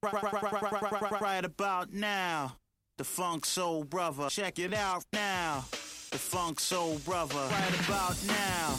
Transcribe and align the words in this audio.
Right 0.00 0.22
right, 0.22 1.20
right 1.20 1.44
about 1.44 1.92
now, 1.92 2.52
the 2.98 3.04
Funk 3.04 3.46
Soul 3.46 3.84
Brother. 3.84 4.28
Check 4.28 4.58
it 4.58 4.72
out 4.72 5.04
now, 5.12 5.64
the 6.12 6.18
Funk 6.18 6.60
Soul 6.60 6.98
Brother. 7.04 7.48
Right 7.50 7.88
about 7.88 8.16
now, 8.26 8.76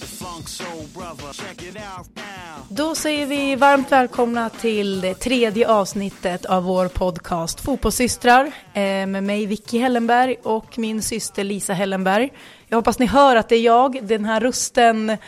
the 0.00 0.06
Funk 0.06 0.48
Soul 0.48 0.86
Brother. 0.94 1.32
Check 1.32 1.62
it 1.62 1.76
out 1.76 2.08
now. 2.16 2.66
Då 2.68 2.94
säger 2.94 3.26
vi 3.26 3.56
varmt 3.56 3.92
välkomna 3.92 4.50
till 4.50 5.00
det 5.00 5.14
tredje 5.14 5.68
avsnittet 5.68 6.44
av 6.44 6.62
vår 6.62 6.88
podcast 6.88 7.60
Fotbollssystrar 7.60 8.46
eh, 8.74 8.82
med 9.06 9.24
mig 9.24 9.46
Vicky 9.46 9.78
Hellenberg 9.78 10.36
och 10.42 10.78
min 10.78 11.02
syster 11.02 11.44
Lisa 11.44 11.72
Hellenberg. 11.72 12.32
Jag 12.68 12.76
hoppas 12.76 12.98
ni 12.98 13.06
hör 13.06 13.36
att 13.36 13.48
det 13.48 13.56
är 13.56 13.60
jag, 13.60 13.98
den 14.02 14.24
här 14.24 14.40
rösten 14.40 15.18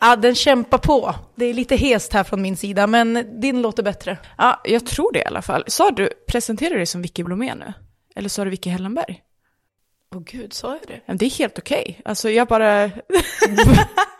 Ja, 0.00 0.16
den 0.16 0.34
kämpar 0.34 0.78
på. 0.78 1.14
Det 1.34 1.44
är 1.44 1.54
lite 1.54 1.76
hest 1.76 2.12
här 2.12 2.24
från 2.24 2.42
min 2.42 2.56
sida, 2.56 2.86
men 2.86 3.40
din 3.40 3.62
låter 3.62 3.82
bättre. 3.82 4.18
Ja, 4.38 4.60
jag 4.64 4.86
tror 4.86 5.12
det 5.12 5.18
i 5.18 5.24
alla 5.24 5.42
fall. 5.42 5.64
Sa 5.66 5.90
du, 5.90 6.10
presenterar 6.26 6.70
du 6.70 6.76
dig 6.76 6.86
som 6.86 7.02
Vicky 7.02 7.22
Blomé 7.22 7.54
nu? 7.54 7.72
Eller 8.14 8.28
sa 8.28 8.44
du 8.44 8.50
Vicky 8.50 8.70
Hellenberg? 8.70 9.22
Åh 10.14 10.22
gud, 10.24 10.52
sa 10.52 10.68
jag 10.68 11.00
det? 11.06 11.14
Det 11.14 11.26
är 11.26 11.30
helt 11.30 11.58
okej. 11.58 12.00
Alltså 12.04 12.30
jag 12.30 12.48
bara... 12.48 12.84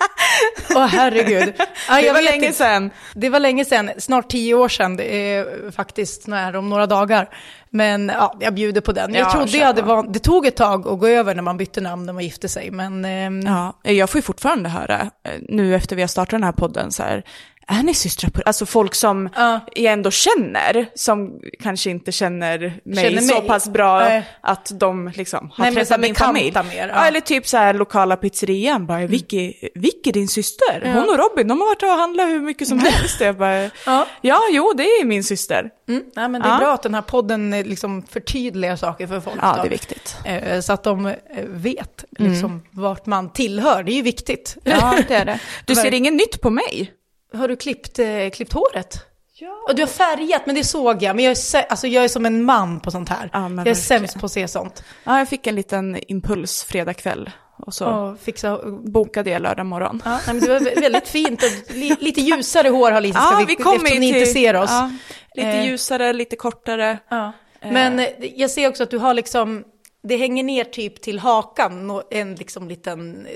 Åh 0.74 0.86
herregud. 0.86 1.52
Ja, 1.88 2.00
det 2.02 2.12
var 2.12 2.22
länge 2.22 2.46
inte. 2.46 2.58
sedan. 2.58 2.90
Det 3.14 3.28
var 3.28 3.40
länge 3.40 3.64
sedan, 3.64 3.90
snart 3.98 4.30
tio 4.30 4.54
år 4.54 4.68
sedan, 4.68 4.96
det 4.96 5.34
är 5.34 5.70
faktiskt 5.70 6.26
när, 6.26 6.56
om 6.56 6.68
några 6.68 6.86
dagar. 6.86 7.28
Men 7.70 8.08
ja, 8.14 8.36
jag 8.40 8.54
bjuder 8.54 8.80
på 8.80 8.92
den. 8.92 9.14
Jag 9.14 9.26
Ja, 9.26 9.32
trodde 9.32 9.58
jag 9.58 9.82
var, 9.82 10.02
det 10.12 10.18
tog 10.18 10.46
ett 10.46 10.56
tag 10.56 10.88
att 10.88 10.98
gå 10.98 11.06
över 11.08 11.34
när 11.34 11.42
man 11.42 11.56
bytte 11.56 11.80
namn 11.80 12.06
när 12.06 12.12
man 12.12 12.22
gifte 12.24 12.48
sig, 12.48 12.70
men 12.70 13.04
ehm, 13.04 13.40
Ja, 13.46 13.78
jag 13.82 14.10
får 14.10 14.18
ju 14.18 14.22
fortfarande 14.22 14.68
höra, 14.68 15.00
eh, 15.00 15.32
nu 15.48 15.74
efter 15.74 15.96
vi 15.96 16.02
har 16.02 16.08
startat 16.08 16.30
den 16.30 16.44
här 16.44 16.52
podden, 16.52 16.92
så 16.92 17.02
här, 17.02 17.22
är 17.70 17.82
ni 17.82 17.94
systrar 17.94 18.30
på 18.30 18.42
Alltså 18.46 18.66
folk 18.66 18.94
som 18.94 19.28
Ja. 19.36 19.60
jag 19.74 19.92
ändå 19.92 20.10
känner, 20.10 20.86
som 20.94 21.40
kanske 21.62 21.90
inte 21.90 22.12
känner 22.12 22.58
mig 22.84 23.04
Känner 23.04 23.20
så 23.22 23.34
mig. 23.38 23.48
pass 23.48 23.68
bra 23.68 23.98
Nej. 24.00 24.24
att 24.40 24.70
de 24.80 25.12
liksom 25.16 25.50
har 25.54 25.64
Nej, 25.64 25.72
så 25.72 25.78
träffat 25.78 26.00
min 26.00 26.14
familj. 26.14 26.52
mer, 26.68 26.88
ja. 26.88 27.06
eller 27.06 27.20
typ 27.20 27.46
så 27.46 27.56
här 27.56 27.74
lokala 27.74 28.16
pizzerian, 28.16 28.86
bara 28.86 29.06
Vicky, 29.06 29.52
Vicky 29.74 30.12
din 30.12 30.28
syster, 30.28 30.82
hon 30.84 31.08
och 31.08 31.18
Robin, 31.18 31.48
de 31.48 31.60
har 31.60 31.66
varit 31.68 31.82
och 31.82 31.88
handlat 31.88 32.26
hur 32.28 32.40
mycket 32.40 32.68
som 32.68 32.78
helst. 32.78 33.20
Jag 33.20 33.36
bara, 33.36 33.62
Ja. 33.86 34.06
ja, 34.20 34.40
jo, 34.50 34.72
det 34.76 34.82
är 34.82 35.04
min 35.04 35.24
syster. 35.24 35.70
mm, 35.88 36.02
nej, 36.16 36.28
men 36.28 36.42
det 36.42 36.48
är 36.48 36.58
bra 36.58 36.74
att 36.74 36.82
den 36.82 36.94
här 36.94 37.02
podden 37.02 37.52
eh, 37.52 37.64
liksom 37.66 38.02
förtydligar 38.02 38.76
saker 38.76 39.06
för 39.06 39.20
folk. 39.20 39.36
Ja, 39.42 39.54
då. 39.56 39.62
det 39.62 39.68
är 39.68 39.70
viktigt. 39.70 40.16
Eh, 40.24 40.60
Så 40.60 40.72
att 40.72 40.82
de 40.82 41.06
eh, 41.06 41.14
vet 41.46 42.04
liksom 42.18 42.62
vart 42.70 43.06
man 43.06 43.32
tillhör, 43.32 43.82
det 43.82 43.92
är 43.92 43.96
ju 43.96 44.02
viktigt. 44.02 44.56
Ja, 44.64 44.98
det 45.08 45.14
är 45.14 45.24
det. 45.24 45.40
Du 45.64 45.74
ser 45.74 45.94
inget 45.94 46.14
nytt 46.14 46.40
på 46.40 46.50
mig? 46.50 46.92
Har 47.34 47.48
du 47.48 47.56
klippt, 47.56 47.98
eh, 47.98 48.30
klippt 48.32 48.52
håret? 48.52 49.04
Ja. 49.34 49.64
Och 49.68 49.74
du 49.74 49.82
har 49.82 49.86
färgat, 49.86 50.42
men 50.46 50.54
det 50.54 50.64
såg 50.64 51.02
jag. 51.02 51.16
Men 51.16 51.24
jag 51.24 51.30
är, 51.32 51.66
alltså, 51.70 51.86
jag 51.86 52.04
är 52.04 52.08
som 52.08 52.26
en 52.26 52.44
man 52.44 52.80
på 52.80 52.90
sånt 52.90 53.08
här. 53.08 53.30
Ja, 53.32 53.40
jag 53.42 53.50
är 53.50 53.54
verkligen. 53.56 53.76
sämst 53.76 54.20
på 54.20 54.26
att 54.26 54.32
se 54.32 54.48
sånt. 54.48 54.84
Ja, 55.04 55.18
jag 55.18 55.28
fick 55.28 55.46
en 55.46 55.54
liten 55.54 55.98
impuls 56.10 56.64
fredag 56.64 56.94
kväll 56.94 57.30
och 57.56 57.74
så 57.74 57.86
Och 57.86 58.18
fixa... 58.20 58.58
bokade 58.84 59.30
jag 59.30 59.42
lördag 59.42 59.66
morgon. 59.66 60.02
Ja, 60.04 60.10
nej, 60.10 60.20
men 60.26 60.40
det 60.40 60.48
var 60.48 60.60
vä- 60.60 60.80
väldigt 60.80 61.08
fint. 61.08 61.42
Och 61.42 61.74
li, 61.76 61.96
lite 62.00 62.20
ljusare 62.20 62.68
hår 62.68 62.90
har 62.90 63.00
Lisa, 63.00 63.18
Ja, 63.18 63.36
vi, 63.38 63.44
vi 63.56 63.62
kommer 63.62 63.76
eftersom 63.76 64.00
ni 64.00 64.06
ju 64.06 64.12
inte 64.18 64.24
till- 64.24 64.34
ser 64.34 64.56
oss. 64.56 64.70
Ja, 64.70 64.90
lite 65.34 65.48
Eh. 65.48 65.66
ljusare, 65.66 66.12
lite 66.12 66.36
kortare. 66.36 66.98
Ja. 67.08 67.32
Men 67.62 67.98
eh, 67.98 68.06
jag 68.20 68.50
ser 68.50 68.68
också 68.68 68.82
att 68.82 68.90
du 68.90 68.98
har 68.98 69.14
liksom, 69.14 69.64
det 70.02 70.16
hänger 70.16 70.42
ner 70.44 70.64
typ 70.64 71.00
till 71.02 71.18
hakan, 71.18 72.02
en 72.10 72.34
liksom 72.34 72.68
liten, 72.68 73.26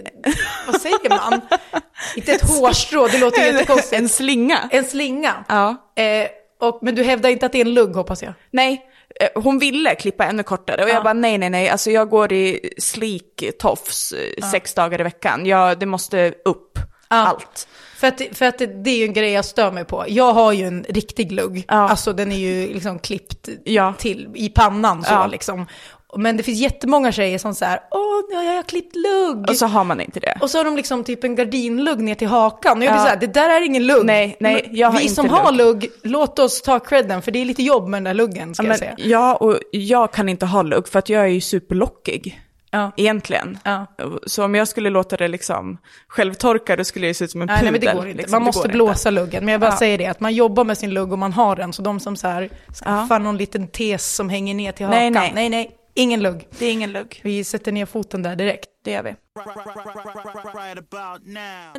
vad 0.67 0.81
säger 0.81 1.09
man? 1.09 1.41
inte 2.17 2.33
ett 2.33 2.51
hårstrå, 2.51 3.07
det 3.07 3.19
låter 3.19 3.43
jättekonstigt. 3.45 3.93
En 4.03 4.09
slinga. 4.09 4.69
En 4.71 4.85
slinga. 4.85 5.45
Ja. 5.49 5.69
Eh, 6.03 6.29
och, 6.61 6.79
men 6.83 6.95
du 6.95 7.03
hävdar 7.03 7.31
inte 7.31 7.47
att 7.47 7.53
det 7.53 7.59
är 7.59 7.65
en 7.67 7.75
lugg 7.75 7.95
hoppas 7.95 8.23
jag? 8.23 8.35
Nej, 8.51 8.83
eh, 9.21 9.43
hon 9.43 9.59
ville 9.59 9.95
klippa 9.95 10.25
ännu 10.25 10.43
kortare 10.43 10.83
och 10.83 10.89
Ja. 10.89 10.95
jag 10.95 11.05
bara 11.05 11.13
nej, 11.13 11.39
nej, 11.39 11.51
nej, 11.51 11.69
alltså 11.69 11.91
jag 11.91 12.09
går 12.09 12.33
i 12.33 12.71
sleek 12.79 13.45
tofs 13.59 14.13
eh, 14.13 14.49
sex 14.51 14.75
dagar 14.75 15.01
i 15.01 15.03
veckan. 15.05 15.47
Jag, 15.47 15.79
det 15.79 15.87
måste 15.87 16.35
upp, 16.45 16.79
allt. 17.09 17.69
För 17.97 18.07
att, 18.09 18.23
för 18.33 18.47
att 18.47 18.59
det, 18.59 18.67
det 18.67 18.91
är 18.91 18.97
ju 18.97 19.05
en 19.05 19.13
grej 19.13 19.31
jag 19.33 19.45
stör 19.45 19.73
mig 19.73 19.85
på. 19.85 20.05
Jag 20.09 20.33
har 20.33 20.53
ju 20.53 20.65
en 20.67 20.85
riktig 20.89 21.33
lugg. 21.33 21.65
Ja. 21.69 21.75
Alltså 21.89 22.13
den 22.13 22.33
är 22.33 22.37
ju 22.37 22.73
liksom 22.75 22.99
klippt 22.99 23.49
Ja. 23.65 23.95
till 23.99 24.29
i 24.35 24.49
pannan 24.49 25.05
så 25.05 25.13
Ja. 25.13 25.27
liksom. 25.27 25.67
Men 26.17 26.37
det 26.37 26.43
finns 26.43 26.59
jättemånga 26.61 27.13
tjejer 27.13 27.39
som 27.39 27.55
säger 27.55 27.81
åh, 27.91 28.21
nu 28.31 28.37
har 28.37 28.55
jag 28.55 28.67
klippt 28.67 28.97
lugg. 28.97 29.51
Och 29.51 29.57
så 29.57 29.67
har 29.67 29.85
man 29.85 30.01
inte 30.01 30.21
det. 30.21 30.39
Och 30.41 30.51
så 30.51 30.59
har 30.59 30.65
de 30.65 30.77
liksom 30.77 31.05
typ 31.05 31.25
en 31.25 31.35
gardinlugg 31.35 32.01
ner 32.01 32.15
till 32.15 32.29
hakan. 32.29 32.79
Och 32.79 32.85
jag 32.85 32.93
blir 32.93 33.01
Ja. 33.01 33.05
så 33.05 33.09
här, 33.09 33.17
det 33.17 33.27
där 33.27 33.51
är 33.51 33.65
ingen 33.67 33.87
lugg. 33.87 34.05
Nej, 34.07 34.37
nej, 34.41 34.69
jag 34.73 34.89
har 34.91 34.99
Vi 34.99 35.03
inte 35.03 35.15
som 35.15 35.27
lugg. 35.27 35.35
har 35.35 35.53
lugg, 35.53 35.89
låt 36.03 36.39
oss 36.39 36.63
ta 36.63 36.79
credden, 36.81 37.23
för 37.23 37.31
det 37.33 37.39
är 37.39 37.45
lite 37.45 37.63
jobb 37.63 37.89
med 37.89 37.97
den 37.99 38.05
där 38.05 38.15
luggen, 38.15 38.55
ska 38.55 38.65
Ja, 38.65 38.69
jag 38.71 38.79
säga. 38.79 38.95
ja, 38.99 39.35
och 39.35 39.59
jag 39.71 40.13
kan 40.13 40.29
inte 40.29 40.47
ha 40.47 40.63
lugg 40.63 40.89
för 40.89 40.99
att 40.99 41.09
jag 41.09 41.23
är 41.23 41.27
ju 41.29 41.41
superlockig. 41.41 42.41
Ja. 42.75 42.91
Egentligen. 42.97 43.59
Ja. 43.65 43.87
Så 44.27 44.45
om 44.45 44.55
jag 44.55 44.69
skulle 44.69 44.91
låta 44.91 45.17
det 45.17 45.29
liksom 45.29 45.79
självtorka 46.09 46.77
då 46.77 46.85
skulle 46.85 47.07
jag 47.07 47.17
se 47.17 47.25
ut 47.25 47.31
som 47.31 47.43
en 47.43 47.47
Nej, 47.47 47.57
pudel. 47.59 47.73
nej, 47.73 47.81
men 47.81 47.81
det 47.95 47.99
går 48.01 48.07
inte. 48.09 48.19
liksom. 48.23 48.33
Man 48.37 48.43
måste 48.43 48.69
blåsa 48.69 49.11
luggen. 49.11 49.45
Men 49.45 49.53
jag 49.53 49.61
bara 49.61 49.71
Ja. 49.71 49.77
säger 49.79 49.99
det, 49.99 50.07
att 50.07 50.21
man 50.21 50.35
jobbar 50.35 50.65
med 50.65 50.79
sin 50.79 50.91
lugg 50.91 51.13
och 51.13 51.19
man 51.19 51.33
har 51.33 51.57
den. 51.57 51.73
Så 51.73 51.83
de 51.83 52.01
som 52.01 52.17
så 52.17 52.29
här 52.29 52.49
skaffar 52.75 53.15
Ja. 53.15 53.19
någon 53.19 53.37
liten 53.37 53.69
tes 53.69 54.15
som 54.15 54.29
hänger 54.29 54.55
ner 54.55 54.73
till 54.73 54.87
Nej, 54.87 54.99
hakan. 55.09 55.13
nej. 55.23 55.33
nej, 55.35 55.49
nej, 55.49 55.71
ingen 55.95 56.23
lugg. 56.23 56.49
Det 56.59 56.67
är 56.67 56.73
ingen 56.73 56.93
lugg. 56.93 57.21
Vi 57.25 57.45
sätter 57.45 57.73
ner 57.73 57.87
foten 57.87 58.23
där 58.23 58.37
direkt. 58.37 58.69
Det 58.85 58.91
gör 58.91 59.03
vi. 59.03 59.15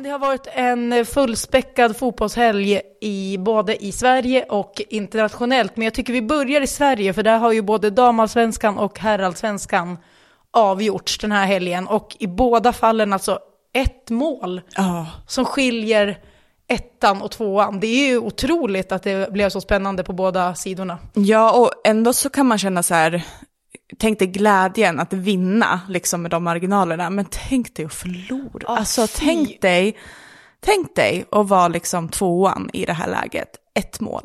Det 0.02 0.08
har 0.08 0.18
varit 0.18 0.46
en 0.52 1.06
fullspäckad 1.06 1.96
fotbollshelg 1.96 2.80
i, 3.00 3.38
både 3.38 3.84
i 3.84 3.92
Sverige 3.92 4.44
och 4.44 4.82
internationellt. 4.88 5.76
Men 5.76 5.84
jag 5.84 5.94
tycker 5.94 6.12
vi 6.12 6.22
börjar 6.22 6.60
i 6.60 6.66
Sverige, 6.66 7.12
för 7.12 7.22
där 7.22 7.38
har 7.38 7.52
ju 7.52 7.62
både 7.62 7.90
damallsvenskan 7.90 8.78
och 8.78 8.98
herrallsvenskan 8.98 9.98
avgjorts 10.50 11.18
den 11.18 11.32
här 11.32 11.46
helgen. 11.46 11.86
Och 11.86 12.16
i 12.18 12.26
båda 12.26 12.72
fallen 12.72 13.12
alltså 13.12 13.38
ett 13.74 14.10
mål 14.10 14.60
Ja. 14.76 15.06
som 15.26 15.44
skiljer 15.44 16.18
ettan 16.68 17.22
och 17.22 17.30
tvåan. 17.30 17.80
Det 17.80 17.86
är 17.86 18.06
ju 18.08 18.18
otroligt 18.18 18.92
att 18.92 19.02
det 19.02 19.32
blev 19.32 19.48
så 19.48 19.60
spännande 19.60 20.04
på 20.04 20.12
båda 20.12 20.54
sidorna. 20.54 20.98
Ja, 21.14 21.52
och 21.60 21.70
ändå 21.84 22.12
så 22.12 22.30
kan 22.30 22.46
man 22.46 22.58
känna 22.58 22.82
så 22.82 22.94
här, 22.94 23.22
tänk 23.98 24.18
dig 24.18 24.28
glädjen 24.28 25.00
att 25.00 25.12
vinna 25.12 25.80
liksom 25.88 26.22
med 26.22 26.30
de 26.30 26.44
marginalerna, 26.44 27.10
men 27.10 27.26
tänk 27.48 27.74
dig 27.76 27.86
att 27.86 27.94
förlora. 27.94 28.66
Ah, 28.68 28.76
alltså 28.76 29.06
fy. 29.06 29.24
tänk 29.24 29.60
dig, 29.60 29.96
tänk 30.60 30.96
dig 30.96 31.24
att 31.30 31.48
vara 31.48 31.68
liksom 31.68 32.08
tvåan 32.08 32.70
i 32.72 32.84
det 32.84 32.92
här 32.92 33.08
läget, 33.08 33.48
ett 33.74 34.00
mål. 34.00 34.24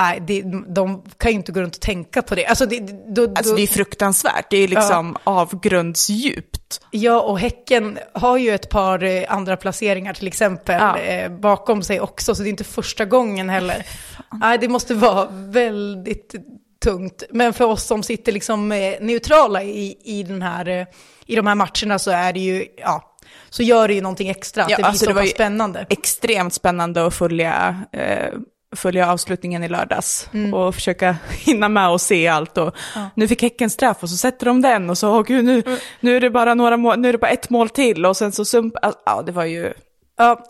Nej, 0.00 0.20
det, 0.26 0.42
de 0.74 1.02
kan 1.16 1.30
ju 1.30 1.36
inte 1.36 1.52
gå 1.52 1.60
runt 1.60 1.74
och 1.74 1.80
tänka 1.80 2.22
på 2.22 2.34
det. 2.34 2.46
Alltså, 2.46 2.66
det, 2.66 2.80
då, 3.14 3.22
Alltså 3.22 3.50
då, 3.50 3.56
det 3.56 3.62
är 3.62 3.66
fruktansvärt, 3.66 4.46
det 4.50 4.56
är 4.56 4.68
liksom 4.68 5.16
avgrundsdjupt. 5.24 6.80
Ja, 6.90 7.20
och 7.20 7.38
Häcken 7.38 7.98
har 8.12 8.36
ju 8.36 8.50
ett 8.50 8.68
par 8.70 9.04
eh, 9.04 9.24
andra 9.28 9.56
placeringar 9.56 10.14
till 10.14 10.26
exempel 10.26 10.80
Ja. 10.80 10.98
eh, 10.98 11.30
bakom 11.30 11.82
sig 11.82 12.00
också, 12.00 12.34
så 12.34 12.42
det 12.42 12.48
är 12.48 12.50
inte 12.50 12.64
första 12.64 13.04
gången 13.04 13.48
heller. 13.48 13.86
Nej, 14.32 14.58
det 14.58 14.68
måste 14.68 14.94
vara 14.94 15.28
väldigt 15.30 16.34
tungt. 16.82 17.22
Men 17.30 17.52
för 17.52 17.64
oss 17.64 17.84
som 17.84 18.02
sitter 18.02 18.32
liksom 18.32 18.72
eh, 18.72 18.94
neutrala 19.00 19.62
i, 19.62 19.96
i, 20.04 20.22
den 20.22 20.42
här, 20.42 20.68
eh, 20.68 20.86
i 21.26 21.36
de 21.36 21.46
här 21.46 21.54
matcherna 21.54 21.98
så 21.98 22.10
är 22.10 22.32
det 22.32 22.40
ju, 22.40 22.66
ja, 22.76 23.16
så 23.50 23.62
gör 23.62 23.88
det 23.88 23.94
ju 23.94 24.00
någonting 24.00 24.28
extra, 24.28 24.66
Ja, 24.68 24.76
det 24.76 24.84
alltså 24.84 25.04
så 25.04 25.10
det 25.10 25.16
var 25.16 25.26
spännande. 25.26 25.86
Extremt 25.88 26.54
spännande 26.54 27.06
att 27.06 27.14
följa, 27.14 27.82
eh, 27.92 28.32
följa 28.76 29.12
avslutningen 29.12 29.64
i 29.64 29.68
lördags 29.68 30.28
och 30.54 30.74
försöka 30.74 31.16
hinna 31.30 31.68
med 31.68 31.88
och 31.88 32.00
se 32.00 32.28
allt. 32.28 32.58
Och 32.58 32.76
Nu 33.14 33.28
fick 33.28 33.42
Häcken 33.42 33.70
straff 33.70 33.96
och 34.00 34.10
så 34.10 34.16
sätter 34.16 34.46
de 34.46 34.62
den 34.62 34.90
och 34.90 34.98
så, 34.98 35.18
åh 35.18 35.22
gud, 35.22 35.44
nu, 35.44 35.62
nu 36.00 36.16
är 36.16 36.20
det 36.20 36.30
bara 36.30 36.54
några 36.54 36.76
mål, 36.76 36.98
nu 36.98 37.08
är 37.08 37.12
det 37.12 37.18
bara 37.18 37.30
ett 37.30 37.50
mål 37.50 37.68
till 37.68 38.06
och 38.06 38.16
sen 38.16 38.32
så 38.32 38.44
sump, 38.44 38.74
ja 39.06 39.22
det 39.26 39.32
var 39.32 39.44
ju, 39.44 39.72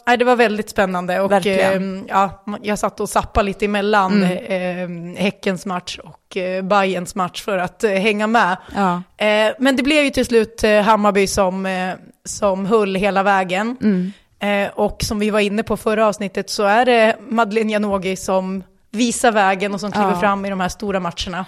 Ja, 0.06 0.16
det 0.16 0.25
var 0.25 0.37
väldigt 0.37 0.71
spännande 0.71 1.21
och 1.21 1.33
Verkligen. 1.33 1.97
eh, 1.99 2.05
ja, 2.09 2.44
jag 2.62 2.78
satt 2.78 3.00
och 3.00 3.09
zappade 3.09 3.47
lite 3.47 3.65
emellan 3.65 4.22
eh, 4.22 4.88
Häckens 5.22 5.66
match 5.66 5.98
och 6.04 6.36
eh, 6.36 6.63
Bayerns 6.65 7.15
match 7.15 7.42
för 7.42 7.59
att 7.59 7.84
eh, 7.84 7.91
hänga 7.91 8.27
med. 8.27 8.57
ja. 8.74 9.03
Eh, 9.27 9.53
men 9.59 9.77
det 9.77 9.83
blev 9.83 10.04
ju 10.04 10.10
till 10.10 10.27
slut 10.27 10.63
Hammarby 10.84 11.27
som, 11.27 11.69
som 12.24 12.66
höll 12.66 12.95
hela 12.95 13.22
vägen. 13.22 13.77
Eh, 14.41 14.71
och 14.74 15.03
som 15.03 15.19
vi 15.19 15.30
var 15.30 15.41
inne 15.41 15.63
på 15.63 15.77
förra 15.77 16.07
avsnittet 16.07 16.51
så 16.51 16.63
är 16.63 16.84
det 16.84 17.16
Madeleine 17.28 17.72
Janogy 17.72 18.16
som 18.16 18.63
visar 18.91 19.33
vägen 19.33 19.75
och 19.75 19.80
som 19.80 19.92
kliver 19.92 20.10
Ja. 20.10 20.21
fram 20.21 20.45
i 20.45 20.51
de 20.51 20.60
här 20.60 20.68
stora 20.68 21.01
matcherna. 21.01 21.47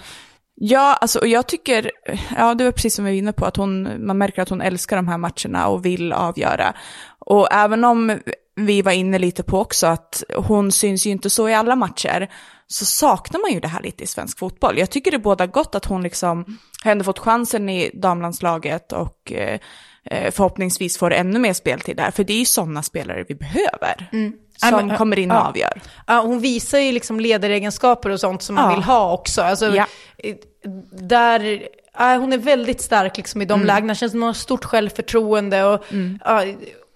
Ja, 0.57 0.97
alltså, 1.01 1.19
och 1.19 1.27
jag 1.27 1.47
tycker, 1.47 1.91
ja 2.35 2.55
det 2.55 2.63
var 2.63 2.71
precis 2.71 2.95
som 2.95 3.05
vi 3.05 3.11
var 3.11 3.17
inne 3.17 3.33
på, 3.33 3.45
att 3.45 3.57
hon, 3.57 4.05
man 4.05 4.17
märker 4.17 4.41
att 4.41 4.49
hon 4.49 4.61
älskar 4.61 4.95
de 4.95 5.07
här 5.07 5.17
matcherna 5.17 5.67
och 5.67 5.85
vill 5.85 6.13
avgöra. 6.13 6.73
Och 7.19 7.47
även 7.51 7.83
om 7.83 8.19
vi 8.55 8.81
var 8.81 8.91
inne 8.91 9.19
lite 9.19 9.43
på 9.43 9.59
också 9.59 9.87
att 9.87 10.23
hon 10.35 10.71
syns 10.71 11.05
ju 11.05 11.09
inte 11.09 11.29
så 11.29 11.49
i 11.49 11.53
alla 11.53 11.75
matcher, 11.75 12.29
så 12.67 12.85
saknar 12.85 13.41
man 13.41 13.51
ju 13.51 13.59
det 13.59 13.67
här 13.67 13.81
lite 13.81 14.03
i 14.03 14.07
svensk 14.07 14.39
fotboll. 14.39 14.77
Jag 14.77 14.89
tycker 14.89 15.11
det 15.11 15.19
båda 15.19 15.47
gott 15.47 15.75
att 15.75 15.85
hon 15.85 16.03
liksom 16.03 16.59
har 16.83 16.91
ändå 16.91 17.03
fått 17.03 17.19
chansen 17.19 17.69
i 17.69 17.91
damlandslaget 17.93 18.91
och 18.91 19.31
eh, 19.31 19.59
eh 20.11 20.31
förhoppningsvis 20.31 20.97
får 20.97 21.13
ännu 21.13 21.39
mer 21.39 21.53
speltid 21.53 21.97
där, 21.97 22.11
för 22.11 22.23
det 22.23 22.33
är 22.33 22.39
ju 22.39 22.45
sådana 22.45 22.83
spelare 22.83 23.25
vi 23.27 23.35
behöver. 23.35 24.09
Mm 24.11 24.33
som 24.55 24.87
men, 24.87 24.97
kommer 24.97 25.19
in 25.19 25.31
och 25.31 25.37
ja. 25.37 25.47
avgör. 25.47 25.81
Ja, 26.07 26.21
hon 26.21 26.39
visar 26.39 26.79
ju 26.79 26.91
liksom 26.91 27.19
ledaregenskaper 27.19 28.09
och 28.09 28.19
sånt 28.19 28.41
som 28.41 28.55
man 28.55 28.69
Ja. 28.69 28.75
vill 28.75 28.83
ha 28.83 29.13
också. 29.13 29.41
Alltså, 29.41 29.75
Ja. 29.75 29.85
eh, 30.17 30.35
där, 30.91 31.67
hon 32.19 32.33
är 32.33 32.37
väldigt 32.37 32.81
stark 32.81 33.17
liksom 33.17 33.41
i 33.41 33.45
de 33.45 33.53
Mm. 33.53 33.67
lägena. 33.67 33.95
Känns 33.95 34.11
som 34.11 34.21
hon 34.21 34.27
har 34.27 34.33
stort 34.33 34.65
självförtroende. 34.65 35.63
Och, 35.63 35.85
ja, 36.25 36.43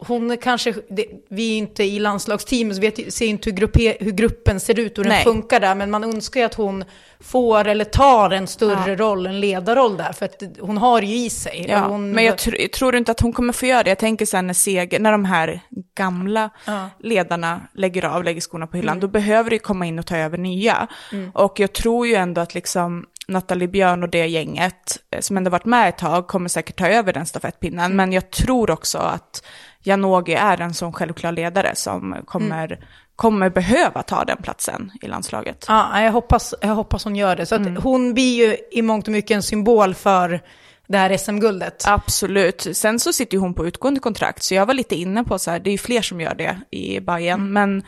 hon 0.07 0.37
kanske, 0.37 0.73
det, 0.89 1.05
vi 1.29 1.53
är 1.53 1.57
inte 1.57 1.83
i 1.83 1.99
landslagsteamet 1.99 2.75
så 2.75 2.81
vet, 2.81 3.13
ser 3.13 3.25
inte 3.25 3.49
hur, 3.49 3.57
gruppe, 3.57 3.97
hur 3.99 4.11
gruppen 4.11 4.59
ser 4.59 4.79
ut 4.79 4.97
och 4.97 5.03
hur 5.03 5.09
Nej. 5.09 5.23
den 5.25 5.33
funkar 5.33 5.59
där. 5.59 5.75
Men 5.75 5.91
man 5.91 6.03
önskar 6.03 6.39
ju 6.39 6.45
att 6.45 6.53
hon 6.53 6.83
får 7.19 7.67
eller 7.67 7.85
tar 7.85 8.29
en 8.29 8.47
större 8.47 8.89
Ja. 8.89 8.95
roll, 8.95 9.25
en 9.25 9.39
ledarroll 9.39 9.97
där. 9.97 10.11
För 10.13 10.25
att 10.25 10.43
hon 10.59 10.77
har 10.77 11.01
ju 11.01 11.15
i 11.15 11.29
sig. 11.29 11.65
Ja, 11.69 11.79
hon, 11.79 12.11
men 12.11 12.23
jag, 12.25 12.35
tr- 12.35 12.67
tror 12.69 12.95
inte 12.95 13.11
att 13.11 13.19
hon 13.19 13.33
kommer 13.33 13.53
få 13.53 13.65
göra 13.65 13.83
det. 13.83 13.89
Jag 13.89 13.97
tänker 13.99 14.25
sen 14.25 14.47
när, 14.47 14.53
seger, 14.53 14.99
när 14.99 15.11
de 15.11 15.25
här 15.25 15.61
gamla 15.97 16.49
Ja. 16.65 16.89
ledarna 16.99 17.61
lägger 17.73 18.05
av, 18.05 18.23
lägger 18.23 18.41
skorna 18.41 18.67
på 18.67 18.77
hyllan, 18.77 18.99
då 18.99 19.07
behöver 19.07 19.49
det 19.49 19.59
komma 19.59 19.85
in 19.85 19.99
och 19.99 20.05
ta 20.05 20.17
över 20.17 20.37
nya. 20.37 20.87
Och 21.33 21.59
jag 21.59 21.73
tror 21.73 22.07
ju 22.07 22.15
ändå 22.15 22.41
att 22.41 22.53
liksom 22.55 23.05
Nathalie 23.29 23.67
Björn 23.67 24.03
och 24.03 24.09
det 24.09 24.25
gänget, 24.27 24.97
eh, 25.11 25.19
som 25.19 25.37
ändå 25.37 25.49
varit 25.51 25.65
med 25.65 25.89
ett 25.89 25.97
tag, 25.97 26.27
kommer 26.27 26.49
säkert 26.49 26.77
ta 26.77 26.87
över 26.87 27.13
den 27.13 27.25
stafettpinnen. 27.25 27.95
Men 27.95 28.13
jag 28.13 28.31
tror 28.31 28.71
också 28.71 28.97
att 28.97 29.43
Janogy 29.83 30.33
är 30.33 30.61
en 30.61 30.73
sån 30.73 30.93
självklar 30.93 31.31
ledare 31.31 31.75
som 31.75 32.15
kommer, 32.25 32.79
kommer 33.15 33.49
behöva 33.49 34.03
ta 34.03 34.25
den 34.25 34.37
platsen 34.43 34.91
i 35.01 35.07
landslaget. 35.07 35.65
Ja, 35.67 36.01
jag 36.01 36.11
hoppas, 36.11 36.53
jag 36.61 36.75
hoppas 36.75 37.03
hon 37.03 37.15
gör 37.15 37.35
det. 37.35 37.45
Så 37.45 37.55
Mm. 37.55 37.75
hon 37.77 38.13
blir 38.13 38.47
ju 38.47 38.57
i 38.71 38.81
mångt 38.81 39.07
och 39.07 39.11
mycket 39.11 39.35
en 39.35 39.43
symbol 39.43 39.93
för 39.95 40.41
det 40.87 40.97
här 40.97 41.17
SM-guldet. 41.17 41.83
Absolut. 41.87 42.67
Sen 42.73 42.99
så 42.99 43.13
sitter 43.13 43.33
ju 43.33 43.39
hon 43.41 43.53
på 43.53 43.67
utgående 43.67 43.99
kontrakt, 43.99 44.43
så 44.43 44.55
jag 44.55 44.65
var 44.65 44.73
lite 44.73 44.95
inne 44.95 45.23
på 45.23 45.39
så 45.39 45.51
här, 45.51 45.59
det 45.59 45.69
är 45.69 45.71
ju 45.71 45.77
fler 45.77 46.01
som 46.01 46.21
gör 46.21 46.35
det 46.35 46.59
i 46.71 46.99
Bayern, 46.99 47.53
men 47.53 47.83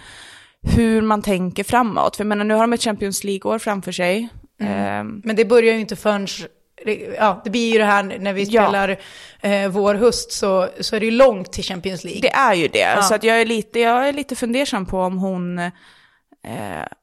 hur 0.63 1.01
man 1.01 1.21
tänker 1.21 1.63
framåt. 1.63 2.15
För 2.15 2.23
jag 2.23 2.27
menar, 2.27 2.45
nu 2.45 2.53
har 2.53 2.61
de 2.61 2.73
ett 2.73 2.81
Champions 2.83 3.23
League-år 3.23 3.59
framför 3.59 3.91
sig. 3.91 4.29
Ehm, 4.61 5.21
Men 5.23 5.35
det 5.35 5.45
börjar 5.45 5.73
ju 5.73 5.79
inte 5.79 5.95
förrän, 5.95 6.27
ja, 7.17 7.41
det 7.43 7.49
blir 7.49 7.71
ju 7.73 7.77
det 7.77 7.85
här 7.85 8.03
när 8.19 8.33
vi 8.33 8.43
Ja. 8.43 8.63
spelar 8.65 8.97
eh, 9.41 9.67
vår 9.69 9.95
höst 9.95 10.31
så, 10.31 10.67
så 10.79 10.95
är 10.95 10.99
det 10.99 11.05
ju 11.05 11.11
långt 11.11 11.51
till 11.53 11.63
Champions 11.63 12.03
League. 12.03 12.21
det 12.21 12.31
är 12.31 12.53
ju 12.53 12.67
det, 12.67 12.79
Ja. 12.95 13.01
så 13.01 13.15
att 13.15 13.23
jag, 13.23 13.41
är 13.41 13.45
lite, 13.45 13.79
jag 13.79 14.07
är 14.07 14.13
lite 14.13 14.35
fundersam 14.35 14.85
på 14.85 14.99
om 15.01 15.17
hon, 15.17 15.59
eh, 15.59 15.71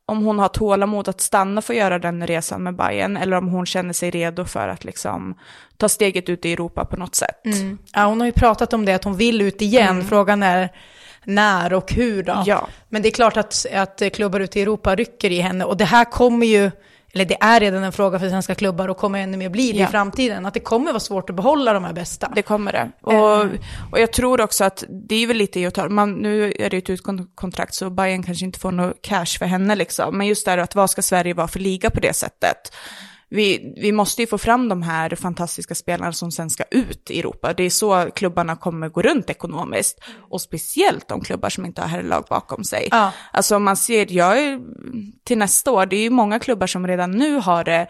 om 0.06 0.25
hon 0.25 0.38
har 0.38 0.49
tålamod 0.49 1.08
att 1.08 1.20
stanna 1.20 1.62
för 1.62 1.72
att 1.75 1.78
göra 1.78 1.99
den 1.99 2.26
resan 2.26 2.62
med 2.62 2.76
Bayern 2.76 3.16
eller 3.16 3.37
om 3.37 3.49
hon 3.49 3.66
känner 3.66 3.93
sig 3.93 4.10
redo 4.10 4.44
för 4.44 4.69
att 4.69 4.84
liksom 4.84 5.38
ta 5.76 5.88
steget 5.88 6.28
ut 6.28 6.44
i 6.44 6.52
Europa 6.52 6.84
på 6.84 6.96
något 6.96 7.14
sätt. 7.14 7.44
Mm. 7.46 7.78
Ja, 7.93 8.05
hon 8.05 8.20
har 8.20 8.26
ju 8.26 8.32
pratat 8.32 8.72
om 8.72 8.84
det, 8.84 8.94
att 8.94 9.05
hon 9.05 9.16
vill 9.16 9.40
ut 9.43 9.62
igen. 9.62 10.05
Frågan 10.08 10.43
är 10.43 10.69
när 11.25 11.72
och 11.75 11.93
hur 11.93 12.22
då. 12.22 12.32
Mm. 12.32 12.44
Ja. 12.46 12.69
Men 12.88 13.02
det 13.02 13.08
är 13.08 13.10
klart 13.10 13.37
att, 13.37 13.66
att 13.75 14.02
klubbar 14.12 14.40
ute 14.40 14.58
i 14.58 14.62
Europa 14.62 14.94
rycker 14.94 15.31
i 15.32 15.40
henne. 15.40 15.64
Och 15.64 15.76
det 15.76 15.84
här 15.84 16.05
kommer 16.05 16.46
ju, 16.46 16.70
eller 17.12 17.25
det 17.25 17.37
är 17.40 17.60
redan 17.60 17.84
en 17.84 17.93
fråga 17.93 18.19
för 18.19 18.28
svenska 18.28 18.55
klubbar 18.55 18.88
och 18.88 18.96
kommer 18.96 19.19
ännu 19.19 19.37
mer 19.37 19.49
bli 19.49 19.72
det 19.72 19.78
Ja. 19.78 19.84
i 19.88 19.90
framtiden. 19.90 20.46
Att 20.46 20.55
det 20.55 20.60
kommer 20.60 20.93
vara 20.93 21.00
svårt 21.00 21.31
att 21.31 21.37
behålla 21.37 21.72
de 21.72 21.84
här 21.84 21.93
bästa. 21.93 22.32
Det 22.34 22.43
kommer 22.43 22.72
det. 22.72 22.90
Eh. 23.12 23.19
Och, 23.19 23.46
och 23.93 24.00
jag 24.00 24.12
tror 24.12 24.40
också 24.40 24.64
att 24.64 24.84
det 24.88 25.14
är 25.14 25.26
väl 25.26 25.37
lite 25.37 25.60
i 25.60 25.66
att 25.66 25.75
ta, 25.75 25.88
man, 25.88 26.12
nu 26.12 26.52
är 26.58 26.70
det 26.70 26.76
ett 26.76 26.90
utkontrakt 26.90 27.75
så 27.75 27.90
Bayern 27.90 28.22
kanske 28.22 28.44
inte 28.44 28.58
får 28.58 28.72
något 28.72 29.02
cash 29.02 29.38
för 29.38 29.44
henne 29.46 29.75
liksom. 29.76 30.19
Men 30.19 30.26
just 30.26 30.44
det 30.44 30.50
här 30.50 30.58
att 30.58 30.75
vad 30.75 30.90
ska 30.90 31.02
Sverige 31.02 31.34
vara 31.34 31.49
för 31.49 31.60
liga 31.60 31.90
på 31.90 32.00
det 32.00 32.16
sättet? 32.16 32.72
Vi, 33.30 33.75
vi 33.76 33.92
måste 33.92 34.22
ju 34.22 34.26
få 34.26 34.38
fram 34.38 34.69
de 34.69 34.82
här 34.82 35.16
fantastiska 35.16 35.75
spelarna 35.75 36.12
som 36.12 36.30
sen 36.30 36.50
ska 36.50 36.64
ut 36.70 37.10
i 37.10 37.19
Europa. 37.20 37.52
Det 37.52 37.62
är 37.62 37.70
så 37.70 38.10
klubbarna 38.14 38.56
kommer 38.56 38.88
gå 38.88 39.02
runt 39.02 39.30
ekonomiskt. 39.30 40.00
Och 40.30 40.40
speciellt 40.40 41.08
de 41.08 41.20
klubbar 41.20 41.48
som 41.48 41.64
inte 41.66 41.80
har 41.80 41.88
herrlag 41.88 42.25
bakom 42.30 42.64
sig. 42.64 42.88
Ja. 42.90 43.12
Alltså 43.32 43.56
om 43.56 43.64
man 43.64 43.76
ser, 43.76 44.12
jag 44.12 44.38
är, 44.38 44.60
till 45.25 45.38
nästa 45.38 45.70
år, 45.70 45.86
det 45.86 45.96
är 45.96 46.02
ju 46.02 46.10
många 46.10 46.38
klubbar 46.38 46.66
som 46.66 46.86
redan 46.86 47.10
nu 47.10 47.36
har 47.36 47.64
det 47.64 47.86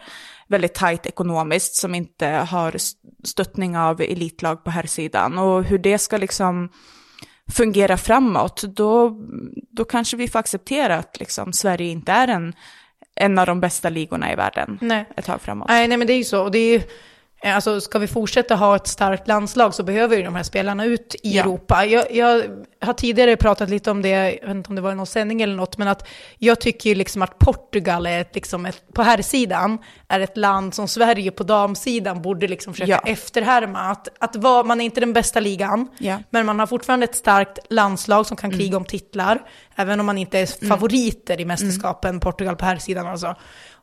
väldigt 0.47 0.73
tajt 0.73 1.05
ekonomiskt, 1.05 1.75
som 1.75 1.95
inte 1.95 2.27
har 2.27 2.75
st- 2.75 2.99
stöttning 3.23 3.77
av 3.77 4.01
elitlag 4.01 4.63
på 4.63 4.69
här 4.71 4.85
sidan 4.87 5.37
Och 5.37 5.63
hur 5.63 5.77
det 5.77 5.97
ska 5.97 6.17
liksom 6.17 6.69
fungera 7.51 7.97
framåt, 7.97 8.63
då, 8.63 9.15
då 9.71 9.85
kanske 9.85 10.17
vi 10.17 10.27
får 10.27 10.39
acceptera 10.39 10.97
att 10.97 11.19
liksom 11.19 11.53
Sverige 11.53 11.91
inte 11.91 12.11
är 12.11 12.27
en, 12.27 12.53
en 13.19 13.37
av 13.39 13.45
de 13.45 13.59
bästa 13.59 13.89
ligorna 13.89 14.31
i 14.33 14.35
världen 14.35 14.77
Nej. 14.81 15.05
ett 15.17 15.25
tag 15.25 15.41
framåt. 15.41 15.67
Nej, 15.67 15.87
nej, 15.87 15.97
men 15.97 16.07
det 16.07 16.13
är 16.13 16.17
ju 16.17 16.23
så. 16.23 16.43
Och 16.43 16.51
det 16.51 16.59
är 16.59 16.73
ju, 16.73 16.81
alltså, 17.43 17.81
ska 17.81 17.99
vi 17.99 18.07
fortsätta 18.07 18.55
ha 18.55 18.75
ett 18.75 18.87
starkt 18.87 19.27
landslag 19.27 19.73
så 19.73 19.83
behöver 19.83 20.17
ju 20.17 20.23
de 20.23 20.35
här 20.35 20.43
spelarna 20.43 20.85
ut 20.85 21.15
i 21.23 21.35
Ja. 21.35 21.41
Europa. 21.43 21.85
Jag, 21.85 22.11
jag 22.15 22.43
har 22.81 22.93
tidigare 22.93 23.35
pratat 23.37 23.69
lite 23.69 23.91
om 23.91 24.01
det, 24.01 24.09
jag 24.09 24.47
vet 24.47 24.55
inte 24.55 24.69
om 24.69 24.75
det 24.75 24.81
var 24.81 24.95
någon 24.95 25.05
sändning 25.05 25.41
eller 25.41 25.55
något, 25.55 25.77
men 25.77 25.87
att 25.87 26.07
jag 26.37 26.61
tycker 26.61 26.95
liksom 26.95 27.21
att 27.21 27.39
Portugal 27.39 28.05
är 28.05 28.21
ett, 28.21 28.35
liksom 28.35 28.65
ett, 28.65 28.83
på 28.93 29.01
här 29.03 29.21
sidan 29.21 29.77
är 30.07 30.19
ett 30.19 30.37
land 30.37 30.73
som 30.75 30.87
Sverige 30.87 31.31
på 31.31 31.43
damsidan 31.43 32.21
borde 32.21 32.47
liksom 32.47 32.73
försöka 32.73 32.91
Ja. 33.05 33.11
efterhärma. 33.11 33.79
Att, 33.79 34.07
att 34.19 34.35
vara, 34.35 34.63
man 34.63 34.81
är 34.81 34.85
inte 34.85 34.99
den 34.99 35.13
bästa 35.13 35.39
ligan, 35.39 35.87
Ja. 35.97 36.11
Mm. 36.11 36.23
men 36.29 36.45
man 36.45 36.59
har 36.59 36.67
fortfarande 36.67 37.03
ett 37.03 37.15
starkt 37.15 37.59
landslag 37.69 38.25
som 38.25 38.37
kan 38.37 38.51
kriga 38.51 38.77
om 38.77 38.85
titlar, 38.85 39.39
även 39.75 39.99
om 39.99 40.05
man 40.05 40.17
inte 40.17 40.39
är 40.39 40.67
favoriter 40.67 41.41
i 41.41 41.45
mästerskapen, 41.45 42.19
Portugal 42.19 42.55
på 42.55 42.65
här 42.65 42.77
sidan 42.77 43.07
alltså. 43.07 43.35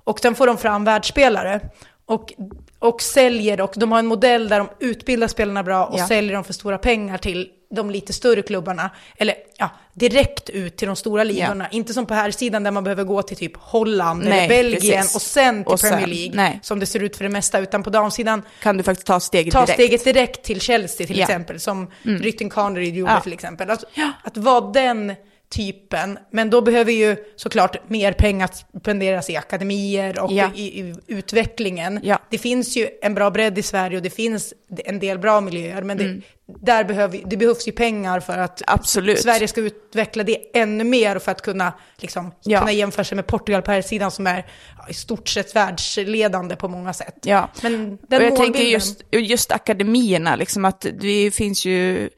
Och 0.05 0.21
sen 0.21 0.35
får 0.35 0.47
de 0.47 0.59
fram 0.59 0.85
världsspelare 0.85 1.61
och, 2.07 2.33
och 2.79 3.03
säljer, 3.03 3.61
och 3.61 3.73
de 3.77 3.93
har 3.93 3.99
en 3.99 4.07
modell 4.07 4.49
där 4.49 4.59
de 4.59 4.69
utbildar 4.81 5.29
spelarna 5.29 5.63
bra 5.63 5.85
och 5.87 5.99
Ja. 5.99 6.07
säljer 6.09 6.33
dem 6.33 6.45
för 6.45 6.53
stora 6.53 6.79
pengar 6.79 7.19
till 7.19 7.49
de 7.71 7.91
lite 7.91 8.13
större 8.13 8.43
klubbarna. 8.43 8.91
Eller 9.17 9.35
ja, 9.59 9.71
direkt 9.95 10.51
ut 10.51 10.77
till 10.77 10.87
de 10.87 10.97
stora 10.97 11.25
ligorna. 11.25 11.69
Inte 11.71 11.95
som 11.95 12.07
på 12.07 12.15
här 12.15 12.31
sidan 12.31 12.63
där 12.63 12.71
man 12.71 12.85
behöver 12.85 13.05
gå 13.05 13.23
till 13.23 13.37
typ 13.37 13.57
Holland 13.57 14.23
eller 14.23 14.31
Nej, 14.37 14.49
Belgien 14.49 14.97
precis. 15.01 15.17
och 15.17 15.23
sen 15.23 15.65
till 15.65 15.73
Och 15.73 15.81
sen- 15.81 15.91
Premier 15.91 16.07
League. 16.17 16.37
nej. 16.37 16.61
Som 16.63 16.79
det 16.81 16.87
ser 16.87 17.01
ut 17.03 17.17
för 17.17 17.25
det 17.25 17.31
mesta. 17.31 17.59
Utan 17.59 17.83
på 17.83 17.91
damsidan 17.91 18.43
Kan 18.63 18.77
du 18.77 18.83
faktiskt 18.83 19.07
ta 19.07 19.21
steget 19.21 19.53
ta 19.55 19.61
direkt? 19.65 19.75
steget 19.75 20.05
direkt 20.05 20.43
till 20.45 20.61
Chelsea 20.61 21.07
till 21.07 21.19
Ja. 21.19 21.25
Mm. 21.25 21.35
exempel, 21.37 21.61
som 21.61 21.91
Rytting 22.03 22.51
Connery 22.51 22.91
gjorde 22.91 23.13
Ja. 23.13 23.21
till 23.21 23.33
exempel. 23.33 23.71
Att, 23.71 23.85
att 24.23 24.37
vara 24.37 24.61
den 24.73 25.15
typen, 25.51 26.19
men 26.31 26.51
då 26.51 26.61
behöver 26.61 26.93
ju 26.93 27.17
såklart 27.37 27.91
mer 27.91 28.13
pengar 28.13 28.51
spenderas 28.81 29.31
i 29.31 29.37
akademier 29.37 30.19
och 30.21 30.33
Ja. 30.33 30.51
i, 30.55 30.81
i 30.81 30.95
utvecklingen. 31.07 32.01
Ja. 32.03 32.19
Det 32.31 32.39
finns 32.39 32.77
ju 32.77 32.89
en 33.03 33.15
bra 33.15 33.31
bredd 33.31 33.59
i 33.59 33.63
Sverige 33.63 33.97
och 33.97 34.03
det 34.03 34.11
finns 34.11 34.55
en 34.85 34.99
del 34.99 35.19
bra 35.19 35.41
miljöer, 35.41 35.83
men 35.83 35.99
det, 35.99 36.21
där 36.47 36.85
behöver, 36.85 37.21
det 37.27 37.37
behövs 37.37 37.69
ju 37.69 37.73
pengar 37.73 38.21
för 38.21 38.39
att 38.39 38.63
Mm. 38.63 38.75
Absolut. 38.75 39.21
Sverige 39.23 39.49
ska 39.49 39.61
utveckla 39.61 40.23
det 40.25 40.57
ännu 40.59 40.85
mer 40.85 41.19
för 41.19 41.33
att 41.33 41.43
kunna, 41.43 41.73
liksom, 41.97 42.33
Ja. 42.43 42.59
kunna 42.59 42.73
jämföra 42.73 43.05
sig 43.05 43.17
med 43.17 43.27
Portugal 43.27 43.63
på 43.63 43.71
här 43.71 43.83
sidan 43.83 44.11
som 44.11 44.27
är 44.27 44.47
i 44.89 44.95
stort 44.95 45.29
sett 45.29 45.57
världsledande 45.57 46.57
på 46.57 46.69
många 46.69 46.93
sätt. 46.93 47.17
Ja, 47.25 47.51
Men 47.63 47.93
och 47.93 47.99
den 48.09 48.23
jag 48.23 48.37
tänker 48.37 48.61
målbilden- 48.61 48.71
just, 48.73 49.03
just 49.13 49.53
akademierna, 49.53 50.37
liksom 50.37 50.65
att 50.65 50.87
det 51.01 51.31
finns 51.31 51.65
ju 51.67 52.11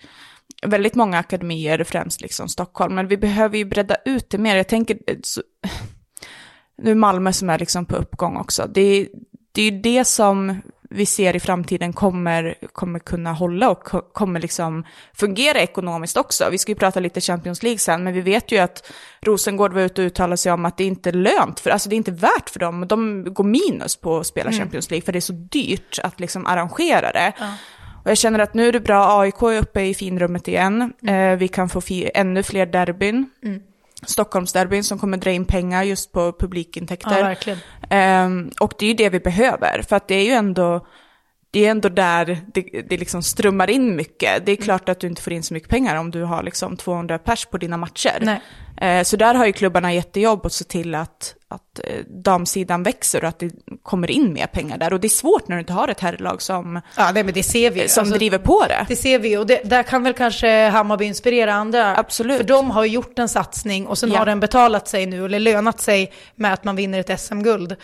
väldigt 0.66 0.94
många 0.94 1.18
akademier, 1.18 1.84
främst 1.84 2.20
liksom 2.20 2.48
Stockholm, 2.48 2.94
men 2.94 3.08
vi 3.08 3.16
behöver 3.16 3.58
ju 3.58 3.64
bredda 3.64 3.96
ut 4.04 4.30
det 4.30 4.38
mer. 4.38 4.56
Jag 4.56 4.68
tänker, 4.68 4.98
eh, 5.06 5.16
så, 5.22 5.42
nu 6.82 6.94
Malmö 6.94 7.32
som 7.32 7.50
är 7.50 7.58
liksom 7.58 7.86
på 7.86 7.96
uppgång 7.96 8.36
också, 8.36 8.66
det, 8.74 9.08
det 9.52 9.62
är 9.62 9.70
ju 9.70 9.80
det 9.80 10.04
som 10.04 10.60
vi 10.90 11.06
ser 11.06 11.36
i 11.36 11.40
framtiden 11.40 11.92
kommer, 11.92 12.54
kommer 12.72 12.98
kunna 12.98 13.32
hålla 13.32 13.70
och 13.70 13.84
ko- 13.84 14.10
kommer 14.12 14.40
liksom 14.40 14.84
fungera 15.14 15.58
ekonomiskt 15.58 16.16
också. 16.16 16.48
Vi 16.50 16.58
ska 16.58 16.72
ju 16.72 16.76
prata 16.76 17.00
lite 17.00 17.20
Champions 17.20 17.62
League 17.62 17.78
sen, 17.78 18.04
men 18.04 18.14
vi 18.14 18.20
vet 18.20 18.52
ju 18.52 18.58
att 18.58 18.92
Rosengård 19.20 19.72
var 19.72 19.80
ute 19.80 20.02
och 20.02 20.06
uttalade 20.06 20.36
sig 20.36 20.52
om 20.52 20.64
att 20.64 20.76
det 20.76 20.84
inte 20.84 21.10
är 21.10 21.12
lönt, 21.12 21.60
för, 21.60 21.70
alltså 21.70 21.88
det 21.88 21.94
är 21.94 21.96
inte 21.96 22.10
värt 22.10 22.50
för 22.50 22.60
dem. 22.60 22.88
De 22.88 23.24
går 23.34 23.44
minus 23.44 23.96
på 23.96 24.18
att 24.18 24.26
spela 24.26 24.50
Champions 24.52 24.90
League, 24.90 25.04
för 25.04 25.12
det 25.12 25.18
är 25.18 25.20
så 25.20 25.32
dyrt 25.32 25.98
att 26.02 26.20
liksom 26.20 26.46
arrangera 26.46 27.12
det. 27.12 27.32
Och 28.04 28.10
jag 28.10 28.18
känner 28.18 28.38
att 28.38 28.54
nu 28.54 28.68
är 28.68 28.72
det 28.72 28.80
bra, 28.80 29.20
AIK 29.20 29.42
är 29.42 29.58
uppe 29.58 29.80
i 29.82 29.94
finrummet 29.94 30.48
igen. 30.48 30.92
Eh, 31.06 31.32
vi 31.36 31.48
kan 31.48 31.68
få 31.68 31.80
ännu 32.14 32.42
fler 32.42 32.66
derbyn. 32.66 33.30
Stockholmsderbyn 34.06 34.84
som 34.84 34.98
kommer 34.98 35.18
dra 35.18 35.30
in 35.30 35.44
pengar 35.44 35.82
just 35.82 36.12
på 36.12 36.32
publikintäkter. 36.32 37.36
Ja. 37.46 37.54
Ehm, 37.90 38.50
och 38.60 38.72
det 38.78 38.86
är 38.86 38.88
ju 38.88 38.94
det 38.94 39.08
vi 39.10 39.20
behöver, 39.20 39.82
för 39.88 39.96
att 39.96 40.08
det 40.08 40.14
är 40.14 40.24
ju 40.24 40.32
ändå, 40.32 40.86
det 41.58 41.66
är 41.66 41.70
ändå 41.70 41.88
där 41.88 42.38
det, 42.54 42.82
det 42.88 42.96
liksom 42.96 43.22
strömmar 43.22 43.70
in 43.70 43.96
mycket. 43.96 44.46
Det 44.46 44.52
är 44.52 44.56
klart 44.56 44.88
att 44.88 45.00
du 45.00 45.06
inte 45.06 45.22
får 45.22 45.32
in 45.32 45.42
så 45.42 45.54
mycket 45.54 45.68
pengar 45.68 45.96
om 45.96 46.10
du 46.10 46.22
har 46.22 46.42
liksom 46.42 46.76
200 46.76 47.18
pers 47.18 47.46
på 47.46 47.58
dina 47.58 47.76
matcher. 47.76 48.18
Nej. 48.20 48.40
Eh, 48.80 49.02
så 49.04 49.16
där 49.16 49.34
har 49.34 49.46
ju 49.46 49.52
klubbarna 49.52 49.94
jättejobb 49.94 50.46
att 50.46 50.52
se 50.52 50.64
till 50.64 50.94
att, 50.94 51.34
att 51.48 51.80
eh, 51.84 52.04
damsidan 52.06 52.82
växer 52.82 53.22
och 53.22 53.28
att 53.28 53.38
det 53.38 53.50
kommer 53.82 54.10
in 54.10 54.32
mer 54.32 54.46
pengar 54.46 54.78
där. 54.78 54.92
Och 54.92 55.00
det 55.00 55.06
är 55.06 55.08
svårt 55.08 55.48
när 55.48 55.56
du 55.56 55.60
inte 55.60 55.72
har 55.72 55.88
ett 55.88 56.00
herrlag 56.00 56.42
som, 56.42 56.80
Ja, 56.96 57.10
nej, 57.14 57.24
men 57.24 57.34
det 57.34 57.42
ser 57.42 57.70
vi. 57.70 57.88
som 57.88 58.00
Alltså, 58.00 58.14
driver 58.18 58.38
på 58.38 58.64
det. 58.68 58.84
Det 58.88 58.96
ser 58.96 59.18
vi 59.18 59.36
och 59.36 59.46
det, 59.46 59.60
där 59.64 59.82
kan 59.82 60.02
väl 60.02 60.12
kanske 60.14 60.68
Hammarby 60.68 61.04
inspirera 61.04 61.54
andra. 61.54 61.96
Absolut. 61.96 62.36
För 62.36 62.44
de 62.44 62.70
har 62.70 62.84
gjort 62.84 63.18
en 63.18 63.28
satsning 63.28 63.86
och 63.86 63.98
sen 63.98 64.12
Ja. 64.12 64.18
har 64.18 64.26
den 64.26 64.40
betalat 64.40 64.88
sig 64.88 65.06
nu, 65.06 65.24
eller 65.24 65.38
lönat 65.40 65.80
sig 65.80 66.12
med 66.34 66.52
att 66.52 66.64
man 66.64 66.76
vinner 66.76 67.00
ett 67.00 67.20
SM-guld. 67.20 67.76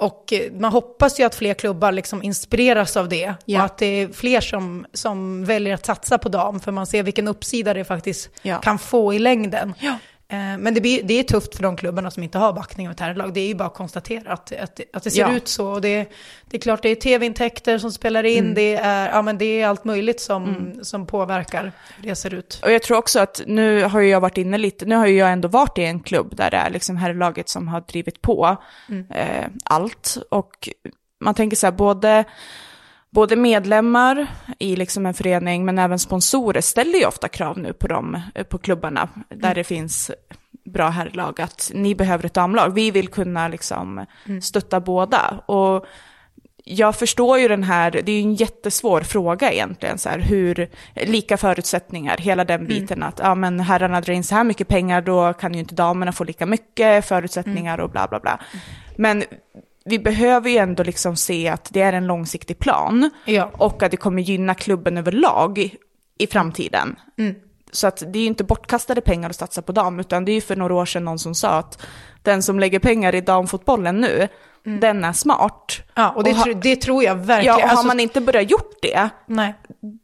Och 0.00 0.32
eh, 0.32 0.52
man 0.52 0.72
hoppas 0.72 1.20
ju 1.20 1.24
att 1.24 1.34
fler 1.34 1.54
klubbar 1.54 1.92
liksom 1.92 2.22
inspireras 2.22 2.96
av 2.96 3.08
det. 3.08 3.34
Ja. 3.44 3.58
Och 3.58 3.64
att 3.64 3.78
det 3.78 3.86
är 3.86 4.08
fler 4.08 4.40
som, 4.40 4.86
som 4.92 5.44
väljer 5.44 5.74
att 5.74 5.86
satsa 5.86 6.18
på 6.18 6.28
dam, 6.28 6.60
för 6.60 6.72
man 6.72 6.86
ser 6.86 7.02
vilken 7.02 7.28
uppsida 7.28 7.74
det 7.74 7.84
faktiskt 7.84 8.30
Ja. 8.42 8.58
kan 8.58 8.78
få 8.78 9.14
i 9.14 9.18
längden. 9.18 9.74
Ja. 9.80 9.98
Eh, 10.32 10.58
Men 10.58 10.74
det, 10.74 10.80
blir, 10.80 11.02
det 11.02 11.14
är 11.14 11.22
tufft 11.22 11.56
för 11.56 11.62
de 11.62 11.76
klubbarna 11.76 12.10
som 12.10 12.22
inte 12.22 12.38
har 12.38 12.52
backning 12.52 12.88
av 12.88 12.92
ett 12.92 13.00
herrlag. 13.00 13.34
Det 13.34 13.40
är 13.40 13.46
ju 13.48 13.54
bara 13.54 13.68
att 13.68 13.74
konstatera 13.74 14.32
att, 14.32 14.52
att, 14.52 14.80
att 14.92 15.02
det 15.02 15.10
ser 15.10 15.20
Ja. 15.20 15.32
ut 15.36 15.48
så. 15.48 15.68
Och 15.72 15.80
det, 15.80 16.08
det 16.50 16.56
är 16.56 16.60
klart 16.60 16.82
det 16.82 16.88
är 16.88 16.94
tv-intäkter 16.94 17.78
som 17.78 17.92
spelar 17.92 18.24
in, 18.24 18.38
Mm. 18.44 18.54
det, 18.54 18.74
är, 18.76 19.08
ja, 19.10 19.22
men 19.22 19.38
det 19.38 19.44
är 19.60 19.66
allt 19.66 19.84
möjligt 19.84 20.20
som, 20.20 20.72
som 20.82 21.06
påverkar 21.06 21.72
hur 21.96 22.08
det 22.08 22.14
ser 22.14 22.34
ut. 22.34 22.60
Och 22.64 22.72
jag 22.72 22.82
tror 22.82 22.96
också 22.96 23.20
att 23.20 23.40
nu 23.46 23.82
har 23.84 24.00
jag 24.00 24.20
varit 24.20 24.38
inne 24.38 24.58
lite, 24.58 24.84
nu 24.86 24.94
har 24.96 25.06
jag 25.06 25.32
ändå 25.32 25.48
varit 25.48 25.78
i 25.78 25.84
en 25.84 26.00
klubb 26.00 26.36
där 26.36 26.50
det 26.50 26.56
är 26.56 26.70
liksom 26.70 26.96
herrlaget 26.96 27.48
som 27.48 27.68
har 27.68 27.80
drivit 27.80 28.22
på 28.22 28.56
eh, 29.10 29.46
allt. 29.64 30.18
Och 30.30 30.68
man 31.20 31.34
tänker 31.34 31.56
så 31.56 31.66
här, 31.66 31.72
både, 31.72 32.24
både 33.18 33.36
medlemmar 33.36 34.26
i 34.58 34.76
liksom 34.76 35.06
en 35.06 35.14
förening 35.14 35.64
men 35.64 35.78
även 35.78 35.98
sponsorer 35.98 36.60
ställer 36.60 36.98
ju 36.98 37.06
ofta 37.06 37.28
krav 37.28 37.58
nu 37.58 37.72
på 37.72 37.86
dem, 37.86 38.20
eh, 38.34 38.44
på 38.44 38.58
klubbarna 38.58 39.08
där 39.28 39.54
det 39.54 39.64
finns 39.64 40.10
bra 40.64 40.88
herrlag, 40.88 41.40
att 41.40 41.70
ni 41.74 41.94
behöver 41.94 42.26
ett 42.26 42.34
damlag. 42.34 42.74
Vi 42.74 42.90
vill 42.90 43.08
kunna 43.08 43.48
liksom 43.48 44.06
stötta 44.42 44.80
båda. 44.80 45.42
Och 45.46 45.86
jag 46.64 46.96
förstår 46.96 47.38
ju 47.38 47.48
den 47.48 47.62
här, 47.62 47.90
det 47.90 48.12
är 48.12 48.16
ju 48.16 48.22
en 48.22 48.34
jättesvår 48.34 49.00
fråga 49.00 49.52
egentligen, 49.52 49.98
så 49.98 50.08
här, 50.08 50.18
hur, 50.18 50.68
lika 50.94 51.36
förutsättningar, 51.36 52.16
hela 52.16 52.44
den 52.44 52.66
biten 52.66 53.02
att, 53.02 53.18
ja 53.18 53.34
men 53.34 53.60
herrarna 53.60 54.00
drar 54.00 54.14
in 54.14 54.24
så 54.24 54.34
här 54.34 54.44
mycket 54.44 54.68
pengar, 54.68 55.00
då 55.02 55.32
kan 55.32 55.54
ju 55.54 55.60
inte 55.60 55.74
damerna 55.74 56.12
få 56.12 56.24
lika 56.24 56.46
mycket 56.46 57.04
förutsättningar 57.04 57.80
och 57.80 57.90
bla 57.90 58.08
bla 58.08 58.20
bla. 58.20 58.40
Men 58.96 59.24
vi 59.88 59.98
behöver 59.98 60.50
ju 60.50 60.56
ändå 60.56 60.82
liksom 60.82 61.16
se 61.16 61.48
att 61.48 61.68
det 61.72 61.80
är 61.82 61.92
en 61.92 62.06
långsiktig 62.06 62.58
plan 62.58 63.10
Ja. 63.24 63.50
och 63.52 63.82
att 63.82 63.90
det 63.90 63.96
kommer 63.96 64.22
gynna 64.22 64.54
klubben 64.54 64.96
överlag 64.98 65.58
i, 65.58 65.74
i 66.18 66.26
framtiden. 66.26 66.96
Så 67.72 67.86
att 67.86 67.96
det 68.12 68.18
är 68.18 68.20
ju 68.20 68.26
inte 68.26 68.44
bortkastade 68.44 69.00
pengar 69.00 69.30
att 69.30 69.36
satsa 69.36 69.62
på 69.62 69.72
dam, 69.72 70.00
utan 70.00 70.24
det 70.24 70.32
är 70.32 70.34
ju 70.34 70.40
för 70.40 70.56
några 70.56 70.74
år 70.74 70.86
sedan 70.86 71.04
någon 71.04 71.18
som 71.18 71.34
sa 71.34 71.48
att 71.50 71.82
den 72.22 72.42
som 72.42 72.60
lägger 72.60 72.78
pengar 72.78 73.14
i 73.14 73.20
damfotbollen 73.20 74.00
nu, 74.00 74.28
den 74.80 75.04
är 75.04 75.12
smart. 75.12 75.80
Ja, 75.94 76.10
och 76.10 76.24
det, 76.24 76.30
Och 76.30 76.36
ha- 76.36 76.52
det 76.54 76.76
tror 76.76 77.04
jag 77.04 77.14
verkligen. 77.14 77.44
Ja, 77.44 77.54
och 77.56 77.62
har 77.62 77.68
Alltså, 77.70 77.86
man 77.86 78.00
inte 78.00 78.20
börjat 78.20 78.50
gjort 78.50 78.74
det, 78.82 79.08
nej. 79.26 79.54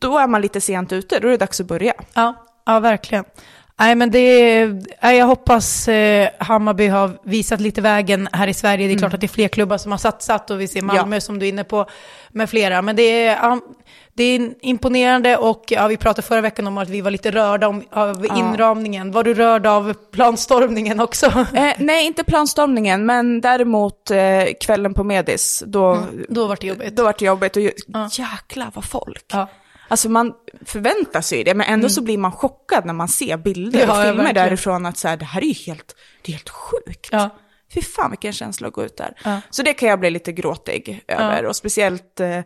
då 0.01 0.19
är 0.19 0.27
man 0.27 0.41
lite 0.41 0.61
sent 0.61 0.93
ute, 0.93 1.19
då 1.21 1.27
är 1.27 1.31
det 1.31 1.37
dags 1.37 1.61
att 1.61 1.67
börja. 1.67 1.93
Ja, 2.15 2.35
ja 2.67 2.81
verkligen. 2.81 3.25
Nej, 3.79 3.95
men 3.95 4.11
det, 4.11 4.67
nej, 5.03 5.19
jag 5.19 5.27
hoppas 5.27 5.89
eh, 5.89 6.29
Hammarby 6.39 6.87
har 6.87 7.11
visat 7.25 7.61
lite 7.61 7.81
vägen 7.81 8.29
här 8.33 8.47
i 8.49 8.55
Sverige. 8.55 8.87
Det 8.89 8.95
är 8.95 8.99
klart 8.99 9.15
att 9.15 9.21
det 9.21 9.27
är 9.27 9.29
fler 9.29 9.49
klubbar 9.49 9.79
som 9.79 9.91
har 9.93 9.99
satsat 9.99 10.51
och 10.51 10.61
vi 10.61 10.69
ser 10.69 10.83
Malmö 10.83 11.21
som 11.21 11.39
du 11.39 11.47
är 11.47 11.49
inne 11.49 11.65
på 11.65 11.87
med 12.31 12.51
flera. 12.51 12.83
Men 12.83 12.97
det 12.97 13.03
är, 13.03 13.37
ja, 13.37 13.61
det 14.15 14.25
är 14.25 14.55
imponerande 14.61 15.37
och 15.37 15.65
ja, 15.69 15.87
vi 15.87 15.97
pratade 15.97 16.27
förra 16.27 16.41
veckan 16.41 16.67
om 16.67 16.79
att 16.79 16.89
vi 16.89 17.01
var 17.01 17.11
lite 17.11 17.31
rörda 17.31 17.69
om, 17.69 17.83
av 17.91 18.27
inramningen. 18.37 19.13
Var 19.13 19.25
du 19.25 19.35
rörd 19.35 19.67
av 19.67 19.95
planstormningen 20.13 21.01
också? 21.01 21.27
Eh, 21.55 21.73
nej, 21.79 22.07
inte 22.07 22.25
planstormningen, 22.25 23.07
men 23.07 23.41
däremot 23.41 24.11
eh, 24.11 24.19
kvällen 24.61 24.95
på 24.95 25.05
Medis, 25.05 25.63
då, 25.67 26.03
Då 26.29 26.47
var 26.47 26.59
det 26.61 26.67
jobbigt. 26.67 26.97
då 26.97 27.03
var 27.03 27.15
det 27.19 27.25
jobbigt 27.25 27.57
och 27.57 27.63
ju, 27.63 27.71
jäklar 28.11 28.71
vad 28.75 28.85
folk. 28.85 29.25
Ja. 29.33 29.49
Alltså 29.89 30.09
man 30.09 30.33
förväntar 30.65 31.21
sig 31.21 31.45
det, 31.45 31.55
men 31.55 31.67
ändå 31.67 31.89
så 31.89 32.03
blir 32.03 32.19
man 32.19 32.33
chockad 32.33 32.85
när 32.87 32.93
man 32.95 33.09
ser 33.09 33.37
bilder 33.37 33.79
Ja, 33.81 33.85
och 33.85 33.91
ja, 33.99 34.03
filmer 34.05 34.25
verkligen. 34.25 34.35
därifrån 34.49 34.87
att 34.87 34.99
så 34.99 35.09
här, 35.09 35.17
det 35.17 35.25
här 35.25 35.41
är 35.41 35.47
ju 35.47 35.53
helt, 35.67 35.97
det 36.23 36.33
är 36.33 36.37
helt 36.37 36.49
sjukt. 36.51 37.09
Ja. 37.13 37.31
Fy 37.75 37.83
fan 37.83 38.11
vilken 38.11 38.33
känsla 38.33 38.69
att 38.69 38.75
gå 38.75 38.85
ut 38.85 38.97
där. 38.97 39.13
Ja. 39.25 39.41
Så 39.51 39.63
det 39.63 39.75
kan 39.75 39.89
jag 39.89 40.01
bli 40.01 40.11
lite 40.11 40.33
gråtig 40.33 41.05
över, 41.09 41.45
och 41.47 41.57
speciellt 41.57 42.21
eh, 42.21 42.41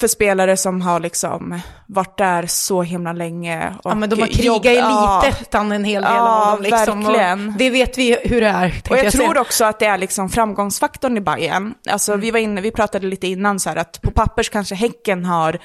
för 0.00 0.08
spelare 0.08 0.56
som 0.56 0.80
har 0.82 1.00
liksom 1.00 1.60
varit 1.88 2.18
där 2.18 2.46
så 2.46 2.82
himla 2.82 3.12
länge. 3.12 3.74
Och 3.82 3.90
Ja, 3.90 3.94
men 3.94 4.10
de 4.10 4.20
har 4.20 4.26
krigat 4.26 4.66
i 4.66 4.74
ja. 4.76 5.22
elitettan 5.24 5.72
en 5.72 5.84
hel 5.84 6.02
del 6.02 6.12
Ja, 6.12 6.46
av 6.50 6.56
dem. 6.56 6.62
Liksom. 6.62 7.00
verkligen. 7.04 7.48
Och 7.48 7.54
det 7.58 7.70
vet 7.70 7.98
vi 7.98 8.18
hur 8.24 8.40
det 8.40 8.46
är. 8.46 8.82
Och 8.90 8.96
jag, 8.96 9.12
säga. 9.12 9.24
tror 9.24 9.38
också 9.38 9.64
att 9.64 9.78
det 9.78 9.86
är 9.86 9.98
liksom 9.98 10.28
framgångsfaktorn 10.28 11.16
i 11.16 11.20
Bayern. 11.20 11.74
Alltså 11.90 12.12
Mm. 12.12 12.20
vi 12.20 12.30
var 12.30 12.38
inne, 12.38 12.60
vi 12.60 12.70
pratade 12.70 13.06
lite 13.06 13.26
innan 13.26 13.60
så 13.60 13.68
här 13.68 13.76
att 13.76 14.00
på 14.02 14.10
pappers 14.10 14.50
kanske 14.50 14.74
Häcken 14.74 15.24
har 15.24 15.58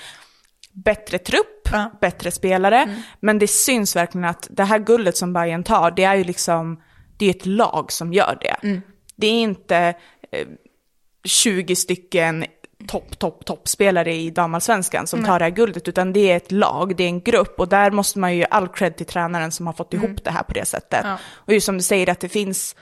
bättre 0.71 1.17
trupp, 1.17 1.69
Ja. 1.71 1.77
Mm. 1.77 1.91
bättre 2.01 2.31
spelare, 2.31 2.95
men 3.19 3.39
det 3.39 3.47
syns 3.47 3.95
verkligen 3.95 4.25
att 4.25 4.47
det 4.49 4.63
här 4.63 4.79
guldet 4.79 5.17
som 5.17 5.33
Bayern 5.33 5.63
tar, 5.63 5.91
det 5.91 6.03
är 6.03 6.15
ju 6.15 6.23
liksom, 6.23 6.81
det 7.17 7.25
är 7.25 7.29
ett 7.29 7.45
lag 7.45 7.91
som 7.91 8.13
gör 8.13 8.37
det. 8.41 8.67
Mm. 8.67 8.81
Det 9.15 9.27
är 9.27 9.41
inte 9.41 9.93
eh, 10.31 10.47
20 11.23 11.75
stycken 11.75 12.45
topp, 12.87 13.19
topp, 13.19 13.45
toppspelare 13.45 14.13
i 14.13 14.29
damallsvenskan 14.29 15.07
som 15.07 15.23
tar 15.25 15.39
det 15.39 15.45
här 15.45 15.51
guldet, 15.51 15.87
utan 15.87 16.13
det 16.13 16.31
är 16.31 16.37
ett 16.37 16.51
lag, 16.51 16.95
det 16.95 17.03
är 17.03 17.07
en 17.07 17.21
grupp 17.21 17.59
och 17.59 17.67
där 17.67 17.91
måste 17.91 18.19
man 18.19 18.31
ju 18.33 18.37
ge 18.37 18.47
all 18.49 18.67
cred 18.67 18.97
till 18.97 19.05
tränaren 19.05 19.51
som 19.51 19.65
har 19.67 19.73
fått 19.73 19.93
ihop 19.93 20.23
det 20.23 20.31
här 20.31 20.43
på 20.43 20.53
det 20.53 20.65
sättet. 20.65 21.01
Ja. 21.03 21.17
Och 21.33 21.53
just 21.53 21.65
som 21.65 21.77
du 21.77 21.83
säger 21.83 22.09
att 22.09 22.19
det 22.19 22.29
finns 22.29 22.75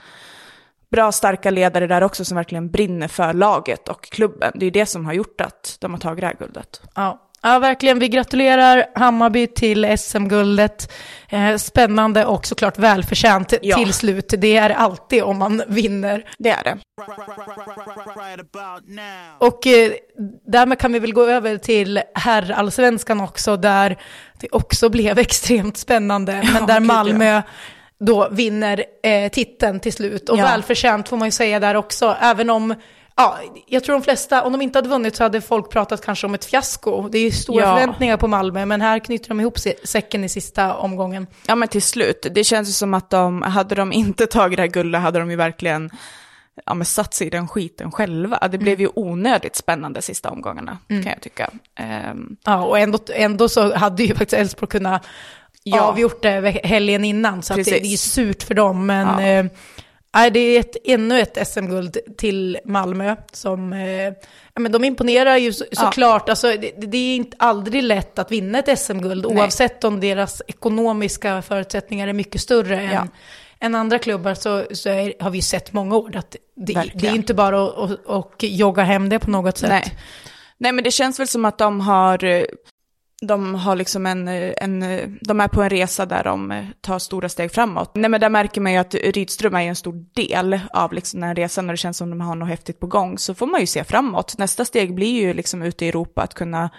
bra 0.90 1.12
starka 1.12 1.50
ledare 1.50 1.86
där 1.86 2.02
också 2.02 2.24
som 2.24 2.36
verkligen 2.36 2.70
brinner 2.70 3.08
för 3.08 3.32
laget 3.32 3.88
och 3.88 4.04
klubben. 4.04 4.52
Det 4.54 4.66
är 4.66 4.70
det 4.70 4.86
som 4.86 5.06
har 5.06 5.12
gjort 5.12 5.40
att 5.40 5.76
de 5.80 5.92
har 5.92 5.98
tagit 6.00 6.20
det 6.20 6.26
här 6.26 6.36
guldet. 6.38 6.82
Ja. 6.94 7.26
Ja, 7.42 7.58
verkligen. 7.58 7.98
Vi 7.98 8.08
gratulerar 8.08 8.86
Hammarby 8.94 9.46
till 9.46 9.98
SM-guldet. 9.98 10.92
Eh, 11.28 11.56
spännande 11.56 12.24
och 12.24 12.46
såklart 12.46 12.78
välförtjänt 12.78 13.54
Ja. 13.62 13.76
till 13.76 13.92
slut. 13.92 14.34
Det 14.38 14.56
är 14.56 14.70
alltid 14.70 15.22
om 15.22 15.38
man 15.38 15.62
vinner. 15.66 16.24
Det 16.38 16.50
är 16.50 16.64
det. 16.64 16.78
Och 19.38 19.66
eh, 19.66 19.92
därmed 20.46 20.78
kan 20.78 20.92
vi 20.92 20.98
väl 20.98 21.12
gå 21.12 21.24
över 21.26 21.56
till 21.56 22.02
herrallsvenskan 22.14 23.20
också, 23.20 23.56
där 23.56 23.96
det 24.40 24.48
också 24.52 24.88
blev 24.88 25.18
extremt 25.28 25.76
spännande. 25.76 26.42
men 26.52 26.66
där 26.66 26.78
gud, 26.80 26.86
Malmö 26.86 27.42
då 28.00 28.28
vinner 28.30 28.84
eh, 29.02 29.30
titeln 29.30 29.80
till 29.80 29.92
slut. 29.92 30.28
Och 30.28 30.38
Ja. 30.38 30.42
välförtjänt 30.42 31.08
får 31.08 31.16
man 31.16 31.28
ju 31.28 31.32
säga 31.32 31.60
där 31.60 31.74
också, 31.74 32.16
även 32.20 32.50
om 32.50 32.74
Ja, 33.22 33.38
jag 33.66 33.84
tror 33.84 33.92
de 33.96 34.02
flesta, 34.02 34.42
om 34.42 34.52
de 34.52 34.62
inte 34.62 34.78
hade 34.78 34.88
vunnit 34.88 35.16
så 35.16 35.22
hade 35.22 35.40
folk 35.40 35.70
pratat 35.70 36.04
kanske 36.04 36.26
om 36.26 36.34
ett 36.34 36.44
fiasko. 36.44 37.08
Det 37.08 37.18
är 37.18 37.22
ju 37.22 37.30
stora 37.30 37.64
Ja. 37.64 37.74
förväntningar 37.76 38.16
på 38.16 38.26
Malmö, 38.28 38.66
men 38.66 38.80
här 38.80 38.98
knyter 38.98 39.28
de 39.28 39.40
ihop 39.40 39.58
säcken 39.84 40.24
i 40.24 40.28
sista 40.28 40.74
omgången. 40.76 41.26
Ja 41.46 41.54
men 41.54 41.68
till 41.68 41.82
slut, 41.82 42.26
det 42.34 42.44
känns 42.44 42.68
ju 42.68 42.72
som 42.72 42.94
att 42.94 43.10
de, 43.10 43.42
hade 43.42 43.74
de 43.74 43.92
inte 43.92 44.26
tagit 44.26 44.56
det 44.56 44.62
här 44.62 44.68
guldet 44.68 45.00
hade 45.00 45.18
de 45.18 45.30
ju 45.30 45.36
verkligen 45.36 45.90
ja, 46.66 46.74
men 46.74 46.84
satt 46.84 47.14
sig 47.14 47.26
i 47.26 47.30
den 47.30 47.48
skiten 47.48 47.92
själva. 47.92 48.48
Det 48.48 48.58
blev 48.58 48.80
ju 48.80 48.88
onödigt 48.94 49.56
spännande 49.56 50.02
sista 50.02 50.30
omgångarna, 50.30 50.78
kan 50.88 51.02
jag 51.06 51.20
tycka. 51.20 51.50
Ehm, 51.78 52.36
Ja, 52.44 52.64
och 52.64 52.78
ändå, 52.78 52.98
ändå 53.14 53.48
så 53.48 53.76
hade 53.76 54.02
ju 54.02 54.08
faktiskt 54.14 54.32
Elfsborg 54.40 54.68
kunnat 54.70 55.06
Ja. 55.62 55.80
avgjort 55.80 56.22
det 56.22 56.60
helgen 56.64 57.04
innan, 57.04 57.42
så 57.42 57.54
det, 57.54 57.62
det 57.62 57.92
är 57.92 57.96
surt 57.96 58.42
för 58.42 58.54
dem. 58.54 58.86
Men 58.86 59.06
Ja. 59.08 59.22
eh, 59.26 59.44
nej, 60.14 60.30
det 60.30 60.40
är 60.40 60.60
ett, 60.60 60.76
ännu 60.84 61.20
ett 61.20 61.48
SM-guld 61.48 61.96
till 62.18 62.58
Malmö 62.64 63.16
som, 63.32 63.72
eh, 63.72 64.12
men 64.54 64.72
de 64.72 64.84
imponerar 64.84 65.36
ju 65.36 65.52
så, 65.52 65.64
Ja. 65.70 65.80
såklart. 65.80 66.28
Alltså, 66.28 66.46
det, 66.46 66.72
det 66.86 66.96
är 66.98 67.16
inte 67.16 67.36
aldrig 67.40 67.82
lätt 67.82 68.18
att 68.18 68.30
vinna 68.32 68.58
ett 68.58 68.78
SM-guld, 68.78 69.26
oavsett 69.26 69.84
om 69.84 70.00
deras 70.00 70.42
ekonomiska 70.48 71.42
förutsättningar 71.42 72.08
är 72.08 72.12
mycket 72.12 72.40
större 72.40 72.82
Ja. 72.82 72.90
än, 73.00 73.08
än 73.60 73.74
andra 73.74 73.98
klubbar, 73.98 74.34
så, 74.34 74.64
så 74.72 74.88
är, 74.88 75.22
har 75.22 75.30
vi 75.30 75.38
ju 75.38 75.42
sett 75.42 75.72
många 75.72 75.96
år 75.96 76.16
att 76.16 76.36
det, 76.56 76.90
det 76.94 77.06
är 77.08 77.14
inte 77.14 77.34
bara 77.34 77.62
att, 77.64 77.78
att, 77.90 78.08
att 78.10 78.42
jogga 78.42 78.82
hem 78.82 79.08
det 79.08 79.18
på 79.18 79.30
något 79.30 79.58
sätt. 79.58 79.70
Nej. 79.70 79.98
Nej, 80.58 80.72
men 80.72 80.84
det 80.84 80.90
känns 80.90 81.20
väl 81.20 81.28
som 81.28 81.44
att 81.44 81.58
de 81.58 81.80
har, 81.80 82.24
eh, 82.24 82.42
de 83.20 83.54
har 83.54 83.76
liksom 83.76 84.06
en, 84.06 84.28
en, 84.28 84.80
de 85.20 85.40
är 85.40 85.48
på 85.48 85.62
en 85.62 85.70
resa 85.70 86.06
där 86.06 86.24
de 86.24 86.66
tar 86.80 86.98
stora 86.98 87.28
steg 87.28 87.52
framåt. 87.52 87.90
Nej, 87.94 88.10
men 88.10 88.20
där 88.20 88.28
märker 88.28 88.60
man 88.60 88.72
ju 88.72 88.78
att 88.78 88.94
Rydström 88.94 89.54
är 89.54 89.60
en 89.60 89.76
stor 89.76 90.04
del 90.14 90.60
av 90.72 90.92
liksom 90.92 91.20
den 91.20 91.36
resan 91.36 91.68
och 91.68 91.72
det 91.72 91.76
känns 91.76 91.96
som 91.96 92.10
de 92.10 92.20
har 92.20 92.34
något 92.34 92.48
häftigt 92.48 92.80
på 92.80 92.86
gång. 92.86 93.18
Så 93.18 93.34
får 93.34 93.46
man 93.46 93.60
ju 93.60 93.66
se 93.66 93.84
framåt. 93.84 94.38
Nästa 94.38 94.64
steg 94.64 94.94
blir 94.94 95.20
ju 95.20 95.34
liksom 95.34 95.62
ute 95.62 95.84
i 95.84 95.88
Europa 95.88 96.22
att 96.22 96.34
kunna 96.34 96.70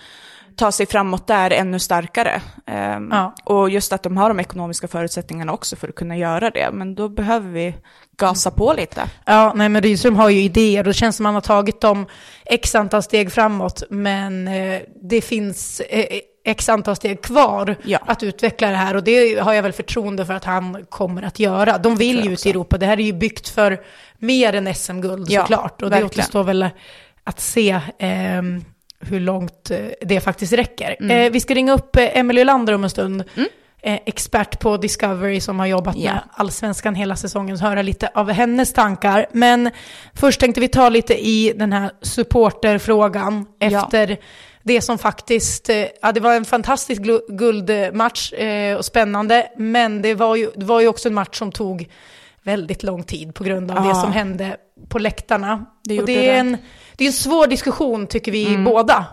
ta 0.56 0.72
sig 0.72 0.86
framåt 0.86 1.28
där 1.28 1.52
ännu 1.52 1.80
starkare. 1.80 2.42
Ehm, 2.68 3.10
Ja. 3.12 3.36
Och 3.44 3.70
just 3.70 3.94
att 3.94 4.04
de 4.04 4.18
har 4.18 4.30
de 4.30 4.40
ekonomiska 4.40 4.88
förutsättningarna 4.88 5.54
också 5.54 5.76
för 5.76 5.88
att 5.88 5.96
kunna 5.96 6.18
göra 6.18 6.50
det. 6.50 6.70
Men 6.74 6.96
då 6.96 7.10
behöver 7.10 7.50
vi 7.50 7.76
gasa 8.18 8.52
på 8.52 8.74
lite. 8.74 9.02
Ja, 9.26 9.54
nej 9.56 9.70
men 9.70 9.82
Rydström 9.82 10.16
har 10.16 10.30
ju 10.30 10.42
idéer 10.42 10.80
och 10.80 10.88
det 10.88 10.94
känns 10.94 11.16
som 11.16 11.26
att 11.26 11.28
han 11.28 11.36
har 11.36 11.42
tagit 11.42 11.82
dem 11.82 12.06
x 12.46 12.76
antal 12.76 13.04
steg 13.04 13.32
framåt, 13.32 13.84
men 13.90 14.48
eh, 14.48 14.82
det 15.10 15.22
finns 15.22 15.80
eh, 15.80 16.06
x 16.46 16.70
antal 16.70 16.96
steg 16.96 17.22
kvar 17.22 17.76
Ja. 17.84 18.00
att 18.08 18.24
utveckla 18.24 18.70
det 18.70 18.76
här 18.76 18.96
och 18.96 19.04
det 19.04 19.40
har 19.40 19.54
jag 19.54 19.64
väl 19.64 19.72
förtroende 19.72 20.26
för 20.26 20.34
att 20.34 20.46
han 20.46 20.86
kommer 20.90 21.24
att 21.24 21.40
göra. 21.40 21.78
De 21.78 21.96
vill 21.96 22.26
ju 22.26 22.34
ut 22.34 22.46
i 22.46 22.50
Europa, 22.50 22.78
det 22.78 22.86
här 22.86 23.00
är 23.00 23.04
ju 23.04 23.14
byggt 23.14 23.50
för 23.50 23.82
mer 24.18 24.54
än 24.56 24.76
SM-guld 24.76 25.26
Ja, 25.30 25.42
såklart 25.42 25.82
och 25.82 25.90
det 25.90 25.96
verkligen. 25.96 26.06
återstår 26.06 26.44
väl 26.44 26.70
att 27.24 27.40
se 27.40 27.80
ehm, 28.00 28.64
hur 29.00 29.20
långt 29.20 29.72
eh, 29.72 29.78
det 30.02 30.20
faktiskt 30.20 30.54
räcker. 30.54 30.96
Mm. 31.00 31.18
Eh, 31.26 31.32
vi 31.32 31.40
ska 31.40 31.54
ringa 31.54 31.74
upp 31.74 31.96
eh, 31.96 32.18
Emelie 32.18 32.44
Lander 32.44 32.74
om 32.74 32.84
en 32.84 32.90
stund. 32.90 33.24
Eh, 33.84 34.00
expert 34.06 34.60
på 34.60 34.78
Discovery 34.78 35.40
som 35.42 35.60
har 35.60 35.66
jobbat 35.66 35.96
Ja. 35.98 36.14
med 36.14 36.22
allsvenskan 36.32 36.96
hela 36.96 37.16
säsongen, 37.16 37.58
så 37.58 37.66
höra 37.66 37.82
lite 37.82 38.10
av 38.14 38.32
hennes 38.32 38.74
tankar. 38.74 39.26
Men 39.32 39.70
först 40.14 40.40
tänkte 40.40 40.62
vi 40.62 40.68
ta 40.68 40.90
lite 40.90 41.28
i 41.28 41.54
den 41.56 41.74
här 41.74 41.92
supporterfrågan 42.02 43.46
Ja. 43.60 43.68
Det 44.64 44.82
som 44.82 44.98
faktiskt, 44.98 45.70
eh, 45.70 45.86
ja 46.02 46.12
det 46.12 46.20
var 46.20 46.36
en 46.36 46.46
fantastisk 46.46 47.02
guldmatch 47.28 48.34
eh, 48.34 48.78
och 48.78 48.86
spännande, 48.86 49.48
men 49.58 50.02
det 50.02 50.14
var, 50.14 50.36
ju, 50.36 50.52
det 50.56 50.66
var 50.66 50.82
ju 50.82 50.88
också 50.88 51.10
en 51.10 51.14
match 51.14 51.38
som 51.38 51.52
tog 51.52 51.90
väldigt 52.44 52.84
lång 52.84 53.04
tid 53.04 53.36
på 53.36 53.44
grund 53.44 53.72
av 53.72 53.78
Ja. 53.78 53.90
det 53.90 53.96
som 53.96 54.12
hände 54.12 54.58
på 54.90 55.00
läktarna. 55.00 55.66
Det 55.84 56.00
och 56.00 56.06
det 56.06 56.28
är, 56.28 56.34
det. 56.34 56.40
En, 56.40 56.58
det 56.96 57.04
är 57.04 57.08
en 57.08 57.14
svår 57.14 57.48
diskussion 57.48 58.08
tycker 58.08 58.32
vi 58.32 58.58
båda. 58.58 59.06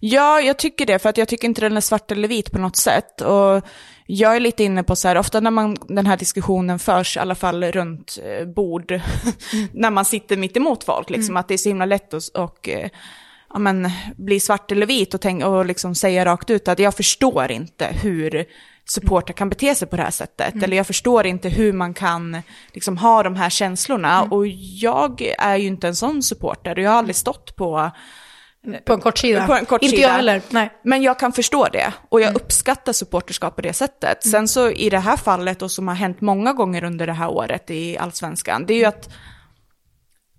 Ja, 0.00 0.40
jag 0.40 0.58
tycker 0.58 0.86
det, 0.86 0.98
för 0.98 1.08
att 1.08 1.16
jag 1.16 1.28
tycker 1.28 1.48
inte 1.48 1.60
den 1.60 1.76
är 1.76 1.80
svart 1.80 2.10
eller 2.10 2.28
vit 2.28 2.52
på 2.52 2.58
något 2.58 2.76
sätt. 2.76 3.20
Och 3.20 3.62
jag 4.06 4.36
är 4.36 4.40
lite 4.40 4.64
inne 4.64 4.82
på 4.82 4.96
så 4.96 5.08
här, 5.08 5.18
ofta 5.18 5.40
när 5.40 5.50
man, 5.50 5.76
den 5.88 6.06
här 6.06 6.16
diskussionen 6.16 6.78
förs, 6.78 7.16
i 7.16 7.20
alla 7.20 7.34
fall 7.34 7.64
runt 7.64 8.18
eh, 8.24 8.46
bord, 8.46 9.00
när 9.72 9.90
man 9.90 10.04
sitter 10.04 10.36
mitt 10.36 10.56
emot 10.56 10.84
folk, 10.84 11.10
liksom, 11.10 11.36
att 11.36 11.48
det 11.48 11.54
är 11.54 11.58
så 11.58 11.68
himla 11.68 11.84
lätt 11.84 12.14
att 12.14 12.28
och, 12.28 12.68
ja, 13.52 13.58
men, 13.58 13.90
bli 14.16 14.40
svart 14.40 14.72
eller 14.72 14.86
vit 14.86 15.14
och, 15.14 15.20
tänk, 15.20 15.44
och 15.44 15.66
liksom 15.66 15.94
säga 15.94 16.24
rakt 16.24 16.50
ut 16.50 16.68
att 16.68 16.78
jag 16.78 16.94
förstår 16.94 17.50
inte 17.50 17.86
hur 17.86 18.44
supportrar 18.88 19.34
kan 19.34 19.48
bete 19.48 19.74
sig 19.74 19.88
på 19.88 19.96
det 19.96 20.02
här 20.02 20.10
sättet. 20.10 20.62
Eller 20.62 20.76
jag 20.76 20.86
förstår 20.86 21.26
inte 21.26 21.48
hur 21.48 21.72
man 21.72 21.94
kan 21.94 22.42
liksom, 22.72 22.98
ha 22.98 23.22
de 23.22 23.36
här 23.36 23.50
känslorna. 23.50 24.22
Och 24.22 24.46
jag 24.80 25.34
är 25.38 25.56
ju 25.56 25.66
inte 25.66 25.88
en 25.88 25.96
sån 25.96 26.22
supporter 26.22 26.78
och 26.78 26.84
jag 26.84 26.90
har 26.90 26.98
aldrig 26.98 27.16
stått 27.16 27.56
på 27.56 27.90
På 28.84 28.92
en 28.92 29.00
kort 29.00 29.18
sida. 29.18 29.58
En 29.58 29.66
kort 29.66 29.82
Inte 29.82 29.96
sida. 29.96 30.08
jag 30.08 30.14
heller, 30.14 30.42
nej. 30.48 30.70
Men 30.84 31.02
jag 31.02 31.18
kan 31.18 31.32
förstå 31.32 31.68
det 31.72 31.92
och 32.08 32.20
jag 32.20 32.28
Mm. 32.28 32.42
uppskattar 32.42 32.92
supporterskap 32.92 33.56
på 33.56 33.62
det 33.62 33.72
sättet. 33.72 34.22
Sen 34.26 34.48
så 34.48 34.70
i 34.70 34.90
det 34.90 34.98
här 34.98 35.16
fallet 35.16 35.62
och 35.62 35.70
som 35.70 35.88
har 35.88 35.94
hänt 35.94 36.20
många 36.20 36.52
gånger 36.52 36.84
under 36.84 37.06
det 37.06 37.12
här 37.12 37.28
året 37.28 37.70
i 37.70 37.98
allsvenskan, 37.98 38.66
det 38.66 38.74
är 38.74 38.78
ju 38.78 38.84
att, 38.84 39.08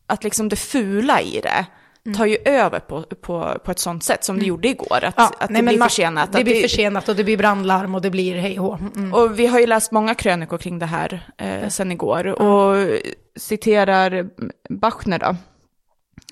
att 0.08 0.24
liksom 0.24 0.50
det 0.50 0.56
fula 0.56 1.22
i 1.22 1.42
det 1.44 1.66
Mm. 2.06 2.18
tar 2.18 2.26
ju 2.26 2.38
över 2.46 2.80
på, 2.80 3.02
på, 3.02 3.60
på 3.66 3.72
ett 3.72 3.80
sånt 3.80 4.04
sätt 4.04 4.24
som 4.24 4.40
det 4.40 4.46
gjorde 4.46 4.68
igår. 4.68 5.04
Att, 5.04 5.14
Ja, 5.18 5.32
att 5.40 5.50
nej, 5.50 5.62
det 5.62 5.68
blir 5.68 5.84
försenat. 5.84 6.32
Det 6.32 6.38
att 6.38 6.44
blir 6.44 6.62
försenat 6.62 7.10
och 7.10 7.16
det 7.16 7.24
blir 7.24 7.38
brandlarm 7.38 7.96
och 7.96 8.02
det 8.02 8.10
blir 8.10 8.36
hej 8.36 8.60
och 8.60 8.66
hå. 8.66 8.80
Mm. 8.96 9.14
Och 9.14 9.40
vi 9.40 9.48
har 9.48 9.60
ju 9.60 9.68
läst 9.68 9.92
många 9.92 10.16
krönikor 10.16 10.58
kring 10.58 10.80
det 10.80 10.86
här 10.86 11.32
eh, 11.38 11.70
sen 11.70 11.92
igår. 11.92 12.28
Och 12.28 12.88
citerar 13.36 14.30
Bachner 14.70 15.20
då. 15.20 15.36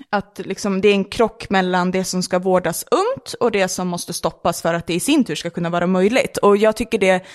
Att 0.10 0.42
liksom 0.44 0.82
det 0.82 0.88
är 0.88 0.94
en 0.94 1.06
krock 1.06 1.50
mellan 1.50 1.92
det 1.92 2.04
som 2.04 2.24
ska 2.24 2.40
vårdas 2.40 2.86
ungt 2.92 3.34
och 3.34 3.52
det 3.52 3.68
som 3.68 3.88
måste 3.88 4.14
stoppas 4.14 4.62
för 4.62 4.74
att 4.74 4.88
det 4.88 4.94
i 4.94 5.00
sin 5.00 5.24
tur 5.24 5.36
ska 5.36 5.50
kunna 5.50 5.70
vara 5.70 5.88
möjligt. 5.88 6.38
Och 6.38 6.58
jag 6.58 6.76
tycker 6.76 6.98
det 6.98 7.26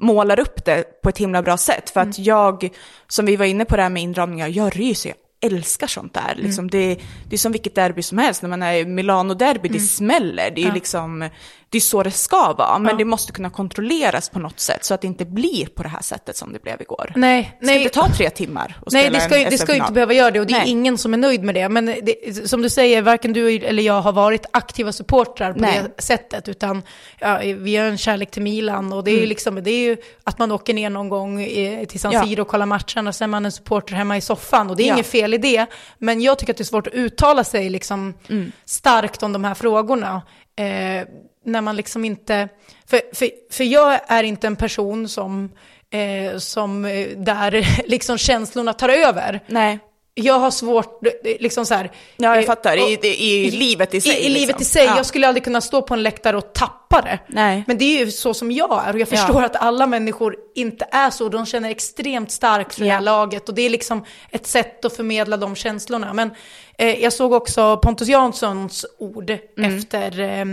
målar 0.00 0.40
upp 0.40 0.64
det 0.64 1.02
på 1.02 1.08
ett 1.08 1.18
himla 1.18 1.42
bra 1.42 1.56
sätt. 1.56 1.90
För 1.90 2.00
att 2.00 2.18
jag, 2.18 2.70
som 3.08 3.26
vi 3.26 3.36
var 3.36 3.46
inne 3.46 3.64
på 3.64 3.76
det 3.76 3.82
här 3.82 3.90
med 3.90 4.02
inramningar, 4.02 4.48
jag 4.48 4.80
ryser, 4.80 5.12
älskar 5.46 5.86
sånt 5.86 6.14
där. 6.14 6.34
Liksom 6.36 6.70
det, 6.70 6.98
det 7.28 7.36
är 7.36 7.38
som 7.38 7.52
vilket 7.52 7.74
derby 7.74 8.02
som 8.02 8.18
helst, 8.18 8.42
när 8.42 8.48
man 8.48 8.62
är 8.62 8.72
i 8.74 8.84
Milano-derby, 8.84 9.68
det 9.68 9.80
smäller. 9.80 10.50
Det 10.50 10.60
är 10.60 10.66
ju 10.66 10.72
liksom, 10.72 11.28
det 11.74 11.78
är 11.78 11.80
så 11.80 12.02
det 12.02 12.10
ska 12.10 12.52
vara. 12.52 12.78
Men 12.78 12.96
det 12.96 13.04
måste 13.04 13.32
kunna 13.32 13.50
kontrolleras 13.50 14.28
på 14.28 14.38
något 14.38 14.60
sätt 14.60 14.84
så 14.84 14.94
att 14.94 15.00
det 15.00 15.06
inte 15.06 15.24
blir 15.24 15.66
på 15.66 15.82
det 15.82 15.88
här 15.88 16.02
sättet 16.02 16.36
som 16.36 16.52
det 16.52 16.62
blev 16.62 16.80
igår. 16.80 17.12
Nej, 17.16 17.56
Det 17.60 17.66
ska 17.66 17.74
nej. 17.74 17.82
inte 17.82 17.94
ta 17.94 18.08
tre 18.08 18.30
timmar 18.30 18.76
att 18.86 18.92
Nej, 18.92 19.10
det 19.10 19.20
ska, 19.20 19.38
ju- 19.38 19.44
en 19.44 19.50
det 19.50 19.58
ska 19.58 19.72
ju 19.74 19.78
inte 19.80 19.92
behöva 19.92 20.12
göra 20.12 20.30
det 20.30 20.40
och 20.40 20.46
det 20.46 20.54
är 20.54 20.58
Nej. 20.58 20.68
ingen 20.70 20.98
som 20.98 21.14
är 21.14 21.18
nöjd 21.18 21.42
med 21.42 21.54
det. 21.54 21.68
Men 21.68 21.86
det, 21.86 22.48
som 22.48 22.62
du 22.62 22.70
säger, 22.70 23.02
varken 23.02 23.32
du 23.32 23.50
eller 23.56 23.82
jag 23.82 24.00
har 24.00 24.12
varit 24.12 24.46
aktiva 24.52 24.92
supportrar 24.92 25.52
på 25.52 25.58
Nej. 25.60 25.80
det 25.96 26.02
sättet, 26.02 26.48
utan 26.48 26.82
ja, 27.18 27.40
vi 27.58 27.76
har 27.76 27.86
en 27.86 27.98
kärlek 27.98 28.30
till 28.30 28.42
Milan 28.42 28.92
och 28.92 29.04
det 29.04 29.10
är, 29.10 29.20
ju 29.20 29.26
liksom, 29.26 29.62
det 29.62 29.70
är 29.70 29.84
ju 29.88 29.96
att 30.24 30.38
man 30.38 30.52
åker 30.52 30.74
ner 30.74 30.90
någon 30.90 31.08
gång 31.08 31.42
eh, 31.42 31.84
till 31.84 32.00
San 32.00 32.12
Mm. 32.14 32.22
Ja. 32.22 32.28
Siro 32.28 32.42
och 32.42 32.48
kollar 32.48 32.66
matchen 32.66 33.06
och 33.06 33.14
sen 33.14 33.24
är 33.24 33.30
man 33.30 33.44
en 33.44 33.52
supporter 33.52 33.94
hemma 33.94 34.16
i 34.16 34.20
soffan 34.20 34.70
och 34.70 34.76
det 34.76 34.82
är 34.82 34.86
Ja. 34.88 34.94
inget 34.94 35.06
fel 35.06 35.34
i 35.34 35.38
det. 35.38 35.66
Men 35.98 36.20
jag 36.20 36.38
tycker 36.38 36.52
att 36.52 36.56
det 36.56 36.62
är 36.62 36.64
svårt 36.64 36.86
att 36.86 36.92
uttala 36.94 37.44
sig 37.44 37.70
liksom 37.70 38.14
Mm. 38.28 38.52
starkt 38.64 39.22
om 39.22 39.32
de 39.32 39.44
här 39.44 39.54
frågorna. 39.54 40.22
Eh, 40.56 41.06
när 41.44 41.60
man 41.60 41.76
liksom 41.76 42.04
inte, 42.04 42.48
för, 42.86 43.00
för, 43.14 43.30
för 43.50 43.64
jag 43.64 44.00
är 44.06 44.22
inte 44.22 44.46
en 44.46 44.56
person 44.56 45.08
som, 45.08 45.50
eh, 45.90 46.38
som 46.38 46.84
eh, 46.84 47.06
där 47.16 47.66
liksom 47.88 48.18
känslorna 48.18 48.72
tar 48.72 48.88
över. 48.88 49.40
Nej, 49.46 49.78
Jag 50.14 50.38
har 50.38 50.50
svårt, 50.50 51.06
eh, 51.06 51.12
liksom 51.40 51.66
så 51.66 51.74
här. 51.74 51.90
ja, 52.16 52.28
jag 52.34 52.38
eh, 52.38 52.46
fattar. 52.46 52.76
I, 52.76 52.96
och- 52.96 53.04
i, 53.04 53.46
i 53.46 53.50
livet 53.50 53.94
i 53.94 54.00
sig. 54.00 54.12
I, 54.12 54.14
i 54.14 54.18
liksom. 54.28 54.40
livet 54.40 54.60
i 54.60 54.64
sig. 54.64 54.84
Ja. 54.84 54.96
Jag 54.96 55.06
skulle 55.06 55.28
aldrig 55.28 55.44
kunna 55.44 55.60
stå 55.60 55.82
på 55.82 55.94
en 55.94 56.02
läktare 56.02 56.36
och 56.36 56.52
tappa 56.52 57.00
det. 57.00 57.18
Nej. 57.26 57.64
Men 57.66 57.78
det 57.78 57.84
är 57.84 57.98
ju 58.04 58.10
så 58.10 58.34
som 58.34 58.52
jag 58.52 58.84
är 58.86 58.92
och 58.94 59.00
jag 59.00 59.08
Ja. 59.12 59.16
förstår 59.16 59.42
att 59.42 59.56
alla 59.56 59.86
människor 59.86 60.36
inte 60.54 60.86
är 60.92 61.10
så. 61.10 61.28
De 61.28 61.46
känner 61.46 61.70
extremt 61.70 62.30
starkt 62.30 62.74
för 62.74 62.80
det 62.84 62.88
här 62.90 62.96
Ja. 62.96 63.00
laget 63.00 63.48
och 63.48 63.54
det 63.54 63.62
är 63.62 63.70
liksom 63.70 64.04
ett 64.30 64.46
sätt 64.46 64.84
att 64.84 64.96
förmedla 64.96 65.36
de 65.36 65.54
känslorna. 65.56 66.12
Men 66.12 66.30
eh, 66.78 67.02
jag 67.02 67.12
såg 67.12 67.32
också 67.32 67.76
Pontus 67.76 68.08
Janssons 68.08 68.86
ord 68.98 69.30
Mm. 69.56 69.78
efter, 69.78 70.20
eh, 70.20 70.44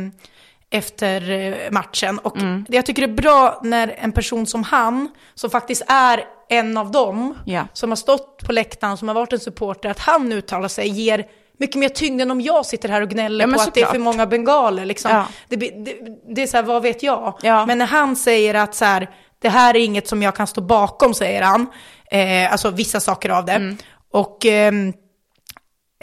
efter 0.71 1.29
eh, 1.31 1.71
matchen. 1.71 2.19
Och 2.19 2.37
Mm. 2.37 2.65
jag 2.69 2.85
tycker 2.85 3.07
det 3.07 3.13
är 3.13 3.21
bra 3.21 3.59
när 3.63 3.95
en 3.97 4.11
person 4.11 4.45
som 4.45 4.63
han, 4.63 5.09
som 5.35 5.49
faktiskt 5.49 5.83
är 5.87 6.23
en 6.49 6.77
av 6.77 6.91
dem, 6.91 7.33
Ja. 7.45 7.67
som 7.73 7.89
har 7.91 7.95
stått 7.95 8.43
på 8.47 8.51
läktaren, 8.51 8.97
som 8.97 9.07
har 9.07 9.15
varit 9.15 9.33
en 9.33 9.39
supporter, 9.39 9.89
att 9.89 9.99
han 9.99 10.31
uttalar 10.31 10.67
sig 10.67 10.87
ger 10.89 11.25
mycket 11.59 11.75
mer 11.75 11.89
tyngd 11.89 12.21
än 12.21 12.31
om 12.31 12.41
jag 12.41 12.65
sitter 12.65 12.89
här 12.89 13.01
och 13.01 13.09
gnäller 13.09 13.47
Ja, 13.47 13.53
på 13.53 13.61
att 13.61 13.73
det 13.73 13.81
är 13.81 13.85
för 13.85 13.99
många 13.99 14.25
bengaler. 14.25 14.85
Liksom. 14.85 15.11
Ja. 15.11 15.25
Det, 15.47 15.55
det, 15.55 15.95
det 16.35 16.43
är 16.43 16.47
så 16.47 16.57
här, 16.57 16.63
vad 16.63 16.81
vet 16.81 17.03
jag? 17.03 17.37
Ja. 17.41 17.65
Men 17.65 17.77
när 17.77 17.85
han 17.85 18.15
säger 18.15 18.53
att 18.53 18.75
så 18.75 18.85
här, 18.85 19.09
det 19.41 19.49
här 19.49 19.75
är 19.75 19.79
inget 19.79 20.07
som 20.07 20.21
jag 20.21 20.35
kan 20.35 20.47
stå 20.47 20.61
bakom, 20.61 21.13
säger 21.13 21.41
han. 21.41 21.67
Eh, 22.11 22.51
alltså 22.51 22.69
vissa 22.69 22.99
saker 22.99 23.29
av 23.29 23.45
det. 23.45 23.51
Mm. 23.53 23.77
Och 24.11 24.45
ehm, 24.45 24.93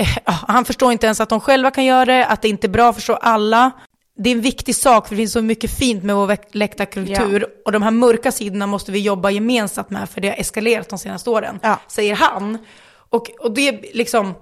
eh, 0.00 0.07
han 0.26 0.64
förstår 0.64 0.92
inte 0.92 1.07
ens 1.07 1.20
att 1.20 1.28
de 1.28 1.40
själva 1.40 1.70
kan 1.70 1.85
göra 1.85 2.04
det, 2.04 2.26
att 2.26 2.42
det 2.42 2.48
inte 2.48 2.66
är 2.66 2.68
bra, 2.68 2.92
förstår 2.92 3.18
alla. 3.22 3.70
Det 4.18 4.31
är 4.31 4.35
en 4.35 4.40
viktig 4.40 4.74
sak, 4.76 5.09
för 5.09 5.14
det 5.14 5.20
finns 5.20 5.33
så 5.33 5.42
mycket 5.42 5.78
fint 5.78 6.04
med 6.04 6.16
vår 6.16 6.37
läktarkultur. 6.52 7.46
Och 7.64 7.72
de 7.72 7.83
här 7.83 7.90
mörka 7.90 8.33
sidorna 8.33 8.66
måste 8.66 8.92
vi 8.92 8.98
jobba 9.00 9.31
gemensamt 9.31 9.90
med, 9.90 10.09
för 10.11 10.20
det 10.20 10.28
har 10.28 10.37
eskalerat 10.37 10.88
de 10.88 10.98
senaste 10.98 11.31
åren, 11.31 11.59
Ja. 11.62 11.81
säger 11.88 12.14
han. 12.14 12.59
Och, 13.11 13.31
och 13.40 13.50
det 13.54 13.68
är 13.68 13.81
liksom... 13.94 14.35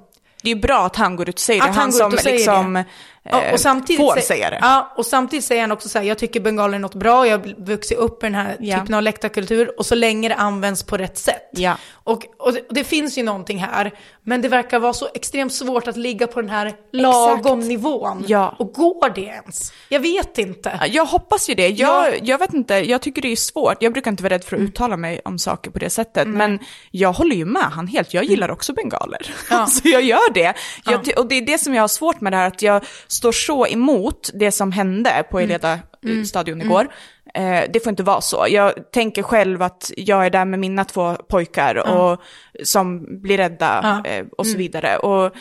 Det 0.43 0.51
är 0.51 0.57
bra 0.57 0.87
att 0.87 0.97
han 0.97 1.17
går 1.17 1.29
ut 1.29 1.35
och 1.35 1.41
säger 1.41 1.61
det. 1.61 1.67
han 1.67 1.75
Han, 1.77 1.91
går 1.91 1.95
ut 1.97 1.99
som 2.01 2.13
och 2.13 2.19
säger 2.21 2.37
liksom 2.37 2.73
det. 2.73 2.81
eh, 2.81 2.87
Ja, 3.31 3.53
och 3.53 3.61
samtidigt 3.61 4.01
får 4.01 4.17
sä- 4.17 4.21
säga 4.21 4.51
det. 4.51 4.59
Ja, 4.61 4.93
och 4.97 5.07
samtidigt 5.07 5.45
säger 5.45 5.61
han 5.61 5.73
också 5.73 5.89
så 5.89 5.99
här, 5.99 6.07
jag 6.07 6.19
tycker 6.19 6.41
bengaler 6.41 6.75
är 6.75 6.79
något 6.79 6.95
bra, 6.95 7.27
jag 7.27 7.39
har 7.39 7.55
vuxit 7.67 7.99
upp 7.99 8.23
i 8.23 8.27
den 8.27 8.35
här 8.35 8.57
Ja. 8.61 8.79
typen 8.81 8.95
av 8.95 9.03
läktarkultur, 9.03 9.79
och 9.79 9.87
så 9.87 9.95
länge 9.95 10.29
det 10.29 10.35
används 10.35 10.83
på 10.83 10.97
rätt 10.97 11.19
sätt. 11.19 11.49
Ja. 11.53 11.77
Och, 11.93 12.23
och 12.39 12.53
det, 12.53 12.61
det 12.71 12.85
finns 12.85 13.19
ju 13.19 13.23
någonting 13.23 13.59
här, 13.59 13.93
men 14.29 14.43
det 14.43 14.49
verkar 14.49 14.79
vara 14.79 14.93
så 14.93 15.09
extremt 15.15 15.53
svårt 15.53 15.89
att 15.89 15.97
ligga 15.97 16.27
på 16.27 16.41
den 16.41 16.51
här 16.51 16.73
lagom 16.93 17.61
nivån. 17.61 18.25
Ja. 18.29 18.57
Och 18.59 18.73
går 18.73 19.15
det 19.15 19.21
ens? 19.21 19.73
Jag 19.89 20.01
vet 20.01 20.39
inte. 20.39 20.81
Jag 20.91 21.07
hoppas 21.07 21.51
ju 21.51 21.55
det. 21.55 21.69
Jag, 21.69 22.09
Ja. 22.09 22.15
jag 22.23 22.39
vet 22.39 22.55
inte, 22.55 22.75
jag 22.75 23.03
tycker 23.03 23.23
det 23.23 23.33
är 23.33 23.37
svårt. 23.37 23.83
Jag 23.83 23.93
brukar 23.93 24.11
inte 24.11 24.23
vara 24.23 24.35
rädd 24.35 24.45
för 24.45 24.57
att 24.57 24.63
uttala 24.63 24.97
mig 24.97 25.21
om 25.25 25.39
saker 25.39 25.71
på 25.71 25.79
det 25.79 25.91
sättet. 25.91 26.29
Men 26.29 26.59
jag 26.91 27.13
håller 27.13 27.37
ju 27.37 27.45
med 27.45 27.63
han 27.63 27.87
helt. 27.87 28.15
Jag 28.15 28.25
gillar 28.25 28.51
också 28.51 28.73
bengaler. 28.73 29.35
Ja. 29.51 29.67
så 29.67 29.89
jag 29.89 30.03
gör 30.03 30.33
det. 30.35 30.55
Jag, 30.85 31.19
och 31.19 31.27
det 31.27 31.35
är 31.35 31.47
det 31.47 31.59
som 31.59 31.75
jag 31.75 31.83
har 31.83 31.89
svårt 31.89 32.21
med 32.21 32.33
det 32.33 32.37
här, 32.37 32.47
att 32.47 32.63
jag 32.63 32.85
står 33.07 33.33
så 33.33 33.67
emot 33.67 34.31
det 34.35 34.53
som 34.53 34.73
hände 34.73 35.25
på 35.31 35.41
Eleda 35.41 35.79
stadion 36.27 36.61
igår. 36.63 36.89
Eh, 37.37 37.65
det 37.73 37.81
får 37.81 37.91
inte 37.91 38.03
vara 38.03 38.21
så. 38.21 38.47
Jag 38.49 38.93
tänker 38.93 39.23
själv 39.23 39.63
att 39.63 39.91
jag 39.97 40.27
är 40.27 40.31
där 40.31 40.45
med 40.45 40.59
mina 40.59 40.85
två 40.85 41.15
pojkar 41.15 41.75
och, 41.75 42.21
som 42.65 43.07
blir 43.23 43.37
rädda 43.37 44.03
eh, 44.05 44.25
och 44.39 44.47
så 44.47 44.59
vidare. 44.59 44.97
Och 44.97 45.33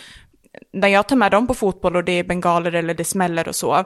när 0.73 0.87
jag 0.87 1.07
tar 1.07 1.15
med 1.15 1.31
dem 1.31 1.47
på 1.47 1.53
fotboll 1.53 1.95
och 1.95 2.03
det 2.03 2.11
är 2.11 2.23
bengaler 2.23 2.71
eller 2.75 2.93
det 2.93 3.03
smäller 3.05 3.47
och 3.47 3.55
så, 3.55 3.75
eh, 3.75 3.83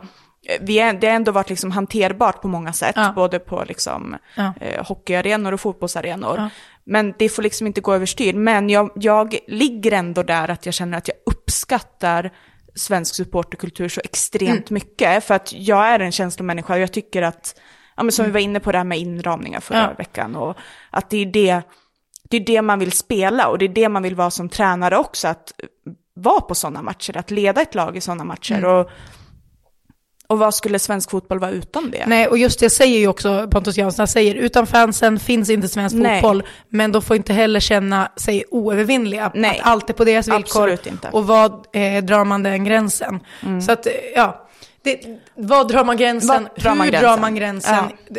vi 0.62 0.80
är, 0.80 0.93
det 0.93 1.08
har 1.08 1.15
ändå 1.15 1.32
varit 1.32 1.50
liksom 1.50 1.72
hanterbart 1.72 2.41
på 2.41 2.48
många 2.48 2.74
sätt, 2.74 2.93
Ja. 2.95 3.13
både 3.15 3.39
på 3.39 3.63
liksom, 3.67 4.15
Ja. 4.36 4.54
eh, 4.62 4.86
hockeyarenor 4.86 5.52
och 5.52 5.62
fotbollsarenor. 5.62 6.38
Ja. 6.38 6.50
Men 6.84 7.13
det 7.19 7.30
får 7.30 7.43
liksom 7.43 7.67
inte 7.67 7.82
gå 7.82 7.93
överstyr. 7.93 8.34
Men 8.34 8.69
jag, 8.69 8.91
jag 8.95 9.38
ligger 9.48 9.91
ändå 9.91 10.24
där 10.24 10.50
att 10.50 10.65
jag 10.65 10.74
känner 10.74 10.98
att 10.98 11.08
jag 11.08 11.17
uppskattar 11.26 12.32
svensk 12.76 13.15
supporterkultur 13.15 13.89
så 13.89 14.02
extremt 14.04 14.69
mycket. 14.69 15.24
För 15.24 15.34
att 15.36 15.54
jag 15.54 15.88
är 15.88 16.00
en 16.00 16.12
känslomänniska 16.12 16.74
och 16.74 16.80
jag 16.80 16.91
tycker 16.93 17.22
att, 17.22 17.56
ja, 17.99 18.03
men 18.03 18.12
som 18.12 18.25
vi 18.25 18.31
var 18.31 18.39
inne 18.39 18.59
på 18.59 18.71
det 18.71 18.77
här 18.77 18.85
med 18.85 18.99
inramningar 18.99 19.59
förra 19.59 19.77
Ja. 19.81 19.93
veckan, 19.97 20.35
och 20.35 20.57
att 20.89 21.09
det 21.09 21.17
är 21.17 21.25
det, 21.25 21.62
det 22.29 22.38
är 22.38 22.41
det 22.45 22.62
man 22.62 22.79
vill 22.79 22.91
spela 22.91 23.47
och 23.47 23.57
det 23.57 23.65
är 23.65 23.69
det 23.69 23.89
man 23.89 24.03
vill 24.03 24.15
vara 24.15 24.31
som 24.31 24.49
tränare 24.49 24.97
också, 24.97 25.27
att 25.27 25.51
vara 26.13 26.41
på 26.41 26.55
sådana 26.55 26.81
matcher, 26.81 27.17
att 27.17 27.31
leda 27.31 27.62
ett 27.62 27.75
lag 27.75 27.97
i 27.97 28.01
sådana 28.01 28.23
matcher. 28.23 28.65
Och, 28.65 28.89
och 30.27 30.39
vad 30.39 30.53
skulle 30.55 30.79
svensk 30.79 31.12
fotboll 31.12 31.39
vara 31.39 31.51
utan 31.51 31.91
det? 31.91 32.03
Nej, 32.07 32.27
och 32.27 32.38
just 32.38 32.59
det 32.59 32.69
säger 32.69 32.99
ju 32.99 33.07
också 33.07 33.47
Pontus 33.51 33.77
Jansson, 33.77 34.01
han 34.01 34.07
säger 34.07 34.35
utan 34.35 34.67
fansen 34.67 35.19
finns 35.19 35.49
inte 35.49 35.67
svensk 35.67 35.95
Nej. 35.95 36.21
fotboll, 36.21 36.43
men 36.69 36.91
de 36.91 37.01
får 37.01 37.15
inte 37.15 37.33
heller 37.33 37.59
känna 37.59 38.12
sig 38.15 38.43
oövervinnliga, 38.51 39.31
Nej. 39.35 39.59
att 39.59 39.67
allt 39.67 39.89
är 39.89 39.93
på 39.93 40.03
deras 40.05 40.27
villkor. 40.27 40.41
Absolut 40.63 40.88
inte. 40.88 41.07
Mm. 41.07 41.15
Och 41.19 41.27
vad 41.27 41.51
eh, 41.73 42.03
drar 42.03 42.25
man 42.25 42.43
den 42.43 42.63
gränsen? 42.63 43.19
Så 43.65 43.71
att, 43.71 43.85
eh, 43.85 43.93
ja, 44.15 44.45
det, 44.81 45.19
vad 45.35 45.67
drar 45.67 45.83
man 45.83 45.97
gränsen? 45.97 46.27
Vad 46.55 46.63
drar 46.63 46.69
Hur 46.71 46.77
man 46.77 46.87
drar 46.87 46.91
gränsen? 47.01 47.21
man 47.21 47.35
gränsen? 47.35 47.75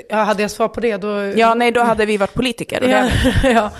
Ja. 0.08 0.16
hade 0.16 0.42
jag 0.42 0.50
svar 0.50 0.68
på 0.68 0.80
det 0.80 0.96
då... 0.96 1.08
Ja, 1.36 1.54
nej, 1.54 1.70
då 1.72 1.80
hade 1.82 2.06
vi 2.06 2.16
varit 2.16 2.34
politiker. 2.34 2.80
Det 2.80 2.90
Ja, 2.90 3.10
ja. 3.50 3.70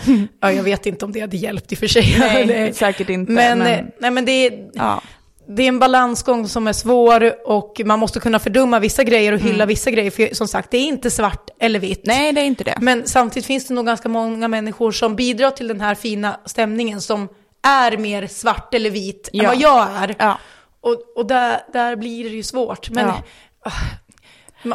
ja, 0.40 0.52
jag 0.52 0.62
vet 0.62 0.86
inte 0.86 1.04
om 1.04 1.12
det 1.12 1.20
hade 1.20 1.36
hjälpt 1.36 1.72
i 1.72 1.74
och 1.74 1.78
för 1.78 1.86
sig. 1.86 2.16
Nej, 2.20 2.46
Det- 2.46 2.76
säkert 2.76 3.08
inte, 3.10 3.32
Men, 3.32 3.58
men- 3.58 3.66
eh, 3.78 3.84
nej, 4.00 4.10
men 4.10 4.24
det, 4.24 4.32
är- 4.46 4.70
Ja. 4.74 5.02
det 5.48 5.62
är 5.62 5.68
en 5.68 5.78
balansgång 5.78 6.48
som 6.48 6.66
är 6.66 6.72
svår 6.72 7.32
och 7.50 7.80
man 7.84 7.98
måste 7.98 8.20
kunna 8.20 8.38
fördumma 8.38 8.78
vissa 8.78 9.04
grejer 9.04 9.32
och 9.32 9.40
hylla 9.40 9.54
Mm. 9.54 9.68
vissa 9.68 9.90
grejer. 9.90 10.10
För 10.10 10.34
som 10.34 10.48
sagt, 10.48 10.70
det 10.70 10.76
är 10.78 10.86
inte 10.86 11.10
svart 11.10 11.50
eller 11.60 11.78
vitt. 11.78 12.00
Nej, 12.04 12.32
det 12.32 12.40
är 12.40 12.44
inte 12.44 12.64
det. 12.64 12.74
Men 12.80 13.06
samtidigt 13.06 13.46
finns 13.46 13.66
det 13.66 13.74
nog 13.74 13.86
ganska 13.86 14.08
många 14.08 14.48
människor 14.48 14.92
som 14.92 15.16
bidrar 15.16 15.50
till 15.50 15.68
den 15.68 15.80
här 15.80 15.94
fina 15.94 16.40
stämningen 16.46 17.00
som 17.00 17.28
är 17.62 17.96
mer 17.96 18.26
svart 18.26 18.74
eller 18.74 18.90
vit 18.90 19.28
än 19.32 19.40
Ja. 19.42 19.48
vad 19.48 19.56
jag 19.60 19.88
är. 20.02 20.14
Ja. 20.18 20.38
Och, 20.80 20.96
och 21.16 21.26
där, 21.26 21.60
där 21.72 21.96
blir 21.96 22.24
det 22.24 22.30
ju 22.30 22.42
svårt. 22.42 22.90
Men 22.90 23.06
Ja. 23.06 23.22
ah, 23.64 23.70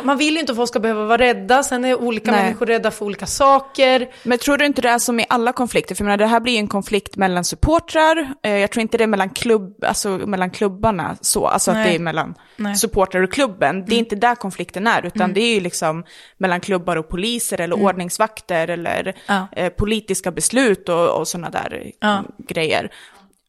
man 0.03 0.17
vill 0.17 0.33
ju 0.33 0.39
inte 0.39 0.51
att 0.51 0.55
folk 0.55 0.69
ska 0.69 0.79
behöva 0.79 1.05
vara 1.05 1.17
rädda. 1.17 1.63
Sen 1.63 1.85
är 1.85 1.95
olika 1.95 2.31
Nej. 2.31 2.43
människor 2.43 2.65
rädda 2.65 2.91
för 2.91 3.05
olika 3.05 3.25
saker. 3.25 4.09
Men 4.23 4.37
tror 4.37 4.57
du 4.57 4.65
inte 4.65 4.81
det 4.81 4.89
är 4.89 4.99
som 4.99 5.19
i 5.19 5.25
alla 5.29 5.51
konflikter? 5.53 5.95
För 5.95 6.03
jag 6.03 6.05
menar, 6.05 6.17
det 6.17 6.25
här 6.27 6.39
blir 6.39 6.53
ju 6.53 6.59
en 6.59 6.67
konflikt 6.67 7.15
mellan 7.15 7.43
supportrar. 7.43 8.33
Eh, 8.43 8.51
Jag 8.57 8.71
tror 8.71 8.81
inte 8.81 8.97
det 8.97 9.03
är 9.03 9.07
mellan, 9.07 9.29
klubb, 9.29 9.83
alltså, 9.83 10.09
mellan 10.09 10.49
klubbarna 10.51 11.17
så, 11.21 11.47
alltså 11.47 11.71
att 11.71 11.77
Nej. 11.77 11.89
det 11.89 11.95
är 11.95 11.99
mellan 11.99 12.35
Nej. 12.57 12.75
supportrar 12.75 13.21
och 13.21 13.31
klubben. 13.33 13.85
Det 13.85 13.95
är 13.95 13.99
inte 13.99 14.15
där 14.15 14.35
konflikten 14.35 14.87
är, 14.87 15.05
utan 15.05 15.33
det 15.33 15.41
är 15.41 15.53
ju 15.53 15.59
liksom 15.59 16.03
mellan 16.37 16.59
klubbar 16.61 16.95
och 16.95 17.09
poliser 17.09 17.61
eller 17.61 17.79
ordningsvakter 17.83 18.67
eller 18.67 19.15
Ja. 19.27 19.47
eh, 19.51 19.69
politiska 19.69 20.31
beslut 20.31 20.89
och, 20.89 21.19
och 21.19 21.27
sådana 21.27 21.49
där 21.49 21.91
Ja. 21.99 22.23
grejer. 22.47 22.91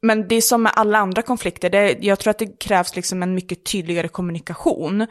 Men 0.07 0.29
det 0.29 0.35
är 0.35 0.41
som 0.41 0.63
med 0.63 0.73
alla 0.77 0.99
andra 0.99 1.23
konflikter, 1.23 1.71
det, 1.71 1.97
jag 2.01 2.19
tror 2.19 2.31
att 2.31 2.39
det 2.39 2.61
krävs 2.61 2.97
liksom 2.97 3.23
en 3.23 3.35
mycket 3.35 3.65
tydligare 3.65 4.09
kommunikation 4.09 5.07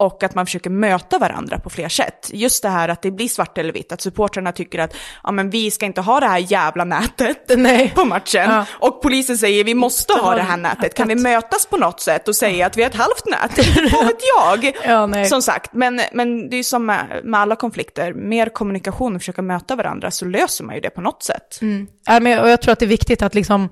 och 0.00 0.22
att 0.22 0.34
man 0.34 0.46
försöker 0.46 0.70
möta 0.70 1.18
varandra 1.18 1.58
på 1.58 1.70
fler 1.70 1.88
sätt. 1.88 2.30
Just 2.32 2.62
det 2.62 2.68
här 2.68 2.88
att 2.88 3.02
det 3.02 3.10
blir 3.10 3.28
svart 3.28 3.58
eller 3.58 3.72
vitt, 3.72 3.92
att 3.92 4.00
supportrarna 4.00 4.52
tycker 4.52 4.78
att 4.78 4.96
ja, 5.22 5.32
men 5.32 5.50
vi 5.50 5.70
ska 5.70 5.86
inte 5.86 6.00
ha 6.00 6.20
det 6.20 6.26
här 6.26 6.38
jävla 6.38 6.84
nätet 6.84 7.44
Nej. 7.56 7.92
på 7.94 8.04
matchen. 8.04 8.50
Ja. 8.50 8.64
Och 8.70 9.02
polisen 9.02 9.38
säger 9.38 9.64
vi 9.64 9.74
måste 9.74 10.12
ha 10.12 10.34
det 10.34 10.42
här 10.42 10.56
nätet, 10.56 10.94
kan 10.94 11.08
vi 11.08 11.14
mötas 11.14 11.66
på 11.66 11.76
något 11.76 12.00
sätt 12.00 12.28
och 12.28 12.36
säga 12.36 12.66
att 12.66 12.76
vi 12.76 12.82
har 12.82 12.90
ett 12.90 12.96
halvt 12.96 13.26
nät? 13.26 13.66
Vad 13.92 14.06
vet 14.06 14.20
jag? 14.36 14.76
Ja. 14.84 15.24
Som 15.24 15.42
sagt, 15.42 15.72
men, 15.72 16.00
men 16.12 16.50
det 16.50 16.56
är 16.56 16.62
som 16.62 16.86
med, 16.86 17.20
med 17.24 17.40
alla 17.40 17.56
konflikter, 17.56 18.12
mer 18.12 18.48
kommunikation 18.48 19.14
och 19.14 19.20
försöka 19.20 19.42
möta 19.42 19.76
varandra 19.76 20.10
så 20.10 20.24
löser 20.24 20.64
man 20.64 20.74
ju 20.74 20.80
det 20.80 20.90
på 20.90 21.00
något 21.00 21.22
sätt. 21.22 21.60
Ja, 22.06 22.20
men, 22.20 22.38
och 22.38 22.50
jag 22.50 22.62
tror 22.62 22.72
att 22.72 22.78
det 22.78 22.86
är 22.86 22.88
viktigt 22.88 23.22
att 23.22 23.34
liksom 23.34 23.68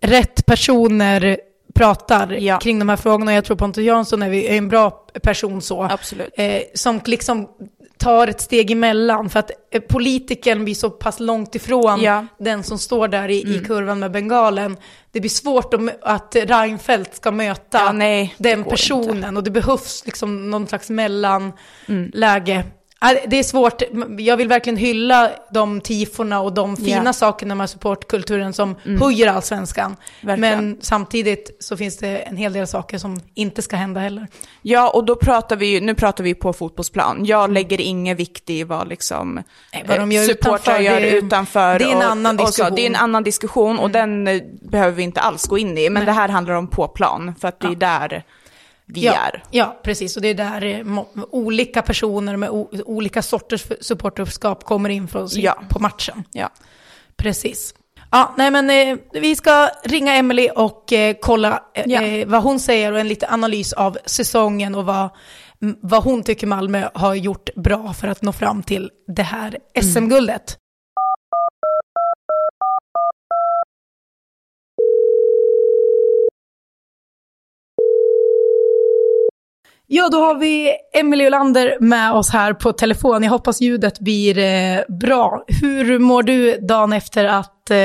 rätt 0.00 0.46
personer 0.46 1.38
pratar 1.74 2.30
Ja. 2.32 2.58
kring 2.58 2.78
de 2.78 2.88
här 2.88 2.96
frågorna. 2.96 3.34
Jag 3.34 3.44
tror 3.44 3.56
Pontus 3.56 3.84
Jansson 3.84 4.22
är 4.22 4.32
en 4.34 4.68
bra 4.68 4.90
person 5.22 5.62
så. 5.62 5.84
Eh, 6.34 6.62
som 6.74 7.00
liksom 7.04 7.48
tar 7.98 8.26
ett 8.28 8.40
steg 8.40 8.70
emellan. 8.70 9.30
För 9.30 9.38
att 9.40 9.50
eh, 9.70 9.80
politikern 9.80 10.64
blir 10.64 10.74
så 10.74 10.90
pass 10.90 11.20
långt 11.20 11.54
ifrån 11.54 12.00
Ja. 12.02 12.26
den 12.38 12.62
som 12.62 12.78
står 12.78 13.08
där 13.08 13.28
i, 13.28 13.54
i 13.56 13.64
kurvan 13.66 13.98
med 13.98 14.10
bengalen. 14.10 14.76
Det 15.12 15.20
blir 15.20 15.30
svårt 15.30 15.74
att, 15.74 15.80
att 16.02 16.36
Reinfeldt 16.36 17.16
ska 17.16 17.30
möta 17.30 17.78
Ja, 17.78 17.92
nej, 17.92 18.34
den 18.38 18.64
personen. 18.64 19.36
Och 19.36 19.42
det 19.42 19.50
behövs 19.50 20.02
liksom 20.06 20.50
någon 20.50 20.66
slags 20.66 20.90
mellanläge. 20.90 21.52
Ja, 22.54 22.62
Det 23.26 23.38
är 23.38 23.42
svårt. 23.42 23.82
Jag 24.18 24.36
vill 24.36 24.48
verkligen 24.48 24.76
hylla 24.76 25.30
de 25.50 25.80
tiforna 25.80 26.40
och 26.40 26.52
de 26.52 26.76
fina 26.76 27.02
Ja. 27.04 27.12
sakerna 27.12 27.54
med 27.54 27.70
supportkulturen 27.70 28.52
som 28.52 28.76
höjer 29.00 29.26
allsvenskan. 29.28 29.96
Verkligen. 30.22 30.40
Men 30.40 30.78
samtidigt 30.80 31.56
så 31.60 31.76
finns 31.76 31.96
det 31.98 32.18
en 32.18 32.36
hel 32.36 32.52
del 32.52 32.66
saker 32.66 32.98
som 32.98 33.20
inte 33.34 33.62
ska 33.62 33.76
hända 33.76 34.00
heller. 34.00 34.26
Ja, 34.62 34.90
och 34.90 35.04
då 35.04 35.16
pratar 35.16 35.56
vi 35.56 35.66
ju, 35.66 35.80
nu 35.80 35.94
pratar 35.94 36.24
vi 36.24 36.34
på 36.34 36.52
fotbollsplan. 36.52 37.24
Jag 37.24 37.52
lägger 37.52 37.80
ingen 37.80 38.16
vikt 38.16 38.50
i 38.50 38.64
vad 38.64 38.88
liksom 38.88 39.42
Nej, 39.72 39.84
vad 39.88 39.98
de 40.00 40.10
eh, 40.10 40.16
gör 40.16 40.24
supportrar 40.24 40.54
utanför, 40.58 40.80
gör 40.82 41.00
det 41.00 41.10
är- 41.10 41.14
utanför. 41.24 41.78
det 41.78 41.84
är 41.84 41.90
en 41.90 41.96
och, 41.96 42.02
annan 42.04 42.40
och 42.40 42.40
så. 42.40 42.46
diskussion. 42.46 42.74
Det 42.76 42.82
är 42.82 42.86
en 42.86 42.96
annan 42.96 43.22
diskussion 43.22 43.78
och 43.78 43.90
den 43.90 44.28
eh, 44.28 44.42
behöver 44.62 44.92
vi 44.96 45.02
inte 45.02 45.20
alls 45.20 45.46
gå 45.46 45.58
in 45.58 45.78
i. 45.78 45.90
Men 45.90 46.04
det 46.06 46.12
här 46.12 46.28
handlar 46.28 46.54
om 46.54 46.66
på 46.66 46.88
plan, 46.88 47.34
för 47.40 47.48
att 47.48 47.60
det 47.60 47.66
är 47.66 47.74
där 47.74 48.22
vi 48.92 49.04
Ja, 49.04 49.12
är. 49.14 49.42
ja, 49.50 49.80
precis. 49.82 50.16
Och 50.16 50.22
det 50.22 50.28
är 50.28 50.34
där 50.34 50.64
eh, 50.64 51.04
olika 51.30 51.82
personer 51.82 52.36
med 52.36 52.50
olika 52.86 53.22
sorters 53.22 53.64
supporterskap 53.80 54.64
kommer 54.64 54.88
in 54.88 55.08
se 55.28 55.40
Ja. 55.40 55.62
på 55.70 55.78
matchen. 55.78 56.24
Ja. 56.32 56.48
Precis. 57.16 57.74
Ja, 58.10 58.34
nej 58.36 58.50
men 58.50 58.70
eh, 58.70 58.98
vi 59.12 59.36
ska 59.36 59.68
ringa 59.84 60.14
Emily 60.14 60.48
och 60.56 60.92
eh, 60.92 61.16
kolla 61.22 61.62
eh, 61.74 61.84
Ja. 61.86 62.02
eh, 62.02 62.26
vad 62.28 62.42
hon 62.42 62.60
säger 62.60 62.92
och 62.92 63.00
en 63.00 63.08
liten 63.08 63.28
analys 63.32 63.72
av 63.72 63.98
säsongen 64.06 64.74
och 64.74 64.84
vad, 64.86 65.08
vad 65.80 66.04
hon 66.04 66.22
tycker 66.22 66.46
Malmö 66.46 66.88
har 66.94 67.14
gjort 67.14 67.48
bra 67.56 67.92
för 67.92 68.08
att 68.08 68.22
nå 68.22 68.32
fram 68.32 68.62
till 68.62 68.90
det 69.16 69.22
här 69.22 69.58
SM-guldet. 69.82 70.56
Ja, 79.94 80.08
då 80.08 80.18
har 80.18 80.34
vi 80.34 80.72
Emily 80.94 81.26
Olander 81.26 81.76
med 81.80 82.12
oss 82.12 82.30
här 82.32 82.52
på 82.54 82.72
telefon. 82.72 83.22
Jag 83.22 83.30
hoppas 83.30 83.60
ljudet 83.60 83.98
blir 84.00 84.38
eh, 84.38 84.80
bra. 85.00 85.44
Hur 85.62 85.98
mår 85.98 86.22
du 86.22 86.56
dagen 86.56 86.92
efter 86.92 87.24
att 87.24 87.70
eh, 87.70 87.76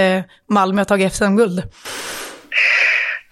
Malmö 0.49 0.79
har 0.81 0.85
tagit 0.85 1.13
SM-guld? 1.15 1.63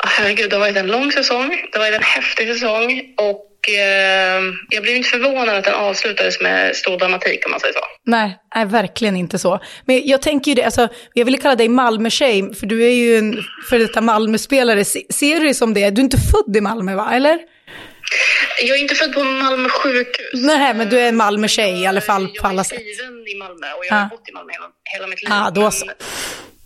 Ja, 0.04 0.10
Herregud, 0.18 0.50
det 0.50 0.56
har 0.56 0.60
varit 0.62 0.78
en 0.78 0.88
lång 0.88 1.12
säsong. 1.12 1.50
Det 1.72 1.78
har 1.78 1.86
varit 1.86 1.96
en 1.96 2.04
häftig 2.04 2.48
säsong. 2.48 3.02
Och 3.18 3.70
eh, 3.74 4.42
jag 4.70 4.84
blev 4.84 4.96
inte 4.96 5.10
förvånad 5.10 5.50
att 5.50 5.64
den 5.64 5.74
avslutades 5.74 6.42
med 6.42 6.76
stor 6.76 6.98
dramatik 7.00 7.46
om 7.46 7.52
man 7.52 7.60
säger 7.60 7.74
så. 7.74 7.80
Nej, 8.06 8.38
nej, 8.56 8.66
verkligen 8.66 9.16
inte 9.16 9.40
så. 9.40 9.60
Men 9.86 10.02
jag 10.08 10.22
tänker 10.22 10.52
ju 10.52 10.56
det, 10.56 10.64
alltså, 10.64 10.88
jag 11.14 11.26
ville 11.26 11.38
kalla 11.38 11.56
dig 11.56 11.70
Malmö-tjej, 11.70 12.54
för 12.54 12.66
du 12.66 12.86
är 12.86 12.90
ju 12.94 13.18
en 13.18 13.44
för 13.70 13.80
detta 13.80 14.02
Malmö-spelare. 14.02 14.86
Se- 14.86 15.06
Ser 15.10 15.36
du 15.40 15.46
dig 15.46 15.54
som 15.54 15.74
det? 15.74 15.90
Du 15.90 16.02
är 16.02 16.04
inte 16.04 16.18
född 16.18 16.58
i 16.58 16.62
Malmö, 16.62 16.96
va? 16.96 17.10
Eller? 17.14 17.40
Jag 18.62 18.78
är 18.78 18.82
inte 18.82 18.96
född 18.96 19.14
på 19.14 19.24
Malmö 19.24 19.70
sjukhus. 19.70 20.30
Nej, 20.34 20.74
men 20.74 20.90
du 20.90 21.00
är 21.00 21.08
en 21.08 21.16
Malmö-tjej 21.16 21.82
i 21.82 21.86
alla 21.86 22.02
fall 22.02 22.22
jag 22.34 22.42
på 22.42 22.48
är 22.48 22.50
alla 22.50 22.64
sätt. 22.64 22.80
skriven 22.80 23.28
i 23.28 23.36
Malmö 23.36 23.68
och 23.78 23.86
jag 23.86 23.94
har 23.94 24.02
Ah. 24.06 24.08
bott 24.12 24.30
i 24.30 24.32
Malmö 24.32 24.54
hela, 24.54 24.66
hela 24.94 25.08
mitt 25.08 25.22
liv. 25.24 25.32
Ah, 25.34 25.50
då 25.50 25.72
så. 25.72 25.86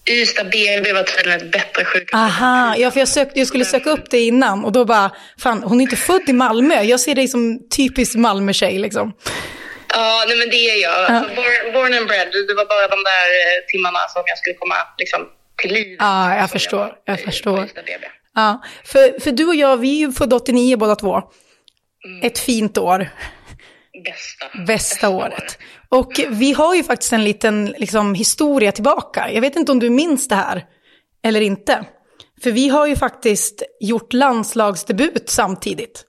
Ystad 0.10 0.43
BB 0.49 0.93
var 0.93 1.04
tydligen 1.04 1.39
ett 1.41 1.52
bättre 1.52 1.86
sjukhus. 1.86 2.13
Aha, 2.13 2.75
ja, 2.78 2.91
för 2.91 2.99
jag, 2.99 3.08
sökte, 3.08 3.39
jag 3.39 3.47
skulle 3.47 3.65
söka 3.65 3.89
upp 3.89 4.10
det 4.10 4.19
innan 4.19 4.65
och 4.65 4.71
då 4.71 4.86
bara, 4.86 5.12
fan, 5.39 5.63
hon 5.63 5.80
är 5.80 5.84
inte 5.84 5.95
född 5.95 6.30
i 6.30 6.34
Malmö. 6.34 6.82
Jag 6.82 6.99
ser 6.99 7.15
dig 7.15 7.28
som 7.28 7.60
typisk 7.78 8.15
Malmö-tjej 8.15 8.80
liksom. 8.80 9.13
Ja, 9.93 10.25
nej, 10.28 10.38
men 10.38 10.49
det 10.49 10.56
är 10.69 10.82
jag. 10.82 10.95
Alltså, 11.06 11.36
born, 11.36 11.73
born 11.73 11.93
and 11.93 12.08
bred. 12.08 12.28
Det 12.47 12.54
var 12.54 12.65
bara 12.65 12.88
de 12.88 12.95
där 13.04 13.28
eh, 13.39 13.65
timmarna 13.71 13.99
som 13.99 14.23
jag 14.25 14.38
skulle 14.38 14.56
komma 14.56 14.75
liksom, 14.97 15.21
till 15.62 15.73
liv. 15.73 15.95
Ja, 15.99 16.36
jag 16.38 16.52
förstår, 16.52 16.93
jag 17.06 17.19
förstår. 17.19 17.69
Ja, 18.39 18.62
för, 18.84 19.19
för 19.19 19.32
du 19.32 19.47
och 19.47 19.56
jag, 19.56 19.78
vi 19.78 19.95
är 19.95 20.08
ju 20.08 20.12
födda 20.12 20.36
89 20.36 20.78
båda 20.78 20.95
två. 20.95 21.21
Ett 22.23 22.39
fint 22.39 22.78
år. 22.78 23.10
Bästa. 24.04 24.63
Bästa 24.67 25.10
året. 25.10 25.58
Och 25.89 26.12
vi 26.30 26.54
har 26.54 26.75
ju 26.75 26.84
faktiskt 26.84 27.13
en 27.13 27.23
liten 27.23 27.65
liksom, 27.65 28.15
historia 28.15 28.71
tillbaka. 28.71 29.32
Jag 29.32 29.41
vet 29.41 29.56
inte 29.56 29.71
om 29.71 29.80
du 29.80 29.89
minns 29.89 30.28
det 30.28 30.36
här 30.36 30.65
eller 31.23 31.41
inte. 31.41 31.86
För 32.43 32.52
vi 32.52 32.69
har 32.69 32.88
ju 32.88 32.95
faktiskt 32.95 33.63
gjort 33.80 34.13
landslagsdebut 34.13 35.30
samtidigt. 35.30 36.06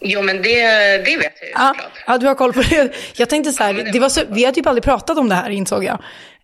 Jo, 0.00 0.22
men 0.22 0.42
det, 0.42 0.62
det 0.98 1.16
vet 1.16 1.32
jag 1.40 1.48
ju 1.48 1.52
Ja, 1.54 1.74
ja, 2.06 2.18
du 2.18 2.26
har 2.26 2.34
koll 2.34 2.52
på 2.52 2.62
det. 2.62 2.94
Jag 3.16 3.28
tänkte 3.28 3.52
så 3.52 3.64
här, 3.64 3.90
det 3.92 4.00
var 4.00 4.08
så, 4.08 4.20
vi 4.28 4.44
hade 4.44 4.54
typ 4.54 4.66
aldrig 4.66 4.84
pratat 4.84 5.18
om 5.18 5.28
det 5.28 5.34
här 5.34 5.50
insåg 5.50 5.84
jag. 5.84 5.98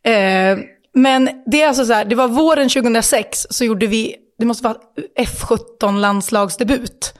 Eh, 0.05 0.59
men 0.95 1.31
det 1.47 1.63
är 1.63 1.69
alltså 1.69 1.85
så 1.85 1.93
här, 1.93 2.05
det 2.05 2.15
var 2.15 2.29
våren 2.29 2.69
2006 2.69 3.47
så 3.51 3.65
gjorde 3.65 3.87
vi, 3.87 4.17
det 4.41 4.47
måste 4.47 4.65
vara 4.65 4.77
F17 5.19 6.01
landslagsdebut, 6.01 7.15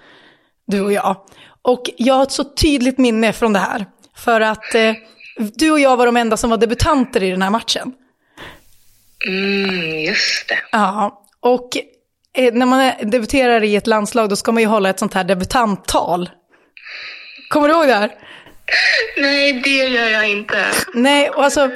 du 0.67 0.81
och 0.81 0.93
jag. 0.93 1.17
Och 1.63 1.83
jag 1.97 2.15
har 2.15 2.23
ett 2.23 2.33
så 2.33 2.45
tydligt 2.45 2.99
minne 2.99 3.33
från 3.33 3.53
det 3.53 3.59
här. 3.59 3.87
För 4.17 4.41
att 4.41 4.75
eh, 4.75 4.93
du 5.39 5.71
och 5.71 5.81
jag 5.81 5.97
var 5.97 6.07
de 6.07 6.17
enda 6.17 6.37
som 6.37 6.51
var 6.51 6.57
debutanter 6.57 7.23
i 7.23 7.31
den 7.31 7.43
här 7.43 7.51
matchen. 7.51 7.93
Mm, 9.29 10.01
just 10.01 10.49
det. 10.49 10.59
Ja, 10.73 11.25
och 11.41 11.69
eh, 12.35 12.55
när 12.55 12.67
man 12.67 12.93
debuterar 13.03 13.65
i 13.65 13.77
ett 13.77 13.87
landslag 13.87 14.29
då 14.29 14.37
ska 14.37 14.53
man 14.53 14.63
ju 14.63 14.69
hålla 14.69 14.91
ett 14.91 14.99
sånt 14.99 15.15
här 15.15 15.25
debutanttal. 15.25 16.31
Kommer 17.49 17.69
du 17.69 17.75
ihåg 17.75 17.87
det 17.87 17.95
här? 17.95 18.11
Nej, 19.17 19.53
det 19.65 19.71
gör 19.71 20.09
jag 20.09 20.29
inte. 20.29 20.65
Nej, 20.95 21.31
och 21.31 21.45
alltså... 21.45 21.71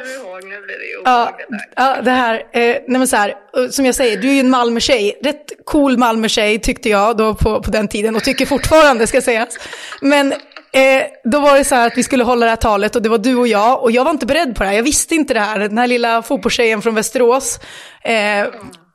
Ja, 1.05 1.37
ja, 1.77 1.97
det 2.03 2.11
här, 2.11 2.35
eh, 2.35 2.61
nej 2.61 2.85
men 2.87 3.09
så 3.09 3.17
här, 3.17 3.35
som 3.71 3.87
jag 3.87 3.95
säger, 3.95 4.17
du 4.17 4.29
är 4.29 4.33
ju 4.33 4.41
en 4.41 4.51
Malmö-tjej, 4.51 5.19
rätt 5.23 5.53
cool 5.65 5.99
Malmö-tjej 5.99 6.59
tyckte 6.59 6.89
jag 6.89 7.17
då 7.17 7.35
på, 7.35 7.63
på 7.63 7.71
den 7.71 7.89
tiden 7.89 8.17
och 8.17 8.25
tycker 8.25 8.47
fortfarande 8.47 9.07
ska 9.07 9.21
sägas. 9.21 9.59
Men 10.01 10.33
eh, 10.73 11.03
då 11.25 11.41
var 11.41 11.59
det 11.59 11.65
så 11.65 11.75
här 11.75 11.87
att 11.87 11.99
vi 11.99 12.03
skulle 12.03 12.25
hålla 12.25 12.47
det 12.47 12.51
här 12.51 12.57
talet 12.57 12.97
och 12.97 13.03
det 13.03 13.09
var 13.09 13.19
du 13.19 13.37
och 13.37 13.49
jag 13.49 13.83
och 13.83 13.91
jag 13.91 14.05
var 14.05 14.11
inte 14.11 14.27
beredd 14.27 14.57
på 14.57 14.63
det 14.63 14.69
här, 14.69 14.77
jag 14.77 14.83
visste 14.83 15.15
inte 15.15 15.35
det 15.35 15.41
här, 15.41 15.59
den 15.59 15.79
här 15.79 15.87
lilla 15.87 16.23
fotbollstjejen 16.23 16.83
från 16.83 16.95
Västerås. 16.95 17.59
Eh, 18.03 18.47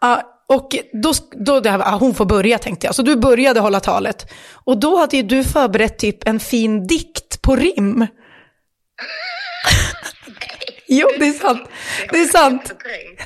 ja, 0.02 0.39
och 0.50 0.76
då, 1.04 1.14
då 1.46 1.60
det 1.60 1.70
här, 1.70 1.80
ah, 1.80 1.98
hon 1.98 2.16
får 2.16 2.26
börja 2.26 2.58
tänkte 2.58 2.88
jag, 2.88 2.96
så 2.96 3.02
du 3.02 3.16
började 3.16 3.60
hålla 3.60 3.80
talet. 3.80 4.32
Och 4.54 4.80
då 4.80 4.98
hade 4.98 5.18
ju 5.18 5.24
du 5.24 5.44
förberett 5.44 6.00
typ 6.00 6.28
en 6.28 6.40
fin 6.40 6.88
dikt 6.88 7.42
på 7.42 7.56
rim. 7.56 8.08
Jo, 10.92 11.08
det 11.20 11.28
är 11.28 11.34
sant. 11.34 11.70
Det 12.12 12.20
är 12.22 12.26
sant. 12.26 12.74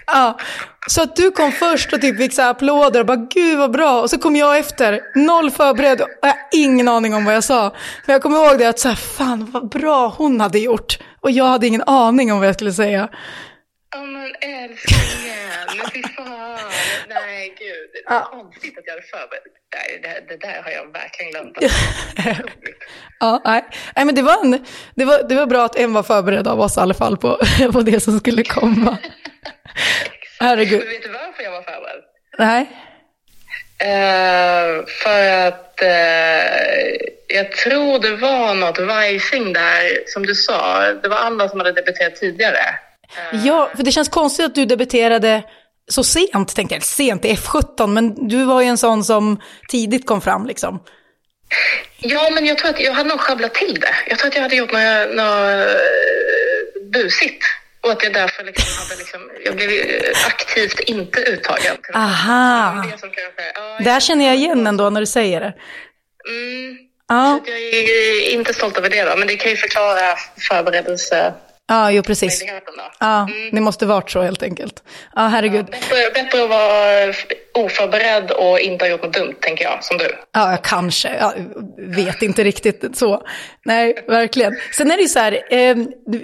Ja, 0.05 0.39
Så 0.87 1.01
att 1.01 1.15
du 1.15 1.31
kom 1.31 1.51
först 1.51 1.93
och 1.93 2.01
typ 2.01 2.17
fick 2.17 2.33
så 2.33 2.41
applåder 2.41 2.99
och 2.99 3.05
bara 3.05 3.27
gud 3.33 3.57
vad 3.57 3.71
bra. 3.71 4.01
Och 4.01 4.09
så 4.09 4.17
kom 4.17 4.35
jag 4.35 4.57
efter, 4.57 5.01
noll 5.15 5.51
förberedd 5.51 6.01
och 6.01 6.07
jag 6.21 6.29
har 6.29 6.37
ingen 6.51 6.87
aning 6.87 7.13
om 7.15 7.25
vad 7.25 7.35
jag 7.35 7.43
sa. 7.43 7.73
Men 8.05 8.13
jag 8.13 8.21
kommer 8.21 8.37
ihåg 8.37 8.59
det 8.59 8.65
att 8.65 8.79
så 8.79 8.87
här, 8.87 8.95
fan 8.95 9.51
vad 9.51 9.69
bra 9.69 10.07
hon 10.17 10.41
hade 10.41 10.59
gjort. 10.59 10.99
Och 11.21 11.31
jag 11.31 11.45
hade 11.45 11.67
ingen 11.67 11.83
aning 11.83 12.31
om 12.33 12.39
vad 12.39 12.47
jag 12.47 12.55
skulle 12.55 12.73
säga. 12.73 13.09
Ja 13.95 14.01
men 14.03 14.31
älsklingen, 14.41 15.89
fy 15.93 16.03
fan. 16.03 16.42
Nej 17.43 17.55
gud, 17.59 17.89
det 17.93 18.13
är 18.13 18.17
Ja. 18.17 18.29
konstigt 18.31 18.77
att 18.77 18.83
jag 18.85 18.93
hade 18.93 19.05
förberett. 19.07 19.43
Nej, 19.75 19.99
det, 20.03 20.33
det 20.33 20.47
där 20.47 20.61
har 20.63 20.71
jag 20.71 20.91
verkligen 20.93 21.31
glömt. 21.31 21.57
Ja, 23.19 23.41
nej. 23.45 23.65
nej 23.95 24.05
men 24.05 24.15
det 24.15 24.21
var, 24.21 24.43
en, 24.43 24.65
det, 24.95 25.05
var, 25.05 25.23
det 25.29 25.35
var 25.35 25.45
bra 25.45 25.65
att 25.65 25.75
en 25.75 25.93
var 25.93 26.03
förberedd 26.03 26.47
av 26.47 26.59
oss 26.61 26.77
i 26.77 26.79
alla 26.79 26.93
fall 26.93 27.17
på, 27.17 27.39
på 27.73 27.81
det 27.81 27.99
som 27.99 28.19
skulle 28.19 28.43
komma. 28.43 28.97
Herregud. 30.39 30.79
Men 30.79 30.89
vet 30.89 31.01
du 31.03 31.09
varför 31.09 31.43
jag 31.43 31.51
var 31.51 31.61
förberedd? 31.61 32.03
Nej. 32.37 32.69
Eh, 33.79 34.85
för 35.03 35.47
att 35.47 35.81
eh, 35.81 37.07
jag 37.27 37.51
tror 37.51 37.99
det 37.99 38.15
var 38.15 38.55
något 38.55 38.79
vajsing 38.79 39.53
där, 39.53 40.03
som 40.07 40.25
du 40.25 40.35
sa. 40.35 40.81
Det 40.93 41.07
var 41.07 41.17
andra 41.17 41.49
som 41.49 41.59
hade 41.59 41.71
debuterat 41.71 42.15
tidigare. 42.15 42.79
Ja, 43.45 43.69
för 43.75 43.83
det 43.83 43.91
känns 43.91 44.09
konstigt 44.09 44.45
att 44.45 44.55
du 44.55 44.65
debuterade 44.65 45.43
så 45.87 46.03
sent, 46.03 46.55
tänkte 46.55 46.75
jag. 46.75 46.83
Sent 46.83 47.25
i 47.25 47.33
F17, 47.33 47.87
men 47.87 48.27
du 48.27 48.43
var 48.45 48.61
ju 48.61 48.67
en 48.67 48.77
sån 48.77 49.03
som 49.03 49.41
tidigt 49.69 50.05
kom 50.07 50.21
fram 50.21 50.45
liksom. 50.47 50.83
Ja, 51.97 52.29
men 52.29 52.45
jag 52.45 52.57
tror 52.57 52.69
att 52.69 52.79
jag 52.79 52.93
hade 52.93 53.09
nog 53.09 53.19
sjabblat 53.19 53.53
till 53.53 53.79
det. 53.79 53.95
Jag 54.09 54.19
tror 54.19 54.27
att 54.27 54.35
jag 54.35 54.41
hade 54.41 54.55
gjort 54.55 54.71
något, 54.71 55.15
något 55.15 55.49
eh, 55.49 56.91
busigt. 56.93 57.43
Och 57.81 57.91
att 57.91 58.03
jag 58.03 58.13
därför 58.13 58.43
liksom 58.43 58.65
hade 58.83 58.99
liksom, 58.99 59.21
jag 59.45 59.55
blev 59.55 59.71
ju 59.71 60.01
aktivt 60.27 60.79
inte 60.79 61.19
uttagen. 61.19 61.75
Aha. 61.93 62.81
Det 62.81 62.87
är 62.87 62.91
det 62.91 62.97
som 62.97 63.09
kanske, 63.09 63.51
ja, 63.55 63.79
Där 63.91 63.99
känner 63.99 64.25
jag 64.25 64.35
igen 64.35 64.67
ändå 64.67 64.89
när 64.89 64.99
du 64.99 65.05
säger 65.05 65.39
det. 65.39 65.53
Mm, 66.29 66.77
Ja, 67.07 67.39
jag 67.45 67.59
är 67.59 68.29
inte 68.29 68.53
stolt 68.53 68.77
över 68.77 68.89
det 68.89 69.03
då, 69.03 69.15
men 69.17 69.27
det 69.27 69.35
kan 69.35 69.51
ju 69.51 69.57
förklara 69.57 70.15
förberedelsemöjligheten 70.49 71.52
ja 71.67 71.91
jo 71.91 72.03
precis. 72.03 72.43
Ja, 72.99 73.27
det 73.51 73.61
måste 73.61 73.85
varit 73.85 74.11
så 74.11 74.21
helt 74.21 74.43
enkelt. 74.43 74.83
Ja, 75.15 75.21
herregud. 75.21 75.65
Bättre, 75.65 75.95
bättre 76.13 76.43
att 76.43 76.49
vara 76.49 77.13
oförberedd 77.53 78.31
och 78.31 78.59
inte 78.59 78.85
ha 78.85 78.89
gjort 78.89 79.03
något 79.03 79.13
dumt, 79.13 79.35
tänker 79.41 79.63
jag, 79.63 79.83
som 79.83 79.97
du. 79.97 80.15
Ja, 80.31 80.57
kanske. 80.63 81.15
Jag 81.15 81.33
vet 81.77 82.21
inte 82.21 82.43
riktigt 82.43 82.97
så. 82.97 83.21
Nej, 83.65 84.05
verkligen. 84.07 84.55
Sen 84.77 84.91
är 84.91 84.97
det 84.97 85.01
ju 85.01 85.07
så 85.07 85.19
här, 85.19 85.39
eh, 85.49 85.75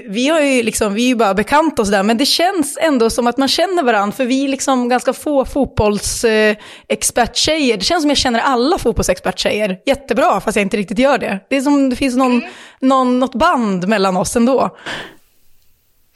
vi, 0.09 0.27
har 0.27 0.41
ju 0.41 0.63
liksom, 0.63 0.93
vi 0.93 1.03
är 1.03 1.07
ju 1.07 1.15
bara 1.15 1.33
bekanta 1.33 1.81
och 1.81 1.85
sådär, 1.85 2.03
men 2.03 2.17
det 2.17 2.25
känns 2.25 2.77
ändå 2.81 3.09
som 3.09 3.27
att 3.27 3.37
man 3.37 3.47
känner 3.47 3.83
varandra, 3.83 4.15
för 4.15 4.25
vi 4.25 4.45
är 4.45 4.47
liksom 4.47 4.89
ganska 4.89 5.13
få 5.13 5.45
fotbollsexperttjejer. 5.45 7.77
det 7.77 7.83
känns 7.83 8.03
som 8.03 8.09
jag 8.09 8.17
känner 8.17 8.39
alla 8.39 8.77
fotbollsexperttjejer 8.77 9.77
jättebra, 9.85 10.41
fast 10.41 10.55
jag 10.55 10.63
inte 10.63 10.77
riktigt 10.77 10.99
gör 10.99 11.17
det. 11.17 11.39
Det 11.49 11.57
är 11.57 11.61
som 11.61 11.89
det 11.89 11.95
finns 11.95 12.15
någon, 12.15 12.43
någon, 12.79 13.19
något 13.19 13.35
band 13.35 13.87
mellan 13.87 14.17
oss 14.17 14.35
ändå. 14.35 14.77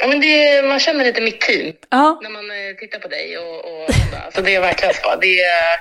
Ja, 0.03 0.09
men 0.09 0.19
det, 0.19 0.65
man 0.65 0.79
känner 0.79 1.05
lite 1.05 1.21
mitt 1.21 1.41
team 1.41 1.73
Ja, 1.89 2.19
när 2.23 2.29
man 2.29 2.51
eh, 2.51 2.75
tittar 2.79 2.99
på 2.99 3.07
dig 3.07 3.37
och, 3.37 3.55
och. 3.55 3.89
Så 4.33 4.41
det 4.41 4.55
är 4.55 4.61
verkligen 4.61 4.93
så. 4.93 5.15
Det 5.21 5.39
är 5.39 5.77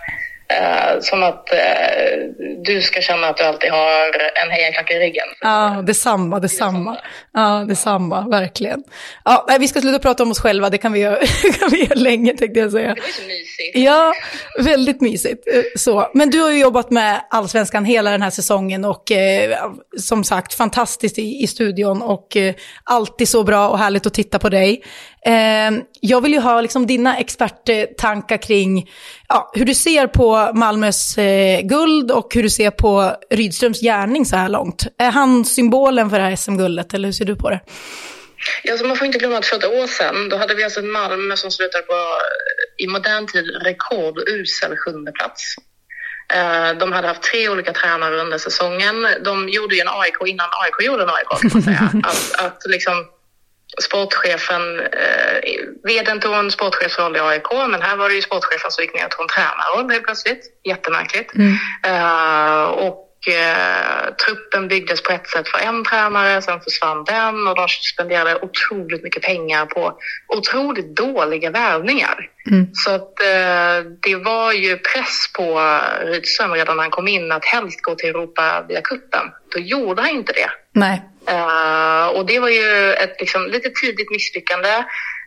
eh, 0.48 1.00
som 1.00 1.22
att 1.22 1.52
eh, 1.52 2.21
du 2.64 2.82
ska 2.82 3.00
känna 3.00 3.28
att 3.28 3.36
du 3.36 3.44
alltid 3.44 3.70
har 3.70 4.06
en 4.44 4.50
hejarklack 4.50 4.90
i 4.90 4.94
ryggen. 4.94 5.26
Ja, 5.40 5.82
detsamma, 5.86 6.40
detsamma. 6.40 6.96
Ja, 7.32 7.64
detsamma, 7.68 8.28
verkligen. 8.28 8.82
Ja, 9.24 9.46
vi 9.60 9.68
ska 9.68 9.80
sluta 9.80 9.98
prata 9.98 10.22
om 10.22 10.30
oss 10.30 10.40
själva, 10.40 10.70
det 10.70 10.78
kan 10.78 10.92
vi 10.92 11.00
göra, 11.00 11.16
kan 11.60 11.70
vi 11.70 11.84
göra 11.84 11.94
länge 11.94 12.36
tänkte 12.36 12.60
jag 12.60 12.72
säga. 12.72 12.94
Det 12.94 13.00
var 13.00 13.06
ju 13.06 13.12
så 13.12 13.22
mysigt. 13.22 13.78
Ja, 13.78 14.12
väldigt 14.58 15.00
mysigt. 15.00 15.48
Eh, 15.54 15.62
Så. 15.76 16.10
Men 16.14 16.30
du 16.30 16.40
har 16.40 16.50
ju 16.50 16.58
jobbat 16.60 16.90
med 16.90 17.20
Allsvenskan 17.30 17.84
hela 17.84 18.10
den 18.10 18.22
här 18.22 18.30
säsongen 18.30 18.84
och 18.84 19.12
eh, 19.12 19.56
som 19.98 20.24
sagt 20.24 20.54
fantastiskt 20.54 21.18
i, 21.18 21.42
i 21.42 21.46
studion 21.46 22.02
och 22.02 22.36
eh, 22.36 22.54
alltid 22.84 23.28
så 23.28 23.44
bra 23.44 23.68
och 23.68 23.78
härligt 23.78 24.06
att 24.06 24.14
titta 24.14 24.38
på 24.38 24.48
dig. 24.48 24.82
Eh, 25.26 25.82
jag 26.00 26.20
vill 26.20 26.32
ju 26.32 26.40
ha 26.40 26.60
liksom, 26.60 26.86
dina 26.86 27.16
experttankar 27.16 28.36
kring 28.36 28.90
ja, 29.28 29.50
hur 29.54 29.64
du 29.64 29.74
ser 29.74 30.06
på 30.06 30.50
Malmös 30.54 31.18
eh, 31.18 31.60
guld 31.60 32.10
och 32.10 32.34
hur 32.34 32.42
du 32.42 32.50
ser 32.50 32.70
på 32.70 33.16
Rydströms 33.30 33.80
gärning 33.80 34.26
så 34.26 34.36
här 34.36 34.48
långt. 34.48 34.86
Är 34.98 35.10
han 35.10 35.44
symbolen 35.44 36.10
för 36.10 36.18
det 36.18 36.24
här 36.24 36.36
SM-guldet 36.36 36.94
eller 36.94 37.08
hur 37.08 37.12
ser 37.12 37.24
du 37.24 37.36
på 37.36 37.50
det? 37.50 37.60
Ja, 38.62 38.76
så 38.76 38.84
man 38.86 38.96
får 38.96 39.06
inte 39.06 39.18
glömma 39.18 39.38
att 39.38 39.46
för 39.46 39.56
ett 39.56 39.64
år 39.64 39.86
sedan, 39.86 40.28
då 40.28 40.36
hade 40.36 40.54
vi 40.54 40.64
alltså 40.64 40.82
Malmö 40.82 41.36
som 41.36 41.50
slutade 41.50 41.84
på 41.84 41.92
eh, 41.92 42.84
i 42.84 42.86
modern 42.86 43.26
tid 43.26 43.44
rekordusel 43.64 44.76
sjunde 44.76 45.12
plats. 45.12 45.54
Eh, 46.34 46.78
De 46.78 46.92
hade 46.92 47.08
haft 47.08 47.22
tre 47.22 47.48
olika 47.48 47.72
tränare 47.72 48.20
under 48.20 48.38
säsongen. 48.38 49.06
De 49.24 49.48
gjorde 49.48 49.74
ju 49.74 49.80
en 49.80 49.88
AIK 49.88 50.16
innan 50.26 50.46
AIK 50.62 50.86
gjorde 50.86 51.02
en 51.02 51.10
AIK, 51.10 51.40
kan 51.40 51.50
man 51.52 51.62
säga. 51.62 51.90
Att, 52.04 52.46
att 52.46 52.62
liksom 52.66 52.94
sportchefen, 53.80 54.80
eh, 54.80 55.38
vdn 55.84 56.20
tog 56.20 56.34
en 56.34 56.50
sportchefsroll 56.50 57.16
i 57.16 57.20
AIK, 57.20 57.52
men 57.68 57.82
här 57.82 57.96
var 57.96 58.08
det 58.08 58.14
ju 58.14 58.22
sportchefen 58.22 58.70
som 58.70 58.84
gick 58.84 58.94
ner 58.94 59.04
och 59.04 59.10
tog 59.10 59.22
en 59.22 59.28
tränarroll 59.28 59.90
helt 59.90 60.04
plötsligt. 60.04 60.44
Jättemärkligt. 60.64 61.32
Eh, 61.86 62.62
och 62.62 63.08
eh, 63.28 64.14
truppen 64.26 64.68
byggdes 64.68 65.02
på 65.02 65.12
ett 65.12 65.28
sätt 65.28 65.48
för 65.48 65.58
en 65.58 65.84
tränare, 65.84 66.42
sen 66.42 66.60
försvann 66.60 67.04
den 67.04 67.48
och 67.48 67.56
de 67.56 67.68
spenderade 67.68 68.38
otroligt 68.42 69.02
mycket 69.02 69.22
pengar 69.22 69.66
på 69.66 69.98
otroligt 70.36 70.96
dåliga 70.96 71.50
värvningar. 71.50 72.28
Så 72.72 72.90
att 72.90 73.20
eh, 73.20 73.90
det 74.02 74.16
var 74.16 74.52
ju 74.52 74.76
press 74.76 75.32
på 75.36 75.60
Rydström 76.04 76.52
redan 76.52 76.76
när 76.76 76.82
han 76.82 76.90
kom 76.90 77.08
in 77.08 77.32
att 77.32 77.44
helst 77.44 77.82
gå 77.82 77.94
till 77.94 78.08
Europa 78.08 78.64
via 78.68 78.80
kuppen. 78.80 79.30
Då 79.54 79.60
gjorde 79.60 80.02
han 80.02 80.10
inte 80.10 80.32
det. 80.32 80.50
Nej. 80.72 81.11
Eh, 81.26 82.06
och 82.06 82.26
det 82.26 82.38
var 82.38 82.48
ju 82.48 82.92
ett 82.92 83.20
liksom, 83.20 83.46
lite 83.46 83.70
tidigt 83.70 84.10
misslyckande. 84.10 84.84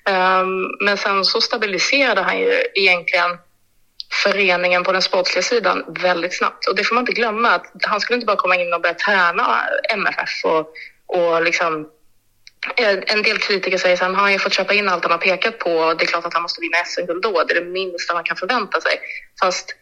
Um, 0.10 0.78
men 0.80 0.98
sen 0.98 1.26
så 1.26 1.42
stabiliserade 1.42 2.22
han 2.22 2.40
ju 2.40 2.64
egentligen 2.74 3.38
föreningen 4.24 4.84
på 4.84 4.92
den 4.92 5.02
sportsliga 5.02 5.44
sidan 5.44 5.84
väldigt 5.88 6.38
snabbt. 6.38 6.68
Och 6.68 6.76
det 6.76 6.84
får 6.84 6.96
man 6.96 7.02
inte 7.02 7.12
glömma 7.12 7.50
att 7.50 7.72
han 7.82 8.00
skulle 8.00 8.16
inte 8.16 8.26
bara 8.26 8.38
komma 8.38 8.56
in 8.56 8.74
och 8.74 8.82
börja 8.82 8.94
träna 8.94 9.62
MFF 9.90 10.46
och, 10.46 10.74
och 11.08 11.44
liksom 11.44 11.90
eh, 12.78 12.98
en 13.08 13.24
del 13.24 13.38
kritiker 13.38 13.78
säger 13.78 13.98
så 13.98 14.04
här, 14.04 14.12
han 14.12 14.22
har 14.22 14.30
ju 14.30 14.40
fått 14.40 14.54
köpa 14.54 14.74
in 14.74 14.90
allt 14.90 15.04
han 15.04 15.12
har 15.12 15.18
pekat 15.18 15.60
på. 15.60 15.72
och 15.72 15.98
Det 15.98 16.04
är 16.04 16.08
klart 16.08 16.26
att 16.26 16.34
han 16.34 16.42
måste 16.42 16.62
vinna 16.62 16.78
SM-guld 16.86 17.24
då. 17.24 17.44
Det 17.44 17.54
är 17.54 17.62
det 17.62 17.70
minsta 17.70 18.14
man 18.14 18.24
kan 18.24 18.38
förvänta 18.38 18.82
sig. 18.82 19.00
Fast 19.40 19.76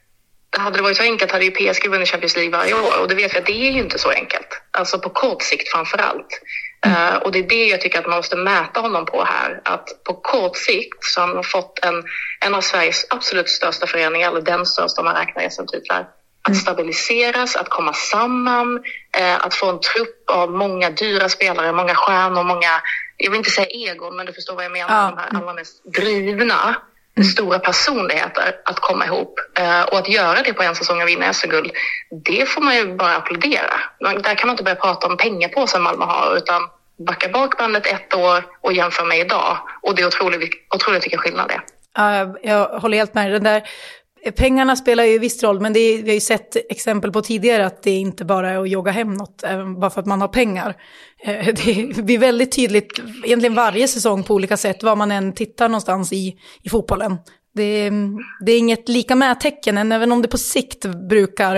hade 0.61 0.77
det 0.77 0.83
varit 0.83 0.97
så 0.97 1.03
enkelt 1.03 1.31
hade 1.31 1.45
ju 1.45 1.51
PSG 1.51 1.89
vunnit 1.89 2.09
Champions 2.09 2.35
League 2.35 2.57
varje 2.57 2.73
år 2.73 3.01
och 3.01 3.07
det 3.07 3.15
vet 3.15 3.33
vi 3.33 3.37
att 3.37 3.45
det 3.45 3.67
är 3.67 3.71
ju 3.71 3.79
inte 3.79 3.99
så 3.99 4.09
enkelt. 4.09 4.61
Alltså 4.71 4.99
på 4.99 5.09
kort 5.09 5.41
sikt 5.41 5.71
framför 5.71 5.97
allt. 5.97 6.41
Eh, 6.85 7.15
och 7.15 7.31
det 7.31 7.39
är 7.39 7.43
det 7.43 7.65
jag 7.67 7.81
tycker 7.81 7.99
att 7.99 8.07
man 8.07 8.15
måste 8.17 8.35
mäta 8.35 8.79
honom 8.79 9.05
på 9.05 9.23
här. 9.23 9.61
Att 9.65 10.03
på 10.03 10.13
kort 10.13 10.57
sikt 10.57 11.03
så 11.03 11.21
har 11.21 11.27
han 11.35 11.43
fått 11.43 11.79
en, 11.85 12.03
en 12.45 12.55
av 12.55 12.61
Sveriges 12.61 13.05
absolut 13.09 13.49
största 13.49 13.87
föreningar, 13.87 14.29
eller 14.31 14.41
den 14.41 14.65
största 14.65 15.01
om 15.01 15.05
man 15.05 15.15
räknar 15.15 15.49
SM-titlar. 15.49 16.07
Att 16.49 16.55
stabiliseras, 16.55 17.55
att 17.55 17.69
komma 17.69 17.93
samman, 17.93 18.83
eh, 19.17 19.45
att 19.45 19.55
få 19.55 19.69
en 19.69 19.79
trupp 19.79 20.29
av 20.29 20.51
många 20.51 20.89
dyra 20.89 21.29
spelare, 21.29 21.71
många 21.73 21.95
stjärnor, 21.95 22.43
många, 22.43 22.81
jag 23.17 23.31
vill 23.31 23.37
inte 23.37 23.49
säga 23.49 23.67
egon, 23.67 24.15
men 24.15 24.25
du 24.25 24.33
förstår 24.33 24.55
vad 24.55 24.65
jag 24.65 24.71
menar, 24.71 24.95
Ja. 25.03 25.09
de 25.09 25.17
här 25.17 25.41
allra 25.41 25.53
mest 25.53 25.93
drivna 25.93 26.75
stora 27.21 27.59
personligheter 27.59 28.55
att 28.65 28.79
komma 28.79 29.05
ihop. 29.05 29.39
Eh, 29.59 29.81
och 29.81 29.97
att 29.97 30.09
göra 30.09 30.41
det 30.41 30.53
på 30.53 30.63
en 30.63 30.75
säsong 30.75 31.01
och 31.01 31.07
vinna 31.07 31.33
SM-guld, 31.33 31.71
det 32.25 32.45
får 32.49 32.61
man 32.61 32.75
ju 32.75 32.95
bara 32.95 33.15
applådera. 33.15 33.73
Man, 34.01 34.21
där 34.21 34.35
kan 34.35 34.47
man 34.47 34.53
inte 34.53 34.63
börja 34.63 34.75
prata 34.75 35.07
om 35.07 35.17
pengapåsen 35.17 35.81
Malmö 35.81 36.05
har, 36.05 36.37
utan 36.37 36.61
backa 36.97 37.29
bak 37.29 37.57
bandet 37.57 37.85
ett 37.85 38.13
år 38.13 38.43
och 38.61 38.73
jämför 38.73 39.05
med 39.05 39.19
idag. 39.19 39.57
Och 39.81 39.95
det 39.95 40.01
är 40.01 40.07
otroligt, 40.07 40.51
otroligt 40.75 41.03
vilken 41.05 41.19
skillnad 41.19 41.47
det 41.47 41.53
är. 41.53 41.61
Ja, 41.95 42.15
jag, 42.17 42.37
jag 42.43 42.79
håller 42.79 42.97
helt 42.97 43.13
med. 43.13 43.31
Den 43.31 43.43
där, 43.43 43.63
pengarna 44.31 44.75
spelar 44.75 45.03
ju 45.03 45.19
viss 45.19 45.43
roll, 45.43 45.59
men 45.61 45.73
det 45.73 45.79
är, 45.79 45.97
vi 46.03 46.09
har 46.09 46.13
ju 46.13 46.19
sett 46.19 46.55
exempel 46.71 47.11
på 47.11 47.21
tidigare 47.21 47.65
att 47.65 47.83
det 47.83 47.91
inte 47.91 48.25
bara 48.25 48.49
är 48.49 48.57
att 48.61 48.69
jogga 48.69 48.91
hem 48.91 49.13
något, 49.13 49.43
även 49.43 49.79
bara 49.79 49.89
för 49.89 50.01
att 50.01 50.07
man 50.07 50.21
har 50.21 50.27
pengar. 50.27 50.75
Eh, 51.25 51.45
det 51.95 52.03
blir 52.03 52.17
väldigt 52.17 52.51
tydligt, 52.55 52.99
egentligen 53.25 53.55
varje 53.55 53.87
säsong 53.87 54.23
på 54.23 54.33
olika 54.33 54.57
sätt, 54.57 54.83
var 54.83 54.95
man 54.95 55.11
än 55.11 55.33
tittar 55.33 55.69
någonstans 55.69 56.13
i, 56.13 56.37
i 56.63 56.69
fotbollen. 56.69 57.17
Det, 57.55 57.63
är- 57.63 57.91
det 58.45 58.51
är 58.51 58.57
inget 58.57 58.89
lika 58.89 59.15
med 59.15 59.39
tecken, 59.39 59.77
än 59.77 59.91
även 59.91 60.11
om 60.11 60.21
det 60.21 60.27
på 60.27 60.37
sikt 60.37 60.85
brukar 61.09 61.55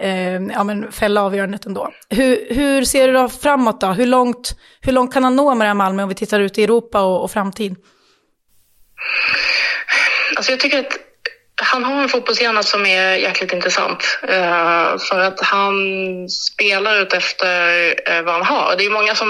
eh, 0.00 0.32
ja, 0.32 0.64
men 0.64 0.92
fälla 0.92 1.22
avgörandet 1.22 1.66
ändå. 1.66 1.88
Hur, 2.10 2.46
hur 2.54 2.84
ser 2.84 3.08
du 3.08 3.14
då 3.14 3.28
framåt 3.28 3.80
då? 3.80 3.86
Hur 3.86 4.06
långt, 4.06 4.58
hur 4.80 4.92
långt 4.92 5.12
kan 5.14 5.24
han 5.24 5.36
nå 5.36 5.54
med 5.54 5.64
det 5.64 5.68
här 5.68 5.74
Malmö 5.74 6.02
om 6.02 6.08
vi 6.08 6.14
tittar 6.14 6.40
ut 6.40 6.58
i 6.58 6.64
Europa 6.64 7.02
och, 7.02 7.22
och 7.24 7.30
framtid? 7.30 7.76
Alltså 10.36 10.52
jag 10.52 10.60
tycker 10.60 10.78
att 10.78 10.92
han 11.62 11.84
har 11.84 12.02
en 12.02 12.08
fotbollshjärna 12.08 12.62
som 12.62 12.86
är 12.86 13.16
jäkligt 13.16 13.52
intressant. 13.52 14.18
Uh, 14.22 14.98
för 14.98 15.20
att 15.20 15.40
han 15.40 15.74
spelar 16.28 17.00
ut 17.02 17.12
efter 17.12 17.70
uh, 17.70 18.16
eh, 18.16 18.22
vad 18.22 18.34
han 18.34 18.42
har. 18.42 18.76
Det 18.76 18.84
är 18.84 18.90
många 18.90 19.14
som 19.14 19.28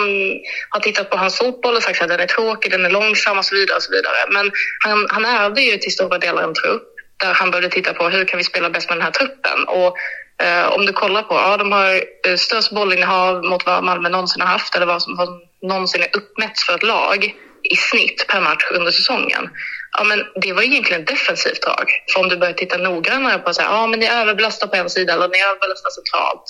har 0.69 0.81
tittat 0.81 1.11
på 1.11 1.17
hans 1.17 1.39
fotboll 1.39 1.77
och 1.77 1.83
sagt 1.83 2.03
att 2.03 2.09
den 2.09 2.21
är 2.21 2.27
tråkig, 2.27 2.73
den 2.73 2.85
är 2.85 2.91
långsam 2.91 3.39
och 3.39 3.45
så 3.45 3.55
vidare. 3.55 3.77
Och 3.77 3.83
så 3.83 3.93
vidare. 3.93 4.15
Men 4.31 4.53
han, 4.85 5.07
han 5.11 5.25
ärvde 5.25 5.63
ju 5.63 5.77
till 5.77 5.93
stora 5.93 6.19
delar 6.19 6.43
en 6.43 6.55
trupp 6.55 6.83
där 7.17 7.35
han 7.35 7.51
började 7.51 7.75
titta 7.75 7.93
på 7.93 8.09
hur 8.09 8.25
kan 8.25 8.39
vi 8.39 8.45
spela 8.45 8.71
bäst 8.71 8.89
med 8.89 8.99
den 8.99 9.05
här 9.05 9.11
truppen. 9.11 9.65
Och 9.69 9.97
uh, 10.43 10.69
om 10.69 10.87
du 10.87 10.93
kollar 10.93 11.23
på, 11.23 11.35
ja 11.35 11.57
de 11.57 11.73
har 11.73 12.37
störst 12.37 12.71
bollinnehav 12.73 13.45
mot 13.45 13.67
vad 13.67 13.85
Malmö 13.85 14.09
någonsin 14.09 14.43
har 14.43 14.49
haft 14.49 14.75
eller 14.75 14.87
vad 14.87 15.03
som, 15.03 15.17
vad 15.17 15.27
som 15.27 15.41
någonsin 15.63 16.03
är 16.03 16.17
uppmätts 16.17 16.67
för 16.67 16.75
ett 16.75 16.83
lag 16.83 17.35
i 17.71 17.77
snitt 17.77 18.27
per 18.29 18.41
match 18.41 18.65
under 18.71 18.91
säsongen. 18.91 19.51
Ja, 19.98 20.04
men 20.04 20.24
det 20.35 20.52
var 20.52 20.62
egentligen 20.62 21.02
ett 21.02 21.09
defensivt 21.09 21.62
drag. 21.62 21.87
För 22.12 22.20
om 22.20 22.28
du 22.28 22.37
börjar 22.37 22.52
titta 22.52 22.76
noggrannare 22.76 23.38
på 23.38 23.50
att 23.50 23.59
ja, 23.59 23.87
men 23.87 24.00
ni 24.00 24.07
överbelastar 24.07 24.66
på 24.66 24.76
en 24.76 24.90
sida 24.90 25.12
eller 25.12 25.28
ni 25.28 25.42
överbelastar 25.42 25.90
centralt 25.90 26.46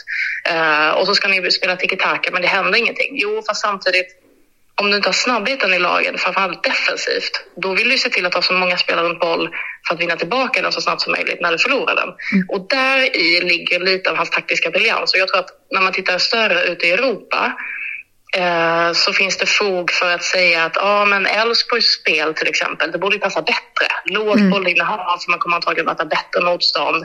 uh, 0.53 1.01
och 1.01 1.07
så 1.07 1.15
ska 1.15 1.29
ni 1.29 1.51
spela 1.51 1.77
tiki-taka 1.77 2.31
men 2.33 2.43
det 2.43 2.49
händer 2.49 2.79
ingenting. 2.79 3.11
Jo, 3.13 3.43
fast 3.47 3.61
samtidigt 3.61 4.07
om 4.81 4.91
du 4.91 4.97
inte 4.97 5.09
har 5.09 5.13
snabbheten 5.13 5.75
i 5.75 5.79
lagen, 5.79 6.19
framförallt 6.19 6.63
defensivt, 6.63 7.45
då 7.57 7.75
vill 7.75 7.89
du 7.89 7.99
se 7.99 8.09
till 8.09 8.27
att 8.27 8.35
ha 8.35 8.43
så 8.43 8.53
många 8.53 8.77
spelare 8.77 9.07
runt 9.07 9.21
boll 9.21 9.49
för 9.89 9.95
att 9.95 10.01
vinna 10.01 10.17
tillbaka 10.17 10.63
den 10.63 10.73
så 10.73 10.81
snabbt 10.81 11.03
som 11.03 11.13
möjligt 11.13 11.41
när 11.41 11.53
du 11.53 11.59
förlorar 11.59 11.95
den. 11.95 12.09
Mm. 12.09 12.49
Och 12.49 12.69
där 12.69 13.17
i 13.17 13.41
ligger 13.41 13.81
lite 13.81 14.11
av 14.11 14.17
hans 14.17 14.31
taktiska 14.31 14.71
briljans. 14.71 15.15
Och 15.15 15.21
jag 15.21 15.29
tror 15.29 15.41
att 15.41 15.51
när 15.71 15.81
man 15.81 15.93
tittar 15.93 16.19
större 16.19 16.65
ute 16.65 16.87
i 16.87 16.91
Europa 16.91 17.53
Eh, 17.53 17.84
så 18.95 19.13
finns 19.13 19.37
det 19.37 19.47
fog 19.47 19.91
för 19.91 20.15
att 20.15 20.23
säga 20.23 20.65
att 20.65 20.77
ja, 20.77 21.05
men 21.05 21.27
Elfsborgs 21.27 22.01
spel 22.01 22.35
till 22.35 22.49
exempel, 22.49 22.93
det 22.93 22.99
borde 22.99 23.19
passa 23.19 23.43
bättre. 23.43 23.87
Lågt 24.05 24.37
mm. 24.37 24.51
bollinnehav, 24.51 25.19
så 25.19 25.31
man 25.31 25.39
kommer 25.39 25.57
antagligen 25.57 25.87
möta 25.87 26.05
bättre 26.05 26.41
motstånd 26.41 27.05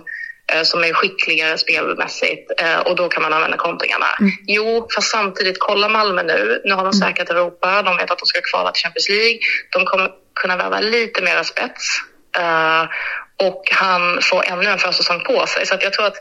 eh, 0.53 0.63
som 0.63 0.83
är 0.83 0.93
skickligare 0.93 1.57
spelmässigt 1.57 2.61
eh, 2.61 2.79
och 2.79 2.95
då 2.95 3.09
kan 3.09 3.23
man 3.23 3.33
använda 3.33 3.57
kontringarna. 3.57 4.05
Mm. 4.19 4.31
Jo, 4.47 4.87
fast 4.95 5.11
samtidigt, 5.11 5.59
kolla 5.59 5.89
Malmö 5.89 6.23
nu. 6.23 6.61
Nu 6.65 6.73
har 6.73 6.83
de 6.83 6.97
mm. 6.97 7.07
säkrat 7.07 7.29
Europa, 7.29 7.81
de 7.81 7.97
vet 7.97 8.11
att 8.11 8.19
de 8.19 8.25
ska 8.25 8.39
kvala 8.53 8.71
till 8.71 8.83
Champions 8.83 9.09
League. 9.09 9.39
De 9.71 9.85
kommer 9.85 10.09
kunna 10.41 10.57
värva 10.57 10.79
lite 10.79 11.21
mera 11.21 11.43
spets 11.43 12.01
och 13.43 13.63
han 13.71 14.21
får 14.21 14.45
ännu 14.45 14.65
en 14.65 14.79
försäsong 14.79 15.23
på 15.23 15.45
sig. 15.47 15.65
Så 15.65 15.73
att 15.75 15.83
jag 15.83 15.93
tror 15.93 16.05
att 16.05 16.17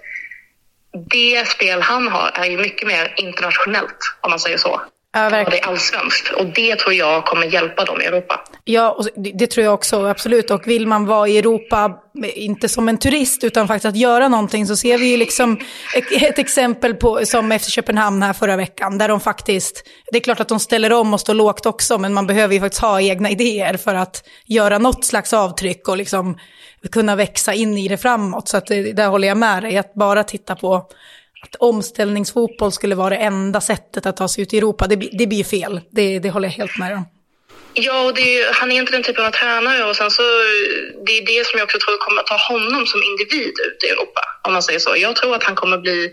det 0.92 1.48
spel 1.48 1.82
han 1.82 2.08
har 2.08 2.30
är 2.34 2.44
ju 2.44 2.58
mycket 2.58 2.88
mer 2.88 3.14
internationellt, 3.16 4.14
om 4.20 4.30
man 4.30 4.40
säger 4.40 4.56
så. 4.56 4.80
Ja, 5.22 5.28
verkligen. 5.28 5.62
det 5.62 5.68
allsvenskt. 5.68 6.28
Och 6.28 6.46
det 6.46 6.76
tror 6.76 6.94
jag 6.94 7.24
kommer 7.24 7.46
hjälpa 7.46 7.84
dem 7.84 8.00
i 8.00 8.04
Europa. 8.04 8.40
Ja, 8.64 8.90
och 8.90 9.06
det, 9.16 9.32
det, 9.34 9.46
tror 9.46 9.64
jag 9.64 9.74
också, 9.74 10.06
absolut. 10.06 10.50
Och 10.50 10.68
vill 10.68 10.86
man 10.86 11.06
vara 11.06 11.28
i 11.28 11.38
Europa, 11.38 11.98
inte 12.34 12.68
som 12.68 12.88
en 12.88 12.98
turist, 12.98 13.44
utan 13.44 13.68
faktiskt 13.68 13.86
att 13.86 13.96
göra 13.96 14.28
någonting, 14.28 14.66
så 14.66 14.76
ser 14.76 14.98
vi 14.98 15.10
ju 15.10 15.16
liksom 15.16 15.58
ett, 15.94 16.22
ett 16.22 16.38
exempel 16.38 16.94
på, 16.94 17.26
som 17.26 17.52
efter 17.52 17.70
Köpenhamn 17.70 18.22
här 18.22 18.32
förra 18.32 18.56
veckan, 18.56 18.98
där 18.98 19.08
de 19.08 19.20
faktiskt, 19.20 19.82
det 20.12 20.18
är 20.18 20.22
klart 20.22 20.40
att 20.40 20.48
de 20.48 20.60
ställer 20.60 20.92
om 20.92 21.14
och 21.14 21.20
står 21.20 21.34
lågt 21.34 21.66
också, 21.66 21.98
men 21.98 22.14
man 22.14 22.26
behöver 22.26 22.54
ju 22.54 22.60
faktiskt 22.60 22.82
ha 22.82 23.00
egna 23.00 23.30
idéer 23.30 23.76
för 23.76 23.94
att 23.94 24.28
göra 24.46 24.78
något 24.78 25.04
slags 25.04 25.32
avtryck 25.32 25.88
och 25.88 25.96
liksom 25.96 26.38
kunna 26.92 27.16
växa 27.16 27.54
in 27.54 27.78
i 27.78 27.88
det 27.88 27.96
framåt. 27.96 28.48
Så 28.48 28.56
att 28.56 28.66
det, 28.66 28.92
där 28.92 29.08
håller 29.08 29.28
jag 29.28 29.36
med 29.36 29.62
dig, 29.62 29.78
att 29.78 29.94
bara 29.94 30.24
titta 30.24 30.56
på 30.56 30.86
att 31.42 31.54
omställningsfotboll 31.54 32.72
skulle 32.72 32.94
vara 32.94 33.10
det 33.10 33.16
enda 33.16 33.60
sättet 33.60 34.06
att 34.06 34.16
ta 34.16 34.28
sig 34.28 34.42
ut 34.42 34.54
i 34.54 34.58
Europa, 34.58 34.86
det, 34.86 34.96
det 34.96 35.26
blir 35.26 35.44
fel. 35.44 35.80
Det, 35.90 36.18
det 36.18 36.30
håller 36.30 36.48
jag 36.48 36.52
helt 36.52 36.78
med 36.78 36.96
om. 36.96 37.04
Ja, 37.74 38.04
och 38.04 38.18
är, 38.18 38.54
han 38.54 38.72
är 38.72 38.76
inte 38.76 38.92
den 38.92 39.02
typen 39.02 39.26
av 39.26 39.30
tränare 39.30 39.84
och 39.84 39.96
sen 39.96 40.10
så 40.10 40.22
det 41.06 41.12
är 41.18 41.26
det 41.26 41.46
som 41.46 41.58
jag 41.58 41.64
också 41.64 41.78
tror 41.78 41.98
kommer 41.98 42.20
att 42.20 42.26
ta 42.26 42.38
honom 42.54 42.86
som 42.86 43.02
individ 43.02 43.54
ut 43.66 43.84
i 43.84 43.88
Europa, 43.88 44.20
om 44.42 44.52
man 44.52 44.62
säger 44.62 44.78
så. 44.78 44.96
Jag 44.96 45.16
tror 45.16 45.34
att 45.34 45.42
han 45.42 45.54
kommer 45.54 45.78
bli, 45.78 46.10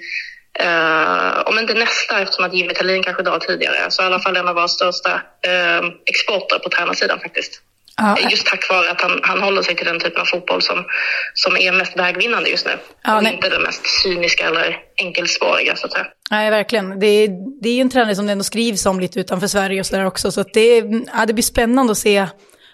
eh, 0.59 1.39
om 1.45 1.59
inte 1.59 1.73
nästa 1.73 2.21
eftersom 2.21 2.45
att 2.45 2.53
Jimmy 2.53 2.73
Tallin 2.73 3.03
kanske 3.03 3.23
drar 3.23 3.39
tidigare, 3.39 3.91
så 3.91 4.03
i 4.03 4.05
alla 4.05 4.19
fall 4.19 4.38
en 4.38 4.47
av 4.47 4.55
våra 4.55 4.67
största 4.67 5.11
eh, 5.47 5.81
exporter 6.05 6.59
på 6.59 6.69
tränarsidan 6.69 7.19
faktiskt. 7.19 7.61
Ja. 7.97 8.17
Just 8.29 8.47
tack 8.47 8.69
vare 8.69 8.91
att 8.91 9.01
han, 9.01 9.19
han 9.23 9.41
håller 9.41 9.62
sig 9.62 9.75
till 9.75 9.86
den 9.86 9.99
typen 9.99 10.21
av 10.21 10.25
fotboll 10.25 10.62
som, 10.62 10.86
som 11.34 11.58
är 11.58 11.71
mest 11.71 11.97
vägvinnande 11.97 12.49
just 12.49 12.65
nu. 12.65 12.71
Ja, 13.03 13.17
och 13.17 13.23
nej. 13.23 13.34
inte 13.34 13.49
den 13.49 13.62
mest 13.62 13.81
cyniska 14.03 14.47
eller 14.47 14.77
enkelspåriga 15.01 15.75
så 15.75 15.86
att 15.86 15.91
säga. 15.91 16.05
Nej, 16.31 16.49
verkligen. 16.49 16.99
Det 16.99 17.08
är, 17.08 17.29
det 17.62 17.69
är 17.69 17.73
ju 17.73 17.81
en 17.81 17.89
tränare 17.89 18.15
som 18.15 18.25
det 18.25 18.31
ändå 18.31 18.43
skrivs 18.43 18.86
om 18.86 18.99
lite 18.99 19.19
utanför 19.19 19.47
Sverige 19.47 19.79
och 19.79 19.86
sådär 19.86 20.05
också. 20.05 20.31
Så 20.31 20.41
att 20.41 20.53
det, 20.53 20.77
ja, 21.13 21.25
det 21.27 21.34
blir 21.34 21.43
spännande 21.43 21.91
att 21.91 21.97
se 21.97 22.27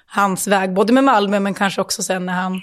hans 0.06 0.48
väg, 0.48 0.74
både 0.74 0.94
med 0.94 1.04
Malmö 1.04 1.40
men 1.40 1.54
kanske 1.54 1.82
också 1.82 2.04
sen 2.04 2.26
när 2.26 2.34
han 2.34 2.62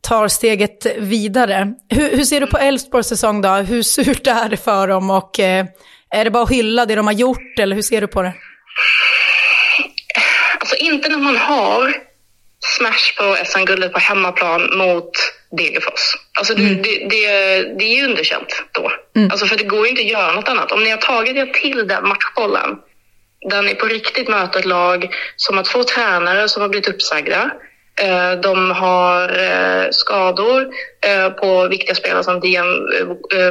tar 0.00 0.28
steget 0.28 0.86
vidare. 0.98 1.72
Hur, 1.88 2.16
hur 2.16 2.24
ser 2.24 2.40
du 2.40 2.46
på 2.46 2.58
Elfsborgs 2.58 3.08
säsong 3.08 3.42
då? 3.42 3.48
Hur 3.48 3.82
surt 3.82 4.26
är 4.26 4.48
det 4.48 4.56
för 4.56 4.88
dem 4.88 5.10
och 5.10 5.40
eh, 5.40 5.66
är 6.10 6.24
det 6.24 6.30
bara 6.30 6.42
att 6.42 6.50
hylla 6.50 6.86
det 6.86 6.94
de 6.94 7.06
har 7.06 7.14
gjort 7.14 7.58
eller 7.58 7.74
hur 7.74 7.82
ser 7.82 8.00
du 8.00 8.06
på 8.06 8.22
det? 8.22 8.32
Inte 10.80 11.08
när 11.08 11.18
man 11.18 11.36
har 11.36 11.94
smash 12.76 13.14
på 13.18 13.36
SM-guldet 13.44 13.92
på 13.92 13.98
hemmaplan 13.98 14.78
mot 14.78 15.10
Degerfors. 15.58 16.16
Alltså 16.38 16.54
det, 16.54 16.62
mm. 16.62 16.82
det, 16.82 17.08
det, 17.10 17.26
det, 17.78 17.84
är 17.84 17.96
ju 17.96 18.04
underkänt 18.04 18.62
då. 18.72 18.92
Mm. 19.16 19.30
Alltså 19.30 19.46
för 19.46 19.56
det 19.56 19.64
går 19.64 19.84
ju 19.84 19.90
inte 19.90 20.02
att 20.02 20.08
göra 20.08 20.32
något 20.32 20.48
annat. 20.48 20.72
Om 20.72 20.84
ni 20.84 20.90
har 20.90 20.98
tagit 20.98 21.36
er 21.36 21.46
till 21.46 21.88
den 21.88 22.08
matchbollen 22.08 22.78
där 23.50 23.62
ni 23.62 23.74
på 23.74 23.86
riktigt 23.86 24.28
möter 24.28 24.58
ett 24.58 24.64
lag 24.64 25.14
som 25.36 25.56
har 25.56 25.64
två 25.64 25.84
tränare 25.84 26.48
som 26.48 26.62
har 26.62 26.68
blivit 26.68 26.88
uppsagda. 26.88 27.50
Eh, 28.02 28.32
de 28.32 28.70
har 28.70 29.38
eh, 29.38 29.86
skador 29.90 30.68
eh, 31.06 31.30
på 31.30 31.68
viktiga 31.68 31.94
spelare 31.94 32.24
som 32.24 32.40
Dian 32.40 32.66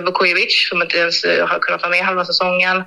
Vukojevic 0.06 0.70
som 0.70 0.82
inte 0.82 0.98
ens 0.98 1.24
har 1.24 1.60
kunnat 1.60 1.82
vara 1.82 1.92
med 1.92 2.06
halva 2.06 2.26
säsongen. 2.26 2.84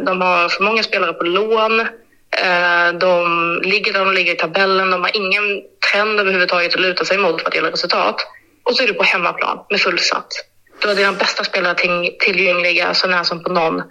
De 0.00 0.20
har 0.20 0.48
för 0.48 0.62
många 0.64 0.82
spelare 0.82 1.12
på 1.12 1.24
lån. 1.24 1.86
Eh, 2.36 2.92
de 2.98 3.60
ligger 3.64 3.92
där 3.92 4.04
de 4.04 4.12
ligger 4.14 4.32
i 4.32 4.36
tabellen. 4.36 4.90
De 4.90 5.02
har 5.02 5.16
ingen 5.16 5.62
trend 5.92 6.20
överhuvudtaget 6.20 6.74
att 6.74 6.80
luta 6.80 7.04
sig 7.04 7.18
mot 7.18 7.42
vad 7.42 7.52
det 7.52 7.56
gäller 7.56 7.70
resultat. 7.70 8.26
Och 8.64 8.76
så 8.76 8.82
är 8.82 8.86
du 8.86 8.94
på 8.94 9.02
hemmaplan 9.02 9.58
med 9.70 9.80
fullsatt. 9.80 10.32
Du 10.80 10.88
har 10.88 10.94
dina 10.94 11.12
bästa 11.12 11.44
spelare 11.44 11.74
tillgängliga 12.20 12.94
så 12.94 13.08
när 13.08 13.24
som 13.24 13.42
på 13.42 13.52
någon. 13.52 13.82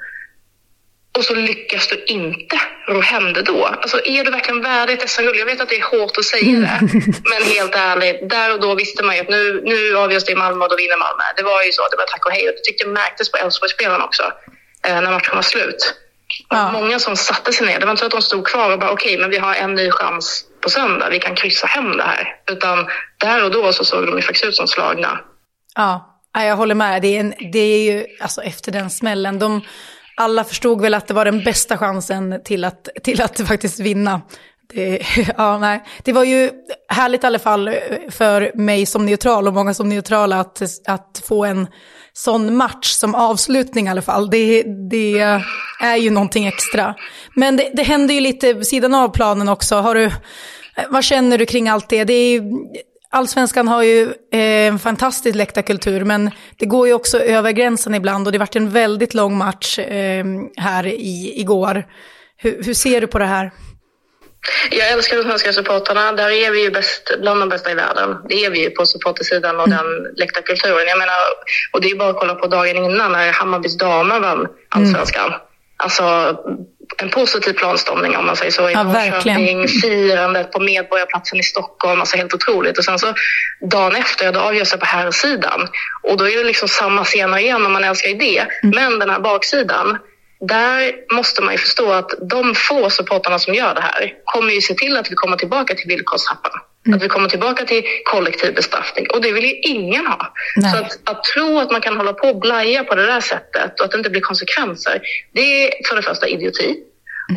Och 1.18 1.26
så 1.26 1.34
lyckas 1.36 1.88
du 1.88 2.04
inte 2.08 2.60
ro 2.88 3.00
hem 3.02 3.34
det 3.34 3.42
då. 3.42 3.66
Alltså, 3.66 4.06
är 4.06 4.24
du 4.24 4.32
verkligen 4.32 4.62
värd 4.62 4.90
ett 4.90 5.10
SM-guld? 5.10 5.40
Jag 5.40 5.46
vet 5.46 5.62
att 5.62 5.70
det 5.70 5.76
är 5.76 6.00
hårt 6.00 6.18
att 6.18 6.26
säga 6.26 6.60
det. 6.60 6.80
Men 7.32 7.44
helt 7.44 7.76
ärligt, 7.76 8.30
där 8.30 8.54
och 8.54 8.60
då 8.60 8.76
visste 8.76 9.04
man 9.04 9.16
ju 9.16 9.22
att 9.22 9.30
nu, 9.30 9.62
nu 9.66 9.98
avgörs 9.98 10.26
det 10.26 10.32
i 10.32 10.36
Malmö 10.36 10.64
och 10.64 10.70
då 10.70 10.76
vinner 10.76 10.98
Malmö. 10.98 11.24
Det 11.38 11.44
var 11.44 11.64
ju 11.64 11.72
så. 11.72 11.88
Det 11.92 11.98
var 11.98 12.06
tack 12.06 12.26
och 12.26 12.32
hej. 12.32 12.50
Och 12.50 12.56
det 12.56 12.64
tyckte 12.64 12.84
jag 12.84 12.94
märktes 12.94 13.32
på 13.32 13.38
Elfsborgsspelarna 13.38 14.06
också. 14.06 14.24
Eh, 14.88 15.02
när 15.02 15.12
matchen 15.12 15.36
var 15.36 15.42
slut. 15.42 15.94
Ja. 16.50 16.72
Många 16.72 17.00
som 17.00 17.16
satte 17.16 17.54
sig 17.54 17.68
ner. 17.68 17.80
Det 17.80 17.86
var 17.86 17.92
inte 17.92 18.00
så 18.00 18.06
att 18.06 18.12
de 18.12 18.22
stod 18.22 18.48
kvar 18.48 18.72
och 18.74 18.80
bara 18.80 18.92
okej, 18.92 19.10
okay, 19.10 19.22
men 19.22 19.30
vi 19.30 19.38
har 19.38 19.56
en 19.56 19.76
ny 19.76 19.92
chans 19.92 20.46
på 20.62 20.70
söndag. 20.70 21.10
Vi 21.10 21.20
kan 21.20 21.36
kryssa 21.36 21.68
hem 21.68 21.98
det 21.98 22.04
här. 22.04 22.36
Utan 22.52 22.88
där 23.18 23.44
och 23.44 23.52
då 23.52 23.74
så 23.74 23.86
såg 23.86 24.06
de 24.06 24.16
ju 24.16 24.22
faktiskt 24.22 24.46
ut 24.46 24.56
som 24.56 24.68
slagna. 24.68 25.20
Ja, 25.76 26.20
jag 26.34 26.56
håller 26.56 26.76
med. 26.76 27.02
Det 27.02 27.08
är, 27.16 27.20
en, 27.20 27.34
det 27.52 27.60
är 27.60 27.92
ju, 27.92 28.06
alltså 28.20 28.42
efter 28.42 28.72
den 28.72 28.90
smällen, 28.90 29.40
de, 29.40 29.62
alla 30.16 30.44
förstod 30.44 30.82
väl 30.82 30.94
att 30.94 31.08
det 31.08 31.14
var 31.14 31.26
den 31.26 31.44
bästa 31.44 31.78
chansen 31.78 32.42
till 32.44 32.66
att, 32.66 32.90
till 33.04 33.22
att 33.22 33.48
faktiskt 33.48 33.80
vinna. 33.80 34.22
Det, 34.74 35.02
ja, 35.38 35.58
nej. 35.58 35.84
det 36.04 36.14
var 36.14 36.24
ju 36.24 36.52
härligt 36.88 37.24
i 37.24 37.28
alla 37.28 37.40
fall 37.40 37.76
för 38.10 38.52
mig 38.56 38.86
som 38.86 39.06
neutral 39.06 39.48
och 39.48 39.54
många 39.54 39.74
som 39.74 39.90
neutrala 39.90 40.40
att, 40.40 40.62
att 40.88 41.24
få 41.28 41.46
en 41.46 41.68
sån 42.20 42.56
match 42.58 42.88
som 42.88 43.16
avslutning 43.16 43.88
i 43.88 43.90
alla 43.90 44.02
fall. 44.02 44.30
Det, 44.30 44.64
det 44.64 45.42
är 45.82 45.96
ju 45.96 46.10
någonting 46.10 46.48
extra. 46.48 46.96
Men 47.36 47.58
det, 47.58 47.72
det 47.74 47.84
händer 47.84 48.14
ju 48.14 48.20
lite 48.20 48.54
vid 48.54 48.68
sidan 48.68 48.96
av 48.96 49.10
planen 49.10 49.50
också. 49.50 49.76
Har 49.76 49.96
du, 49.96 50.12
vad 50.90 51.04
känner 51.04 51.38
du 51.38 51.46
kring 51.46 51.70
allt 51.70 51.90
det? 51.90 52.04
det 52.04 52.14
är, 52.14 52.42
Allsvenskan 53.12 53.68
har 53.68 53.84
ju 53.84 54.04
eh, 54.32 54.40
en 54.68 54.80
fantastisk 54.80 55.36
läktarkultur, 55.36 56.04
men 56.04 56.32
det 56.58 56.66
går 56.66 56.88
ju 56.88 56.94
också 56.94 57.20
över 57.20 57.52
gränsen 57.52 57.96
ibland 57.96 58.28
och 58.28 58.32
det 58.32 58.38
varit 58.38 58.56
en 58.56 58.70
väldigt 58.70 59.14
lång 59.14 59.38
match 59.38 59.80
eh, 59.80 60.26
här 60.58 60.88
i, 60.88 61.34
igår. 61.36 61.88
Hur, 62.38 62.64
hur 62.64 62.74
ser 62.74 63.02
du 63.02 63.08
på 63.08 63.20
det 63.20 63.26
här? 63.26 63.52
Jag 64.72 64.92
älskar 64.92 65.18
de 65.18 65.24
svenska 65.24 65.54
supportrarna. 65.54 66.12
Där 66.12 66.30
är 66.30 66.52
vi 66.52 66.64
ju 66.64 66.72
bäst, 66.72 67.12
bland 67.22 67.40
de 67.40 67.50
bästa 67.50 67.72
i 67.72 67.74
världen. 67.74 68.18
Det 68.30 68.46
är 68.46 68.50
vi 68.50 68.64
ju 68.64 68.70
på 68.70 68.86
supportersidan 68.86 69.60
och 69.60 69.68
mm. 69.68 69.78
den 69.78 70.14
läktarkulturen. 70.16 70.88
Jag 70.88 70.98
menar, 70.98 71.16
och 71.72 71.82
det 71.82 71.88
är 71.88 71.90
ju 71.90 71.98
bara 71.98 72.10
att 72.10 72.20
kolla 72.20 72.36
på 72.36 72.48
dagen 72.48 72.78
innan 72.78 73.12
när 73.12 73.32
Hammarbys 73.32 73.78
damer 73.78 74.20
vann 74.20 74.48
allsvenskan. 74.70 75.28
Mm. 75.28 75.40
Alltså 75.78 76.04
en 76.98 77.10
positiv 77.10 77.54
planstormning 77.54 78.18
om 78.18 78.26
man 78.26 78.36
säger 78.36 78.52
så. 78.52 78.70
I 78.70 78.74
ja, 78.74 78.84
Norrköping, 78.84 79.68
firandet 79.68 80.52
på 80.52 80.60
Medborgarplatsen 80.60 81.40
i 81.40 81.44
Stockholm. 81.44 82.00
Alltså 82.00 82.18
helt 82.18 82.34
otroligt. 82.34 82.78
Och 82.78 82.84
sen 82.84 83.00
så 83.00 83.14
dagen 83.72 83.96
efter, 83.96 84.32
då 84.32 84.40
avgörs 84.40 84.72
det 84.72 84.78
på 84.78 84.86
här 84.86 85.12
sidan. 85.12 85.68
Och 86.04 86.18
då 86.18 86.30
är 86.30 86.38
det 86.38 86.44
liksom 86.44 86.68
samma 86.68 87.04
scener 87.04 87.38
igen 87.38 87.66
och 87.66 87.72
man 87.72 87.84
älskar 87.84 88.10
ju 88.10 88.16
det. 88.16 88.38
Mm. 88.38 88.76
Men 88.76 89.00
den 89.00 89.10
här 89.10 89.20
baksidan, 89.20 89.98
där 90.40 90.96
måste 91.16 91.42
man 91.42 91.54
ju 91.54 91.58
förstå 91.58 91.92
att 91.92 92.12
de 92.22 92.56
få 92.56 92.90
supportarna 92.90 93.40
som 93.40 93.54
gör 93.54 93.76
det 93.76 93.82
här 93.82 94.14
kommer 94.24 94.54
ju 94.54 94.62
se 94.62 94.74
till 94.74 94.98
att 94.98 95.12
vi 95.12 95.16
kommer 95.16 95.38
tillbaka 95.38 95.76
till 95.76 95.88
villkorstrappan. 95.88 96.52
Att 96.96 97.04
vi 97.04 97.08
kommer 97.08 97.30
tillbaka 97.30 97.66
till 97.66 97.84
kollektiv 98.04 98.56
bestraffning 98.56 99.08
och 99.14 99.22
det 99.22 99.32
vill 99.32 99.44
ju 99.44 99.54
ingen 99.54 100.08
ha. 100.08 100.34
Nej. 100.56 100.72
Så 100.72 100.78
att, 100.78 101.10
att 101.10 101.24
tro 101.24 101.60
att 101.60 101.72
man 101.72 101.82
kan 101.82 101.98
hålla 101.98 102.14
på 102.14 102.28
och 102.28 102.40
blaja 102.40 102.84
på 102.84 102.96
det 102.96 103.06
där 103.06 103.22
sättet 103.22 103.80
och 103.80 103.86
att 103.86 103.92
det 103.92 103.98
inte 103.98 104.10
blir 104.10 104.22
konsekvenser, 104.22 105.02
det 105.34 105.42
är 105.42 105.88
för 105.88 105.96
det 105.96 106.02
första 106.02 106.28
idioti. 106.28 106.76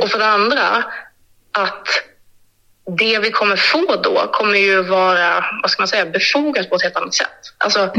Och 0.02 0.10
för 0.10 0.18
det 0.18 0.26
andra 0.26 0.84
att 1.52 1.88
det 2.98 3.18
vi 3.18 3.30
kommer 3.30 3.56
få 3.56 3.96
då 3.96 4.30
kommer 4.32 4.58
ju 4.58 4.82
vara, 4.82 5.44
vad 5.62 5.70
ska 5.70 5.82
man 5.82 5.88
säga, 5.88 6.06
befogat 6.06 6.70
på 6.70 6.76
ett 6.76 6.82
helt 6.82 6.96
annat 6.96 7.14
sätt. 7.14 7.40
Alltså, 7.58 7.92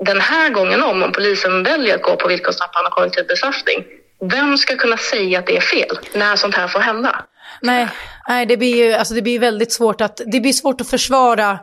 den 0.00 0.20
här 0.20 0.50
gången 0.50 0.82
om, 0.82 1.02
om 1.02 1.12
polisen 1.12 1.62
väljer 1.62 1.94
att 1.94 2.02
gå 2.02 2.16
på 2.16 2.28
villkorstrappan 2.28 2.86
och 2.86 2.92
kollektiv 2.92 3.26
bestraffning, 3.26 3.84
vem 4.20 4.56
ska 4.56 4.76
kunna 4.76 4.96
säga 4.96 5.38
att 5.38 5.46
det 5.46 5.56
är 5.56 5.60
fel 5.60 5.98
när 6.14 6.36
sånt 6.36 6.54
här 6.54 6.68
får 6.68 6.80
hända? 6.80 7.24
Nej, 7.62 7.88
nej 8.28 8.46
det 8.46 8.56
blir 8.56 8.76
ju 8.76 8.92
alltså 8.92 9.14
det 9.14 9.22
blir 9.22 9.38
väldigt 9.38 9.72
svårt 9.72 10.00
att, 10.00 10.20
det 10.26 10.40
blir 10.40 10.52
svårt 10.52 10.80
att 10.80 10.88
försvara. 10.88 11.58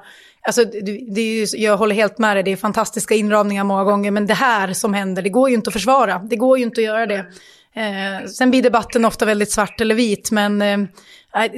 Alltså, 0.48 0.64
det, 0.66 1.22
är 1.22 1.56
ju, 1.56 1.64
jag 1.64 1.78
håller 1.78 1.96
helt 1.96 2.18
med 2.18 2.36
dig, 2.36 2.44
det 2.44 2.52
är 2.52 2.56
fantastiska 2.56 3.16
inramningar 3.16 3.64
många 3.64 3.84
gånger, 3.84 4.12
men 4.12 4.28
det 4.28 4.34
här 4.34 4.74
som 4.74 4.94
händer, 4.94 5.22
det 5.22 5.30
går 5.30 5.50
ju 5.50 5.56
inte 5.56 5.68
att 5.68 5.74
försvara. 5.74 6.20
Det 6.20 6.36
går 6.36 6.58
ju 6.58 6.64
inte 6.64 6.82
att 6.82 6.86
göra 6.86 7.06
det. 7.06 7.26
Eh, 7.76 8.28
sen 8.28 8.50
blir 8.50 8.64
debatten 8.64 9.06
ofta 9.06 9.26
väldigt 9.26 9.52
svart 9.52 9.82
eller 9.82 9.96
vit, 9.96 10.32
men 10.32 10.62
eh, 10.62 10.78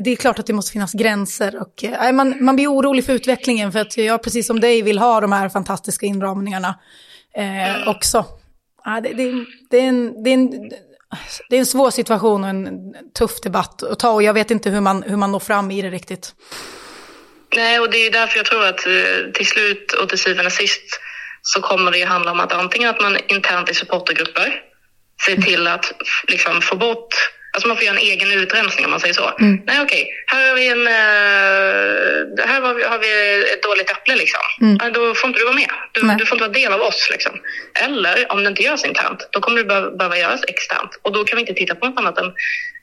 det 0.02 0.12
är 0.12 0.16
klart 0.16 0.40
att 0.40 0.46
det 0.46 0.54
måste 0.54 0.72
finnas 0.72 0.94
gränser. 0.94 1.62
Och, 1.62 1.84
eh, 1.84 2.12
man, 2.12 2.46
man 2.46 2.56
blir 2.56 2.68
orolig 2.68 3.06
för 3.06 3.14
utvecklingen, 3.14 3.72
för 3.72 3.80
att 3.80 3.98
jag 3.98 4.24
precis 4.24 4.48
som 4.48 4.60
dig 4.60 4.82
vill 4.82 5.00
ha 5.00 5.22
de 5.22 5.32
här 5.32 5.50
fantastiska 5.50 6.06
inramningarna 6.06 6.80
eh, 7.36 7.90
också. 7.90 8.26
Ja, 8.86 9.02
det, 9.02 9.14
det, 9.14 9.46
det, 9.70 9.78
är 9.78 9.88
en, 9.88 10.24
det, 10.24 10.30
är 10.30 10.34
en, 10.34 10.72
det 11.50 11.56
är 11.56 11.60
en 11.60 11.66
svår 11.66 11.92
situation 11.92 12.44
och 12.44 12.50
en 12.50 12.94
tuff 13.18 13.42
debatt 13.42 13.84
att 13.84 14.00
ta 14.00 14.10
och 14.10 14.24
jag 14.24 14.34
vet 14.34 14.52
inte 14.52 14.70
hur 14.70 14.82
man, 14.82 15.04
hur 15.04 15.18
man 15.18 15.32
når 15.32 15.40
fram 15.40 15.72
i 15.72 15.82
det 15.82 15.90
riktigt. 15.90 16.36
Nej, 17.56 17.80
och 17.80 17.92
det 17.92 17.98
är 17.98 18.12
därför 18.12 18.38
jag 18.38 18.46
tror 18.46 18.66
att 18.66 18.86
eh, 18.86 19.32
till 19.34 19.48
slut 19.48 19.92
och 19.92 20.10
till 20.10 20.20
syvende 20.20 20.46
och 20.46 20.52
sist 20.54 21.00
så 21.42 21.62
kommer 21.62 21.92
det 21.92 21.98
ju 21.98 22.06
handla 22.06 22.32
om 22.32 22.40
att 22.40 22.52
antingen 22.52 22.90
att 22.90 23.02
man 23.02 23.18
internt 23.28 23.70
i 23.70 23.74
supportergrupper 23.74 24.62
ser 25.26 25.42
till 25.42 25.68
att 25.68 25.94
liksom 26.28 26.62
få 26.62 26.76
bort, 26.76 27.16
alltså 27.52 27.68
man 27.68 27.78
får 27.78 27.86
göra 27.86 27.96
en 27.96 28.02
egen 28.02 28.32
utrensning 28.32 28.86
om 28.86 28.92
man 28.92 29.00
säger 29.00 29.14
så. 29.14 29.34
Nej 29.40 29.82
okej, 29.82 30.08
här 30.26 30.48
har 30.48 30.56
vi 30.56 30.68
en, 30.68 30.88
eh, 30.88 32.46
här 32.48 32.62
har 32.62 32.74
vi, 32.74 32.84
har 32.84 33.00
vi 33.00 33.44
ett 33.54 33.64
dåligt 33.64 33.92
äpple 33.92 34.16
liksom. 34.16 34.42
Ja, 34.80 34.90
då 34.90 35.16
får 35.16 35.28
inte 35.28 35.40
du 35.40 35.46
vara 35.46 35.56
med. 35.56 35.72
Du, 35.92 36.02
du 36.02 36.26
får 36.26 36.36
inte 36.36 36.48
vara 36.48 36.60
del 36.62 36.74
av 36.74 36.82
oss 36.82 37.08
liksom. 37.12 37.32
Eller 37.86 38.32
om 38.32 38.44
det 38.44 38.50
inte 38.50 38.64
görs 38.64 38.86
internt, 38.86 39.30
då 39.32 39.40
kommer 39.40 39.58
det 39.58 39.64
behöva, 39.64 39.92
behöva 39.92 40.18
göras 40.18 40.42
externt. 40.48 41.00
Och 41.02 41.12
då 41.14 41.24
kan 41.24 41.36
vi 41.36 41.42
inte 41.42 41.54
titta 41.54 41.76
på 41.76 41.86
något 41.86 42.00
annat 42.00 42.18
än 42.18 42.34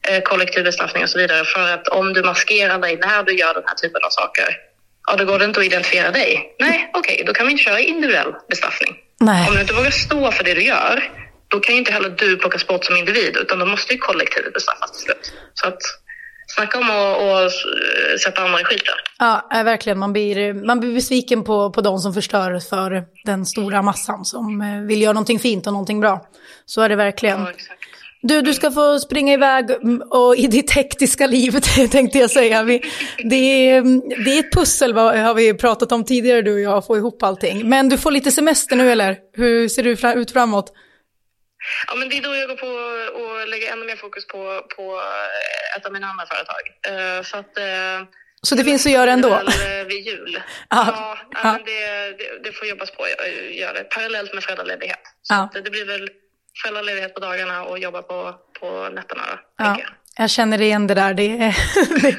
eh, 0.08 0.22
kollektiv 0.22 0.64
bestraffning 0.64 1.02
och 1.02 1.10
så 1.10 1.18
vidare. 1.18 1.44
För 1.44 1.74
att 1.74 1.88
om 1.88 2.12
du 2.12 2.22
maskerar 2.22 2.78
dig 2.78 2.96
när 2.96 3.22
du 3.22 3.32
gör 3.36 3.54
den 3.54 3.62
här 3.66 3.74
typen 3.74 4.00
av 4.04 4.10
saker, 4.10 4.48
ja 5.06 5.16
då 5.16 5.24
går 5.24 5.38
det 5.38 5.44
inte 5.44 5.60
att 5.60 5.66
identifiera 5.66 6.10
dig. 6.10 6.56
Nej, 6.58 6.90
okej, 6.94 7.22
då 7.26 7.32
kan 7.32 7.46
vi 7.46 7.52
inte 7.52 7.64
köra 7.64 7.80
individuell 7.80 8.32
bestraffning. 8.48 8.96
Nej. 9.20 9.48
Om 9.48 9.54
du 9.54 9.60
inte 9.60 9.74
vågar 9.74 9.90
stå 9.90 10.32
för 10.32 10.44
det 10.44 10.54
du 10.54 10.62
gör, 10.62 11.10
då 11.48 11.60
kan 11.60 11.74
ju 11.74 11.78
inte 11.78 11.92
heller 11.92 12.10
du 12.10 12.36
plockas 12.36 12.66
bort 12.66 12.84
som 12.84 12.96
individ, 12.96 13.36
utan 13.36 13.58
då 13.58 13.66
måste 13.66 13.92
ju 13.92 13.98
kollektivet 13.98 14.52
bestraffas 14.52 14.92
till 14.92 15.00
slut. 15.00 15.32
Så 15.54 15.68
att 15.68 15.78
snacka 16.46 16.78
om 16.78 16.90
att, 16.90 17.42
eh, 17.42 18.18
sätta 18.24 18.42
andra 18.42 18.60
i 18.60 18.64
skiten. 18.64 18.94
Ja, 19.18 19.48
äh, 19.54 19.64
verkligen. 19.64 19.98
Man 19.98 20.12
blir, 20.12 20.54
man 20.66 20.80
blir 20.80 20.94
besviken 20.94 21.44
på, 21.44 21.70
på 21.70 21.80
de 21.80 21.98
som 21.98 22.14
förstör 22.14 22.60
för 22.60 23.04
den 23.24 23.46
stora 23.46 23.82
massan 23.82 24.24
som 24.24 24.60
eh, 24.60 24.80
vill 24.80 25.02
göra 25.02 25.12
någonting 25.12 25.38
fint 25.38 25.66
och 25.66 25.72
någonting 25.72 26.00
bra. 26.00 26.26
Så 26.66 26.82
är 26.82 26.88
det 26.88 26.96
verkligen. 26.96 27.40
Ja. 27.40 27.52
Du, 28.22 28.42
du 28.42 28.54
ska 28.54 28.70
få 28.70 28.98
springa 28.98 29.32
iväg 29.32 29.70
mm, 29.70 30.02
och 30.10 30.36
i 30.36 30.46
ditt 30.46 30.70
hektiska 30.70 31.26
liv, 31.26 31.50
tänkte 31.90 32.18
jag 32.18 32.30
säga. 32.30 32.62
Vi, 32.62 32.82
det, 33.24 33.70
är, 33.70 33.82
det 34.24 34.30
är 34.30 34.38
ett 34.38 34.52
pussel, 34.52 34.94
vad 34.94 35.18
har 35.18 35.34
vi 35.34 35.54
pratat 35.54 35.92
om 35.92 36.04
tidigare, 36.04 36.42
du 36.42 36.54
och 36.54 36.60
jag, 36.60 36.78
att 36.78 36.86
få 36.86 36.96
ihop 36.96 37.22
allting. 37.22 37.68
Men 37.68 37.88
du 37.88 37.98
får 37.98 38.10
lite 38.10 38.30
semester 38.30 38.76
nu, 38.76 38.90
eller? 38.90 39.16
Hur 39.36 39.68
ser 39.68 39.82
du 39.82 40.20
ut 40.20 40.32
framåt? 40.32 40.72
Ja, 41.86 41.94
men 41.94 42.08
det 42.08 42.18
är 42.18 42.22
då 42.22 42.36
jag 42.36 42.48
går 42.48 42.56
på 42.56 42.66
och 43.22 43.48
lägger 43.48 43.72
ännu 43.72 43.84
mer 43.86 43.96
fokus 43.96 44.26
på, 44.26 44.62
på 44.76 44.82
eh, 45.00 45.76
ett 45.76 45.86
av 45.86 45.92
mina 45.92 46.06
andra 46.06 46.26
företag. 46.26 46.64
Eh, 46.88 47.22
Så 47.22 47.36
att... 47.36 47.58
eh, 47.58 48.08
Så 48.42 48.54
det 48.54 48.64
finns 48.64 48.86
att 48.86 48.92
göra 48.92 49.10
ändå? 49.12 49.42
Vid 49.88 50.06
jul. 50.06 50.42
Ja, 50.70 50.84
Ja, 50.86 51.18
ja. 51.42 51.52
Men 51.52 51.64
det, 51.64 51.86
det, 52.18 52.38
det 52.44 52.52
får 52.52 52.68
jobbas 52.68 52.90
på 52.90 53.02
att 53.02 53.54
göra 53.54 53.72
det 53.72 53.84
parallellt 53.84 54.34
med 54.34 54.42
föräldraledighet. 54.44 55.00
Så 55.22 55.34
Ja. 55.34 55.42
att 55.54 55.64
det 55.64 55.70
blir 55.70 55.84
väl 55.86 56.08
föräldraledighet 56.62 57.14
på 57.14 57.20
dagarna 57.20 57.64
och 57.64 57.78
jobba 57.78 58.02
på, 58.02 58.34
på 58.60 58.88
nätterna. 58.88 59.22
Ja, 59.58 59.76
jag. 59.80 59.88
jag 60.18 60.30
känner 60.30 60.60
igen 60.60 60.86
det 60.86 60.94
där. 60.94 61.14
Det 61.14 61.22
är, 61.30 61.56
det, 62.02 62.16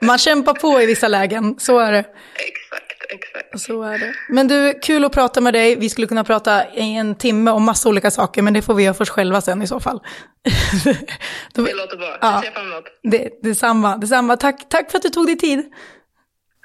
man 0.00 0.18
kämpar 0.18 0.54
på 0.54 0.80
i 0.82 0.86
vissa 0.86 1.08
lägen, 1.08 1.58
så 1.58 1.78
är 1.78 1.92
det. 1.92 1.98
Exakt, 2.34 2.65
exakt. 3.08 3.60
Så 3.60 3.82
är 3.82 3.98
det. 3.98 4.14
Men 4.28 4.48
du, 4.48 4.78
kul 4.82 5.04
att 5.04 5.12
prata 5.12 5.40
med 5.40 5.54
dig. 5.54 5.76
Vi 5.76 5.88
skulle 5.90 6.06
kunna 6.06 6.24
prata 6.24 6.74
i 6.74 6.96
en 6.96 7.14
timme 7.14 7.50
om 7.50 7.64
massa 7.64 7.88
olika 7.88 8.10
saker, 8.10 8.42
men 8.42 8.54
det 8.54 8.62
får 8.62 8.74
vi 8.74 8.82
göra 8.82 8.94
för 8.94 9.02
oss 9.02 9.10
själva 9.10 9.40
sen 9.40 9.62
i 9.62 9.66
så 9.66 9.80
fall. 9.80 10.00
Det 11.54 11.74
låter 11.74 11.96
bra. 11.96 12.18
Ja. 12.20 12.30
Det 12.30 12.40
ser 12.40 12.44
jag 12.44 12.54
fram 12.54 12.72
emot. 12.72 12.84
det, 13.02 13.30
detsamma, 13.42 13.96
detsamma. 13.96 14.36
Tack, 14.36 14.68
tack 14.68 14.90
för 14.90 14.98
att 14.98 15.02
du 15.02 15.08
tog 15.08 15.26
dig 15.26 15.38
tid. 15.38 15.72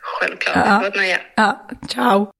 Självklart. 0.01 0.55
Ja. 0.55 0.73
Det 0.73 0.79
var 0.79 0.87
ett 0.87 0.95
nöje. 0.95 1.19
Ja, 1.35 1.67
ciao. 1.87 2.31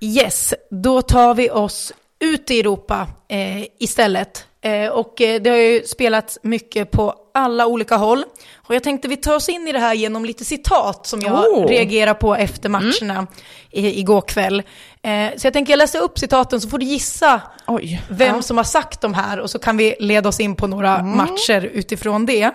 Yes, 0.00 0.54
då 0.70 1.02
tar 1.02 1.34
vi 1.34 1.50
oss 1.50 1.92
ut 2.20 2.50
i 2.50 2.60
Europa 2.60 3.06
eh, 3.28 3.62
istället. 3.78 4.46
Eh, 4.60 4.88
och 4.88 5.20
eh, 5.20 5.42
det 5.42 5.50
har 5.50 5.56
ju 5.56 5.82
spelats 5.82 6.38
mycket 6.42 6.90
på 6.90 7.14
alla 7.38 7.66
olika 7.66 7.96
håll. 7.96 8.24
Och 8.56 8.74
jag 8.74 8.82
tänkte 8.82 9.08
vi 9.08 9.16
tar 9.16 9.34
oss 9.36 9.48
in 9.48 9.68
i 9.68 9.72
det 9.72 9.78
här 9.78 9.94
genom 9.94 10.24
lite 10.24 10.44
citat 10.44 11.06
som 11.06 11.20
jag 11.20 11.32
Oh. 11.52 11.66
reagerar 11.66 12.14
på 12.14 12.34
efter 12.36 12.68
matcherna 12.68 13.26
i, 13.70 14.00
igår 14.00 14.20
kväll. 14.20 14.62
Eh, 15.02 15.30
så 15.36 15.46
jag 15.46 15.52
tänker 15.52 15.72
jag 15.72 15.78
läser 15.78 16.00
upp 16.00 16.18
citaten 16.18 16.60
så 16.60 16.68
får 16.68 16.78
du 16.78 16.86
gissa 16.86 17.40
Oj. 17.66 18.02
vem 18.10 18.36
Ja. 18.36 18.42
som 18.42 18.56
har 18.56 18.64
sagt 18.64 19.00
de 19.00 19.14
här 19.14 19.40
och 19.40 19.50
så 19.50 19.58
kan 19.58 19.76
vi 19.76 19.94
leda 20.00 20.28
oss 20.28 20.40
in 20.40 20.54
på 20.56 20.66
några 20.66 21.02
matcher 21.02 21.64
utifrån 21.72 22.26
det. 22.26 22.50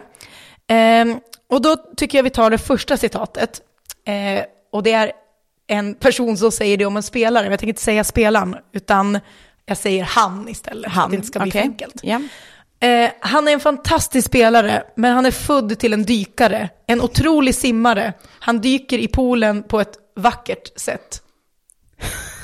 Ehm, 0.67 1.19
och 1.49 1.61
då 1.61 1.75
tycker 1.97 2.17
jag 2.17 2.23
vi 2.23 2.29
tar 2.29 2.49
det 2.49 2.57
första 2.57 2.97
citatet. 2.97 3.61
Eh, 4.07 4.43
och 4.71 4.83
det 4.83 4.91
är 4.91 5.11
en 5.67 5.95
person 5.95 6.37
som 6.37 6.51
säger 6.51 6.77
det 6.77 6.85
om 6.85 6.97
en 6.97 7.03
spelare, 7.03 7.43
men 7.43 7.51
jag 7.51 7.59
tänker 7.59 7.71
inte 7.71 7.81
säga 7.81 8.03
spelaren, 8.03 8.55
utan 8.73 9.19
jag 9.65 9.77
säger 9.77 10.03
han 10.03 10.49
istället, 10.49 10.93
för 10.93 11.01
att 11.01 11.09
det 11.09 11.15
inte 11.15 11.27
ska 11.27 11.39
bli 11.39 11.51
för 11.51 11.59
okej. 11.59 11.69
enkelt. 11.69 11.95
Ja. 12.03 12.21
Eh, 12.83 13.11
han 13.19 13.47
är 13.47 13.51
en 13.51 13.59
fantastisk 13.59 14.27
spelare, 14.27 14.83
men 14.95 15.13
han 15.13 15.25
är 15.25 15.31
född 15.31 15.79
till 15.79 15.93
en 15.93 16.03
dykare, 16.03 16.69
en 16.87 17.01
otrolig 17.01 17.55
simmare. 17.55 18.13
Han 18.39 18.61
dyker 18.61 18.97
i 18.97 19.07
poolen 19.07 19.63
på 19.63 19.81
ett 19.81 19.97
vackert 20.15 20.79
sätt. 20.79 21.21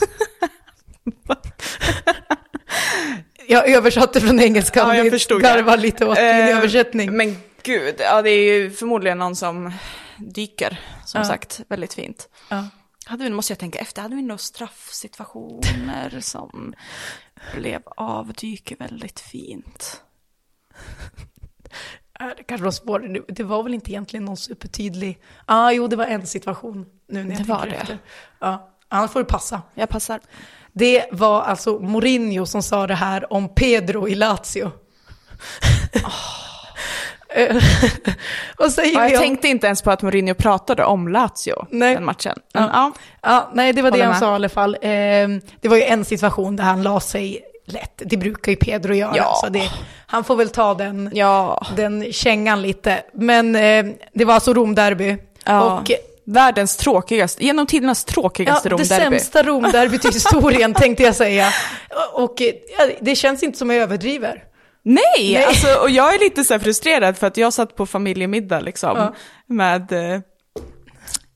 jag 3.47 3.69
översatte 3.69 4.21
från 4.21 4.39
engelska, 4.39 4.79
Ja, 4.79 4.95
jag 4.95 5.11
förstod 5.11 5.41
garvar 5.41 5.77
lite 5.77 6.05
åt 6.05 6.17
min 6.17 6.25
Eh, 6.25 6.57
översättning. 6.57 7.17
Men 7.17 7.37
gud, 7.63 7.95
ja 7.99 8.21
det 8.21 8.29
är 8.29 8.53
ju 8.53 8.71
förmodligen 8.71 9.17
någon 9.17 9.35
som 9.35 9.71
dyker, 10.17 10.79
som 11.05 11.21
Ja. 11.21 11.25
sagt, 11.27 11.61
väldigt 11.69 11.93
fint. 11.93 12.29
Ja. 12.49 12.65
Hade 13.05 13.23
vi, 13.23 13.29
måste 13.29 13.51
jag 13.53 13.59
tänka 13.59 13.79
efter, 13.79 14.01
hade 14.01 14.15
vi 14.15 14.21
några 14.21 14.37
straffsituationer 14.37 16.17
som 16.19 16.73
blev 17.55 17.81
avdyker 17.97 18.75
väldigt 18.79 19.19
fint? 19.19 20.01
Äh, 22.19 22.27
Det 22.37 22.43
kanske 22.43 22.63
var 22.65 22.71
svårt. 22.71 23.01
Det- 23.01 23.23
Det 23.27 23.43
var 23.43 23.63
väl 23.63 23.73
inte 23.73 23.91
egentligen 23.91 24.25
någon 24.25 24.37
supertydlig... 24.37 25.19
Ja, 25.37 25.43
ah, 25.45 25.71
jo, 25.71 25.87
det 25.87 25.95
var 25.95 26.05
en 26.05 26.25
situation 26.27 26.85
nu 27.07 27.23
när 27.23 27.31
jag 27.31 27.39
Det 27.45 27.47
var 27.49 27.59
tänker 27.59 27.75
det. 27.75 27.81
efter. 27.81 27.97
Ja, 28.39 28.69
annars 28.89 29.11
får 29.11 29.19
det 29.19 29.25
passa. 29.25 29.61
Jag 29.73 29.89
passar. 29.89 30.19
Det 30.73 31.05
var 31.11 31.41
alltså 31.41 31.79
Mourinho 31.79 32.45
som 32.45 32.63
sa 32.63 32.87
det 32.87 32.95
här 32.95 33.33
om 33.33 33.49
Pedro 33.55 34.07
i 34.07 34.15
Lazio. 34.15 34.71
Vad 38.57 38.71
säger 38.73 38.93
Ja, 38.99 39.03
vi 39.05 39.11
jag 39.11 39.21
om... 39.21 39.27
tänkte 39.27 39.47
inte 39.47 39.67
ens 39.67 39.81
på 39.81 39.91
att 39.91 40.01
Mourinho 40.01 40.33
pratade 40.33 40.83
om 40.85 41.07
Lazio, 41.07 41.65
Nej. 41.69 41.93
den 41.93 42.05
matchen. 42.05 42.35
Men, 42.53 42.63
Ja. 42.63 42.69
ja. 42.73 42.91
Ja, 43.21 43.49
nej, 43.53 43.73
det 43.73 43.81
var 43.81 43.91
det 43.91 43.93
Håller 43.97 44.03
han 44.05 44.11
med. 44.11 44.19
sa 44.19 44.31
i 44.31 44.35
alla 44.35 44.49
fall. 44.49 44.75
Eh, 44.81 44.89
det 45.61 45.67
var 45.67 45.75
ju 45.75 45.83
en 45.83 46.05
situation 46.05 46.55
där 46.55 46.63
han 46.63 46.83
la 46.83 46.99
sig 46.99 47.41
lätt. 47.73 48.01
Det 48.05 48.17
brukar 48.17 48.51
ju 48.51 48.55
Pedro 48.55 48.93
göra. 48.93 49.13
Ja. 49.17 49.39
Så 49.43 49.49
det, 49.49 49.71
han 50.07 50.23
får 50.23 50.35
väl 50.35 50.49
ta 50.49 50.73
den, 50.73 51.09
ja. 51.13 51.65
den 51.75 52.13
kängan 52.13 52.61
lite. 52.61 53.03
Men 53.13 53.55
eh, 53.55 53.85
det 54.13 54.25
var 54.25 54.33
alltså 54.33 54.53
Romderby. 54.53 55.17
ja. 55.45 55.79
Och 55.79 55.91
Världens 56.25 56.77
tråkigaste, 56.77 57.45
genom 57.45 57.65
tidernas 57.67 58.05
tråkigaste 58.05 58.69
Ja, 58.69 58.77
det 58.77 58.81
Romderby. 58.83 59.19
sämsta 59.19 59.43
Romderbyt 59.43 60.05
i 60.05 60.07
historien 60.13 60.73
tänkte 60.73 61.03
jag 61.03 61.15
säga. 61.15 61.47
Och 62.13 62.41
eh, 62.41 62.47
ja, 62.77 62.89
det 63.01 63.15
känns 63.15 63.43
inte 63.43 63.57
som 63.57 63.69
jag 63.69 63.79
överdriver. 63.83 64.43
Nej, 64.83 65.01
Nej. 65.17 65.43
Alltså, 65.45 65.67
och 65.81 65.89
jag 65.89 66.15
är 66.15 66.19
lite 66.19 66.43
så 66.43 66.53
här 66.53 66.59
frustrerad 66.59 67.17
för 67.17 67.27
att 67.27 67.37
jag 67.37 67.53
satt 67.53 67.75
på 67.75 67.85
familjemiddag 67.85 68.59
liksom 68.59 68.97
Ja. 68.97 69.13
med, 69.47 69.91
eh, 69.91 70.19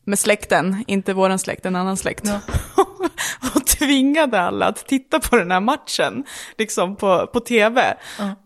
med 0.05 0.19
släkten, 0.19 0.84
inte 0.88 1.13
våran 1.13 1.39
släkt, 1.39 1.65
en 1.65 1.75
annan 1.75 1.97
släkt. 1.97 2.23
Ja. 2.25 2.39
och 3.55 3.62
tvingade 3.86 4.41
alla 4.41 4.65
att 4.65 4.88
titta 4.88 5.19
på 5.19 5.36
den 5.36 5.51
här 5.51 5.59
matchen, 5.59 6.23
liksom 6.57 6.95
på, 6.95 7.27
på 7.27 7.39
tv. 7.39 7.95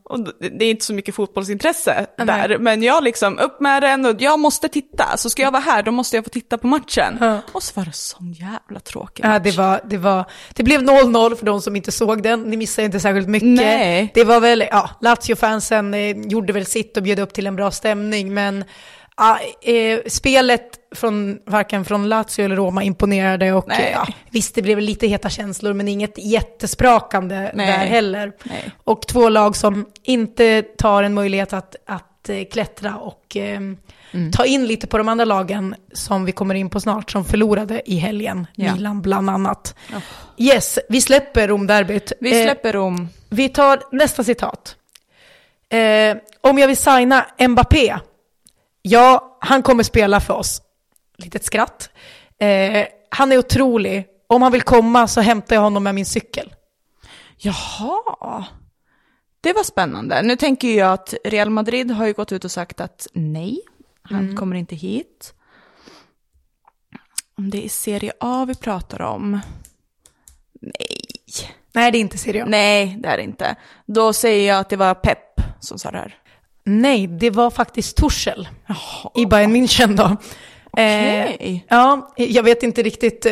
Och 0.10 0.20
det 0.40 0.66
är 0.66 0.70
inte 0.70 0.86
så 0.86 0.94
mycket 0.94 1.16
fotbollsintresse 1.16 2.06
nej. 2.18 2.28
där, 2.28 2.58
men 2.58 2.84
jag 2.84 3.04
liksom 3.04 3.40
upp 3.40 3.60
med 3.60 3.84
den 3.84 4.06
och 4.06 4.16
jag 4.22 4.40
måste 4.40 4.68
titta. 4.70 5.18
Så 5.18 5.30
ska 5.30 5.42
jag 5.42 5.52
vara 5.52 5.62
här, 5.62 5.84
då 5.84 5.92
måste 5.92 6.18
jag 6.18 6.24
få 6.24 6.30
titta 6.30 6.58
på 6.58 6.68
matchen. 6.68 7.18
Ja. 7.20 7.40
Och 7.52 7.64
så 7.64 7.72
var 7.80 7.86
det 7.86 7.94
sån 7.94 8.34
jävla 8.34 8.80
tråkig 8.80 9.26
Ja, 9.26 9.30
match. 9.30 9.44
det, 9.44 9.52
var, 9.52 9.82
det, 9.86 9.98
var, 9.98 10.26
det 10.54 10.64
blev 10.64 10.82
0-0 10.82 11.36
för 11.36 11.46
de 11.46 11.62
som 11.62 11.76
inte 11.76 11.92
såg 11.92 12.24
den. 12.24 12.42
Ni 12.42 12.58
missade 12.58 12.86
inte 12.86 13.00
särskilt 13.00 13.28
mycket. 13.28 13.50
Nej. 13.50 14.12
Det 14.14 14.24
var 14.24 14.40
väl, 14.40 14.64
ja, 14.72 14.90
Lazio-fansen 15.02 15.94
eh, 15.94 16.18
gjorde 16.18 16.54
väl 16.54 16.66
sitt 16.66 16.98
och 16.98 17.04
bjöd 17.04 17.20
upp 17.20 17.34
till 17.34 17.48
en 17.48 17.56
bra 17.56 17.72
stämning, 17.72 18.34
men 18.34 18.64
ja, 19.18 19.40
eh, 19.62 20.00
spelet 20.08 20.80
från 20.96 21.40
varken 21.46 21.86
från 21.86 22.10
Lazio 22.10 22.46
eller 22.46 22.56
Roma 22.56 22.84
imponerade 22.84 23.54
och 23.54 23.72
eh, 23.72 23.92
ja, 23.92 24.08
visst, 24.30 24.56
det 24.56 24.62
blev 24.62 24.80
lite 24.80 25.08
heta 25.08 25.30
känslor, 25.30 25.74
men 25.74 25.88
inget 25.88 26.18
jättesprakande 26.18 27.52
Nej. 27.54 27.68
där 27.68 27.78
heller. 27.86 28.32
Nej. 28.44 28.72
Och 28.84 29.02
två 29.08 29.30
lag 29.30 29.56
som 29.56 29.86
inte 30.04 30.62
tar 30.62 31.04
en 31.04 31.14
möjlighet 31.14 31.54
att, 31.54 31.76
att 31.86 32.30
eh, 32.30 32.44
klättra 32.52 32.96
och 32.96 33.38
eh, 33.38 33.60
Mm. 34.14 34.32
ta 34.32 34.46
in 34.46 34.68
lite 34.68 34.88
på 34.88 34.98
de 34.98 35.10
andra 35.10 35.26
lagen 35.26 35.76
som 35.94 36.26
vi 36.26 36.32
kommer 36.32 36.56
in 36.56 36.70
på 36.70 36.80
snart, 36.80 37.12
som 37.12 37.26
förlorade 37.26 37.82
i 37.86 37.96
helgen, 37.98 38.48
Ja. 38.56 38.74
Milan 38.76 39.02
bland 39.02 39.30
annat. 39.30 39.76
Yes, 40.38 40.80
vi 40.90 41.02
släpper 41.02 41.48
Romderbyt. 41.48 42.12
Vi 42.20 42.40
Eh, 42.40 42.46
släpper 42.46 42.74
Rom. 42.74 43.08
vi 43.30 43.50
tar 43.50 43.80
nästa 43.92 44.24
citat. 44.24 44.76
Eh, 45.70 46.18
om 46.42 46.58
jag 46.58 46.68
vill 46.68 46.78
signa 46.78 47.26
Mbappé, 47.48 47.98
ja, 48.88 49.38
han 49.42 49.64
kommer 49.64 49.84
spela 49.84 50.20
för 50.20 50.34
oss. 50.34 50.62
Litet 51.18 51.44
skratt. 51.46 51.90
Eh, 52.40 52.88
han 53.10 53.32
är 53.32 53.38
otrolig. 53.38 54.06
Om 54.28 54.42
han 54.42 54.52
vill 54.52 54.62
komma 54.62 55.08
så 55.08 55.22
hämtar 55.22 55.56
jag 55.56 55.62
honom 55.64 55.84
med 55.84 55.96
min 55.96 56.06
cykel. 56.06 56.54
Jaha. 57.38 58.46
Det 59.42 59.54
var 59.54 59.64
spännande. 59.64 60.22
Nu 60.22 60.36
tänker 60.36 60.78
jag 60.78 60.94
att 60.94 61.14
Real 61.24 61.50
Madrid 61.50 61.92
har 61.92 62.06
ju 62.08 62.14
gått 62.14 62.32
ut 62.32 62.46
och 62.46 62.52
sagt 62.52 62.82
att 62.82 63.08
nej, 63.14 63.60
han 64.02 64.24
Mm. 64.24 64.38
kommer 64.38 64.56
inte 64.56 64.76
hit. 64.76 65.34
Om 67.38 67.50
det 67.50 67.66
är 67.66 67.70
Serie 67.70 68.12
A 68.20 68.46
vi 68.48 68.56
pratar 68.56 69.02
om. 69.02 69.40
Nej. 70.62 71.02
Nej, 71.74 71.92
det 71.92 71.98
är 71.98 72.00
inte 72.00 72.18
Serie 72.18 72.44
A. 72.44 72.48
Nej, 72.50 72.98
det 73.00 73.10
är 73.10 73.18
det 73.18 73.24
inte. 73.24 73.56
Då 73.86 74.14
säger 74.14 74.48
jag 74.48 74.60
att 74.60 74.70
det 74.70 74.76
var 74.76 74.94
Pep 74.96 75.20
som 75.60 75.80
sa 75.80 75.92
det 75.92 75.98
här. 75.98 76.18
Nej, 76.68 77.08
det 77.08 77.30
var 77.30 77.50
faktiskt 77.50 77.98
Torshäll 77.98 78.48
i 79.16 79.26
Bayern 79.26 79.56
München 79.56 79.96
då. 79.96 80.18
Okej. 80.72 81.66
ja, 81.70 82.14
jag 82.16 82.44
vet 82.44 82.64
inte 82.64 82.84
riktigt. 82.84 83.26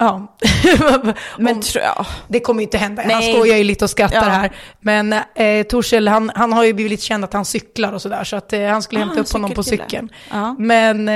Ja. 0.00 0.36
Men 1.38 1.54
Om- 1.56 1.62
tror 1.62 1.84
jag. 1.84 2.06
Det 2.28 2.40
kommer 2.40 2.60
ju 2.60 2.64
inte 2.64 2.78
hända. 2.78 3.02
Han 3.02 3.08
Nej. 3.08 3.32
skojar 3.34 3.56
ju 3.56 3.64
lite 3.64 3.84
och 3.84 3.90
skrattar 3.90 4.16
Ja. 4.16 4.22
här. 4.22 4.52
Men 4.80 5.12
eh, 5.12 5.62
Torshäll, 5.68 6.08
han, 6.08 6.30
han 6.34 6.52
har 6.52 6.64
ju 6.64 6.72
blivit 6.72 7.00
känd 7.02 7.24
att 7.24 7.32
han 7.32 7.44
cyklar 7.44 7.92
och 7.92 8.02
sådär. 8.02 8.24
Så 8.24 8.36
att 8.36 8.52
eh, 8.52 8.62
han 8.66 8.82
skulle 8.82 9.00
Ah, 9.00 9.04
hämta 9.04 9.20
upp 9.20 9.32
honom 9.32 9.50
på 9.50 9.62
cykeln. 9.62 10.08
Ja. 10.30 10.56
Men 10.58 11.08
eh, 11.08 11.14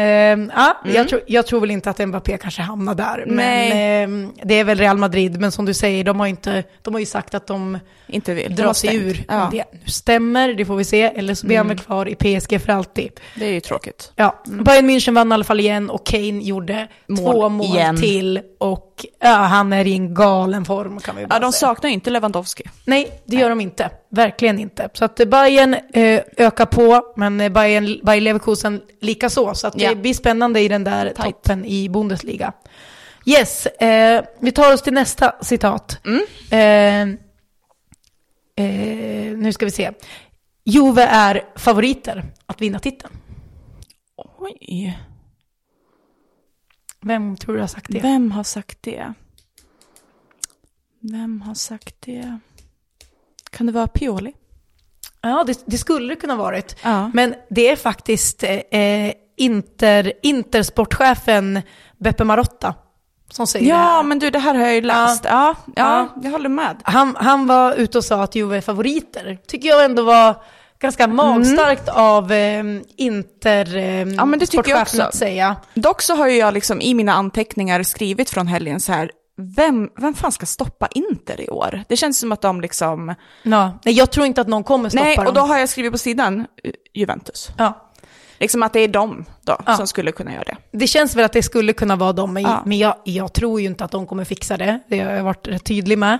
ja, 0.57 0.77
jag, 0.95 1.09
tror, 1.09 1.21
jag 1.27 1.47
tror 1.47 1.61
väl 1.61 1.71
inte 1.71 1.91
att 1.91 1.99
Mbappé 2.09 2.39
kanske 2.39 2.63
hamnar 2.63 2.95
där. 2.95 3.25
Nej. 3.27 3.71
Men 4.07 4.25
eh, 4.25 4.31
det 4.45 4.55
är 4.55 4.65
väl 4.65 4.79
Real 4.79 4.97
Madrid. 4.99 5.41
Men 5.41 5.53
som 5.53 5.65
du 5.65 5.75
säger, 5.75 6.05
de 6.05 6.21
har, 6.21 6.27
inte, 6.27 6.65
de 6.83 6.95
har 6.95 7.01
ju 7.01 7.07
sagt 7.07 7.35
att 7.35 7.47
de 7.47 7.79
Inte 8.07 8.35
vill. 8.35 8.57
Drar 8.57 8.73
sig 8.73 8.97
ur. 8.97 9.25
Ja, 9.29 9.49
det 9.53 9.65
stämmer, 9.93 10.55
det 10.55 10.65
får 10.65 10.77
vi 10.77 10.85
se. 10.85 11.03
Eller 11.03 11.35
så 11.35 11.47
blir 11.47 11.57
han 11.59 11.69
väl 11.69 11.79
kvar 11.79 12.09
i 12.09 12.15
PSG 12.15 12.61
för 12.61 12.73
alltid. 12.73 13.11
det 13.37 13.47
är 13.47 13.51
ju 13.53 13.61
tråkigt. 13.61 14.13
Ja, 14.17 14.43
Bayern 14.47 14.91
München 14.91 15.15
vann 15.15 15.31
i 15.33 15.35
alla 15.35 15.45
fall 15.45 15.61
igen 15.61 15.91
och 15.91 16.07
Kane 16.07 16.41
gjorde 16.43 16.89
Mål 17.07 17.33
två 17.35 17.49
mål 17.49 17.67
igen. 17.67 17.97
till. 18.01 18.41
Och 18.61 18.74
ja, 19.21 19.29
han 19.35 19.73
är 19.73 19.87
i 19.87 19.93
en 19.95 20.15
galen 20.15 20.65
form 20.65 21.01
kan 21.01 21.17
vi 21.17 21.27
bara 21.27 21.35
Ja, 21.37 21.41
de 21.41 21.53
säga. 21.53 21.69
saknar 21.69 21.91
inte 21.91 22.11
Lewandowski. 22.11 22.63
Nej, 22.85 23.21
det 23.25 23.37
gör 23.37 23.49
de 23.49 23.61
inte. 23.61 23.91
Verkligen 24.11 24.59
inte. 24.59 24.89
Så 24.93 25.05
att 25.05 25.21
eh, 25.21 25.27
Bayern 25.27 25.75
eh, 25.75 26.21
ökar 26.37 26.67
på, 26.67 27.13
men 27.17 27.41
eh, 27.41 27.49
Bayern, 27.53 28.01
Bayern 28.05 28.25
Leverkusen 28.25 28.83
lika 29.01 29.31
så. 29.31 29.55
Så 29.55 29.67
att 29.67 29.81
Ja. 29.81 29.89
det 29.91 29.97
blir 29.97 30.15
spännande 30.15 30.61
i 30.61 30.69
den 30.69 30.85
där 30.85 31.05
Tight. 31.07 31.17
toppen 31.25 31.65
i 31.65 31.89
Bundesliga. 31.89 32.53
Yes, 33.27 33.67
eh, 33.67 34.25
vi 34.41 34.53
tar 34.53 34.73
oss 34.75 34.83
till 34.83 34.93
nästa 34.93 35.35
citat. 35.41 35.99
Mm. 36.07 36.23
Eh, 36.51 37.19
eh, 38.67 39.37
nu 39.37 39.53
ska 39.53 39.65
vi 39.65 39.71
se. 39.71 39.91
Juve 40.65 41.03
är 41.03 41.43
favoriter 41.57 42.25
att 42.47 42.61
vinna 42.61 42.79
titeln. 42.79 43.13
Oj. 44.39 44.99
Vem 47.05 47.37
tror 47.37 47.55
du 47.55 47.61
har 47.61 47.67
sagt 47.67 47.87
det? 47.89 48.01
Vem 48.01 48.31
har 48.31 48.43
sagt 48.43 48.79
det? 48.83 49.15
Vem 51.01 51.41
har 51.41 51.55
sagt 51.55 51.97
det? 52.01 52.39
Kan 53.51 53.67
det 53.67 53.73
vara 53.73 53.87
Pioli? 53.87 54.33
Ja, 55.21 55.45
det, 55.47 55.63
det 55.67 55.79
skulle 55.79 56.09
det 56.09 56.21
kunna 56.21 56.37
varit. 56.37 56.77
Ja. 56.83 57.11
Men 57.15 57.35
det 57.51 57.69
är 57.69 57.77
faktiskt 57.77 58.45
eh, 58.71 59.13
Inter, 59.37 60.13
Intersportchefen 60.23 61.63
Beppe 61.99 62.25
Marotta 62.25 62.75
som 63.31 63.47
säger 63.47 63.65
det 63.65 63.71
Ja, 63.71 64.03
men 64.03 64.19
du, 64.19 64.31
det 64.31 64.39
här 64.39 64.55
har 64.55 64.65
jag 64.65 64.75
ju 64.75 64.81
läst. 64.81 65.25
Ja, 65.25 65.55
ja, 65.77 66.09
jag 66.23 66.31
håller 66.31 66.49
med. 66.49 66.77
Han, 66.83 67.17
han 67.17 67.47
var 67.47 67.75
ute 67.75 67.99
och 67.99 68.05
sa 68.05 68.23
att 68.23 68.35
Juve 68.35 68.57
är 68.57 68.61
favoriter. 68.61 69.39
Tycker 69.47 69.69
jag 69.69 69.85
ändå 69.85 70.03
var 70.03 70.43
ganska 70.85 71.07
magstarkt 71.07 71.89
av 71.89 72.33
eh, 72.33 72.65
Inter 72.97 73.77
eh, 73.77 73.85
Mm. 73.95 74.15
Ja, 74.15 74.25
men 74.25 74.39
det 74.39 74.47
tycker 74.47 74.71
jag 74.71 74.83
också. 74.83 75.03
att 75.03 75.15
säga. 75.15 75.57
Dock 75.75 76.03
så 76.03 76.15
har 76.15 76.29
ju 76.29 76.37
jag 76.37 76.55
liksom 76.55 76.81
i 76.81 76.95
mina 76.95 77.13
anteckningar 77.13 77.83
skrivit 77.83 78.31
från 78.31 78.47
helgen 78.47 78.81
så 78.81 78.93
här, 78.93 79.11
vem, 79.57 79.89
vem 79.99 80.15
fan 80.15 80.33
ska 80.33 80.47
stoppa 80.47 80.89
Inter 80.95 81.41
i 81.41 81.49
år? 81.49 81.83
Det 81.89 81.97
känns 81.97 82.19
som 82.19 82.33
att 82.33 82.41
de 82.41 82.61
liksom... 82.61 83.15
Ja. 83.43 83.79
Nej, 83.85 83.95
jag 83.95 84.11
tror 84.11 84.27
inte 84.27 84.41
att 84.41 84.49
någon 84.49 84.65
kommer 84.65 84.89
stoppa 84.89 85.05
Nej, 85.05 85.17
dem. 85.17 85.27
och 85.27 85.35
då 85.35 85.41
har 85.41 85.59
jag 85.59 85.69
skrivit 85.69 85.93
på 85.93 85.99
sidan 85.99 86.47
Juventus. 86.95 87.51
ja. 87.59 87.81
Liksom 88.39 88.63
att 88.63 88.73
det 88.73 88.81
är 88.81 88.89
de 88.89 89.25
då 89.43 89.57
Ja. 89.67 89.77
som 89.77 89.87
skulle 89.87 90.13
kunna 90.13 90.33
göra 90.33 90.45
det. 90.45 90.57
Det 90.79 90.87
känns 90.87 91.17
väl 91.17 91.25
att 91.25 91.33
det 91.33 91.43
skulle 91.43 91.73
kunna 91.73 91.97
vara 91.97 92.13
dem, 92.13 92.33
men, 92.33 92.43
Ja. 92.43 92.63
men 92.67 92.79
jag, 92.79 92.95
jag 93.05 93.33
tror 93.33 93.61
ju 93.61 93.67
inte 93.67 93.85
att 93.85 93.91
de 93.91 94.07
kommer 94.07 94.25
fixa 94.25 94.57
det. 94.57 94.81
Det 94.89 95.01
har 95.01 95.13
jag 95.13 95.25
varit 95.25 95.49
rätt 95.49 95.65
tydlig 95.65 95.99
med. 95.99 96.19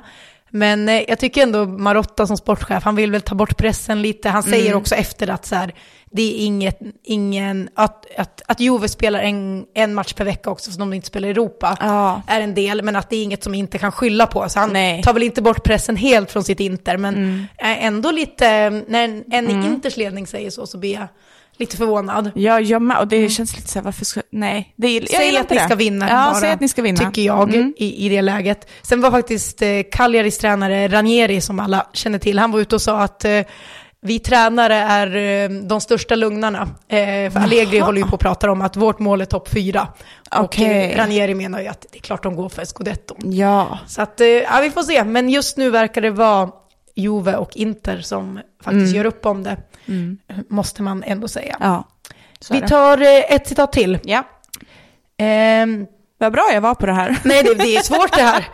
Men 0.57 0.89
eh, 0.89 1.03
jag 1.09 1.19
tycker 1.19 1.43
ändå 1.43 1.65
Marotta 1.67 2.27
som 2.27 2.37
sportchef, 2.37 2.83
han 2.85 2.97
vill 2.97 3.11
väl 3.11 3.21
ta 3.21 3.35
bort 3.35 3.57
pressen 3.57 4.03
lite. 4.03 4.29
Han 4.29 4.43
säger 4.43 4.67
Mm. 4.67 4.79
också 4.79 4.95
efter 4.95 5.31
att 5.31 5.47
så 5.47 5.55
här, 5.55 5.75
det 6.11 6.23
är 6.23 6.45
inget, 6.47 6.79
ingen, 7.03 7.69
att, 7.75 8.07
att, 8.19 8.43
att 8.47 8.61
Juve 8.61 8.89
spelar 8.89 9.21
en, 9.21 9.65
en 9.75 9.95
match 9.95 10.13
per 10.13 10.25
vecka 10.25 10.51
också, 10.51 10.71
som 10.71 10.81
de 10.81 10.93
inte 10.93 11.07
spelar 11.07 11.29
i 11.29 11.31
Europa, 11.31 11.77
Ja. 11.81 12.23
är 12.27 12.41
en 12.41 12.55
del, 12.55 12.83
men 12.83 12.97
att 12.97 13.11
det 13.11 13.17
är 13.17 13.23
inget 13.23 13.43
som 13.45 13.55
inte 13.55 13.79
kan 13.79 13.93
skylla 13.93 14.27
på. 14.27 14.49
Så 14.49 14.59
han 14.61 14.73
Nej. 14.73 15.03
tar 15.03 15.13
väl 15.13 15.23
inte 15.23 15.43
bort 15.43 15.65
pressen 15.65 15.97
helt 15.97 16.31
från 16.33 16.45
sitt 16.45 16.61
Inter, 16.61 16.97
men 16.97 17.47
är 17.59 17.77
ändå 17.77 18.11
lite, 18.11 18.71
när 18.71 19.05
en, 19.05 19.25
en 19.31 19.51
Inters 19.51 19.97
ledning 19.97 20.27
säger 20.27 20.51
så, 20.51 20.67
så 20.67 20.79
blir 20.79 20.95
jag 20.95 21.07
lite 21.57 21.77
förvånad. 21.77 22.31
Ja, 22.35 22.61
jag 22.61 22.83
med. 22.83 22.99
Och 22.99 23.09
det 23.09 23.29
känns 23.29 23.57
lite 23.57 23.69
så 23.69 23.79
här, 23.79 23.85
varför 23.85 24.05
ska... 24.05 24.21
Nej, 24.31 24.75
det 24.77 24.89
jag 24.95 25.09
Säg 25.09 25.37
att 25.37 25.51
ni 25.51 25.57
det. 25.57 25.65
ska 25.65 25.75
vinna 25.75 26.09
Ja, 26.09 26.15
bara, 26.15 26.35
säg 26.35 26.51
att 26.51 26.61
ni 26.61 26.69
ska 26.69 26.83
vinna. 26.83 26.99
tycker 26.99 27.23
jag, 27.23 27.55
Mm. 27.55 27.75
i, 27.77 28.07
i 28.07 28.09
det 28.09 28.23
läget. 28.23 28.69
Sen 28.83 29.01
var 29.01 29.11
faktiskt 29.11 29.63
eh, 29.63 29.69
Cagliaris 29.93 30.39
tränare 30.39 30.89
Ranieri, 30.89 31.41
som 31.41 31.61
alla 31.61 31.87
känner 31.93 32.19
till, 32.19 32.39
han 32.39 32.53
var 32.53 32.61
ute 32.61 32.75
och 32.75 32.83
sa 32.83 33.01
att 33.03 33.25
eh, 33.25 33.41
vi 34.07 34.19
tränare 34.19 34.75
är 34.75 35.17
eh, 35.17 35.49
de 35.51 35.81
största 35.81 36.15
lugnarna. 36.15 36.63
Eh, 36.89 36.97
för 37.33 37.39
Allegri 37.41 37.79
håller 37.79 37.99
ju 38.01 38.07
på 38.07 38.15
att 38.15 38.21
prata 38.21 38.51
om 38.51 38.63
att 38.63 38.77
vårt 38.77 38.99
mål 38.99 39.21
är 39.21 39.25
topp 39.25 39.49
fyra. 39.49 39.89
Och 40.37 40.45
Okej. 40.45 40.91
eh, 40.93 40.97
Ranieri 40.97 41.35
menar 41.35 41.61
ju 41.61 41.67
att 41.69 41.87
det 41.93 41.99
är 41.99 42.03
klart 42.03 42.23
de 42.23 42.37
går 42.37 42.49
för 42.49 42.65
scudetto. 42.65 43.15
Ja. 43.25 43.79
Så 43.87 44.03
att, 44.03 44.21
ja, 44.51 44.61
vi 44.63 44.71
får 44.71 44.83
se. 44.83 45.05
Men 45.05 45.29
just 45.29 45.57
nu 45.57 45.71
verkar 45.71 46.01
det 46.01 46.11
vara 46.11 46.51
Juve 46.95 47.37
och 47.37 47.57
Inter 47.57 48.01
som 48.01 48.41
faktiskt 48.63 48.95
gör 48.95 49.05
upp 49.05 49.27
om 49.27 49.43
det. 49.43 49.57
Måste 50.49 50.83
man 50.83 51.03
ändå 51.03 51.29
säga. 51.29 51.57
Ja. 51.61 51.89
Vi 52.51 52.61
tar 52.61 52.99
eh, 53.03 53.33
ett 53.35 53.49
citat 53.49 53.73
till. 53.73 53.99
Ja. 54.05 54.25
Ehm, 55.17 55.87
Vad 56.19 56.33
bra 56.33 56.51
jag 56.53 56.61
var 56.61 56.75
på 56.75 56.87
det 56.87 56.93
här. 56.93 57.19
Nej, 57.25 57.43
det, 57.43 57.55
det 57.55 57.77
är 57.77 57.83
svårt 57.83 58.13
det 58.17 58.23
här. 58.23 58.49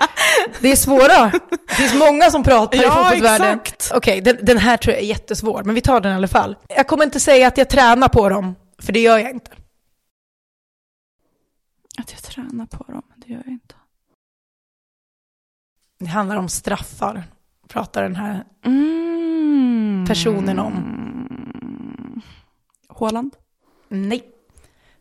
Det 0.61 0.69
är 0.73 0.77
svåra. 0.77 1.33
Det 1.69 1.75
finns 1.75 1.95
många 1.95 2.31
som 2.31 2.43
pratar 2.43 2.79
i 2.79 2.83
Ja, 2.83 2.91
fotbollsvärlden. 2.95 3.59
exakt. 3.61 3.93
Okej, 3.95 4.21
den, 4.21 4.37
den 4.43 4.59
här 4.59 4.77
tror 4.77 4.95
jag 4.95 5.03
är 5.03 5.07
jättesvår, 5.07 5.63
men 5.65 5.75
vi 5.75 5.81
tar 5.81 6.01
den 6.01 6.13
i 6.13 6.15
alla 6.15 6.29
fall. 6.29 6.57
Jag 6.69 6.87
kommer 6.87 7.05
inte 7.05 7.21
säga 7.21 7.49
att 7.49 7.59
jag 7.59 7.69
tränar 7.69 8.09
på 8.09 8.29
dem, 8.29 8.55
för 8.79 8.93
det 8.93 9.01
gör 9.01 9.19
jag 9.19 9.31
inte. 9.31 9.51
Att 11.99 12.13
jag 12.13 12.23
tränar 12.23 12.67
på 12.67 12.85
dem, 12.93 13.03
det 13.17 13.33
gör 13.33 13.43
jag 13.45 13.53
inte. 13.53 13.75
Det 15.99 16.07
handlar 16.07 16.37
om 16.37 16.49
straffar, 16.49 17.25
pratar 17.73 18.03
den 18.03 18.17
här 18.17 18.45
Mm. 18.67 20.05
personen 20.09 20.59
om. 20.59 20.75
Håland? 22.89 23.33
Nej. 23.89 24.23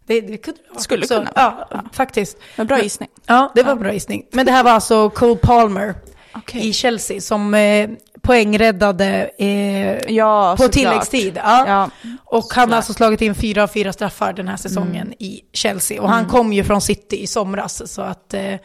Det, 0.07 0.21
det 0.21 0.37
kunde 0.37 0.59
det 0.63 0.69
vara. 0.69 0.79
Skulle 0.79 1.07
Så, 1.07 1.15
kunna 1.17 1.31
Ja, 1.35 1.67
faktiskt. 1.91 2.37
En 2.55 2.67
bra 2.67 2.75
Men- 2.77 2.83
gissning. 2.83 3.09
Ja, 3.25 3.51
det 3.55 3.63
var 3.63 3.71
en 3.71 3.79
bra 3.79 3.93
gissning. 3.93 4.25
Men 4.31 4.45
det 4.45 4.51
här 4.51 4.63
var 4.63 4.71
alltså 4.71 5.09
Cole 5.09 5.35
Palmer 5.35 5.95
Okej. 6.35 6.69
i 6.69 6.73
Chelsea 6.73 7.21
som 7.21 7.53
eh, 7.53 7.89
poängräddade 8.21 9.29
eh, 9.39 10.13
Ja, 10.13 10.55
på 10.57 10.67
tilläggstid. 10.67 11.37
Ja. 11.43 11.67
Ja. 11.67 11.89
Och 12.25 12.35
han 12.35 12.39
har 12.39 12.41
Såklart. 12.41 12.73
alltså 12.73 12.93
slagit 12.93 13.21
in 13.21 13.35
fyra 13.35 13.63
av 13.63 13.67
fyra 13.67 13.93
straffar 13.93 14.33
den 14.33 14.47
här 14.47 14.57
säsongen 14.57 15.13
i 15.19 15.41
Chelsea. 15.53 16.01
Och 16.01 16.09
han 16.09 16.25
kom 16.25 16.53
ju 16.53 16.63
från 16.63 16.81
City 16.81 17.21
i 17.23 17.27
somras, 17.27 17.91
så 17.93 18.01
att 18.01 18.33
eh, 18.33 18.55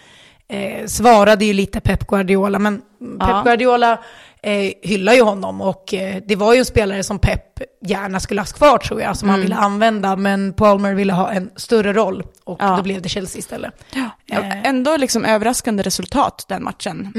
eh, 0.54 0.86
svarade 0.86 1.44
ju 1.44 1.52
lite 1.52 1.80
Pep 1.80 2.06
Guardiola, 2.06 2.58
men 2.58 2.82
Ja. 3.18 3.26
Pep 3.26 3.44
Guardiola 3.44 3.98
eh, 4.42 4.72
hyllar 4.82 5.12
ju 5.14 5.22
honom 5.22 5.60
och 5.60 5.94
eh, 5.94 6.22
det 6.26 6.36
var 6.36 6.52
ju 6.54 6.58
en 6.58 6.64
spelare 6.64 7.02
som 7.02 7.18
Pep 7.18 7.42
gärna 7.86 8.20
skulle 8.20 8.40
ha 8.40 8.46
kvar 8.46 8.78
tror 8.78 9.00
jag, 9.00 9.16
som 9.16 9.28
han 9.28 9.34
Mm. 9.38 9.42
ville 9.44 9.56
använda, 9.56 10.16
men 10.16 10.52
Palmer 10.52 10.94
ville 10.94 11.12
ha 11.12 11.30
en 11.32 11.50
större 11.56 11.92
roll 11.92 12.22
och 12.44 12.58
Ja. 12.62 12.76
då 12.76 12.82
blev 12.82 13.02
det 13.02 13.08
Chelsea 13.08 13.38
istället. 13.38 13.72
Ja, 13.94 14.10
Eh. 14.38 14.66
ändå 14.68 14.96
liksom 14.96 15.24
överraskande 15.24 15.82
resultat 15.82 16.44
den 16.48 16.64
matchen. 16.64 17.12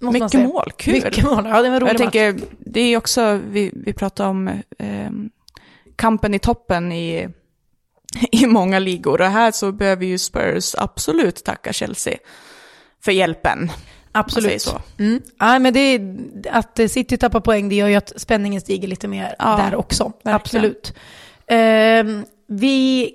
Måste 0.00 0.18
man 0.20 0.26
Mycket 0.26 0.48
mål, 0.48 0.72
kul. 0.76 0.92
Mycket 0.94 1.24
mål, 1.24 1.44
ja 1.46 1.62
det 1.62 1.68
var 1.70 1.76
en 1.76 1.82
Och 1.82 1.88
rolig 1.88 1.88
jag 1.94 2.04
match. 2.04 2.12
tänker, 2.12 2.40
det 2.58 2.80
är 2.80 2.96
också, 2.96 3.40
vi, 3.50 3.72
vi 3.74 3.92
pratar 3.92 4.26
om 4.28 4.48
eh, 4.78 5.10
kampen 5.96 6.34
i 6.34 6.38
toppen 6.38 6.92
i, 6.92 7.28
i 8.32 8.46
många 8.46 8.78
ligor. 8.78 9.20
Och 9.20 9.26
här 9.26 9.52
så 9.52 9.72
behöver 9.72 10.06
ju 10.06 10.18
Spurs 10.18 10.74
absolut 10.78 11.44
tacka 11.44 11.72
Chelsea 11.72 12.16
för 13.04 13.12
hjälpen. 13.12 13.72
Absolut. 14.12 14.62
så. 14.62 14.80
Mm. 14.98 15.22
Ja, 15.38 15.58
men 15.58 15.74
det 15.74 15.80
är, 15.80 16.16
att 16.50 16.78
eh, 16.78 16.88
City 16.88 17.16
tappar 17.16 17.40
poäng, 17.40 17.68
det 17.68 17.74
gör 17.74 17.88
ju 17.88 17.94
att 17.94 18.12
spänningen 18.16 18.60
stiger 18.60 18.88
lite 18.88 19.08
mer 19.08 19.34
Ja, 19.38 19.56
där 19.56 19.74
också. 19.74 20.04
verkligen. 20.04 20.34
Absolut. 20.34 20.94
Ehm, 21.48 22.24
vi, 22.48 23.10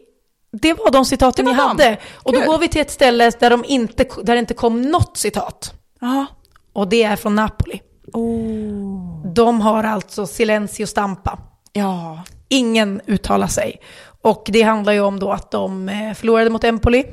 det 0.51 0.73
var 0.73 0.91
de 0.91 1.05
citaten 1.05 1.45
var 1.45 1.53
hade. 1.53 1.85
dem. 1.85 1.95
Och 2.13 2.33
då 2.33 2.39
Kul. 2.39 2.47
går 2.47 2.57
vi 2.59 2.67
till 2.67 2.81
ett 2.81 2.91
ställe 2.91 3.31
där, 3.39 3.49
de 3.49 3.65
inte, 3.67 4.03
där 4.23 4.33
det 4.33 4.39
inte 4.39 4.53
kom 4.53 4.81
något 4.81 5.17
citat. 5.17 5.73
Ja. 6.01 6.25
Och 6.73 6.87
det 6.87 7.03
är 7.03 7.15
från 7.15 7.35
Napoli. 7.35 7.81
Oh. 8.13 9.33
De 9.33 9.61
har 9.61 9.83
alltså 9.83 10.27
silencio 10.27 10.85
stampa. 10.87 11.39
Ja. 11.73 12.23
Ingen 12.49 13.01
uttalar 13.07 13.47
sig. 13.47 13.79
Och 14.23 14.43
det 14.47 14.61
handlar 14.61 14.93
ju 14.93 14.99
om 15.01 15.19
då 15.19 15.31
att 15.31 15.51
de 15.51 15.89
eh, 15.89 16.13
förlorade 16.13 16.49
mot 16.49 16.63
Empoli. 16.63 17.05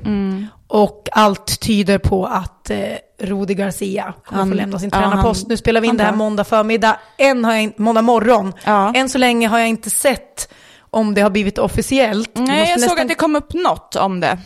Och 0.67 1.09
allt 1.13 1.61
tyder 1.61 1.99
på 1.99 2.27
att 2.27 2.71
eh, 2.71 2.79
Rudi 3.21 3.55
Garcia 3.55 4.15
kommer 4.25 4.39
Han- 4.43 4.49
få 4.51 4.55
lämna 4.55 4.79
sin 4.79 4.91
ja, 4.93 4.99
tränarpost. 4.99 5.43
han- 5.43 5.49
nu 5.49 5.57
spelar 5.57 5.81
vi 5.81 5.89
in 5.89 5.97
det 5.97 6.05
här 6.05 6.13
måndag 6.13 6.45
förmiddag. 6.45 6.97
Än 7.19 7.45
har 7.45 7.53
jag, 7.53 7.63
in- 7.63 7.73
måndag 7.77 8.03
morgon. 8.03 8.53
Ja. 8.65 8.93
Än 8.95 9.09
så 9.09 9.19
länge 9.19 9.49
har 9.49 9.59
jag 9.59 9.69
inte 9.69 9.91
sett 9.91 10.53
om 10.91 11.15
det 11.15 11.21
har 11.21 11.31
blivit 11.31 11.59
officiellt. 11.59 12.31
Nej, 12.35 12.59
jag 12.59 12.69
såg 12.69 12.81
nästan- 12.81 12.99
att 13.03 13.09
det 13.09 13.15
kom 13.15 13.37
upp 13.37 13.55
något 13.55 13.97
om 13.97 14.21
det. 14.21 14.39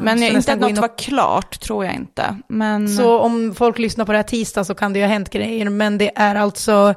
Men 0.00 0.20
måste 0.20 0.36
inte 0.36 0.52
att 0.52 0.58
något 0.60 0.70
och- 0.72 0.78
var 0.78 0.98
klart, 0.98 1.60
tror 1.60 1.84
jag 1.84 1.94
inte. 1.94 2.36
Men... 2.48 2.88
Så 2.88 3.18
om 3.18 3.54
folk 3.54 3.78
lyssnar 3.78 4.04
på 4.04 4.12
det 4.12 4.18
här 4.18 4.22
tisdag 4.22 4.64
så 4.64 4.74
kan 4.74 4.92
det 4.92 4.98
ju 4.98 5.04
ha 5.04 5.12
hänt 5.12 5.30
grejer. 5.30 5.68
Men 5.68 5.98
det 5.98 6.10
är 6.16 6.34
alltså 6.34 6.94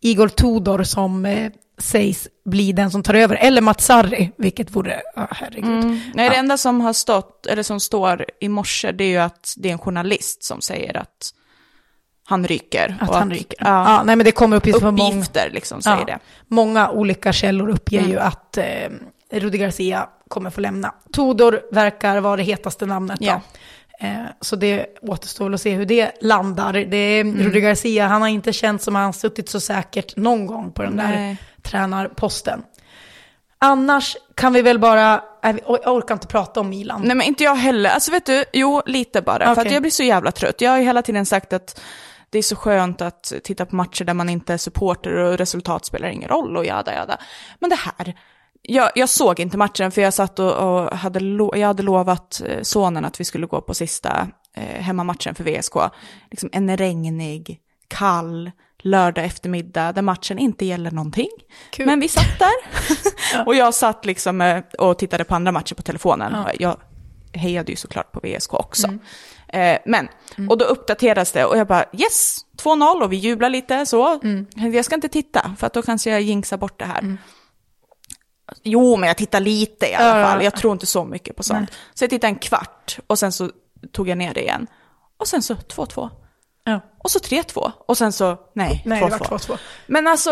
Igor 0.00 0.28
Tudor 0.28 0.82
som 0.82 1.26
eh, 1.26 1.52
sägs 1.80 2.28
bli 2.44 2.72
den 2.72 2.90
som 2.90 3.02
tar 3.02 3.14
över. 3.14 3.36
Eller 3.36 3.60
Mats 3.60 3.84
Sarri, 3.84 4.32
vilket 4.38 4.70
vore, 4.76 5.00
ja 5.16 5.28
herregud. 5.30 5.64
Mm. 5.84 6.00
Nej, 6.14 6.28
det 6.28 6.34
Ja. 6.34 6.40
enda 6.40 6.56
som 6.56 6.80
har 6.80 6.92
stått, 6.92 7.46
eller 7.46 7.62
som 7.62 7.80
står 7.80 8.24
i 8.40 8.48
morse, 8.48 8.92
det 8.92 9.04
är 9.04 9.08
ju 9.08 9.16
att 9.18 9.54
det 9.56 9.68
är 9.68 9.72
en 9.72 9.78
journalist 9.78 10.44
som 10.44 10.60
säger 10.60 10.96
att 10.96 11.34
han 12.24 12.46
ryker. 12.46 12.96
Att 13.00 13.14
han 13.14 13.30
ryker. 13.30 13.56
Ja. 13.60 13.66
Ja, 13.96 14.02
nej 14.04 14.16
men 14.16 14.24
det 14.24 14.32
kommer 14.32 14.56
uppgifter 14.56 14.80
från 14.80 14.94
många, 14.94 15.10
uppgifter 15.10 15.50
liksom 15.52 15.82
säger 15.82 15.96
ja, 15.98 16.04
det. 16.04 16.18
många 16.48 16.90
olika 16.90 17.32
källor 17.32 17.68
uppger 17.70 17.98
Mm. 17.98 18.10
ju 18.10 18.18
att 18.18 18.56
eh, 18.56 18.64
Rudi 19.32 19.58
Garcia 19.58 20.08
kommer 20.28 20.50
få 20.50 20.60
lämna. 20.60 20.94
Tudor 21.12 21.60
verkar 21.72 22.20
vara 22.20 22.36
det 22.36 22.42
hetaste 22.42 22.86
namnet 22.86 23.18
då. 23.20 23.26
Ja. 23.26 23.32
Eh, 23.32 23.40
så 24.40 24.56
det 24.56 24.86
återstår 25.02 25.54
att 25.54 25.60
se 25.60 25.74
hur 25.74 25.86
det 25.86 26.12
landar. 26.20 26.72
Det 26.72 26.96
är 26.96 27.20
Mm. 27.20 27.42
Rudi 27.42 27.60
Garcia, 27.60 28.06
han 28.06 28.22
har 28.22 28.28
inte 28.28 28.52
känt 28.52 28.82
som 28.82 28.96
att 28.96 29.02
han 29.02 29.12
suttit 29.12 29.48
så 29.48 29.60
säkert 29.60 30.16
någon 30.16 30.46
gång 30.46 30.72
på 30.72 30.82
den 30.82 30.96
där 30.96 31.08
Nej. 31.08 31.36
tränarposten. 31.62 32.62
Annars 33.58 34.16
kan 34.34 34.52
vi 34.52 34.62
väl 34.62 34.78
bara, 34.78 35.22
jag 35.42 35.96
orkar 35.96 36.14
inte 36.14 36.26
prata 36.26 36.60
om 36.60 36.68
Milan. 36.68 37.02
Nej 37.04 37.16
men 37.16 37.26
inte 37.26 37.44
jag 37.44 37.54
heller. 37.54 37.90
Alltså 37.90 38.10
vet 38.10 38.26
du, 38.26 38.44
jo 38.52 38.82
lite 38.86 39.22
bara. 39.22 39.44
För 39.44 39.52
Okej. 39.52 39.66
att 39.66 39.72
jag 39.72 39.82
blir 39.82 39.90
så 39.90 40.02
jävla 40.02 40.32
trött. 40.32 40.60
Jag 40.60 40.70
har 40.70 40.78
ju 40.78 40.84
hela 40.84 41.02
tiden 41.02 41.26
sagt 41.26 41.52
att 41.52 41.80
det 42.30 42.38
är 42.38 42.42
så 42.42 42.56
skönt 42.56 43.00
att 43.02 43.32
titta 43.44 43.66
på 43.66 43.76
matcher 43.76 44.04
där 44.04 44.14
man 44.14 44.28
inte 44.28 44.52
är 44.52 44.58
supporter 44.58 45.14
och 45.14 45.38
resultat 45.38 45.84
spelar 45.84 46.08
ingen 46.08 46.28
roll 46.28 46.56
och 46.56 46.64
jada 46.64 46.94
jada. 46.94 47.18
Men 47.58 47.70
det 47.70 47.76
här, 47.76 48.14
jag, 48.62 48.90
jag 48.94 49.08
såg 49.08 49.40
inte 49.40 49.58
matchen 49.58 49.90
för 49.90 50.02
jag 50.02 50.14
satt 50.14 50.38
och, 50.38 50.52
och 50.52 50.96
hade, 50.96 51.20
lo, 51.20 51.56
jag 51.56 51.66
hade 51.66 51.82
lovat 51.82 52.42
eh, 52.46 52.62
sonen 52.62 53.04
att 53.04 53.20
vi 53.20 53.24
skulle 53.24 53.46
gå 53.46 53.60
på 53.60 53.74
sista 53.74 54.28
eh, 54.56 54.82
hemmamatchen 54.82 55.34
för 55.34 55.44
VSK. 55.44 55.74
Liksom 56.30 56.50
en 56.52 56.76
regnig, 56.76 57.60
kall 57.88 58.50
lördag 58.82 59.24
eftermiddag 59.24 59.92
där 59.92 60.02
matchen 60.02 60.38
inte 60.38 60.64
gäller 60.64 60.90
någonting. 60.90 61.28
Kul. 61.70 61.86
Men 61.86 62.00
vi 62.00 62.08
satt 62.08 62.38
där 62.38 62.52
och 63.46 63.54
jag 63.54 63.74
satt 63.74 64.04
liksom 64.04 64.40
eh, 64.40 64.62
och 64.78 64.98
tittade 64.98 65.24
på 65.24 65.34
andra 65.34 65.52
matcher 65.52 65.74
på 65.74 65.82
telefonen. 65.82 66.32
Ja. 66.32 66.52
Jag 66.58 66.76
hejade 67.32 67.72
ju 67.72 67.76
såklart 67.76 68.12
på 68.12 68.20
VSK 68.20 68.54
också. 68.54 68.88
Eh, 69.48 69.78
men, 69.86 70.08
och 70.48 70.58
då 70.58 70.64
uppdateras 70.64 71.32
det 71.32 71.44
och 71.44 71.58
jag 71.58 71.66
bara 71.66 71.84
yes, 71.92 72.38
2-0 72.62 73.02
och 73.02 73.12
vi 73.12 73.16
jublar 73.16 73.50
lite 73.50 73.86
så. 73.86 74.20
Jag 74.54 74.84
ska 74.84 74.94
inte 74.94 75.08
titta 75.08 75.56
för 75.58 75.66
att 75.66 75.72
då 75.72 75.82
kanske 75.82 76.10
jag 76.10 76.20
jinxar 76.20 76.56
bort 76.56 76.78
det 76.78 76.84
här. 76.84 77.16
Jo, 78.62 78.96
men 78.96 79.06
jag 79.06 79.16
tittar 79.16 79.40
lite 79.40 79.86
i 79.90 79.94
alla 79.94 80.26
fall. 80.26 80.38
ja. 80.38 80.44
Jag 80.44 80.56
tror 80.56 80.72
inte 80.72 80.86
så 80.86 81.04
mycket 81.04 81.36
på 81.36 81.42
sånt. 81.42 81.70
Så 81.94 82.04
jag 82.04 82.10
tittade 82.10 82.28
en 82.30 82.38
kvart 82.38 82.98
och 83.06 83.18
sen 83.18 83.32
så 83.32 83.50
tog 83.92 84.08
jag 84.08 84.18
ner 84.18 84.34
det 84.34 84.40
igen. 84.40 84.66
Och 85.18 85.28
sen 85.28 85.42
så 85.42 85.54
2-2. 85.54 86.10
Ja. 86.64 86.80
Och 86.98 87.10
så 87.10 87.18
3-2. 87.18 87.72
Och 87.86 87.98
sen 87.98 88.12
så, 88.12 88.36
nej, 88.54 88.82
Nej, 88.84 89.00
det 89.00 89.06
2-2. 89.06 89.10
var 89.30 89.38
2-2. 89.38 89.58
Men 89.86 90.06
alltså, 90.06 90.30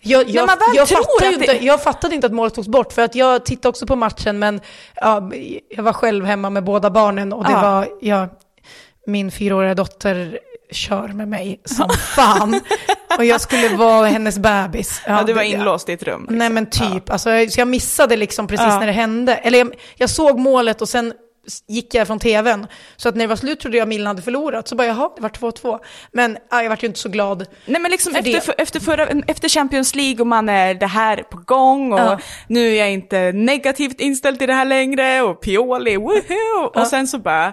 Jag, 0.00 0.28
jag, 0.28 0.28
jag, 0.28 0.48
fattade 0.48 1.28
att 1.28 1.32
inte, 1.34 1.52
det- 1.52 1.58
jag 1.64 1.82
fattade 1.82 2.14
inte 2.14 2.26
att 2.26 2.32
målet 2.32 2.54
togs 2.54 2.68
bort, 2.68 2.92
för 2.92 3.02
att 3.02 3.14
jag 3.14 3.44
tittade 3.44 3.68
också 3.68 3.86
på 3.86 3.96
matchen, 3.96 4.38
men 4.38 4.60
ja, 4.94 5.30
jag 5.70 5.82
var 5.82 5.92
själv 5.92 6.24
hemma 6.24 6.50
med 6.50 6.64
båda 6.64 6.90
barnen 6.90 7.32
och 7.32 7.44
det 7.44 7.50
Ja. 7.52 7.62
var, 7.62 7.88
ja, 8.00 8.28
min 9.06 9.30
fyraåriga 9.30 9.74
dotter 9.74 10.38
kör 10.70 11.08
med 11.08 11.28
mig 11.28 11.60
som 11.64 11.88
fan. 12.16 12.60
och 13.18 13.24
jag 13.24 13.40
skulle 13.40 13.68
vara 13.76 14.06
hennes 14.06 14.38
bebis. 14.38 15.02
ja, 15.06 15.22
du 15.26 15.32
var 15.32 15.42
inlåst 15.42 15.88
i 15.88 15.92
ett 15.92 16.02
rum. 16.02 16.20
liksom. 16.20 16.38
Nej 16.38 16.50
men 16.50 16.66
typ, 16.70 17.10
alltså, 17.10 17.30
jag- 17.30 17.52
så 17.52 17.60
jag 17.60 17.68
missade 17.68 18.16
liksom 18.16 18.46
precis 18.46 18.66
Ja. 18.66 18.78
när 18.80 18.86
det 18.86 18.92
hände. 18.92 19.34
Eller 19.36 19.58
jag, 19.58 19.74
jag 19.96 20.10
såg 20.10 20.38
målet 20.38 20.82
och 20.82 20.88
sen 20.88 21.12
gick 21.68 21.94
jag 21.94 22.06
från 22.06 22.18
tvn. 22.18 22.66
Så 22.96 23.08
att 23.08 23.14
när 23.14 23.20
det 23.24 23.28
var 23.28 23.36
slut 23.36 23.60
trodde 23.60 23.76
jag 23.78 23.88
Milan 23.88 24.06
hade 24.06 24.22
förlorat. 24.22 24.68
Så 24.68 24.76
bara 24.76 24.86
jaha, 24.86 25.10
det 25.16 25.22
var 25.22 25.28
2-2. 25.28 25.78
Men 26.12 26.36
ja, 26.50 26.62
jag 26.62 26.70
var 26.70 26.78
ju 26.80 26.86
inte 26.86 26.98
så 27.00 27.08
glad. 27.08 27.46
Nej 27.66 27.80
men 27.82 27.90
liksom 27.90 28.14
efter, 28.16 28.40
för, 28.40 28.54
efter, 28.58 28.80
förra, 28.80 29.06
efter 29.26 29.48
Champions 29.48 29.94
League 29.94 30.20
och 30.20 30.26
man 30.26 30.48
är 30.48 30.74
det 30.74 30.86
här 30.86 31.16
på 31.16 31.36
gång 31.38 31.92
och 31.92 31.98
Ja. 32.00 32.18
nu 32.48 32.68
är 32.72 32.78
jag 32.78 32.92
inte 32.92 33.32
negativt 33.32 34.00
inställd 34.00 34.38
till 34.38 34.48
det 34.48 34.54
här 34.54 34.64
längre 34.64 35.22
och 35.22 35.40
Pioli, 35.40 35.96
woohoo! 35.96 36.22
Ja. 36.74 36.80
Och 36.80 36.86
sen 36.86 37.06
så 37.06 37.18
bara. 37.18 37.52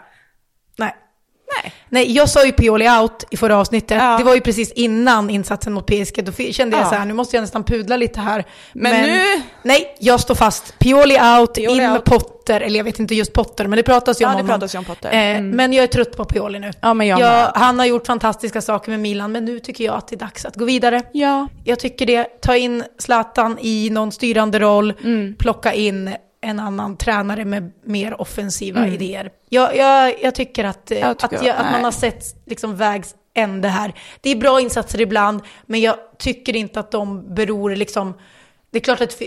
Nej. 1.63 1.73
Nej, 1.89 2.11
jag 2.11 2.29
sa 2.29 2.45
ju 2.45 2.51
Pioli 2.51 2.89
out 2.89 3.23
i 3.29 3.37
förra 3.37 3.57
avsnittet. 3.57 3.97
Ja. 4.01 4.17
Det 4.17 4.23
var 4.23 4.35
ju 4.35 4.41
precis 4.41 4.71
innan 4.71 5.29
insatsen 5.29 5.73
mot 5.73 5.85
PSG. 5.85 6.23
Då 6.25 6.31
kände 6.31 6.77
jag 6.77 6.85
Ja. 6.85 6.89
så 6.89 6.95
här, 6.95 7.05
nu 7.05 7.13
måste 7.13 7.35
jag 7.35 7.41
nästan 7.41 7.63
pudla 7.63 7.97
lite 7.97 8.19
här. 8.19 8.45
Men 8.73 9.01
nu- 9.09 9.41
Nej, 9.63 9.95
jag 9.99 10.19
står 10.19 10.35
fast. 10.35 10.79
Pioli 10.79 11.17
out, 11.39 11.53
Pioli 11.53 11.71
in 11.71 11.77
med 11.77 11.91
out. 11.93 12.03
Potter. 12.05 12.61
Eller 12.61 12.77
jag 12.79 12.83
vet 12.83 12.99
inte 12.99 13.15
just 13.15 13.33
Potter, 13.33 13.67
men 13.67 13.77
det 13.77 13.83
pratas 13.83 14.21
ju 14.21 14.23
Ja, 14.25 14.29
om 14.29 14.35
det 14.35 14.41
honom. 14.43 14.59
pratas 14.59 14.75
ju 14.75 14.79
om 14.79 14.85
Potter. 14.85 15.11
Eh, 15.11 15.33
Mm. 15.37 15.49
Men 15.49 15.73
jag 15.73 15.83
är 15.83 15.87
trött 15.87 16.17
på 16.17 16.25
Pioli 16.25 16.59
nu. 16.59 16.71
Ja, 16.81 16.93
men 16.93 17.07
jag 17.07 17.19
med. 17.19 17.51
han 17.55 17.79
har 17.79 17.85
gjort 17.85 18.07
fantastiska 18.07 18.61
saker 18.61 18.91
med 18.91 18.99
Milan, 18.99 19.31
men 19.31 19.45
nu 19.45 19.59
tycker 19.59 19.83
jag 19.83 19.95
att 19.95 20.07
det 20.07 20.15
är 20.15 20.19
dags 20.19 20.45
att 20.45 20.55
gå 20.55 20.65
vidare. 20.65 21.01
Ja. 21.11 21.47
Jag 21.63 21.79
tycker 21.79 22.05
det. 22.05 22.23
Ta 22.41 22.55
in 22.55 22.83
Zlatan 22.99 23.57
i 23.61 23.89
någon 23.91 24.11
styrande 24.11 24.59
roll. 24.59 24.93
Mm. 25.03 25.35
Plocka 25.39 25.73
in 25.73 26.15
en 26.43 26.59
annan 26.59 26.97
tränare 26.97 27.45
med 27.45 27.71
mer 27.85 28.21
offensiva 28.21 28.79
Mm. 28.79 28.93
idéer. 28.93 29.29
Jag, 29.49 29.75
jag, 29.77 30.15
jag 30.23 30.35
tycker 30.35 30.63
att, 30.63 30.91
Jag 31.01 31.19
tycker- 31.19 31.37
att, 31.37 31.45
jag, 31.45 31.55
att 31.57 31.71
man 31.71 31.83
har 31.83 31.91
sett 31.91 32.23
liksom 32.45 32.75
vägs 32.75 33.15
ände 33.33 33.67
här. 33.67 33.93
Det 34.21 34.29
är 34.29 34.35
bra 34.35 34.61
insatser 34.61 35.01
ibland, 35.01 35.41
men 35.65 35.81
jag 35.81 35.95
tycker 36.19 36.55
inte 36.55 36.79
att 36.79 36.91
de 36.91 37.33
beror 37.35 37.75
liksom... 37.75 38.13
Det 38.71 38.77
är 38.79 38.81
klart 38.83 39.01
att, 39.01 39.21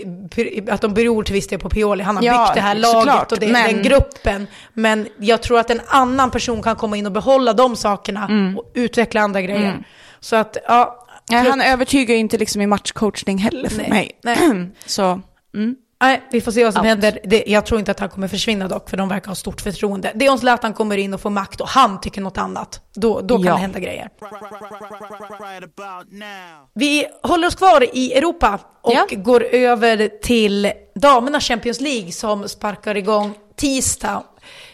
att 0.69 0.81
de 0.81 0.93
beror 0.93 1.23
till 1.23 1.33
viss 1.33 1.47
del 1.47 1.59
på 1.59 1.69
Pioli. 1.69 2.03
Han 2.03 2.15
har 2.15 2.23
Ja, 2.23 2.45
byggt 2.45 2.55
det 2.55 2.61
här 2.61 2.75
laget 2.75 2.97
såklart, 2.97 3.31
och 3.31 3.39
det, 3.39 3.47
men- 3.47 3.73
den 3.73 3.83
gruppen. 3.83 4.47
Men 4.73 5.07
jag 5.19 5.41
tror 5.41 5.59
att 5.59 5.69
en 5.69 5.81
annan 5.87 6.31
person 6.31 6.61
kan 6.63 6.75
komma 6.75 6.97
in 6.97 7.05
och 7.05 7.11
behålla 7.11 7.53
de 7.53 7.75
sakerna 7.75 8.25
Mm. 8.29 8.57
och 8.57 8.71
utveckla 8.73 9.21
andra 9.21 9.41
grejer. 9.41 9.83
Så 10.19 10.35
att, 10.35 10.57
ja... 10.67 11.03
Nej, 11.31 11.49
han 11.49 11.61
övertygar 11.61 12.13
ju 12.13 12.19
inte 12.19 12.37
liksom 12.37 12.61
i 12.61 12.67
matchcoachning 12.67 13.37
heller 13.37 13.69
för 13.69 13.77
Nej, 13.77 13.89
mig. 13.89 14.11
nej. 14.23 14.69
så, 14.85 15.21
mm. 15.55 15.75
Nej, 16.01 16.21
vi 16.31 16.41
får 16.41 16.51
se 16.51 16.63
vad 16.63 16.73
som 16.73 16.79
Out. 16.81 16.87
händer. 16.89 17.19
Det, 17.23 17.43
jag 17.47 17.65
tror 17.65 17.79
inte 17.79 17.91
att 17.91 17.99
han 17.99 18.09
kommer 18.09 18.27
försvinna 18.27 18.67
dock, 18.67 18.89
för 18.89 18.97
de 18.97 19.09
verkar 19.09 19.27
ha 19.27 19.35
stort 19.35 19.61
förtroende. 19.61 20.11
Det 20.15 20.25
är 20.25 20.31
om 20.31 20.37
Zlatan 20.37 20.73
kommer 20.73 20.97
in 20.97 21.13
och 21.13 21.21
får 21.21 21.29
makt 21.29 21.61
och 21.61 21.67
han 21.67 22.01
tycker 22.01 22.21
något 22.21 22.37
annat. 22.37 22.81
Då, 22.95 23.21
då 23.21 23.35
kan 23.35 23.45
Ja. 23.45 23.53
det 23.53 23.59
hända 23.59 23.79
grejer. 23.79 24.09
Right 24.21 25.63
about 25.63 26.11
now. 26.11 26.67
Vi 26.75 27.05
håller 27.23 27.47
oss 27.47 27.55
kvar 27.55 27.85
i 27.93 28.13
Europa 28.13 28.59
och 28.81 28.93
Ja. 28.93 29.07
går 29.11 29.43
över 29.43 30.09
till 30.21 30.71
damernas 30.95 31.43
Champions 31.47 31.81
League 31.81 32.11
som 32.11 32.49
sparkar 32.49 32.97
igång 32.97 33.33
tisdag, 33.55 34.23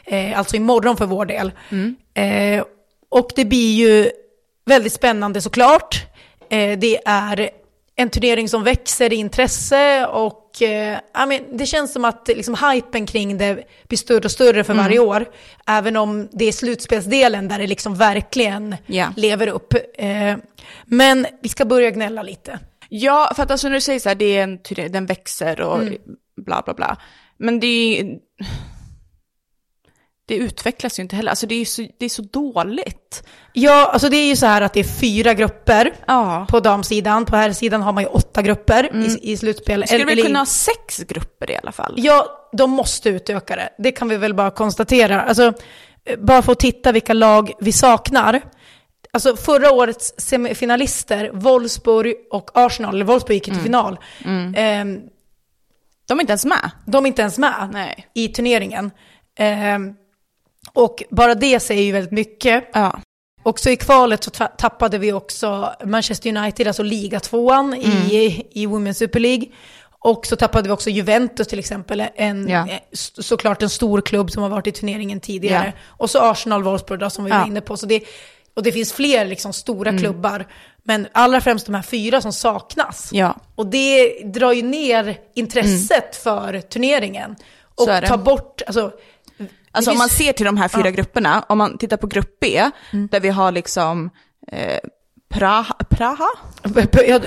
eh, 0.05 0.37
alltså 0.39 0.55
imorgon 0.55 0.97
för 0.97 1.05
vår 1.05 1.25
del. 1.25 1.51
Eh, 2.13 2.63
och 3.09 3.29
det 3.35 3.45
blir 3.45 3.73
ju 3.75 4.11
väldigt 4.65 4.93
spännande 4.93 5.41
såklart. 5.41 6.05
Eh, 6.49 6.77
det 6.79 7.01
är 7.05 7.49
en 7.95 8.09
turnering 8.09 8.49
som 8.49 8.63
växer 8.63 9.13
i 9.13 9.15
intresse 9.15 10.05
och 10.05 10.39
och 10.55 10.61
eh, 10.61 10.99
ja, 11.13 11.25
men 11.25 11.57
det 11.57 11.65
känns 11.65 11.93
som 11.93 12.05
att 12.05 12.27
liksom, 12.27 12.55
hypen 12.71 13.05
kring 13.05 13.37
det 13.37 13.63
blir 13.87 13.97
större 13.97 14.23
och 14.25 14.31
större 14.31 14.63
för 14.63 14.73
varje 14.73 14.99
år. 14.99 15.25
Även 15.67 15.97
om 15.97 16.29
det 16.31 16.45
är 16.45 16.51
slutspelsdelen 16.51 17.47
där 17.47 17.59
det 17.59 17.67
liksom 17.67 17.95
verkligen 17.95 18.75
Ja. 18.85 19.13
lever 19.17 19.47
upp. 19.47 19.73
Eh, 19.97 20.35
men 20.85 21.25
vi 21.41 21.49
ska 21.49 21.65
börja 21.65 21.91
gnälla 21.91 22.23
lite. 22.23 22.59
Ja, 22.89 23.31
för 23.35 23.43
att 23.43 23.51
alltså 23.51 23.67
när 23.67 23.75
du 23.75 23.81
säger 23.81 23.99
så 23.99 24.09
här, 24.09 24.15
det 24.15 24.37
är 24.37 24.43
en 24.43 24.59
den 24.91 25.05
växer 25.05 25.61
och 25.61 25.79
bla 26.45 26.61
bla 26.65 26.73
bla. 26.73 26.97
Men 27.37 27.59
det 27.59 27.67
är 27.99 28.05
det 30.25 30.35
utvecklas 30.35 30.99
ju 30.99 31.03
inte 31.03 31.15
heller, 31.15 31.29
alltså 31.29 31.47
det 31.47 31.55
är 31.55 31.65
så, 31.65 31.87
det 31.99 32.05
är 32.05 32.09
så 32.09 32.21
dåligt. 32.21 33.23
Ja, 33.53 33.89
alltså 33.93 34.09
det 34.09 34.17
är 34.17 34.27
ju 34.27 34.35
så 34.35 34.45
här 34.45 34.61
att 34.61 34.73
det 34.73 34.79
är 34.79 34.99
fyra 35.01 35.33
grupper 35.33 35.93
Ja. 36.07 36.45
på 36.49 36.59
damsidan. 36.59 37.25
På 37.25 37.35
här 37.35 37.51
sidan 37.51 37.81
har 37.81 37.93
man 37.93 38.03
ju 38.03 38.09
åtta 38.09 38.41
grupper 38.41 38.95
i, 39.05 39.31
i 39.31 39.37
slutspel. 39.37 39.87
Skulle 39.87 40.11
Eller- 40.11 40.23
kunna 40.23 40.39
ha 40.39 40.45
sex 40.45 40.97
grupper 40.97 41.51
i 41.51 41.57
alla 41.57 41.71
fall? 41.71 41.93
Ja, 41.97 42.49
de 42.53 42.71
måste 42.71 43.09
utöka 43.09 43.55
det. 43.55 43.69
Det 43.77 43.91
kan 43.91 44.09
vi 44.09 44.17
väl 44.17 44.33
bara 44.33 44.51
konstatera. 44.51 45.21
Alltså, 45.21 45.53
bara 46.17 46.41
för 46.41 46.51
att 46.51 46.59
titta 46.59 46.91
vilka 46.91 47.13
lag 47.13 47.51
vi 47.59 47.71
saknar. 47.71 48.41
Alltså 49.11 49.35
förra 49.35 49.71
årets 49.71 50.13
semifinalister, 50.17 51.29
Wolfsburg 51.33 52.15
och 52.31 52.49
Arsenal, 52.53 52.95
eller 52.95 53.05
Wolfsburg 53.05 53.35
gick 53.35 53.47
ju 53.47 53.53
till 53.53 53.63
final. 53.63 53.99
Ehm, 54.55 55.01
De 56.07 56.17
är 56.19 56.21
inte 56.21 56.31
ens 56.31 56.45
med. 56.45 56.71
de 56.85 57.05
är 57.05 57.07
inte 57.07 57.21
ens 57.21 57.37
med 57.37 57.69
Nej. 57.73 58.07
i 58.13 58.27
turneringen. 58.27 58.91
Ehm, 59.37 59.93
och 60.75 61.03
bara 61.09 61.35
det 61.35 61.59
säger 61.59 61.83
ju 61.83 61.91
väldigt 61.91 62.11
mycket. 62.11 62.69
Ja. 62.73 62.99
Också 63.43 63.69
i 63.69 63.75
kvalet 63.77 64.23
så 64.23 64.29
ta- 64.31 64.47
tappade 64.47 64.97
vi 64.97 65.13
också 65.13 65.73
Manchester 65.85 66.37
United, 66.37 66.67
alltså 66.67 66.83
ligatvåan 66.83 67.73
i, 67.73 68.45
i 68.51 68.67
Women's 68.67 68.93
Super 68.93 69.19
League. 69.19 69.45
Och 69.99 70.25
så 70.25 70.35
tappade 70.35 70.67
vi 70.67 70.73
också 70.73 70.89
Juventus 70.89 71.47
till 71.47 71.59
exempel, 71.59 72.03
en, 72.15 72.47
Ja. 72.49 72.67
såklart 72.91 73.61
en 73.61 73.69
stor 73.69 74.01
klubb 74.01 74.31
som 74.31 74.43
har 74.43 74.49
varit 74.49 74.67
i 74.67 74.71
turneringen 74.71 75.19
tidigare. 75.19 75.73
Ja. 75.75 75.81
Och 75.87 76.09
så 76.09 76.19
Arsenal 76.31 76.63
Wolfsburg 76.63 76.99
då, 76.99 77.09
som 77.09 77.23
vi 77.25 77.31
Ja. 77.31 77.39
var 77.39 77.47
inne 77.47 77.61
på. 77.61 77.77
Så 77.77 77.85
det, 77.85 78.03
och 78.55 78.63
det 78.63 78.71
finns 78.71 78.93
fler 78.93 79.25
liksom, 79.25 79.53
stora 79.53 79.97
klubbar, 79.97 80.47
men 80.83 81.07
allra 81.11 81.41
främst 81.41 81.65
de 81.65 81.75
här 81.75 81.81
fyra 81.81 82.21
som 82.21 82.33
saknas. 82.33 83.09
Ja. 83.11 83.35
Och 83.55 83.65
det 83.67 84.19
drar 84.23 84.51
ju 84.53 84.61
ner 84.61 85.17
intresset 85.35 86.15
för 86.15 86.61
turneringen. 86.61 87.35
Och 87.75 87.87
tar 87.87 88.17
bort, 88.17 88.61
alltså... 88.67 88.91
Alltså 89.73 89.91
om 89.91 89.97
finns- 89.97 89.99
man 89.99 90.09
ser 90.09 90.33
till 90.33 90.45
de 90.45 90.57
här 90.57 90.67
fyra 90.67 90.79
Ja. 90.81 90.87
Mm. 90.87 90.95
grupperna, 90.95 91.45
om 91.49 91.57
man 91.57 91.77
tittar 91.77 91.97
på 91.97 92.07
grupp 92.07 92.39
B, 92.41 92.63
där 93.11 93.19
vi 93.19 93.29
har 93.29 93.51
liksom 93.51 94.09
eh, 94.51 94.79
Praha, 95.33 95.73
Praha? 95.89 96.27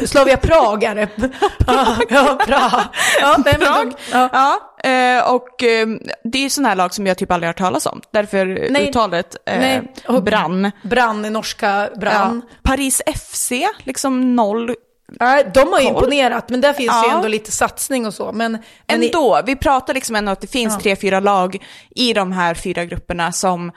Slavia 0.07 0.37
Prag 0.37 0.85
är 0.85 0.95
det. 0.95 1.09
Ja, 1.67 1.97
ja, 2.09 2.39
Praha. 2.47 2.85
Ja, 3.21 3.37
Prag? 3.45 3.93
ja. 4.13 4.29
Ja, 4.33 4.91
eh, 4.91 5.33
och 5.35 5.63
eh, 5.63 5.87
det 6.25 6.39
är 6.39 6.43
ju 6.43 6.51
sådana 6.51 6.69
här 6.69 6.77
lag 6.77 6.95
som 6.95 7.07
jag 7.07 7.19
typ 7.19 7.31
aldrig 7.33 7.47
har 7.47 7.53
hört 7.53 7.59
talas 7.59 7.87
om. 7.87 8.01
Därför 8.13 8.47
Nej. 8.71 8.89
uttalet 8.89 9.37
eh, 9.47 9.59
Nej, 9.59 9.83
brann. 10.23 10.71
Brann, 10.83 11.23
norska 11.23 11.89
Brann. 12.01 12.43
Ja. 12.51 12.57
Paris 12.63 13.03
FC, 13.17 13.53
liksom 13.85 14.37
noll. 14.37 14.75
Ja. 15.21 15.43
de 15.55 15.73
har 15.73 15.81
ju 15.81 15.87
imponerat, 15.87 16.51
men 16.51 16.61
där 16.61 16.73
finns 16.73 16.93
ju 16.93 17.09
Ja. 17.09 17.17
ändå 17.17 17.29
lite 17.29 17.53
satsning 17.53 18.07
och 18.07 18.15
så. 18.15 18.33
Men, 18.33 18.59
men 18.87 19.03
i- 19.03 19.07
Ändå, 19.07 19.41
vi 19.47 19.57
pratar 19.57 19.95
liksom 19.95 20.17
ändå 20.17 20.33
att 20.33 20.41
det 20.41 20.47
finns 20.47 20.75
Ja. 20.75 20.81
tre, 20.81 20.97
fyra 20.97 21.21
lag 21.21 21.65
i 21.91 22.13
de 22.13 22.33
här 22.33 22.55
fyra 22.55 22.85
grupperna 22.85 23.33
som, 23.33 23.73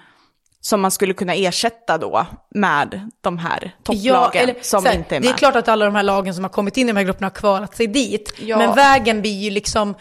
som 0.62 0.82
man 0.82 0.92
skulle 0.92 1.14
kunna 1.14 1.34
ersätta 1.34 1.98
då 1.98 2.26
med 2.56 3.10
de 3.22 3.38
här 3.38 3.72
topplagen 3.84 4.56
som 4.62 4.82
så 4.82 4.88
här, 4.88 4.96
inte 4.96 5.16
är 5.16 5.20
Det 5.20 5.26
med. 5.26 5.34
är 5.34 5.38
klart 5.38 5.56
att 5.56 5.68
alla 5.68 5.86
de 5.86 5.96
här 5.96 6.04
lagen 6.04 6.34
som 6.36 6.44
har 6.44 6.50
kommit 6.52 6.78
in 6.78 6.90
i 6.90 6.92
de 6.92 6.98
här 6.98 7.04
grupperna 7.06 7.26
har 7.26 7.36
kvalat 7.36 7.76
sig 7.76 7.88
dit. 7.88 8.34
Ja. 8.40 8.58
Men 8.58 8.76
vägen 8.76 9.22
blir 9.22 9.40
ju 9.44 9.50
liksom, 9.50 9.96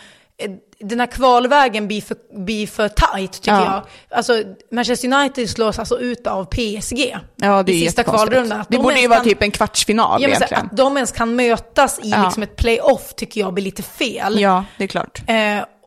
den 0.80 1.00
här 1.00 1.06
kvalvägen 1.06 1.86
blir 1.88 2.00
för, 2.00 2.16
blir 2.44 2.66
för 2.66 2.88
tight 2.88 3.32
tycker 3.32 3.50
Ja. 3.52 3.84
jag. 4.10 4.16
Alltså 4.18 4.42
Manchester 4.70 5.12
United 5.12 5.50
slås 5.50 5.78
alltså 5.78 5.98
ut 5.98 6.26
av 6.26 6.44
PSG 6.44 7.16
Ja, 7.36 7.62
det 7.62 7.72
i 7.72 7.80
sista 7.86 8.02
kvalrundan. 8.02 8.58
Det 8.68 8.76
de 8.76 8.82
borde 8.82 9.00
ju 9.00 9.08
vara 9.08 9.20
typ 9.20 9.42
en 9.42 9.50
kvartsfinal 9.50 10.22
Ja, 10.22 10.28
egentligen. 10.28 10.66
att 10.66 10.76
de 10.76 10.96
ens 10.96 11.12
kan 11.12 11.36
mötas 11.36 11.98
i 11.98 12.08
Ja. 12.10 12.24
liksom 12.24 12.42
ett 12.42 12.56
playoff 12.56 13.14
tycker 13.14 13.40
jag 13.40 13.54
blir 13.54 13.64
lite 13.64 13.82
fel. 13.82 14.40
Ja, 14.40 14.64
det 14.78 14.84
är 14.84 14.88
klart. 14.88 15.22
Eh, 15.26 15.34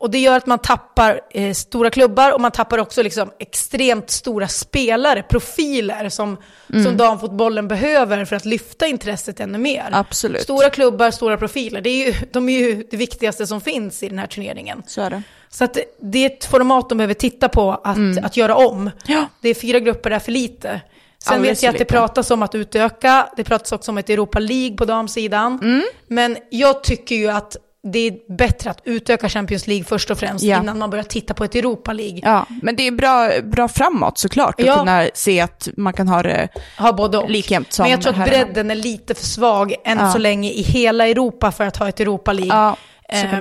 och 0.02 0.10
det 0.10 0.18
gör 0.18 0.36
att 0.36 0.46
man 0.46 0.58
tappar 0.58 1.20
eh, 1.30 1.52
stora 1.52 1.90
klubbar 1.90 2.32
och 2.32 2.40
man 2.40 2.50
tappar 2.50 2.78
också 2.78 3.02
liksom 3.02 3.30
extremt 3.38 4.10
stora 4.10 4.48
spelare, 4.48 5.22
profiler 5.22 6.08
som, 6.08 6.36
Mm. 6.72 6.84
som 6.84 6.96
damfotbollen 6.96 7.68
behöver 7.68 8.24
för 8.24 8.36
att 8.36 8.44
lyfta 8.44 8.86
intresset 8.86 9.40
ännu 9.40 9.58
mer. 9.58 9.88
Absolut. 9.92 10.42
Stora 10.42 10.70
klubbar, 10.70 11.10
stora 11.10 11.36
profiler, 11.36 11.80
det 11.80 11.90
är 11.90 12.06
ju, 12.06 12.14
de 12.32 12.48
är 12.48 12.58
ju 12.58 12.86
det 12.90 12.96
viktigaste 12.96 13.46
som 13.46 13.60
finns 13.60 14.02
i 14.02 14.08
den 14.08 14.18
här 14.18 14.26
turneringen. 14.26 14.82
Så 14.86 15.00
är 15.02 15.10
det. 15.10 15.22
Så 15.48 15.64
att 15.64 15.78
det 16.00 16.18
är 16.18 16.26
ett 16.26 16.44
format 16.44 16.88
de 16.88 16.98
behöver 16.98 17.14
titta 17.14 17.48
på 17.48 17.72
att, 17.72 18.24
att 18.24 18.36
göra 18.36 18.54
om. 18.56 18.80
Mm. 18.80 18.92
Ja. 19.06 19.26
Det 19.40 19.48
är 19.48 19.54
fyra 19.54 19.80
grupper, 19.80 20.10
det 20.10 20.16
är 20.16 20.20
för 20.20 20.32
lite. 20.32 20.80
Sen 21.18 21.34
Alldeles 21.34 21.58
vet 21.58 21.62
jag 21.62 21.72
att 21.72 21.78
det 21.78 21.84
pratas 21.84 22.30
om 22.30 22.42
att 22.42 22.54
utöka, 22.54 23.28
det 23.36 23.44
pratas 23.44 23.72
också 23.72 23.90
om 23.90 23.98
ett 23.98 24.10
Europa 24.10 24.38
League 24.38 24.76
på 24.76 24.84
damsidan. 24.84 25.58
Mm. 25.62 25.82
Men 26.06 26.36
jag 26.50 26.82
tycker 26.82 27.16
ju 27.16 27.28
att 27.28 27.56
det 27.82 27.98
är 27.98 28.36
bättre 28.36 28.70
att 28.70 28.80
utöka 28.84 29.28
Champions 29.28 29.66
League 29.66 29.84
först 29.84 30.10
och 30.10 30.18
främst 30.18 30.44
Ja. 30.44 30.60
innan 30.62 30.78
man 30.78 30.90
börjar 30.90 31.04
titta 31.04 31.34
på 31.34 31.44
ett 31.44 31.54
Europa 31.54 31.92
League. 31.92 32.20
Ja, 32.22 32.46
men 32.62 32.76
det 32.76 32.86
är 32.86 32.90
bra, 32.92 33.30
bra 33.44 33.68
framåt 33.68 34.18
såklart 34.18 34.60
att 34.60 34.66
Ja. 34.66 34.78
kunna 34.78 35.06
se 35.14 35.40
att 35.40 35.68
man 35.76 35.92
kan 35.92 36.08
ha 36.08 36.22
det 36.22 36.48
Ha 36.78 36.92
både 36.92 37.18
och. 37.18 37.30
likjämt 37.30 37.72
som 37.72 37.82
Men 37.82 37.90
jag 37.90 38.02
tror 38.02 38.20
att 38.20 38.28
bredden 38.28 38.70
är 38.70 38.74
lite 38.74 39.14
för 39.14 39.24
svag 39.26 39.74
än 39.84 39.98
Ja. 39.98 40.12
så 40.12 40.18
länge 40.18 40.50
i 40.50 40.62
hela 40.62 41.08
Europa 41.08 41.52
för 41.52 41.64
att 41.64 41.76
ha 41.76 41.88
ett 41.88 42.00
Europa 42.00 42.32
League. 42.32 42.56
Ja, 42.56 42.76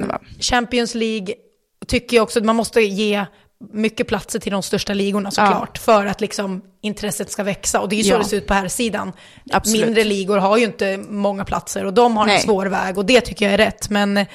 vara. 0.07 0.19
Champions 0.39 0.95
League 0.95 1.33
tycker 1.87 2.17
jag 2.17 2.23
också 2.23 2.39
att 2.39 2.45
man 2.45 2.55
måste 2.55 2.81
ge 2.81 3.25
mycket 3.73 4.07
platser 4.07 4.39
till 4.39 4.51
de 4.51 4.63
största 4.63 4.93
ligorna 4.93 5.31
såklart. 5.31 5.77
För 5.77 6.05
att 6.05 6.21
liksom 6.21 6.61
intresset 6.81 7.31
ska 7.31 7.43
växa. 7.43 7.79
Och 7.81 7.89
det 7.89 7.95
är 7.95 7.97
ju 7.97 8.03
så 8.03 8.09
Ja. 8.09 8.17
det 8.17 8.23
ser 8.25 8.37
ut 8.37 8.47
på 8.47 8.53
här 8.53 8.67
sidan. 8.67 9.11
Absolut. 9.51 9.85
Mindre 9.85 10.03
ligor 10.03 10.37
har 10.37 10.57
ju 10.57 10.63
inte 10.65 10.97
många 10.97 11.45
platser 11.45 11.85
och 11.85 11.93
de 11.93 12.17
har 12.17 12.25
Nej. 12.25 12.35
en 12.35 12.41
svår 12.41 12.65
väg. 12.65 12.97
Och 12.97 13.05
det 13.05 13.21
tycker 13.21 13.45
jag 13.45 13.53
är 13.53 13.57
rätt. 13.57 13.89
Men 13.89 14.17
eh, 14.17 14.27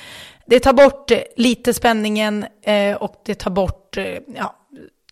det 0.46 0.60
tar 0.60 0.72
bort 0.72 1.10
eh, 1.10 1.18
lite 1.36 1.74
spänningen 1.74 2.46
eh, 2.66 2.96
och 2.96 3.22
det 3.26 3.34
tar 3.34 3.50
bort 3.50 3.96
ja, 4.36 4.56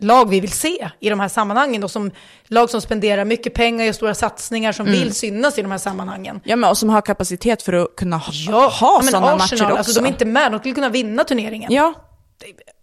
lag 0.00 0.28
vi 0.28 0.40
vill 0.40 0.52
se 0.52 0.88
i 1.00 1.10
de 1.10 1.20
här 1.20 1.28
sammanhangen. 1.28 1.80
Då, 1.80 1.88
som, 1.88 2.10
lag 2.48 2.70
som 2.70 2.80
spenderar 2.80 3.24
mycket 3.24 3.54
pengar, 3.54 3.84
gör 3.84 3.92
stora 3.92 4.14
satsningar, 4.14 4.72
som 4.72 4.86
Mm. 4.86 5.00
vill 5.00 5.14
synas 5.14 5.58
i 5.58 5.62
de 5.62 5.70
här 5.70 5.78
sammanhangen. 5.78 6.40
Ja, 6.44 6.56
men 6.56 6.70
och 6.70 6.78
som 6.78 6.88
har 6.88 7.00
kapacitet 7.02 7.62
för 7.62 7.72
att 7.72 7.96
kunna 7.96 8.16
ha, 8.16 8.32
Ja, 8.32 8.68
ha 8.68 9.02
sådana 9.02 9.36
matcher 9.36 9.54
också. 9.54 9.64
alltså 9.64 10.00
de 10.00 10.06
är 10.06 10.08
inte 10.12 10.24
med, 10.24 10.52
de 10.52 10.58
skulle 10.60 10.74
kunna 10.74 10.88
vinna 10.88 11.24
turneringen. 11.24 11.72
Ja, 11.72 11.94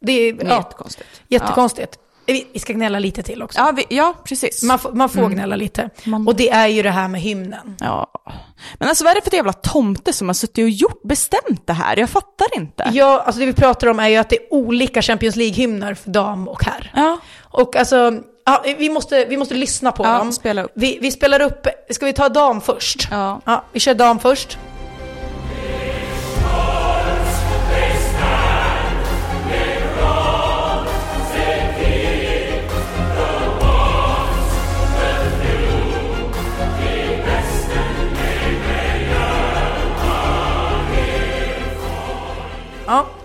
Det 0.01 0.11
är 0.11 0.35
ja, 0.45 0.55
jättekonstigt. 0.57 1.09
jättekonstigt. 1.27 1.99
Vi 2.25 2.47
vi 2.53 2.59
ska 2.59 2.73
gnälla 2.73 2.99
lite 2.99 3.23
till 3.23 3.43
också. 3.43 3.59
Ja, 3.59 3.71
vi, 3.75 3.85
ja 3.89 4.13
precis. 4.23 4.63
Man, 4.63 4.79
man 4.93 5.09
får 5.09 5.29
gnälla 5.29 5.55
lite. 5.55 5.89
Man- 6.03 6.27
Och 6.27 6.35
det 6.35 6.49
är 6.49 6.67
ju 6.67 6.83
det 6.83 6.89
här 6.89 7.07
med 7.07 7.21
hymnen. 7.21 7.75
Ja. 7.79 8.11
Men 8.79 8.89
alltså 8.89 9.03
vad 9.03 9.11
är 9.11 9.15
det 9.15 9.29
för 9.29 9.35
jävla 9.37 9.53
tomte 9.53 10.13
som 10.13 10.29
har 10.29 10.33
suttit 10.33 10.63
och 10.63 10.69
gjort, 10.69 11.01
bestämt 11.03 11.67
det 11.67 11.73
här? 11.73 11.97
Jag 11.99 12.09
fattar 12.09 12.47
inte. 12.55 12.89
Ja, 12.93 13.23
alltså 13.25 13.39
det 13.39 13.45
vi 13.45 13.53
pratar 13.53 13.87
om 13.87 13.99
är 13.99 14.07
ju 14.07 14.15
att 14.15 14.29
det 14.29 14.35
är 14.35 14.53
olika 14.53 15.01
Champions 15.01 15.35
League-hymner 15.35 15.93
för 15.93 16.09
dam 16.09 16.47
och 16.47 16.63
herr. 16.65 16.91
Ja. 16.95 17.17
Och 17.41 17.75
alltså, 17.75 18.13
ja, 18.45 18.63
vi, 18.77 18.89
måste, 18.89 19.25
vi 19.25 19.37
måste 19.37 19.53
lyssna 19.53 19.91
på 19.91 20.03
Ja, 20.05 20.17
dem. 20.17 20.31
spela 20.31 20.63
upp. 20.63 20.71
Vi, 20.75 20.97
vi 21.01 21.11
spelar 21.11 21.39
upp, 21.41 21.67
ska 21.89 22.05
vi 22.05 22.13
ta 22.13 22.29
dam 22.29 22.61
först? 22.61 23.07
Ja. 23.11 23.41
Ja, 23.45 23.63
vi 23.71 23.79
kör 23.79 23.93
dam 23.93 24.19
först. 24.19 24.57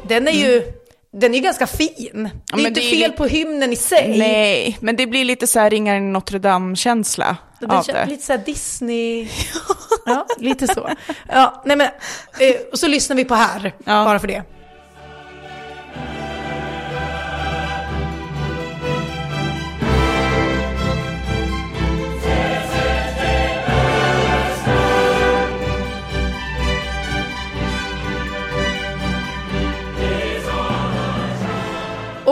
Den 0.08 0.28
är 0.28 0.32
ju, 0.32 0.62
den 1.12 1.34
är 1.34 1.38
ganska 1.40 1.66
fin. 1.66 1.94
det 2.12 2.52
är 2.52 2.58
Mm. 2.58 2.66
inte 2.66 2.80
det 2.80 2.86
är 2.86 2.90
fel 2.90 2.98
lite- 2.98 3.10
på 3.16 3.26
hymnen 3.26 3.72
i 3.72 3.76
sig. 3.76 4.18
Nej, 4.18 4.76
men 4.80 4.96
det 4.96 5.06
blir 5.06 5.24
lite 5.24 5.46
så 5.46 5.58
här 5.60 5.70
ringar 5.70 5.96
i 5.96 6.00
Notre 6.00 6.38
Dame-känsla 6.38 7.36
av 7.68 7.84
det. 7.86 8.06
lite 8.06 8.22
såhär 8.22 8.42
Disney. 8.46 9.28
ja, 10.06 10.26
lite 10.38 10.66
så. 10.66 10.88
Ja, 11.28 11.62
nej 11.66 11.76
men, 11.76 11.86
eh, 12.40 12.56
och 12.72 12.78
så 12.78 12.86
lyssnar 12.88 13.16
vi 13.16 13.24
på 13.24 13.34
här, 13.34 13.74
Ja. 13.84 14.04
bara 14.04 14.18
för 14.18 14.28
det. 14.28 14.42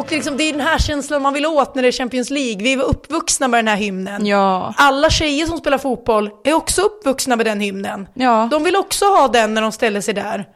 Och 0.05 0.13
liksom, 0.13 0.37
det 0.37 0.45
är 0.45 0.53
den 0.53 0.61
här 0.61 0.79
känslan 0.79 1.23
man 1.23 1.35
vill 1.35 1.47
åt 1.47 1.75
när 1.75 1.83
det 1.83 1.89
är 1.89 1.93
Champions 1.93 2.31
League. 2.31 2.63
Vi 2.65 2.77
var 2.77 2.85
uppvuxna 2.85 3.49
med 3.49 3.59
den 3.59 3.69
här 3.69 3.77
hymnen. 3.77 4.27
Ja. 4.27 4.75
Alla 4.77 5.11
tjejer 5.11 5.47
som 5.47 5.59
spelar 5.59 5.79
fotboll 5.79 6.31
är 6.45 6.53
också 6.53 6.83
uppvuxna 6.83 7.37
med 7.37 7.47
den 7.47 7.61
hymnen. 7.61 8.09
Ja. 8.15 8.49
De 8.51 8.65
vill 8.65 8.77
också 8.77 9.05
ha 9.05 9.29
den 9.29 9.55
när 9.55 9.63
de 9.63 9.73
ställer 9.73 10.01
sig 10.01 10.15
där. 10.15 10.49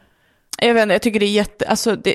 Jag 0.58 0.74
vet 0.74 0.82
inte, 0.82 0.94
jag 0.94 1.02
tycker 1.02 1.20
det 1.20 1.26
är 1.26 1.30
jätte, 1.30 1.66
alltså 1.68 1.96
det... 1.96 2.14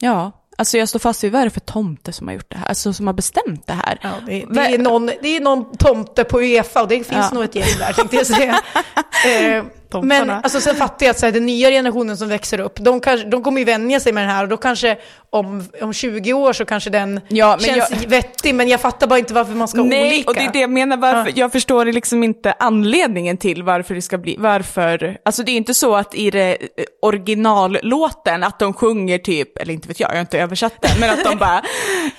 Ja, 0.00 0.32
alltså 0.58 0.78
jag 0.78 0.88
står 0.88 0.98
fast 0.98 1.24
vid 1.24 1.32
vad 1.32 1.40
är 1.40 1.44
det 1.44 1.50
för 1.50 1.60
tomte 1.60 2.12
som 2.12 2.26
har 2.28 2.34
gjort 2.34 2.50
det 2.50 2.56
här, 2.56 2.66
alltså 2.66 2.92
som 2.92 3.06
har 3.06 3.14
bestämt 3.14 3.66
det 3.66 3.72
här. 3.72 3.98
Ja, 4.02 4.10
det, 4.26 4.44
det, 4.50 4.60
är 4.60 4.78
någon, 4.78 5.06
det 5.06 5.36
är 5.36 5.40
någon 5.40 5.76
tomte 5.76 6.24
på 6.24 6.40
Uefa 6.40 6.82
och 6.82 6.88
det 6.88 6.94
finns 6.94 7.08
Ja. 7.10 7.30
nog 7.32 7.44
ett 7.44 7.54
gäng 7.54 7.78
där 7.78 7.92
tänkte 7.92 8.16
jag 8.16 8.26
säga. 8.26 8.60
eh, 9.58 9.64
Tomtarna. 9.90 10.24
men 10.24 10.30
alltså, 10.30 10.60
sen 10.60 10.76
fattar 10.76 11.06
jag 11.06 11.10
att 11.10 11.18
så 11.18 11.26
här, 11.26 11.32
den 11.32 11.46
nya 11.46 11.70
generationen 11.70 12.16
som 12.16 12.28
växer 12.28 12.60
upp, 12.60 12.76
de, 12.80 13.00
kanske, 13.00 13.26
de 13.28 13.42
kommer 13.42 13.58
ju 13.58 13.64
vänja 13.64 14.00
sig 14.00 14.12
med 14.12 14.22
den 14.22 14.30
här 14.30 14.42
och 14.42 14.48
då 14.48 14.56
kanske 14.56 14.96
om, 15.30 15.64
om 15.80 15.92
20 15.92 16.32
år 16.32 16.52
så 16.52 16.64
kanske 16.64 16.90
den 16.90 17.20
Ja, 17.28 17.58
känns 17.60 17.90
jag- 18.00 18.08
vettig, 18.08 18.54
men 18.54 18.68
jag 18.68 18.80
fattar 18.80 19.06
bara 19.06 19.18
inte 19.18 19.34
varför 19.34 19.52
man 19.54 19.68
ska 19.68 19.82
Nej, 19.82 20.08
olika. 20.08 20.30
och 20.30 20.34
det 20.36 20.44
är 20.44 20.52
det 20.52 20.60
jag 20.60 20.70
menar, 20.70 20.96
varför, 20.96 21.32
jag 21.36 21.52
förstår 21.52 21.84
liksom 21.84 22.24
inte 22.24 22.54
anledningen 22.58 23.36
till 23.36 23.62
varför 23.62 23.94
det 23.94 24.02
ska 24.02 24.18
bli, 24.18 24.36
varför, 24.38 25.18
alltså 25.24 25.42
det 25.42 25.52
är 25.52 25.56
inte 25.56 25.74
så 25.74 25.96
att 25.96 26.14
i 26.14 26.30
det 26.30 26.50
eh, 26.50 26.84
originallåten 27.02 28.42
att 28.44 28.58
de 28.58 28.72
sjunger 28.72 29.18
typ, 29.18 29.58
eller 29.58 29.74
inte 29.74 29.88
vet 29.88 30.00
jag, 30.00 30.10
jag 30.10 30.14
har 30.14 30.20
inte 30.20 30.38
översatt 30.38 30.74
den, 30.82 31.00
men 31.00 31.10
att 31.10 31.24
de 31.24 31.36
bara, 31.38 31.62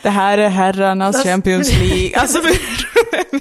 det 0.01 0.09
här 0.09 0.37
är 0.37 0.49
herrarnas 0.49 1.23
Champions 1.23 1.73
League, 1.79 2.11
alltså 2.19 2.39
du? 3.11 3.39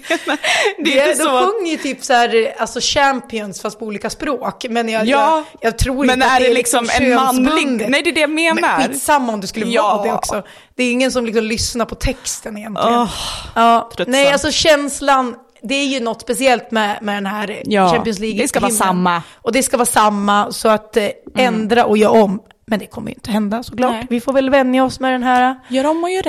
Det 0.84 0.98
är 1.00 1.04
Det, 1.04 1.10
inte 1.10 1.22
de 1.22 1.28
så 1.30 1.36
att, 1.36 1.44
sjunger 1.50 1.70
ju 1.72 1.76
typ 1.78 2.04
så 2.04 2.12
här, 2.12 2.54
alltså 2.58 2.78
champions 2.82 3.60
fast 3.62 3.78
på 3.78 3.84
olika 3.86 4.10
språk. 4.10 4.66
Men 4.70 4.88
jag, 4.88 5.06
Ja, 5.06 5.36
jag, 5.36 5.44
jag 5.60 5.78
tror 5.78 6.04
men 6.04 6.14
inte 6.14 6.26
att 6.26 6.32
är 6.36 6.40
det 6.40 6.48
det 6.48 6.54
liksom 6.54 6.88
en 7.00 7.14
manlig, 7.14 7.90
nej 7.90 8.02
det 8.02 8.10
är 8.10 8.14
det 8.14 8.20
jag 8.20 8.30
menar. 8.30 8.78
Men 8.78 8.88
skitsamma 8.88 9.32
om 9.32 9.40
det 9.40 9.46
skulle 9.46 9.66
Ja. 9.66 9.82
vara 9.96 10.06
det 10.06 10.12
också. 10.12 10.42
Det 10.76 10.84
är 10.84 10.92
ingen 10.92 11.12
som 11.12 11.24
liksom 11.26 11.44
lyssnar 11.44 11.84
på 11.84 11.94
texten 11.94 12.56
egentligen. 12.58 12.94
Åh, 12.94 13.10
ja. 13.54 13.90
Nej, 14.06 14.32
alltså 14.32 14.50
känslan, 14.50 15.34
det 15.62 15.74
är 15.74 15.86
ju 15.86 16.00
något 16.00 16.20
speciellt 16.20 16.70
med, 16.70 16.98
med 17.02 17.16
den 17.16 17.26
här 17.26 17.62
Ja, 17.64 17.90
Champions 17.90 18.18
League. 18.18 18.42
det 18.42 18.48
ska 18.48 18.60
vara 18.60 18.70
samma. 18.72 19.22
Och 19.42 19.52
det 19.52 19.62
ska 19.62 19.76
vara 19.76 19.86
samma, 19.86 20.52
så 20.52 20.68
att 20.68 20.96
eh, 20.96 21.08
ändra 21.36 21.84
och 21.84 21.98
göra 21.98 22.22
om. 22.22 22.42
Men 22.66 22.78
det 22.78 22.86
kommer 22.86 23.08
ju 23.10 23.14
inte 23.14 23.30
hända 23.30 23.62
såklart. 23.62 23.92
Nej. 23.92 24.06
Vi 24.10 24.20
får 24.20 24.32
väl 24.32 24.50
vänja 24.50 24.84
oss 24.84 25.00
med 25.00 25.12
den 25.12 25.22
här 25.22 25.56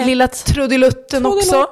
lilla 0.06 0.28
trudelutten 0.28 1.26
också. 1.26 1.68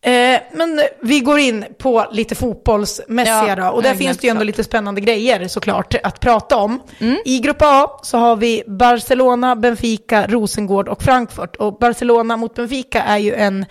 Eh, 0.00 0.40
men 0.52 0.80
vi 1.02 1.20
går 1.20 1.38
in 1.38 1.64
på 1.78 2.06
lite 2.12 2.34
fotbollsmässiga 2.34 3.48
Ja, 3.48 3.56
då. 3.56 3.68
Och 3.68 3.82
där 3.82 3.94
finns 3.94 4.18
det 4.18 4.26
ju 4.26 4.30
ändå 4.30 4.40
klart. 4.40 4.46
lite 4.46 4.64
spännande 4.64 5.00
grejer 5.00 5.48
såklart 5.48 5.94
att 6.02 6.20
prata 6.20 6.56
om. 6.56 6.82
Mm. 6.98 7.16
I 7.24 7.38
grupp 7.38 7.56
A 7.60 7.90
så 8.02 8.18
har 8.18 8.36
vi 8.36 8.62
Barcelona, 8.66 9.56
Benfica, 9.56 10.26
Rosengård 10.26 10.88
och 10.88 11.02
Frankfurt. 11.02 11.56
Och 11.56 11.78
Barcelona 11.78 12.36
mot 12.36 12.54
Benfica 12.54 13.02
är 13.02 13.18
ju 13.18 13.34
en, 13.34 13.66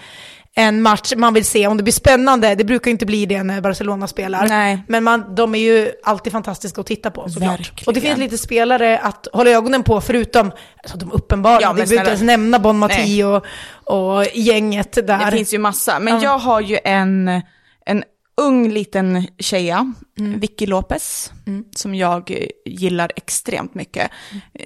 en 0.60 0.82
match 0.82 1.14
man 1.18 1.34
vill 1.34 1.46
se 1.46 1.68
om 1.68 1.78
det 1.78 1.84
blir 1.84 1.94
spännande. 1.94 2.56
Det 2.56 2.64
brukar 2.64 2.92
inte 2.92 3.06
bli 3.06 3.26
det 3.26 3.44
när 3.44 3.62
Barcelona 3.62 4.08
spelar. 4.08 4.48
Nej. 4.48 4.84
Men 4.88 5.04
man, 5.04 5.36
de 5.36 5.56
är 5.56 5.60
ju 5.60 5.92
alltid 6.04 6.34
fantastiska 6.34 6.82
att 6.82 6.88
titta 6.88 7.12
på 7.12 7.30
såklart. 7.30 7.60
Verkligen. 7.60 7.88
Och 7.88 7.94
det 7.94 8.02
finns 8.02 8.18
lite 8.18 8.38
spelare 8.38 9.00
att 9.00 9.28
hålla 9.34 9.50
ögonen 9.50 9.84
på 9.84 10.02
förutom 10.02 10.52
alltså, 10.84 10.98
de 10.98 11.12
uppenbara. 11.12 11.62
Ja, 11.62 11.74
vi 11.74 11.76
behöver 11.82 11.96
inte 11.96 12.10
ens 12.10 12.22
nämna 12.22 12.60
Bon 12.60 12.78
Mati 12.78 13.24
och, 13.24 13.46
och 13.84 14.26
gänget 14.34 15.08
där. 15.08 15.26
Det 15.26 15.38
finns 15.38 15.54
ju 15.54 15.58
massa, 15.58 16.00
men 16.00 16.14
Ja. 16.16 16.24
jag 16.24 16.38
har 16.38 16.62
ju 16.62 16.80
en, 16.84 17.42
en 17.86 18.04
ung 18.42 18.70
liten 18.70 19.28
tjeja, 19.40 19.94
Vicky 20.16 20.66
Lopez, 20.66 21.32
som 21.76 21.96
jag 21.96 22.48
gillar 22.66 23.12
extremt 23.16 23.74
mycket. 23.74 24.12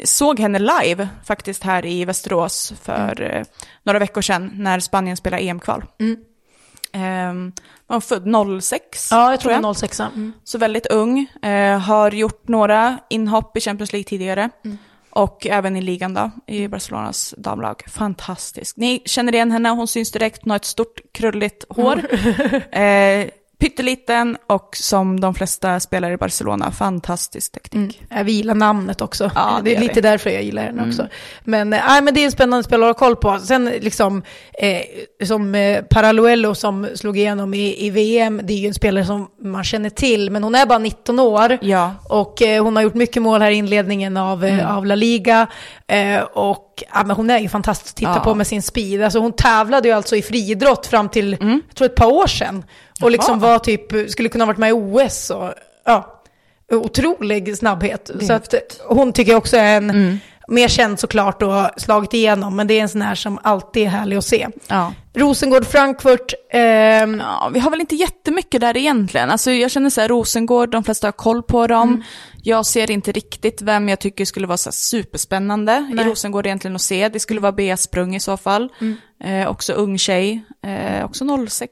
Såg 0.04 0.40
henne 0.40 0.60
live 0.60 1.10
faktiskt 1.26 1.64
här 1.64 1.86
i 1.86 2.06
Västerås 2.06 2.74
för 2.82 3.22
eh, 3.22 3.44
några 3.84 4.00
veckor 4.00 4.22
sedan 4.22 4.52
när 4.56 4.80
Spanien 4.80 5.18
spelade 5.18 5.44
EM-kval. 5.44 5.84
Um, 7.30 7.52
var 7.88 8.00
född 8.00 8.62
06, 8.64 9.12
Ja, 9.12 9.32
jag 9.32 9.40
tror 9.40 9.52
är 9.52 9.74
06. 9.74 10.00
Mm. 10.00 10.34
så 10.44 10.58
väldigt 10.58 10.86
ung. 10.88 11.28
Eh, 11.42 11.80
har 11.80 12.12
gjort 12.12 12.48
några 12.48 12.98
inhopp 13.10 13.58
i 13.58 13.62
Champions 13.62 13.94
League 13.94 14.04
tidigare. 14.10 14.50
Och 15.10 15.48
även 15.48 15.76
i 15.76 15.82
ligan 15.82 16.14
då, 16.14 16.32
i 16.48 16.68
Barcelonas 16.68 17.34
damlag. 17.38 17.84
Fantastisk. 17.88 18.78
Ni 18.78 19.02
känner 19.06 19.34
igen 19.36 19.52
henne, 19.52 19.70
hon 19.70 19.88
syns 19.88 20.12
direkt, 20.12 20.40
hon 20.44 20.50
har 20.52 20.56
ett 20.56 20.66
stort 20.66 21.02
krulligt 21.14 21.66
hår. 21.70 21.98
eh, 22.76 23.28
pytteliten 23.62 24.38
och 24.48 24.76
som 24.78 25.20
de 25.20 25.34
flesta 25.34 25.80
spelare 25.80 26.14
i 26.14 26.18
Barcelona, 26.18 26.72
fantastisk 26.72 27.52
teknik. 27.52 28.02
Jag 28.10 28.30
gillar 28.30 28.56
namnet 28.56 29.02
också. 29.02 29.32
Ja, 29.36 29.60
det 29.64 29.70
det 29.70 29.76
är 29.76 29.80
lite 29.80 29.94
vi. 29.94 30.00
Mm. 30.00 30.12
därför 30.12 30.30
jag 30.30 30.44
gillar 30.44 30.64
den 30.66 30.88
också. 30.90 31.08
Men, 31.44 31.74
äh, 31.74 31.82
men 32.04 32.14
det 32.14 32.22
är 32.22 32.26
en 32.26 32.32
spännande 32.32 32.64
spelare 32.64 32.90
att 32.90 33.00
ha 33.00 33.08
koll 33.08 33.16
på. 33.16 33.40
Sen 33.40 33.66
liksom, 33.66 34.24
eh, 34.54 35.26
som 35.28 35.56
eh, 35.56 35.82
Paraluello 35.82 36.56
som 36.56 36.88
slog 36.96 37.18
igenom 37.18 37.54
i, 37.54 37.86
i 37.86 37.90
VM, 37.90 38.42
det 38.44 38.54
är 38.54 38.58
ju 38.58 38.68
en 38.68 38.74
spelare 38.74 39.06
som 39.06 39.28
man 39.42 39.64
känner 39.64 39.90
till, 39.90 40.30
men 40.32 40.44
hon 40.44 40.56
är 40.56 40.66
bara 40.66 40.80
19 40.80 41.20
år. 41.20 41.58
Ja. 41.62 41.94
Och 42.10 42.42
eh, 42.42 42.64
hon 42.64 42.76
har 42.76 42.84
gjort 42.84 42.94
mycket 42.94 43.22
mål 43.22 43.42
här 43.42 43.52
i 43.52 43.56
inledningen 43.56 44.18
av, 44.18 44.44
Mm. 44.44 44.60
eh, 44.60 44.78
av 44.78 44.86
La 44.86 44.96
Liga. 44.96 45.48
Eh, 45.88 46.22
och 46.22 46.71
ja, 46.94 47.04
men 47.04 47.16
hon 47.16 47.30
är 47.30 47.40
ju 47.40 47.50
fantastisk 47.50 47.94
att 47.94 47.98
titta 47.98 48.12
Ja. 48.16 48.20
på 48.20 48.36
med 48.36 48.48
sin 48.48 48.62
speed. 48.62 49.04
Alltså 49.04 49.20
hon 49.20 49.32
tävlade 49.34 49.88
ju 49.88 49.94
alltså 49.94 50.16
i 50.16 50.22
friidrott 50.22 50.88
fram 50.88 51.10
till, 51.10 51.38
jag 51.40 51.76
tror 51.76 51.86
ett 51.86 51.96
par 51.96 52.12
år 52.12 52.28
sedan. 52.28 52.66
Och 53.02 53.12
liksom 53.12 53.34
Mm. 53.34 53.50
Var 53.50 53.60
typ, 53.60 54.12
skulle 54.12 54.30
kunna 54.30 54.44
ha 54.44 54.48
varit 54.48 54.58
med 54.58 54.70
i 54.70 54.74
OS 54.74 55.30
och 55.30 55.54
ja, 55.86 56.22
otrolig 56.72 57.58
snabbhet. 57.58 58.10
Mm. 58.10 58.28
Så 58.28 58.34
att 58.34 58.54
hon 58.88 59.14
tycker 59.14 59.32
jag 59.32 59.38
också 59.38 59.58
är 59.58 59.78
en, 59.78 60.20
mer 60.48 60.68
känd 60.68 61.00
såklart 61.00 61.42
och 61.42 61.70
slagit 61.78 62.14
igenom, 62.14 62.56
men 62.56 62.68
det 62.68 62.74
är 62.74 62.82
en 62.82 62.90
sån 62.90 63.02
här 63.02 63.16
som 63.16 63.40
alltid 63.44 63.84
är 63.84 63.88
härlig 63.88 64.18
att 64.18 64.26
se. 64.26 64.48
Ja. 64.68 64.94
Rosengård, 65.14 65.66
Frankfurt, 65.66 66.34
ehm, 66.54 67.20
Ja, 67.20 67.50
vi 67.54 67.60
har 67.60 67.72
väl 67.72 67.82
inte 67.82 67.96
jättemycket 67.96 68.62
där 68.62 68.78
egentligen. 68.78 69.30
Alltså 69.32 69.52
jag 69.52 69.72
känner 69.72 69.90
så 69.90 70.02
här, 70.02 70.08
Rosengård, 70.08 70.70
de 70.70 70.84
flesta 70.84 71.08
har 71.08 71.12
koll 71.12 71.44
på 71.44 71.68
dem. 71.68 71.90
Mm. 71.90 72.04
Jag 72.44 72.66
ser 72.66 72.92
inte 72.92 73.12
riktigt 73.12 73.62
vem 73.62 73.90
jag 73.90 74.00
tycker 74.00 74.26
skulle 74.26 74.48
vara 74.48 74.58
så 74.58 74.72
superspännande 74.72 75.88
i 75.92 75.94
Nej. 75.94 76.06
Rosengård 76.06 76.46
egentligen 76.46 76.76
att 76.76 76.82
se. 76.82 77.10
Det 77.10 77.20
skulle 77.20 77.40
vara 77.40 77.52
Bea 77.52 77.78
Sprung 77.78 78.16
i 78.16 78.20
så 78.20 78.38
fall. 78.38 78.70
Mm. 78.82 78.98
Eh, 79.24 79.50
också 79.50 79.74
ung 79.74 79.98
tjej. 79.98 80.44
Eh, 80.64 81.06
också 81.06 81.48
06 81.48 81.72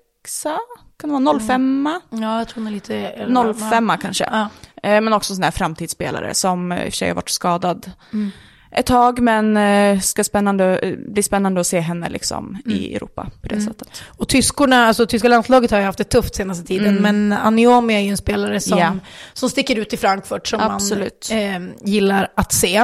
kan 0.99 1.09
det 1.09 1.31
vara 1.31 1.39
05 1.39 1.99
ja 2.09 2.37
jag 2.37 2.47
tror 2.47 2.63
hon 2.63 2.67
är 2.67 2.71
lite... 2.71 3.53
05 3.69 3.91
kanske. 4.01 4.29
Ja. 4.31 4.49
Eh, 4.83 5.01
men 5.01 5.13
också 5.13 5.35
sån 5.35 5.43
här 5.43 5.51
framtidsspelare 5.51 6.33
som 6.33 6.71
i 6.71 6.75
och 6.75 6.83
för 6.83 6.91
sig 6.91 7.07
har 7.07 7.15
varit 7.15 7.29
skadad 7.29 7.91
Mm. 8.13 8.31
Ett 8.71 8.85
tag. 8.85 9.19
Men 9.19 9.57
eh, 9.57 9.99
ska 9.99 10.23
spännande, 10.23 10.77
eh, 10.77 10.95
bli 10.97 11.23
spännande 11.23 11.61
att 11.61 11.67
se 11.67 11.79
henne 11.79 12.09
liksom 12.09 12.57
Mm. 12.65 12.77
i 12.77 12.95
Europa 12.95 13.27
på 13.41 13.47
det 13.47 13.61
sättet. 13.61 14.03
Och 14.07 14.27
tyskorna, 14.27 14.85
alltså 14.87 15.05
tyska 15.05 15.27
landslaget 15.27 15.71
har 15.71 15.77
ju 15.79 15.85
haft 15.85 15.97
det 15.97 16.03
tufft 16.03 16.35
senaste 16.35 16.65
tiden, 16.67 16.95
men 16.95 17.33
Aniomi 17.33 17.93
är 17.95 17.99
ju 17.99 18.09
en 18.09 18.17
spelare 18.17 18.59
som, 18.59 18.79
Mm. 18.79 18.93
Ja. 18.93 19.09
som 19.33 19.49
sticker 19.49 19.75
ut 19.79 19.93
i 19.93 19.97
Frankfurt 19.97 20.47
som 20.47 20.59
Absolut. 20.61 21.27
man 21.31 21.39
eh, 21.39 21.61
gillar 21.83 22.31
att 22.35 22.51
se. 22.53 22.75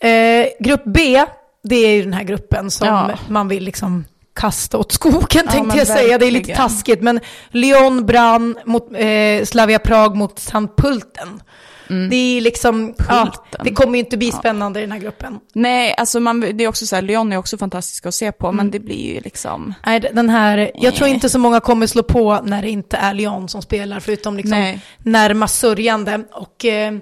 Eh, 0.00 0.46
grupp 0.60 0.82
B, 0.84 1.24
det 1.64 1.76
är 1.76 1.90
ju 1.94 2.02
den 2.02 2.12
här 2.12 2.24
gruppen 2.24 2.70
som 2.70 2.88
Ja. 2.88 3.10
man 3.28 3.48
vill 3.48 3.64
liksom 3.64 4.04
kasta 4.34 4.78
åt 4.78 4.92
skogen 4.92 5.28
tänkte 5.28 5.62
men 5.62 5.76
jag 5.76 5.86
säga. 5.86 6.18
Det 6.18 6.26
är 6.26 6.30
lite 6.30 6.38
verkligen. 6.48 6.56
taskigt, 6.68 7.02
men 7.02 7.20
Lyon 7.50 8.06
brann 8.06 8.56
mot 8.64 8.88
eh, 8.94 9.44
Slavia 9.44 9.78
Prag 9.78 10.16
mot 10.16 10.38
St. 10.38 10.58
Pulten. 11.88 12.10
Det 12.10 12.16
är 12.16 12.40
liksom, 12.40 12.94
ja, 13.08 13.32
det 13.64 13.70
kommer 13.74 13.92
ju 13.92 13.98
inte 13.98 14.16
bli 14.16 14.32
spännande 14.32 14.78
i 14.80 14.82
den 14.82 14.92
här 14.92 14.98
gruppen. 14.98 15.38
Nej, 15.54 15.94
alltså 15.98 16.20
man, 16.20 16.40
det 16.40 16.64
är 16.64 16.68
också 16.68 16.86
så 16.86 16.94
här, 16.96 17.02
Lyon 17.02 17.32
är 17.32 17.36
också 17.36 17.58
fantastiska 17.58 18.08
att 18.08 18.14
se 18.14 18.32
på, 18.32 18.46
Mm. 18.46 18.56
men 18.56 18.70
det 18.70 18.78
blir 18.80 19.14
ju 19.14 19.20
liksom... 19.20 19.74
Nej, 19.86 20.00
den 20.00 20.28
här, 20.30 20.70
jag 20.74 20.94
tror 20.94 21.08
inte 21.08 21.28
så 21.28 21.38
många 21.38 21.60
kommer 21.60 21.86
slå 21.86 22.02
på 22.02 22.40
när 22.44 22.62
det 22.62 22.70
inte 22.70 22.96
är 22.96 23.14
Lyon 23.14 23.48
som 23.48 23.62
spelar, 23.62 24.00
förutom 24.00 24.36
liksom 24.36 24.58
Nej. 24.58 24.80
närmast 24.98 25.58
sörjande. 25.58 26.20
Och 26.32 26.64
eh, 26.64 26.92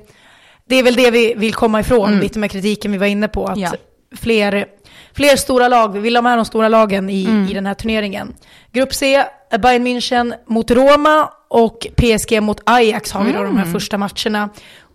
det 0.68 0.76
är 0.76 0.82
väl 0.82 0.94
det 0.96 1.10
vi 1.10 1.34
vill 1.36 1.54
komma 1.54 1.80
ifrån, 1.80 2.18
lite 2.18 2.38
med 2.38 2.50
kritiken 2.50 2.92
vi 2.92 2.98
var 2.98 3.06
inne 3.06 3.28
på. 3.28 3.46
Att 3.46 3.56
Mm. 3.56 3.70
Ja. 3.72 3.76
fler, 4.16 4.66
fler 5.14 5.36
stora 5.36 5.68
lag, 5.68 5.92
vi 5.92 6.00
vill 6.00 6.16
ha 6.16 6.22
med 6.22 6.38
de 6.38 6.44
stora 6.44 6.68
lagen 6.68 7.10
i, 7.10 7.24
Mm. 7.24 7.48
i 7.50 7.54
den 7.54 7.66
här 7.66 7.74
turneringen. 7.74 8.34
Grupp 8.72 8.94
C, 8.94 9.24
Bayern 9.62 9.86
München 9.86 10.34
mot 10.46 10.70
Roma 10.70 11.28
och 11.48 11.86
PSG 11.96 12.40
mot 12.42 12.60
Ajax 12.64 13.12
har 13.12 13.24
vi 13.24 13.32
då 13.32 13.42
de 13.42 13.56
här 13.56 13.64
första 13.72 13.98
matcherna. 13.98 14.48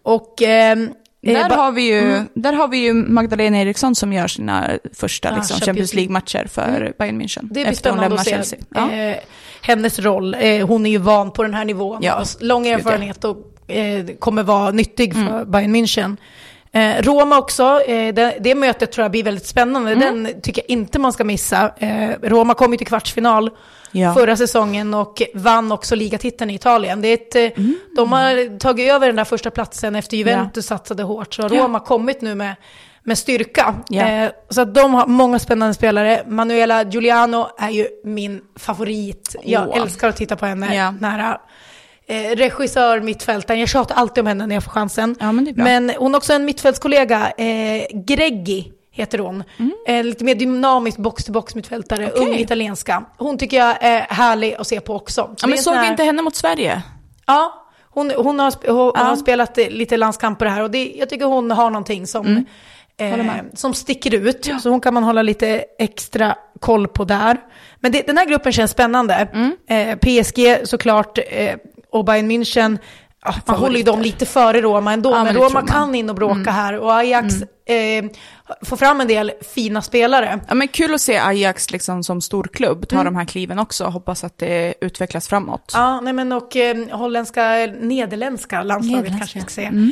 Och... 0.04 0.42
Eh, 0.42 0.72
eh, 0.72 1.34
Där 1.34 1.50
ba- 1.50 1.56
har, 1.56 1.72
vi 1.72 1.82
ju, 1.82 2.22
där 2.34 2.54
har 2.54 2.68
vi 2.68 2.78
ju 2.78 2.94
Magdalena 2.94 3.58
Eriksson 3.62 3.96
som 3.96 4.14
gör 4.14 4.28
sina 4.28 4.70
första 4.94 5.30
Ja, 5.30 5.36
liksom, 5.36 5.60
Champions 5.60 5.94
League-matcher 5.94 6.48
för 6.48 6.94
Bayern 7.00 7.22
München. 7.22 7.48
Det 7.52 7.64
blir 7.66 7.74
spännande 7.74 8.16
att 8.16 8.24
se 8.24 8.30
Chelsea. 8.32 8.60
Ja. 8.76 8.92
eh, 8.92 9.18
hennes 9.62 10.00
roll. 10.00 10.36
Eh, 10.40 10.68
hon 10.68 10.86
är 10.86 10.90
ju 10.90 10.98
van 10.98 11.32
på 11.32 11.44
den 11.44 11.54
här 11.54 11.66
nivån, 11.66 12.00
Ja, 12.04 12.14
har 12.14 12.44
lång 12.44 12.68
erfarenhet 12.68 13.24
och 13.24 13.38
eh, 13.72 14.06
kommer 14.20 14.44
vara 14.44 14.72
nyttig 14.72 15.16
Mm. 15.16 15.28
för 15.28 15.46
Bayern 15.46 15.76
München. 15.76 16.18
Eh, 16.74 17.02
Roma 17.02 17.38
också, 17.38 17.82
eh, 17.88 18.14
det, 18.14 18.38
det 18.40 18.56
mötet 18.56 18.92
tror 18.92 19.04
jag 19.04 19.12
blir 19.12 19.24
väldigt 19.24 19.46
spännande. 19.48 19.92
Mm. 19.92 20.24
Den 20.24 20.42
tycker 20.42 20.62
jag 20.62 20.70
inte 20.70 21.00
man 21.00 21.14
ska 21.14 21.24
missa. 21.24 21.72
Eh, 21.78 22.10
Roma 22.22 22.54
kom 22.54 22.72
ju 22.72 22.78
till 22.78 22.88
kvartsfinal 22.88 23.50
Ja. 23.92 24.14
förra 24.14 24.38
säsongen 24.38 24.94
och 24.94 25.22
vann 25.34 25.72
också 25.72 25.96
ligatiteln 25.96 26.50
i 26.50 26.56
Italien. 26.56 27.02
Det 27.02 27.08
är 27.08 27.14
ett, 27.14 27.36
eh, 27.36 27.42
Mm. 27.64 27.76
De 27.96 28.12
har 28.12 28.58
tagit 28.60 28.92
över 28.92 29.08
den 29.08 29.16
där 29.16 29.24
första 29.24 29.52
platsen 29.52 29.96
efter 29.96 30.18
Juventus 30.18 30.66
satsade 30.66 31.04
hårt. 31.04 31.34
Så 31.34 31.42
har 31.42 31.56
Ja. 31.56 31.64
Roma 31.64 31.80
kommit 31.80 32.22
nu 32.22 32.36
med, 32.36 32.56
med 33.04 33.18
styrka. 33.18 33.76
Ja. 33.90 34.08
Eh, 34.08 34.32
så 34.50 34.62
att 34.62 34.74
de 34.76 34.94
har 34.94 35.08
många 35.08 35.40
spännande 35.40 35.74
spelare. 35.74 36.24
Manuela 36.28 36.84
Giuliano 36.84 37.48
är 37.60 37.70
ju 37.70 37.88
min 38.04 38.42
favorit. 38.60 39.36
Jag 39.44 39.70
Åh. 39.70 39.78
älskar 39.78 40.10
att 40.10 40.16
titta 40.18 40.36
på 40.36 40.46
henne 40.46 40.76
Ja. 40.76 40.92
nära. 40.92 41.42
Eh, 42.12 42.36
regissör, 42.36 43.00
mittfältaren. 43.02 43.60
Jag 43.60 43.70
tjatar 43.70 43.96
alltid 43.96 44.22
om 44.22 44.28
henne 44.28 44.48
när 44.48 44.56
jag 44.56 44.64
får 44.64 44.72
chansen. 44.72 45.16
Ja, 45.20 45.32
men. 45.32 45.54
Men 45.56 45.92
hon 45.98 46.14
har 46.14 46.18
också 46.20 46.34
en 46.34 46.46
mittfältskollega, 46.46 47.32
eh, 47.38 47.86
Greggi 47.94 48.72
heter 48.94 49.20
hon. 49.20 49.44
Eh, 49.88 50.04
lite 50.04 50.24
mer 50.24 50.36
dynamisk 50.36 50.98
box-to-box 50.98 51.56
mittfältare, 51.56 52.04
Mm. 52.04 52.14
Okej. 52.16 52.28
ung 52.28 52.36
italienska. 52.36 53.04
Hon 53.18 53.38
tycker 53.38 53.58
jag 53.58 53.78
är 53.84 54.00
härlig 54.00 54.54
att 54.54 54.68
se 54.68 54.80
på 54.82 54.96
också. 54.96 55.22
Så 55.22 55.36
Ja, 55.38 55.48
men 55.48 55.58
en 55.58 55.64
såg 55.64 55.74
vi 55.74 55.80
här- 55.80 55.92
inte 55.92 56.04
henne 56.04 56.22
mot 56.22 56.36
Sverige? 56.36 56.82
Ja, 57.26 57.54
hon, 57.90 58.12
hon, 58.18 58.40
har, 58.40 58.54
hon 58.72 58.92
Ja. 58.96 59.04
har 59.04 59.16
spelat 59.16 59.58
lite 59.58 59.98
landskamper 59.98 60.46
här 60.46 60.64
och 60.64 60.72
det, 60.72 60.94
jag 60.96 61.10
tycker 61.10 61.26
hon 61.26 61.52
har 61.52 61.70
någonting 61.70 62.08
som, 62.08 62.26
Mm. 62.26 62.46
Eh, 62.98 63.36
som 63.54 63.74
sticker 63.74 64.14
ut. 64.16 64.50
Så 64.62 64.70
hon 64.70 64.82
kan 64.82 64.94
man 64.94 65.04
hålla 65.04 65.22
lite 65.22 65.64
extra 65.80 66.36
koll 66.60 66.88
på 66.88 67.04
där. 67.04 67.38
Men 67.80 67.92
det, 67.92 68.08
den 68.08 68.18
här 68.18 68.26
gruppen 68.26 68.52
känns 68.52 68.72
spännande. 68.72 69.28
Mm. 69.34 69.56
Eh, 69.70 69.98
PSG 69.98 70.58
såklart 70.68 71.20
eh, 71.30 71.56
och 71.92 72.06
Bayern 72.06 72.32
München. 72.32 72.78
Ja, 73.26 73.34
man 73.46 73.56
håller 73.58 73.78
ju 73.78 73.84
dem 73.84 74.02
lite 74.02 74.26
före 74.26 74.62
Roma 74.62 74.94
ändå, 74.94 75.12
Ja, 75.12 75.24
men 75.24 75.36
Roma 75.36 75.50
man. 75.54 75.68
kan 75.68 75.96
in 75.96 76.10
och 76.10 76.16
bråka 76.16 76.52
här. 76.52 76.80
Och 76.80 76.96
Ajax 76.96 77.36
eh, 77.66 78.06
får 78.62 78.78
fram 78.78 79.02
en 79.02 79.08
del 79.08 79.32
fina 79.56 79.82
spelare. 79.82 80.40
Ja, 80.48 80.54
men 80.54 80.68
kul 80.68 80.94
att 80.94 81.02
se 81.02 81.18
Ajax 81.18 81.72
liksom 81.72 82.04
som 82.04 82.22
storklubb 82.22 82.88
ta 82.88 83.04
de 83.04 83.16
här 83.16 83.26
kliven 83.26 83.60
också. 83.60 83.84
Hoppas 83.86 84.24
att 84.24 84.38
det 84.38 84.74
utvecklas 84.82 85.28
framåt. 85.28 85.72
Ja, 85.74 86.02
nej 86.02 86.14
men 86.14 86.32
och 86.32 86.56
eh, 86.56 86.78
holländska, 86.98 87.42
nederländska 87.80 88.64
landslaget 88.64 89.04
Nederländska. 89.04 89.40
kanske 89.40 89.40
vi 89.40 89.42
ska 89.42 89.50
säga, 89.50 89.92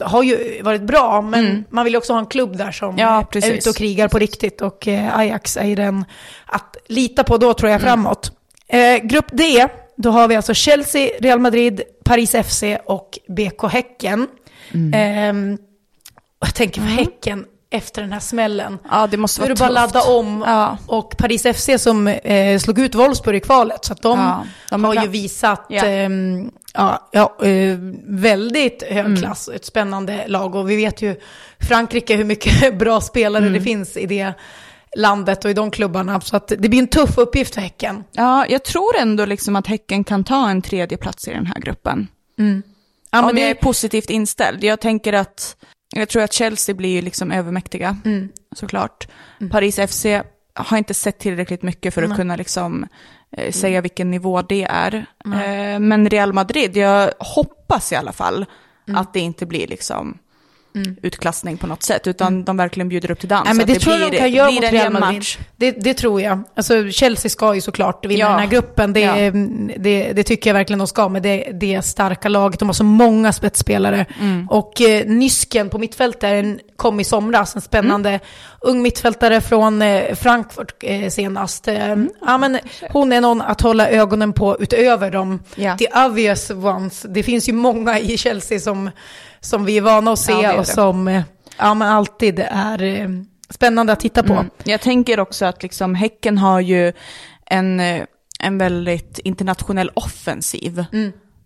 eh, 0.00 0.06
har 0.08 0.22
ju 0.22 0.62
varit 0.62 0.82
bra, 0.82 1.22
men 1.22 1.64
man 1.70 1.84
vill 1.84 1.92
ju 1.94 1.98
också 1.98 2.12
ha 2.12 2.20
en 2.20 2.26
klubb 2.26 2.56
där 2.56 2.70
som 2.72 2.98
Ja, 2.98 3.26
är 3.34 3.52
ute 3.52 3.70
och 3.70 3.76
krigar 3.76 4.08
på 4.08 4.18
riktigt 4.18 4.60
och 4.60 4.88
eh, 4.88 5.18
Ajax 5.18 5.56
är 5.56 5.64
ju 5.66 5.74
den 5.74 6.04
att 6.46 6.76
lita 6.86 7.24
på 7.24 7.36
då 7.38 7.54
tror 7.54 7.70
jag 7.70 7.80
framåt. 7.80 8.32
Eh, 8.68 8.96
grupp 9.02 9.26
D, 9.32 9.68
då 9.96 10.10
har 10.10 10.28
vi 10.28 10.36
alltså 10.36 10.54
Chelsea, 10.54 11.10
Real 11.20 11.38
Madrid, 11.40 11.82
Paris 12.04 12.34
FC 12.46 12.62
och 12.84 13.18
BK 13.28 13.62
Häcken. 13.68 14.26
Ehm, 14.94 15.58
och 16.40 16.46
jag 16.46 16.54
tänker 16.54 16.80
för 16.80 16.88
Häcken, 16.88 17.44
efter 17.70 18.02
den 18.02 18.12
här 18.12 18.20
smällen, 18.20 18.78
Ja, 18.90 19.06
det 19.06 19.16
måste 19.16 19.36
så 19.36 19.42
är 19.42 19.44
vara 19.44 19.54
det 19.68 19.74
bara 19.74 19.82
tufft. 19.82 19.94
ladda 19.94 20.18
om. 20.18 20.44
Ja. 20.46 20.78
Och 20.86 21.16
Paris 21.18 21.42
FC 21.42 21.70
som 21.82 22.06
eh, 22.08 22.58
slog 22.58 22.78
ut 22.78 22.94
Wolfsburg 22.94 23.36
i 23.36 23.40
kvalet. 23.40 23.84
Så 23.84 23.92
att 23.92 24.02
de, 24.02 24.18
Ja, 24.18 24.44
de 24.70 24.84
är 24.84 24.88
har 24.88 24.94
bra. 24.94 25.02
ju 25.04 25.08
visat 25.10 25.66
Ja. 25.68 25.84
ehm, 25.86 26.50
ja, 26.74 27.08
ja, 27.12 27.36
eh, 27.46 27.76
väldigt 28.06 28.82
hög 28.82 28.98
Mm. 29.06 29.16
klass. 29.16 29.48
Ett 29.54 29.64
spännande 29.64 30.24
lag. 30.28 30.54
Och 30.54 30.70
vi 30.70 30.76
vet 30.76 31.02
ju 31.02 31.16
Frankrike 31.68 32.16
hur 32.16 32.24
mycket 32.24 32.78
bra 32.78 33.00
spelare 33.00 33.42
Mm. 33.42 33.52
det 33.54 33.60
finns 33.60 33.96
i 33.96 34.06
det 34.06 34.32
landet 34.96 35.44
och 35.44 35.50
i 35.50 35.54
de 35.54 35.70
klubbarna. 35.70 36.20
Så 36.20 36.36
att 36.36 36.48
det 36.48 36.68
blir 36.68 36.78
en 36.78 36.86
tuff 36.88 37.18
uppgift 37.18 37.54
för 37.54 37.60
Häcken. 37.60 38.04
Ja, 38.12 38.46
jag 38.48 38.64
tror 38.64 38.96
ändå 38.96 39.24
liksom 39.24 39.56
att 39.56 39.66
Häcken 39.66 40.04
kan 40.04 40.24
ta 40.24 40.50
en 40.50 40.62
tredje 40.62 40.98
plats 40.98 41.28
i 41.28 41.30
den 41.30 41.46
här 41.46 41.60
gruppen. 41.60 42.08
Ja, 43.10 43.20
Om 43.20 43.26
men 43.26 43.36
jag 43.42 43.50
är 43.50 43.54
det, 43.54 43.60
positivt 43.60 44.10
inställd. 44.10 44.64
Jag 44.64 44.80
tänker 44.80 45.12
att, 45.12 45.56
jag 45.94 46.08
tror 46.08 46.22
att 46.22 46.32
Chelsea 46.32 46.74
blir 46.74 47.02
liksom 47.02 47.32
övermäktiga, 47.32 47.96
Mm. 48.04 48.28
såklart. 48.56 49.08
Paris 49.50 49.78
FC 49.78 50.06
har 50.54 50.78
inte 50.78 50.94
sett 50.94 51.18
tillräckligt 51.18 51.62
mycket 51.62 51.94
för 51.94 52.02
att 52.02 52.16
kunna 52.16 52.36
liksom 52.36 52.86
eh, 53.32 53.52
säga 53.52 53.80
vilken 53.80 54.10
nivå 54.10 54.42
det 54.42 54.62
är. 54.70 54.94
Eh, 55.24 55.78
men 55.80 56.10
Real 56.10 56.32
Madrid, 56.32 56.76
jag 56.76 57.10
hoppas 57.18 57.92
i 57.92 57.96
alla 57.96 58.12
fall 58.12 58.46
Mm. 58.88 59.00
att 59.00 59.12
det 59.12 59.20
inte 59.20 59.46
blir 59.46 59.66
liksom 59.66 60.18
utklassning 61.02 61.56
på 61.56 61.66
något 61.66 61.82
sätt, 61.82 62.06
utan 62.06 62.44
de 62.44 62.56
verkligen 62.56 62.88
bjuder 62.88 63.10
upp 63.10 63.20
till 63.20 63.28
dans. 63.28 63.44
Nej, 63.44 63.54
men 63.54 63.60
att 63.62 63.68
det, 63.74 63.78
tror 63.80 63.96
jag 63.96 64.10
de 64.12 64.18
kan 64.18 64.30
göra 64.30 64.50
mot 64.50 64.62
Real 64.72 64.92
Madrid. 64.92 65.22
Det, 65.56 65.70
det 65.70 65.94
tror 65.94 66.20
jag. 66.20 66.42
Alltså, 66.56 66.90
Chelsea 66.90 67.30
ska 67.30 67.54
ju 67.54 67.60
såklart 67.60 68.06
vinna 68.06 68.20
Ja. 68.20 68.28
den 68.28 68.38
här 68.38 68.46
gruppen. 68.46 68.92
Det, 68.92 69.00
Ja. 69.00 69.30
det, 69.78 70.12
det 70.12 70.22
tycker 70.22 70.50
jag 70.50 70.54
verkligen 70.54 70.78
de 70.78 70.86
ska 70.88 71.08
med 71.08 71.22
det, 71.22 71.50
det 71.60 71.82
starka 71.82 72.28
laget. 72.28 72.60
De 72.60 72.68
har 72.68 72.72
så 72.74 72.84
många 72.84 73.32
spetsspelare. 73.32 74.06
Mm. 74.20 74.48
Och 74.48 74.80
eh, 74.80 75.06
Nysken 75.06 75.68
på 75.70 75.78
mittfältet 75.78 76.44
kom 76.76 77.00
i 77.00 77.04
somras. 77.04 77.54
En 77.54 77.60
spännande 77.60 78.08
Mm. 78.08 78.20
ung 78.60 78.82
mittfältare 78.82 79.40
från 79.40 79.82
eh, 79.82 80.14
Frankfurt 80.14 80.74
eh, 80.82 81.08
senast. 81.10 81.68
Eh, 81.68 81.86
Mm. 81.86 82.10
ja, 82.26 82.38
men 82.38 82.58
hon 82.90 83.12
är 83.12 83.20
någon 83.20 83.42
att 83.42 83.60
hålla 83.60 83.88
ögonen 83.88 84.32
på 84.32 84.56
utöver 84.60 85.10
de 85.10 85.40
Ja. 85.54 85.76
the 85.78 85.86
obvious 86.06 86.50
ones. 86.50 87.06
Det 87.08 87.22
finns 87.22 87.48
ju 87.48 87.52
många 87.52 87.98
i 87.98 88.18
Chelsea 88.18 88.60
som, 88.60 88.90
som 89.46 89.64
vi 89.64 89.76
är 89.76 89.82
vana 89.82 90.12
att 90.12 90.18
se 90.18 90.32
Ja, 90.32 90.52
det 90.52 90.58
och 90.58 90.66
som 90.66 91.08
eh, 91.08 91.22
ja, 91.58 91.74
men 91.74 91.88
alltid 91.88 92.38
är 92.50 92.82
eh, 92.82 93.08
spännande 93.50 93.92
att 93.92 94.00
titta 94.00 94.22
på. 94.22 94.32
Mm. 94.32 94.50
Jag 94.64 94.80
tänker 94.80 95.20
också 95.20 95.44
att 95.44 95.62
liksom 95.62 95.94
Häcken 95.94 96.38
har 96.38 96.60
ju 96.60 96.92
en, 97.46 97.80
eh, 97.80 98.02
en 98.40 98.58
väldigt 98.58 99.18
internationell 99.18 99.90
offensiv. 99.94 100.84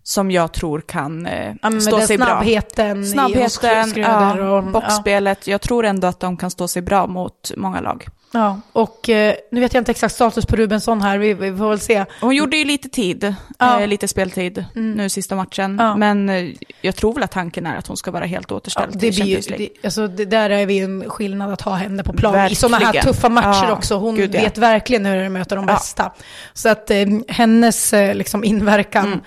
Som 0.03 0.31
jag 0.31 0.51
tror 0.51 0.81
kan 0.81 1.27
Mm. 1.27 1.57
Ja, 1.61 1.79
stå 1.79 2.01
sig 2.01 2.17
bra. 2.17 2.25
snabbheten, 2.25 3.03
i 3.03 3.07
Snabbheten, 3.07 3.49
Schröder 3.93 4.37
ja, 4.37 4.57
och, 4.57 4.63
boxspelet. 4.63 5.47
Jag 5.47 5.61
tror 5.61 5.85
ändå 5.85 6.07
att 6.07 6.19
de 6.19 6.37
kan 6.37 6.51
stå 6.51 6.67
sig 6.67 6.81
bra 6.81 7.07
mot 7.07 7.51
många 7.57 7.81
lag. 7.81 8.07
Ja, 8.33 8.61
och 8.73 9.09
eh, 9.09 9.35
nu 9.51 9.59
vet 9.59 9.73
jag 9.73 9.81
inte 9.81 9.91
exakt 9.91 10.15
status 10.15 10.45
på 10.45 10.55
Rubensson 10.55 11.01
här, 11.01 11.17
vi, 11.17 11.33
vi 11.33 11.57
får 11.57 11.69
väl 11.69 11.79
se. 11.79 12.05
Hon 12.21 12.35
gjorde 12.35 12.57
ju 12.57 12.65
lite 12.65 12.89
tid, 12.89 13.35
Ja. 13.59 13.69
Mm. 13.71 13.81
eh, 13.83 13.87
lite 13.87 14.07
speltid 14.07 14.65
nu 14.73 15.09
sista 15.09 15.35
matchen. 15.35 15.77
Ja. 15.79 15.95
Men 15.95 16.29
eh, 16.29 16.49
jag 16.81 16.95
tror 16.95 17.13
väl 17.13 17.23
att 17.23 17.31
tanken 17.31 17.65
är 17.65 17.77
att 17.77 17.87
hon 17.87 17.97
ska 17.97 18.11
vara 18.11 18.25
helt 18.25 18.51
Ja, 18.51 18.55
återställd 18.57 18.93
det, 18.93 18.99
till 18.99 19.13
Champions 19.13 19.49
League. 19.49 19.67
det, 19.81 19.87
alltså, 19.87 20.07
det 20.07 20.25
där 20.25 20.49
är 20.49 20.65
vi 20.65 20.73
ju 20.73 20.83
en 20.83 21.09
skillnad 21.09 21.53
att 21.53 21.61
ha 21.61 21.73
henne 21.75 22.03
på 22.03 22.13
plan 22.13 22.47
i 22.51 22.55
sådana 22.55 22.77
här 22.77 22.85
Verkligen. 22.85 23.13
tuffa 23.13 23.29
matcher 23.29 23.65
Ja, 23.67 23.71
också. 23.73 23.95
Hon 23.95 24.15
gud, 24.15 24.35
ja. 24.35 24.41
vet 24.41 24.57
verkligen 24.57 25.05
hur 25.05 25.15
det 25.23 25.29
möter 25.29 25.55
de 25.55 25.67
Ja. 25.67 25.73
bästa. 25.73 26.11
Så 26.53 26.69
att 26.69 26.91
eh, 26.91 27.05
hennes 27.27 27.93
eh, 27.93 28.15
liksom, 28.15 28.43
inverkan 28.43 29.21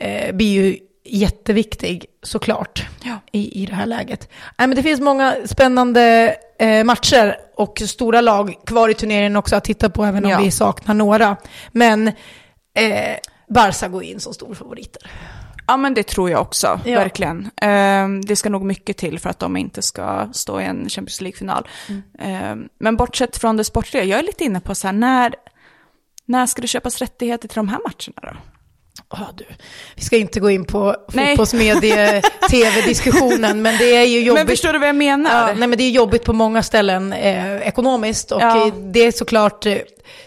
Mm. 0.00 0.26
eh, 0.28 0.32
blir 0.34 0.52
ju 0.64 0.76
jätteviktig 1.08 2.06
såklart 2.22 2.86
Ja. 3.04 3.18
i, 3.32 3.62
i 3.62 3.66
det 3.66 3.74
här 3.74 3.86
läget. 3.86 4.28
Nej, 4.58 4.68
men 4.68 4.76
det 4.76 4.82
finns 4.82 5.00
många 5.00 5.36
spännande 5.44 6.36
eh, 6.58 6.84
matcher 6.84 7.36
och 7.56 7.82
stora 7.86 8.20
lag 8.20 8.54
kvar 8.66 8.88
i 8.88 8.94
turneringen 8.94 9.36
också 9.36 9.56
att 9.56 9.64
titta 9.64 9.90
på 9.90 10.04
även 10.04 10.24
om 10.24 10.30
Ja. 10.30 10.38
vi 10.40 10.50
saknar 10.50 10.94
några. 10.94 11.36
Men 11.72 12.08
eh, 12.74 13.16
Barca 13.48 13.88
går 13.88 14.02
in 14.04 14.20
som 14.20 14.34
storfavoriter. 14.34 15.10
Ja, 15.68 15.76
men 15.76 15.94
det 15.94 16.02
tror 16.06 16.30
jag 16.30 16.40
också, 16.40 16.80
Ja. 16.84 16.98
verkligen. 17.00 17.50
Ehm, 17.62 18.24
det 18.24 18.36
ska 18.36 18.48
nog 18.50 18.64
mycket 18.64 18.96
till 18.96 19.18
för 19.18 19.30
att 19.30 19.38
de 19.38 19.56
inte 19.56 19.82
ska 19.82 20.28
stå 20.32 20.60
i 20.60 20.64
en 20.64 20.88
Champions 20.88 21.20
League-final. 21.20 21.68
Mm. 21.88 22.02
Ehm, 22.18 22.68
men 22.78 22.96
bortsett 22.96 23.36
från 23.36 23.56
det 23.56 23.64
sportsliga, 23.64 24.04
jag 24.04 24.18
är 24.18 24.22
lite 24.22 24.44
inne 24.44 24.60
på 24.60 24.74
så 24.74 24.86
här, 24.88 24.92
när, 24.94 25.34
när 26.26 26.46
ska 26.46 26.62
det 26.62 26.68
köpas 26.68 26.98
rättigheter 26.98 27.48
till 27.48 27.56
de 27.56 27.68
här 27.68 27.78
matcherna 27.78 28.32
då? 28.34 28.38
Ja, 29.10 29.28
du. 29.36 29.44
Vi 29.96 30.02
ska 30.02 30.16
inte 30.16 30.40
gå 30.40 30.50
in 30.50 30.64
på 30.64 30.96
fotbollsmedie-tv-diskussionen, 31.08 33.62
men 33.66 33.78
det 33.78 33.96
är 33.96 34.04
ju 34.04 34.20
jobbigt. 34.20 34.40
Men 34.40 34.46
förstår 34.48 34.72
du 34.72 34.78
vad 34.78 34.88
jag 34.88 34.96
menar? 34.96 35.48
Ja, 35.48 35.54
nej, 35.58 35.68
men 35.68 35.78
det 35.78 35.84
är 35.84 35.90
jobbigt 35.90 36.24
på 36.24 36.32
många 36.32 36.62
ställen 36.62 37.12
eh, 37.12 37.56
ekonomiskt 37.56 38.32
och 38.32 38.42
Ja. 38.42 38.70
det 38.78 39.00
är 39.00 39.12
såklart 39.12 39.66
eh, 39.66 39.76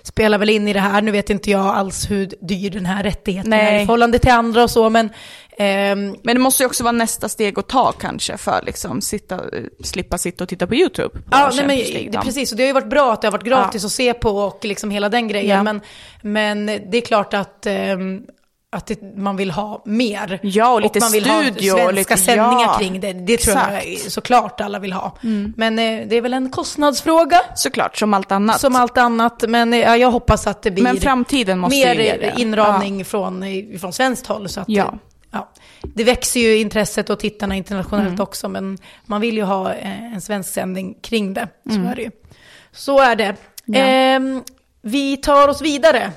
spelar 0.04 0.38
väl 0.38 0.50
in 0.50 0.68
i 0.68 0.74
det 0.74 0.80
här. 0.80 1.02
Nu 1.02 1.12
vet 1.12 1.30
inte 1.30 1.52
jag 1.52 1.66
alls 1.66 2.12
hur 2.12 2.34
dyr 2.42 2.70
den 2.70 2.86
här 2.86 3.04
rättigheten 3.04 3.54
är 3.54 3.64
Nej. 3.64 3.84
i 3.84 3.86
förhållande 3.86 4.20
till 4.20 4.32
andra 4.32 4.64
och 4.64 4.72
så, 4.72 4.90
men 4.90 5.10
ehm, 5.58 6.16
Men 6.24 6.36
det 6.36 6.40
måste 6.40 6.64
ju 6.64 6.68
också 6.68 6.84
vara 6.84 6.92
nästa 6.92 7.30
steg 7.30 7.60
att 7.60 7.68
ta 7.70 7.92
kanske 7.92 8.38
för 8.38 8.62
liksom 8.66 9.02
sitta, 9.02 9.40
slippa 9.84 10.18
sitta 10.18 10.44
och 10.44 10.50
titta 10.50 10.68
på 10.68 10.76
YouTube. 10.76 11.10
På 11.10 11.20
Ja, 11.32 11.52
nej, 11.56 11.68
men, 11.68 11.78
det, 12.12 12.20
precis. 12.24 12.52
Och 12.52 12.58
det 12.58 12.64
har 12.64 12.68
ju 12.68 12.74
varit 12.74 12.90
bra 12.90 13.14
att 13.14 13.22
det 13.22 13.28
har 13.28 13.32
varit 13.32 13.44
gratis 13.44 13.82
Ja. 13.84 13.86
att 13.86 13.92
se 13.92 14.14
på 14.14 14.30
och 14.38 14.66
liksom 14.66 14.92
hela 14.92 15.10
den 15.10 15.28
grejen. 15.28 15.64
Men, 15.64 15.82
men 16.22 16.66
det 16.66 16.98
är 16.98 17.02
klart 17.02 17.34
att, 17.34 17.66
ehm, 17.66 18.22
att 18.72 18.86
det, 18.88 19.16
man 19.18 19.36
vill 19.38 19.52
ha 19.52 19.82
mer. 19.86 20.40
Ja, 20.44 20.74
och 20.74 20.82
lite 20.82 21.00
man 21.00 21.12
vill 21.12 21.24
studio 21.24 21.72
ha 21.74 21.84
och 21.88 21.94
svenska 21.94 22.14
lite- 22.16 22.26
sändningar 22.26 22.62
ja, 22.62 22.76
kring 22.80 23.00
det. 23.00 23.14
Det 23.14 23.38
tror 23.38 23.56
jag 23.58 23.66
exakt. 23.74 23.86
Mm. 24.00 24.10
såklart 24.10 24.62
alla 24.62 24.80
vill 24.80 24.94
ha. 24.94 25.18
Men 25.56 25.80
eh, 25.80 26.08
det 26.08 26.16
är 26.16 26.22
väl 26.22 26.34
en 26.34 26.50
kostnadsfråga. 26.52 27.42
Såklart, 27.56 27.98
som 27.98 28.14
allt 28.14 28.32
annat. 28.32 28.60
Som 28.62 28.76
allt 28.76 28.98
annat. 28.98 29.44
Men 29.48 29.74
eh, 29.74 29.80
ja, 29.80 29.98
jag 29.98 30.12
hoppas 30.12 30.48
att 30.48 30.62
det 30.62 30.72
blir 30.72 30.84
Men 30.84 30.98
framtiden 30.98 31.60
måste 31.60 31.76
mer 31.78 32.34
inramning 32.38 33.06
från, 33.06 33.44
eh, 33.44 33.80
från 33.80 33.94
svenskt 33.94 34.28
håll. 34.28 34.50
Så 34.50 34.60
att, 34.62 34.70
Ja. 34.70 34.84
eh, 34.86 34.94
ja. 35.32 35.50
Det 35.82 36.04
växer 36.04 36.40
ju 36.40 36.58
intresset 36.58 37.10
och 37.10 37.20
tittarna 37.20 37.56
internationellt 37.56 38.08
Mm. 38.08 38.22
också. 38.22 38.50
Men 38.50 38.78
man 39.06 39.22
vill 39.22 39.38
ju 39.38 39.44
ha 39.44 39.74
eh, 39.74 40.14
en 40.14 40.22
svensk 40.22 40.54
sändning 40.54 40.96
kring 41.02 41.34
det. 41.34 41.48
Så 41.70 41.76
Mm. 41.76 41.88
är 41.88 41.96
det 41.96 42.02
ju. 42.02 42.12
Så 42.72 43.00
är 43.00 43.16
det. 43.16 43.36
Ja. 43.66 43.80
Ehm, 43.80 44.44
vi 44.82 45.18
tar 45.18 45.48
oss 45.48 45.62
vidare. 45.62 46.12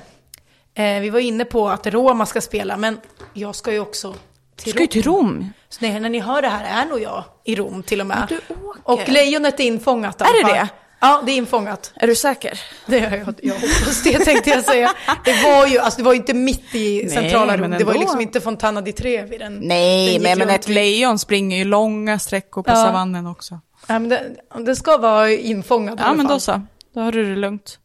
Eh, 0.75 0.99
vi 0.99 1.09
var 1.09 1.19
inne 1.19 1.45
på 1.45 1.69
att 1.69 1.87
Roma 1.87 2.25
ska 2.25 2.41
spela, 2.41 2.77
men 2.77 2.97
jag 3.33 3.55
ska 3.55 3.71
ju 3.71 3.79
också 3.79 4.11
Du 4.11 4.17
till 4.63 4.71
ska 4.71 4.81
ju 4.81 4.87
till 4.87 5.03
Rom. 5.03 5.49
Så 5.69 5.85
när 5.85 5.99
när 5.99 6.09
ni 6.09 6.19
hör 6.19 6.41
det 6.41 6.47
här 6.47 6.83
är 6.83 6.89
nog 6.89 7.01
jag 7.01 7.23
i 7.43 7.55
Rom 7.55 7.83
till 7.83 8.01
och 8.01 8.07
med. 8.07 8.25
Du 8.29 8.37
åker. 8.65 9.03
Och 9.03 9.09
lejonet 9.09 9.59
är 9.59 9.63
infångat. 9.63 10.21
Är 10.21 10.43
det 10.45 10.53
det? 10.53 10.67
Ja, 10.99 11.21
det 11.25 11.31
är 11.31 11.35
infångat. 11.35 11.93
Är 11.95 12.07
du 12.07 12.15
säker? 12.15 12.59
Det, 12.85 12.97
jag, 12.97 13.35
jag 13.41 13.53
hoppas 13.53 14.03
det 14.03 14.19
tänkte 14.19 14.49
jag 14.49 14.63
säga. 14.65 14.93
Det 15.25 15.43
var 15.43 15.67
ju, 15.67 15.79
alltså 15.79 15.97
det 15.97 16.03
var 16.03 16.13
ju 16.13 16.19
inte 16.19 16.33
mitt 16.33 16.75
i 16.75 17.01
Nej, 17.03 17.09
centrala 17.09 17.57
Rom. 17.57 17.71
Det 17.71 17.83
var 17.83 17.93
ju 17.93 17.99
liksom 17.99 18.21
inte 18.21 18.41
Fontana 18.41 18.81
di 18.81 18.91
Trevi. 18.93 19.37
Den, 19.37 19.59
Nej, 19.59 20.13
den 20.13 20.23
men, 20.23 20.37
men 20.39 20.49
ett 20.49 20.67
lejon 20.67 21.19
springer 21.19 21.57
ju 21.57 21.63
långa 21.65 22.19
sträckor 22.19 22.63
på 22.63 22.71
Ja. 22.71 22.75
savannen 22.75 23.27
också. 23.27 23.59
Ja, 23.87 23.99
men 23.99 24.09
det, 24.09 24.35
det 24.65 24.75
ska 24.75 24.97
vara 24.97 25.31
infångat 25.31 25.99
i 25.99 26.03
Ja, 26.03 26.13
men 26.13 26.27
då 26.27 26.39
så. 26.39 26.61
Då 26.93 27.01
har 27.01 27.11
du 27.11 27.29
det 27.35 27.41
lugnt. 27.41 27.79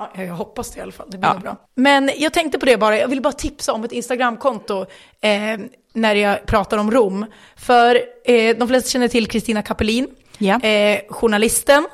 Ja, 0.00 0.22
jag 0.22 0.34
hoppas 0.34 0.70
det 0.70 0.78
i 0.78 0.82
alla 0.82 0.92
fall, 0.92 1.06
det 1.10 1.18
blir 1.18 1.30
ja. 1.30 1.38
bra. 1.38 1.56
Men 1.74 2.10
jag 2.16 2.32
tänkte 2.32 2.58
på 2.58 2.66
det 2.66 2.76
bara, 2.76 2.98
jag 2.98 3.08
vill 3.08 3.20
bara 3.22 3.32
tipsa 3.32 3.72
om 3.72 3.84
ett 3.84 3.92
Instagramkonto 3.92 4.86
eh, 5.20 5.60
när 5.92 6.14
jag 6.14 6.46
pratar 6.46 6.78
om 6.78 6.90
Rom. 6.90 7.26
För 7.56 8.00
eh, 8.24 8.56
de 8.56 8.68
flesta 8.68 8.90
känner 8.90 9.08
till 9.08 9.26
Kristina 9.26 9.62
Kapelin, 9.62 10.08
ja. 10.38 10.60
eh, 10.60 11.00
journalisten. 11.08 11.86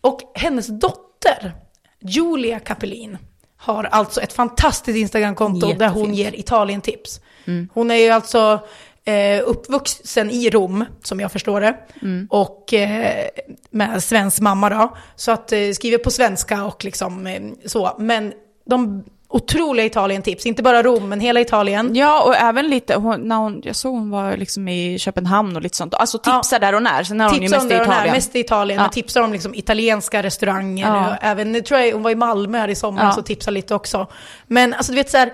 Och 0.00 0.20
hennes 0.34 0.66
dotter, 0.66 1.52
Julia 2.00 2.60
Kapelin, 2.60 3.18
har 3.56 3.84
alltså 3.84 4.20
ett 4.20 4.32
fantastiskt 4.32 4.96
Instagramkonto 4.98 5.72
där 5.72 5.88
hon 5.88 6.14
ger 6.14 6.34
Italien-tips. 6.40 7.20
Mm. 7.44 7.68
Hon 7.74 7.90
är 7.90 7.94
ju 7.94 8.10
alltså 8.10 8.60
eh, 9.04 9.42
uppvuxen 9.44 10.30
i 10.30 10.50
Rom, 10.50 10.84
som 11.02 11.20
jag 11.20 11.32
förstår 11.32 11.60
det. 11.60 11.76
Mm. 12.02 12.26
Och 12.30 12.74
eh, 12.74 13.28
med 13.70 14.02
svensk 14.02 14.40
mamma 14.40 14.70
då. 14.70 14.96
Så 15.16 15.32
att 15.32 15.52
eh, 15.52 15.70
skriver 15.74 15.98
på 15.98 16.10
svenska 16.10 16.64
och 16.64 16.84
liksom 16.84 17.26
eh, 17.26 17.42
så. 17.66 17.96
Men 17.98 18.32
de 18.66 19.04
otroliga 19.28 19.86
Italien-tips, 19.86 20.46
inte 20.46 20.62
bara 20.62 20.82
Rom, 20.82 21.08
men 21.08 21.20
hela 21.20 21.40
Italien. 21.40 21.96
Ja, 21.96 22.22
och 22.22 22.36
även 22.36 22.68
lite, 22.68 22.94
hon, 22.94 23.20
när 23.20 23.36
hon, 23.36 23.60
jag 23.64 23.76
såg 23.76 23.94
hon 23.94 24.10
var 24.10 24.36
liksom 24.36 24.68
i 24.68 24.98
Köpenhamn 24.98 25.56
och 25.56 25.62
lite 25.62 25.76
sånt. 25.76 25.94
Alltså 25.94 26.18
tipsar 26.18 26.56
ja. 26.56 26.58
där 26.58 26.72
hon 26.72 26.86
är, 26.86 27.04
sen 27.04 27.20
är 27.20 27.28
hon 27.28 27.42
ju 27.42 27.48
mest 27.48 27.70
i 27.70 27.74
Italien. 27.74 28.08
Är, 28.08 28.12
mest 28.12 28.36
i 28.36 28.40
Italien, 28.40 28.76
ja. 28.76 28.82
men 28.82 28.90
tipsar 28.90 29.22
om 29.22 29.32
liksom 29.32 29.54
italienska 29.54 30.22
restauranger. 30.22 30.86
Ja. 30.86 31.10
Och 31.10 31.16
även, 31.20 31.62
tror 31.62 31.80
jag, 31.80 31.92
hon 31.92 32.02
var 32.02 32.10
i 32.10 32.14
Malmö 32.14 32.58
här 32.58 32.68
i 32.68 32.74
somras 32.74 33.14
ja. 33.16 33.20
och 33.20 33.26
tipsade 33.26 33.54
lite 33.54 33.74
också. 33.74 34.06
Men 34.46 34.74
alltså 34.74 34.92
du 34.92 34.96
vet 34.96 35.10
så 35.10 35.16
här, 35.16 35.32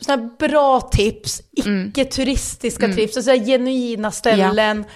sådana 0.00 0.22
här 0.22 0.48
bra 0.48 0.80
tips, 0.80 1.42
mm. 1.64 1.88
icke-turistiska 1.88 2.84
mm. 2.84 2.96
tips, 2.96 3.16
alltså 3.16 3.32
genuina 3.32 4.10
ställen. 4.10 4.84
Ja. 4.88 4.92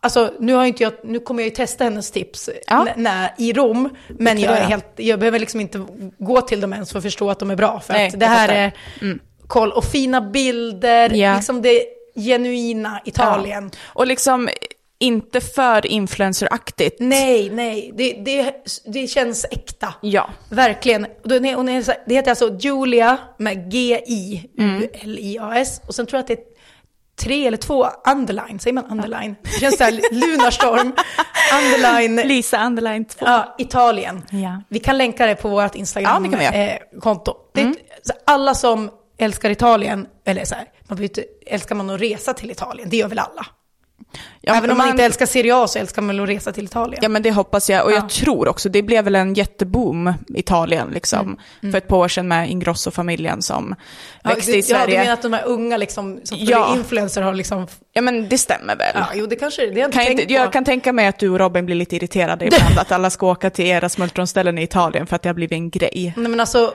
Alltså 0.00 0.32
nu, 0.38 0.54
har 0.54 0.64
inte 0.64 0.82
jag, 0.82 0.92
nu 1.04 1.18
kommer 1.18 1.42
jag 1.42 1.48
ju 1.48 1.54
testa 1.54 1.84
hennes 1.84 2.10
tips 2.10 2.50
ja. 2.66 2.86
när, 2.96 3.34
i 3.38 3.52
Rom, 3.52 3.88
men 4.08 4.40
jag, 4.40 4.58
är 4.58 4.62
helt, 4.62 4.92
jag 4.96 5.18
behöver 5.18 5.38
liksom 5.38 5.60
inte 5.60 5.86
gå 6.18 6.40
till 6.40 6.60
dem 6.60 6.72
ens 6.72 6.90
för 6.90 6.98
att 6.98 7.04
förstå 7.04 7.30
att 7.30 7.38
de 7.38 7.50
är 7.50 7.56
bra. 7.56 7.80
För 7.80 7.92
Nej, 7.92 8.08
att 8.08 8.20
det 8.20 8.26
här 8.26 8.48
är 8.48 8.72
mm. 9.00 9.18
koll 9.46 9.72
och 9.72 9.84
fina 9.84 10.20
bilder, 10.20 11.14
ja. 11.14 11.34
liksom 11.34 11.62
det 11.62 11.84
genuina 12.14 13.00
Italien. 13.04 13.70
Ja. 13.72 13.78
Och 13.92 14.06
liksom 14.06 14.48
inte 15.02 15.40
för 15.40 15.86
influenceraktigt. 15.86 16.96
Nej, 17.00 17.50
nej, 17.50 17.92
det, 17.96 18.12
det, 18.12 18.54
det 18.84 19.06
känns 19.06 19.46
äkta. 19.50 19.94
Ja. 20.00 20.30
Verkligen. 20.48 21.06
Det 21.22 22.14
heter 22.14 22.30
alltså 22.30 22.56
Julia 22.60 23.18
med 23.38 23.70
G-I-U-L-I-A-S. 23.70 25.00
Och 25.86 25.94
sen 25.94 26.06
tror 26.06 26.18
jag 26.18 26.22
att 26.22 26.28
det 26.28 26.34
är 26.34 26.52
tre 27.16 27.46
eller 27.46 27.56
två 27.56 27.86
underline, 28.12 28.60
säger 28.60 28.74
man 28.74 28.84
underline? 28.90 29.36
Det 29.42 29.60
känns 29.60 29.78
såhär 29.78 30.00
Lunarstorm, 30.12 30.92
underline. 31.52 32.16
Lisa 32.16 32.66
underline 32.66 33.04
2. 33.04 33.26
Ja, 33.26 33.54
Italien. 33.58 34.22
Ja. 34.30 34.62
Vi 34.68 34.78
kan 34.78 34.98
länka 34.98 35.26
det 35.26 35.34
på 35.34 35.48
vårt 35.48 35.74
Instagram-konto. 35.74 37.36
Ja, 37.52 37.60
mm. 37.60 37.74
alla 38.24 38.54
som 38.54 38.90
älskar 39.18 39.50
Italien, 39.50 40.06
eller 40.24 40.44
så 40.44 40.54
här, 40.54 40.64
man 40.88 41.02
inte, 41.02 41.24
älskar 41.46 41.74
man 41.74 41.90
att 41.90 42.00
resa 42.00 42.34
till 42.34 42.50
Italien, 42.50 42.88
det 42.90 42.96
gör 42.96 43.08
väl 43.08 43.18
alla? 43.18 43.46
Ja, 44.40 44.54
Även 44.54 44.70
om 44.70 44.78
man, 44.78 44.86
man, 44.86 44.90
inte 44.90 45.04
älskar 45.04 45.26
Serie 45.26 45.56
A 45.56 45.68
så 45.68 45.78
älskar 45.78 46.02
man 46.02 46.20
att 46.20 46.28
resa 46.28 46.52
till 46.52 46.64
Italien. 46.64 46.98
Ja 47.02 47.08
men 47.08 47.22
det 47.22 47.30
hoppas 47.30 47.70
jag. 47.70 47.84
Och 47.84 47.90
ja. 47.90 47.94
jag 47.94 48.08
tror 48.08 48.48
också, 48.48 48.68
det 48.68 48.82
blev 48.82 49.04
väl 49.04 49.14
en 49.14 49.34
jätteboom 49.34 50.14
Italien 50.28 50.90
liksom. 50.94 51.20
Mm. 51.20 51.38
Mm. 51.62 51.72
För 51.72 51.78
ett 51.78 51.88
par 51.88 51.96
år 51.96 52.08
sedan 52.08 52.28
med 52.28 52.50
Ingrosso-familjen 52.50 53.42
som 53.42 53.74
ja, 54.22 54.30
växte 54.30 54.52
det, 54.52 54.58
i 54.58 54.62
Sverige. 54.62 54.80
Ja, 54.80 54.86
du 54.86 54.98
menar 54.98 55.12
att 55.12 55.22
de 55.22 55.32
här 55.32 55.44
unga 55.44 55.76
liksom, 55.76 56.20
som 56.24 56.38
ja. 56.40 56.74
influencer 56.76 57.22
har 57.22 57.34
liksom... 57.34 57.66
Ja 57.92 58.02
men 58.02 58.28
det 58.28 58.38
stämmer 58.38 58.76
väl. 58.76 58.94
Ja, 58.94 59.06
jo 59.14 59.26
det 59.26 59.36
kanske 59.36 59.66
det. 59.66 59.92
Kan 59.92 60.04
jag, 60.04 60.12
inte, 60.12 60.32
jag 60.32 60.52
kan 60.52 60.64
tänka 60.64 60.92
mig 60.92 61.06
att 61.06 61.18
du 61.18 61.28
och 61.28 61.38
Robin 61.38 61.66
blir 61.66 61.76
lite 61.76 61.96
irriterade 61.96 62.46
ibland 62.46 62.78
att 62.78 62.92
alla 62.92 63.10
ska 63.10 63.26
åka 63.26 63.50
till 63.50 63.66
era 63.66 63.88
smultronställen 63.88 64.58
i 64.58 64.62
Italien 64.62 65.06
för 65.06 65.16
att 65.16 65.22
det 65.22 65.28
har 65.28 65.34
blivit 65.34 65.52
en 65.52 65.70
grej. 65.70 66.12
Nej 66.16 66.28
men 66.28 66.40
alltså, 66.40 66.74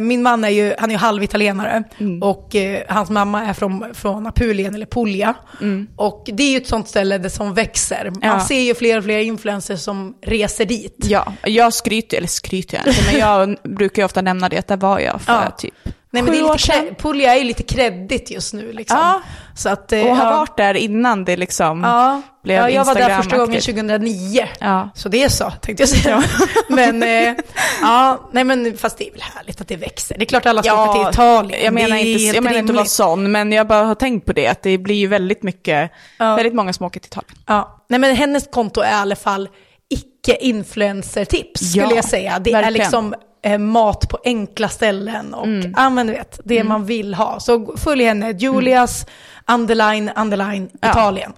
min 0.00 0.22
man 0.22 0.44
är 0.44 0.48
ju, 0.48 0.74
han 0.78 0.90
är 0.90 0.94
ju 0.94 0.98
halvitalienare 0.98 1.82
mm. 1.98 2.22
och 2.22 2.54
eh, 2.54 2.82
hans 2.88 3.10
mamma 3.10 3.44
är 3.44 3.52
från, 3.52 3.94
från 3.94 4.26
Apulien 4.26 4.74
eller 4.74 4.86
Puglia. 4.86 5.34
Mm. 5.60 5.86
Och 5.96 6.24
det 6.32 6.42
är 6.42 6.50
ju 6.50 6.56
ett 6.56 6.66
sånt 6.66 6.88
ställe 6.88 7.18
där 7.18 7.28
som 7.28 7.54
växer. 7.54 8.10
Man 8.10 8.20
ja. 8.22 8.46
ser 8.46 8.60
ju 8.60 8.74
fler 8.74 8.98
och 8.98 9.04
fler 9.04 9.18
influencers 9.18 9.80
som 9.80 10.14
reser 10.22 10.64
dit. 10.64 10.96
Ja, 11.02 11.32
jag 11.42 11.74
skryter, 11.74 12.16
eller 12.16 12.28
skryter 12.28 12.78
jag 12.78 12.86
inte, 12.86 13.02
men 13.12 13.20
jag 13.20 13.56
brukar 13.76 14.02
ju 14.02 14.06
ofta 14.06 14.22
nämna 14.22 14.48
det, 14.48 14.58
att 14.58 14.68
där 14.68 14.76
var 14.76 14.98
jag 14.98 15.22
för 15.22 15.32
ja. 15.32 15.50
typ 15.50 15.74
Nej 16.14 16.22
men 16.22 16.32
det 16.32 16.38
är 16.38 16.82
lite, 16.82 17.02
Puglia 17.02 17.34
är 17.34 17.38
ju 17.38 17.44
lite 17.44 17.62
kreddigt 17.62 18.30
just 18.30 18.54
nu 18.54 18.72
liksom. 18.72 18.98
Ja, 18.98 19.22
så 19.56 19.68
att, 19.68 19.92
och 19.92 19.98
har 19.98 20.06
ja. 20.06 20.36
varit 20.38 20.56
där 20.56 20.74
innan 20.74 21.24
det 21.24 21.36
liksom 21.36 21.82
ja. 21.82 22.22
blev 22.42 22.56
Ja, 22.56 22.70
jag 22.70 22.84
var 22.84 22.94
där 22.94 23.16
första 23.16 23.36
gången 23.36 23.60
2009. 23.60 24.48
Ja. 24.60 24.88
Så 24.94 25.08
det 25.08 25.22
är 25.22 25.28
så, 25.28 25.50
tänkte 25.50 25.82
jag 25.82 25.88
säga. 25.88 26.22
men, 26.68 27.02
eh, 27.02 27.34
ja, 27.82 28.30
nej 28.32 28.44
men 28.44 28.76
fast 28.76 28.98
det 28.98 29.08
är 29.08 29.12
väl 29.12 29.22
härligt 29.22 29.60
att 29.60 29.68
det 29.68 29.76
växer. 29.76 30.18
Det 30.18 30.24
är 30.24 30.26
klart 30.26 30.46
alla 30.46 30.62
ska 30.62 30.72
ja, 30.72 30.90
åka 30.90 30.98
till 30.98 31.10
Italien. 31.10 31.64
Jag 31.64 31.74
menar, 31.74 31.96
inte, 31.96 32.22
jag 32.22 32.44
menar 32.44 32.58
inte 32.58 32.72
att 32.72 32.76
vara 32.76 32.86
sån, 32.86 33.32
men 33.32 33.52
jag 33.52 33.66
bara 33.66 33.84
har 33.84 33.94
tänkt 33.94 34.26
på 34.26 34.32
det, 34.32 34.46
att 34.46 34.62
det 34.62 34.78
blir 34.78 34.96
ju 34.96 35.06
väldigt 35.06 35.42
mycket, 35.42 35.90
ja. 36.18 36.36
väldigt 36.36 36.54
många 36.54 36.72
som 36.72 36.86
åker 36.86 37.00
till 37.00 37.08
Italien. 37.08 37.38
Ja, 37.46 37.84
nej 37.88 38.00
men 38.00 38.16
hennes 38.16 38.48
konto 38.50 38.80
är 38.80 38.90
i 38.90 38.94
alla 38.94 39.16
fall 39.16 39.48
icke-influencer-tips, 39.88 41.70
skulle 41.70 41.84
ja, 41.84 41.94
jag 41.94 42.04
säga. 42.04 42.38
Det 42.38 42.52
verkligen. 42.52 42.64
är 42.64 42.70
liksom 42.70 43.14
eh, 43.44 43.58
mat 43.58 44.08
på 44.08 44.18
enkla 44.24 44.68
ställen 44.68 45.34
och 45.34 45.46
mm. 45.46 45.74
ja, 45.76 45.90
men 45.90 46.06
du 46.06 46.12
vet, 46.12 46.40
det 46.44 46.56
mm. 46.56 46.68
man 46.68 46.84
vill 46.84 47.14
ha. 47.14 47.40
Så 47.40 47.76
följ 47.76 48.04
henne, 48.04 48.30
Julias 48.30 49.02
mm. 49.02 49.14
Underline, 49.48 50.10
underline, 50.16 50.70
ja. 50.80 50.90
Italien. 50.90 51.32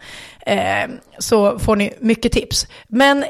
Eh, 0.47 0.89
så 1.19 1.59
får 1.59 1.77
ni 1.77 1.95
mycket 2.01 2.33
tips. 2.33 2.67
Men, 2.89 3.25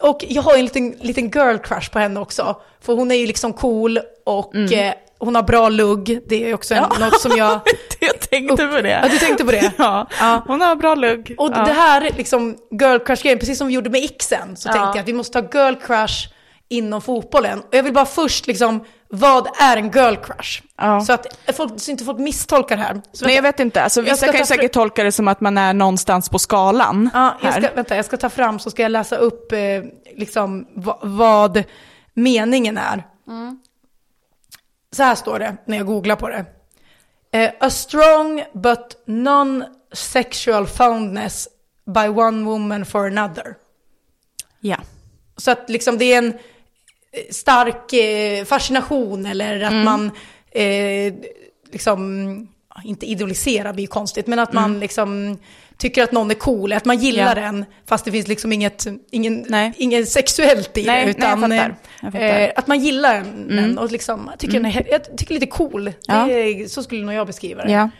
och 0.00 0.24
jag 0.28 0.42
har 0.42 0.54
en 0.54 0.64
liten, 0.64 0.90
liten 0.90 1.30
girl 1.30 1.58
crush 1.58 1.90
på 1.90 1.98
henne 1.98 2.20
också. 2.20 2.56
För 2.80 2.94
hon 2.94 3.10
är 3.10 3.14
ju 3.14 3.26
liksom 3.26 3.52
cool 3.52 4.00
och 4.24 4.54
mm. 4.54 4.72
eh, 4.72 4.94
hon 5.18 5.34
har 5.34 5.42
bra 5.42 5.68
lugg. 5.68 6.20
Det 6.28 6.50
är 6.50 6.54
också 6.54 6.74
en, 6.74 6.84
ja. 6.90 7.06
något 7.06 7.20
som 7.20 7.32
jag... 7.36 7.60
jag 8.00 8.20
tänkte 8.20 8.66
på 8.66 8.80
det. 8.80 8.90
Ja, 8.90 9.08
du 9.08 9.18
tänkte 9.18 9.44
på 9.44 9.50
det? 9.50 9.72
Ja, 9.78 10.06
ja. 10.20 10.42
hon 10.46 10.60
har 10.60 10.76
bra 10.76 10.94
lugg. 10.94 11.34
Och 11.38 11.50
ja. 11.54 11.64
det 11.64 11.72
här 11.72 12.10
liksom 12.16 12.56
girl 12.70 12.98
crush-grejen, 12.98 13.38
precis 13.38 13.58
som 13.58 13.66
vi 13.66 13.74
gjorde 13.74 13.90
med 13.90 14.04
Ixen, 14.04 14.56
så 14.56 14.68
tänkte 14.68 14.88
jag 14.88 14.98
att 14.98 15.08
vi 15.08 15.12
måste 15.12 15.38
ha 15.38 15.48
girl 15.52 15.74
crush 15.74 16.28
inom 16.68 17.02
fotbollen. 17.02 17.58
Och 17.60 17.74
jag 17.74 17.82
vill 17.82 17.92
bara 17.92 18.06
först 18.06 18.46
liksom, 18.46 18.84
vad 19.14 19.48
är 19.60 19.76
en 19.76 19.90
girl 19.90 20.14
crush? 20.16 20.62
Ja. 20.76 21.00
Så 21.00 21.12
att 21.12 21.26
folk, 21.56 21.80
så 21.80 21.90
inte 21.90 22.04
folk 22.04 22.18
misstolkar 22.18 22.76
här. 22.76 23.02
Så 23.12 23.24
Nej 23.26 23.34
jag 23.34 23.42
vet 23.42 23.60
inte, 23.60 23.82
alltså, 23.82 24.00
vissa 24.00 24.26
kan 24.26 24.40
ju 24.40 24.46
säkert 24.46 24.72
tolka 24.72 25.04
det 25.04 25.12
som 25.12 25.28
att 25.28 25.40
man 25.40 25.58
är 25.58 25.74
någonstans 25.74 26.28
på 26.28 26.38
skalan. 26.38 27.10
Ja, 27.14 27.38
jag 27.42 27.52
ska, 27.52 27.74
vänta, 27.74 27.96
jag 27.96 28.04
ska 28.04 28.16
ta 28.16 28.28
fram 28.28 28.58
så 28.58 28.70
ska 28.70 28.82
jag 28.82 28.92
läsa 28.92 29.16
upp 29.16 29.52
eh, 29.52 29.58
liksom, 30.16 30.66
vad 31.02 31.64
meningen 32.14 32.78
är. 32.78 33.06
Mm. 33.28 33.60
Så 34.92 35.02
här 35.02 35.14
står 35.14 35.38
det 35.38 35.56
när 35.64 35.76
jag 35.76 35.86
googlar 35.86 36.16
på 36.16 36.28
det. 36.28 36.44
Uh, 37.36 37.50
a 37.60 37.70
strong 37.70 38.44
but 38.52 39.02
non-sexual 39.06 40.66
fondness 40.66 41.48
by 41.94 42.08
one 42.08 42.44
woman 42.44 42.84
for 42.84 43.06
another. 43.06 43.54
Ja. 44.60 44.76
Så 45.36 45.50
att 45.50 45.70
liksom 45.70 45.98
det 45.98 46.12
är 46.12 46.18
en 46.18 46.38
stark 47.30 47.92
eh, 47.92 48.44
fascination 48.44 49.26
eller 49.26 49.62
att 49.62 49.72
mm. 49.72 49.84
man 49.84 50.10
eh, 50.50 51.14
liksom, 51.72 52.48
inte 52.84 53.06
idoliserar 53.06 53.72
blir 53.72 53.84
ju 53.84 53.88
konstigt, 53.88 54.26
men 54.26 54.38
att 54.38 54.52
man 54.52 54.64
mm. 54.64 54.80
liksom 54.80 55.38
tycker 55.76 56.02
att 56.02 56.12
någon 56.12 56.30
är 56.30 56.34
cool, 56.34 56.72
att 56.72 56.84
man 56.84 56.98
gillar 56.98 57.36
ja. 57.36 57.42
den, 57.42 57.64
fast 57.86 58.04
det 58.04 58.10
finns 58.10 58.28
liksom 58.28 58.52
inget, 58.52 58.86
ingen, 59.10 59.54
inget 59.76 60.08
sexuellt 60.08 60.78
i 60.78 60.86
nej, 60.86 61.04
det, 61.04 61.10
utan 61.10 61.40
nej, 61.40 61.58
jag 61.58 61.66
fattar. 61.66 61.76
Jag 62.02 62.12
fattar. 62.12 62.40
Eh, 62.40 62.50
att 62.56 62.66
man 62.66 62.80
gillar 62.80 63.14
den 63.14 63.58
mm. 63.58 63.78
och 63.78 63.90
liksom, 63.90 64.28
jag 64.30 64.38
tycker, 64.38 64.56
mm. 64.56 64.72
den 64.72 64.82
är, 64.82 64.90
jag 64.90 65.16
tycker 65.16 65.34
lite 65.34 65.46
cool. 65.46 65.92
Ja. 66.06 66.30
Är, 66.30 66.68
så 66.68 66.82
skulle 66.82 67.04
nog 67.04 67.14
jag 67.14 67.26
beskriva 67.26 67.64
det. 67.64 67.72
Ja. 67.72 67.90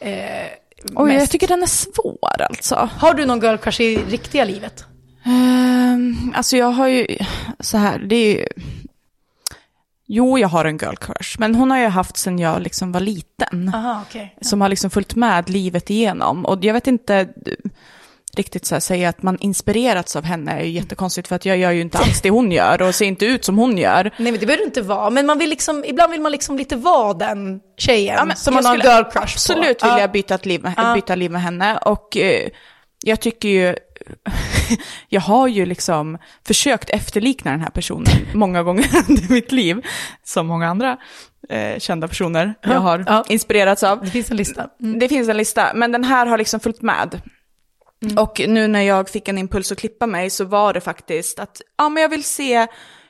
Eh, 0.00 0.46
Oj, 0.94 1.14
jag 1.14 1.30
tycker 1.30 1.48
den 1.48 1.62
är 1.62 1.66
svår 1.66 2.42
alltså. 2.42 2.90
Har 2.96 3.14
du 3.14 3.26
någon 3.26 3.40
girl 3.40 3.56
crush 3.56 3.80
i 3.80 3.96
riktiga 3.96 4.44
livet? 4.44 4.84
Um, 5.26 6.32
alltså 6.36 6.56
jag 6.56 6.70
har 6.70 6.88
ju, 6.88 7.06
så 7.60 7.78
här, 7.78 7.98
det 7.98 8.16
är 8.16 8.38
ju... 8.38 8.46
Jo, 10.06 10.38
jag 10.38 10.48
har 10.48 10.64
en 10.64 10.78
girl 10.78 10.94
crush, 10.94 11.36
men 11.38 11.54
hon 11.54 11.70
har 11.70 11.78
jag 11.78 11.90
haft 11.90 12.16
sedan 12.16 12.38
jag 12.38 12.62
liksom 12.62 12.92
var 12.92 13.00
liten. 13.00 13.70
Aha, 13.74 14.02
okay. 14.08 14.22
ja. 14.22 14.28
Som 14.40 14.60
har 14.60 14.68
liksom 14.68 14.90
följt 14.90 15.14
med 15.14 15.50
livet 15.50 15.90
igenom. 15.90 16.46
Och 16.46 16.64
jag 16.64 16.74
vet 16.74 16.86
inte 16.86 17.28
riktigt 18.36 18.66
så 18.66 18.74
här, 18.74 18.80
säga 18.80 19.08
att 19.08 19.22
man 19.22 19.38
inspirerats 19.40 20.16
av 20.16 20.24
henne 20.24 20.52
är 20.52 20.64
ju 20.64 20.70
jättekonstigt 20.70 21.28
för 21.28 21.36
att 21.36 21.46
jag 21.46 21.56
gör 21.56 21.70
ju 21.70 21.80
inte 21.80 21.98
alls 21.98 22.20
det 22.20 22.30
hon 22.30 22.52
gör 22.52 22.82
och 22.82 22.94
ser 22.94 23.06
inte 23.06 23.26
ut 23.26 23.44
som 23.44 23.58
hon 23.58 23.78
gör. 23.78 24.02
Nej 24.02 24.32
men 24.32 24.40
det 24.40 24.46
behöver 24.46 24.64
inte 24.64 24.82
vara, 24.82 25.10
men 25.10 25.26
man 25.26 25.38
vill 25.38 25.50
liksom, 25.50 25.84
ibland 25.84 26.12
vill 26.12 26.20
man 26.20 26.32
liksom 26.32 26.56
lite 26.56 26.76
vara 26.76 27.14
den 27.14 27.60
tjejen 27.78 28.28
ja, 28.28 28.34
som 28.34 28.54
man 28.54 28.64
har 28.64 28.74
en 28.74 28.80
girl 28.80 29.02
crush 29.02 29.14
på. 29.14 29.20
Absolut 29.20 29.84
vill 29.84 29.98
jag 29.98 30.12
byta, 30.12 30.38
liv 30.42 30.62
med, 30.62 30.94
byta 30.94 31.14
liv 31.14 31.30
med 31.30 31.42
henne 31.42 31.78
och 31.78 32.16
eh, 32.16 32.48
jag 33.02 33.20
tycker 33.20 33.48
ju 33.48 33.76
jag 35.08 35.20
har 35.20 35.48
ju 35.48 35.66
liksom 35.66 36.18
försökt 36.46 36.90
efterlikna 36.90 37.50
den 37.50 37.60
här 37.60 37.70
personen 37.70 38.14
många 38.34 38.62
gånger 38.62 38.88
under 39.08 39.32
mitt 39.32 39.52
liv, 39.52 39.86
som 40.24 40.46
många 40.46 40.68
andra 40.68 40.96
eh, 41.48 41.78
kända 41.78 42.08
personer 42.08 42.54
jag 42.62 42.80
har 42.80 43.04
ja. 43.06 43.24
inspirerats 43.28 43.82
av. 43.82 44.04
Det 44.04 44.10
finns 44.10 44.30
en 44.30 44.36
lista. 44.36 44.68
Mm. 44.80 44.98
Det 44.98 45.08
finns 45.08 45.28
en 45.28 45.36
lista, 45.36 45.72
men 45.74 45.92
den 45.92 46.04
här 46.04 46.26
har 46.26 46.38
liksom 46.38 46.60
följt 46.60 46.82
med. 46.82 47.20
Mm. 48.02 48.18
Och 48.18 48.40
nu 48.48 48.68
när 48.68 48.82
jag 48.82 49.08
fick 49.08 49.28
en 49.28 49.38
impuls 49.38 49.72
att 49.72 49.78
klippa 49.78 50.06
mig 50.06 50.30
så 50.30 50.44
var 50.44 50.72
det 50.72 50.80
faktiskt 50.80 51.38
att, 51.38 51.62
ja 51.78 51.88
men 51.88 52.02
jag 52.02 52.08
vill 52.08 52.24
se, 52.24 52.66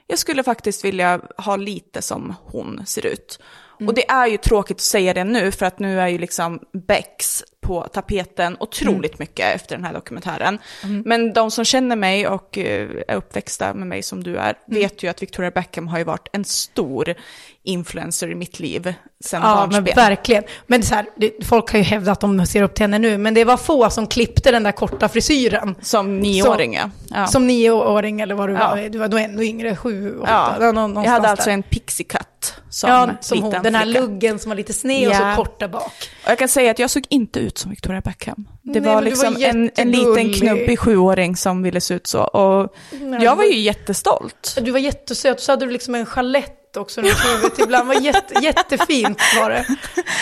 jag 0.06 0.18
skulle 0.18 0.42
faktiskt 0.42 0.84
vilja 0.84 1.20
ha 1.36 1.56
lite 1.56 2.02
som 2.02 2.34
hon 2.44 2.86
ser 2.86 3.06
ut. 3.06 3.38
Och 3.86 3.94
det 3.94 4.10
är 4.10 4.26
ju 4.26 4.36
tråkigt 4.36 4.76
att 4.76 4.80
säga 4.80 5.14
det 5.14 5.24
nu, 5.24 5.52
för 5.52 5.66
att 5.66 5.78
nu 5.78 6.00
är 6.00 6.08
ju 6.08 6.18
liksom 6.18 6.60
Bex 6.72 7.44
på 7.60 7.82
tapeten 7.92 8.56
otroligt 8.60 9.18
mycket 9.18 9.54
efter 9.54 9.76
den 9.76 9.84
här 9.84 9.92
dokumentären. 9.92 10.58
Men 11.04 11.32
de 11.32 11.50
som 11.50 11.64
känner 11.64 11.96
mig 11.96 12.26
och 12.28 12.58
eh, 12.58 12.88
är 13.08 13.14
uppväxta 13.16 13.74
med 13.74 13.86
mig 13.86 14.02
som 14.02 14.22
du 14.22 14.36
är, 14.36 14.54
vet 14.66 15.02
ju 15.02 15.08
att 15.08 15.22
Victoria 15.22 15.50
Beckham 15.50 15.88
har 15.88 15.98
ju 15.98 16.04
varit 16.04 16.28
en 16.32 16.44
stor 16.44 17.14
influencer 17.62 18.30
i 18.30 18.34
mitt 18.34 18.60
liv 18.60 18.94
sedan 19.24 19.40
Ja, 19.44 19.68
men 19.72 19.84
verkligen. 19.84 20.44
Men 20.66 20.82
så 20.82 20.94
här, 20.94 21.06
folk 21.44 21.70
har 21.72 21.78
ju 21.78 21.84
hävdat 21.84 22.12
att 22.12 22.20
de 22.20 22.46
ser 22.46 22.62
upp 22.62 22.74
till 22.74 22.84
henne 22.84 22.98
nu, 22.98 23.18
men 23.18 23.34
det 23.34 23.44
var 23.44 23.56
få 23.56 23.90
som 23.90 24.06
klippte 24.06 24.50
den 24.50 24.62
där 24.62 24.72
korta 24.72 25.08
frisyren. 25.08 25.74
Som 25.80 26.18
nioåring, 26.20 26.74
ja. 26.74 26.90
ja. 27.10 27.26
Som 27.26 27.46
nioåring 27.46 28.20
eller 28.20 28.34
vad 28.34 28.48
du 28.48 28.52
Ja. 28.54 28.70
var. 28.70 28.88
Du 28.88 28.98
var 28.98 29.08
då 29.08 29.16
ännu 29.18 29.44
yngre, 29.44 29.76
sju, 29.76 30.18
åtta. 30.20 30.30
Ja, 30.30 30.56
där 30.58 30.66
nå- 30.72 30.72
någonstans 30.72 31.04
jag 31.06 31.12
hade 31.12 31.28
alltså 31.28 31.46
där. 31.48 31.54
en 31.54 31.62
pixie 31.62 32.06
cut 32.06 32.26
som, 32.70 32.90
ja, 32.90 33.10
som 33.20 33.42
hon, 33.42 33.50
den 33.62 33.74
här 33.74 33.82
flicka. 33.84 34.00
luggen 34.00 34.38
som 34.38 34.48
var 34.48 34.56
lite 34.56 34.72
sned 34.72 35.08
och 35.08 35.14
Ja. 35.14 35.34
så 35.36 35.42
kort 35.42 35.60
där 35.60 35.68
bak. 35.68 35.92
Och 36.24 36.30
jag 36.30 36.38
kan 36.38 36.48
säga 36.48 36.70
att 36.70 36.78
jag 36.78 36.90
såg 36.90 37.06
inte 37.08 37.38
ut 37.40 37.58
som 37.58 37.70
Victoria 37.70 38.00
Beckham. 38.00 38.48
Det 38.62 38.80
Nej, 38.80 38.94
var 38.94 39.02
liksom 39.02 39.34
var 39.34 39.40
en, 39.42 39.70
en 39.76 39.90
liten 39.90 40.32
knubbig 40.32 40.78
sjuåring 40.78 41.36
som 41.36 41.62
ville 41.62 41.80
se 41.80 41.94
ut 41.94 42.06
så. 42.06 42.20
Och 42.22 42.74
Nej, 43.00 43.22
jag 43.24 43.36
var 43.36 43.44
ju 43.44 43.58
jättestolt. 43.58 44.56
Du 44.62 44.70
var 44.70 44.78
jättesöt, 44.78 45.40
så 45.40 45.52
hade 45.52 45.66
du 45.66 45.72
liksom 45.72 45.94
en 45.94 46.06
chalett 46.06 46.76
också 46.76 47.00
runt 47.00 47.16
huvudet 47.24 47.58
ibland. 47.58 47.88
var 47.88 47.94
jätte, 47.94 48.34
jättefint 48.44 49.20
var 49.40 49.50
det. 49.50 49.66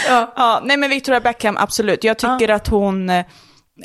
Ja. 0.09 0.33
Ja, 0.37 0.61
nej 0.65 0.77
men 0.77 0.91
Victoria 0.91 1.21
Beckham, 1.21 1.57
absolut. 1.57 2.05
Jag 2.05 2.19
tycker 2.19 2.49
att 2.49 2.69
hon, 2.69 3.11
eh, 3.11 3.25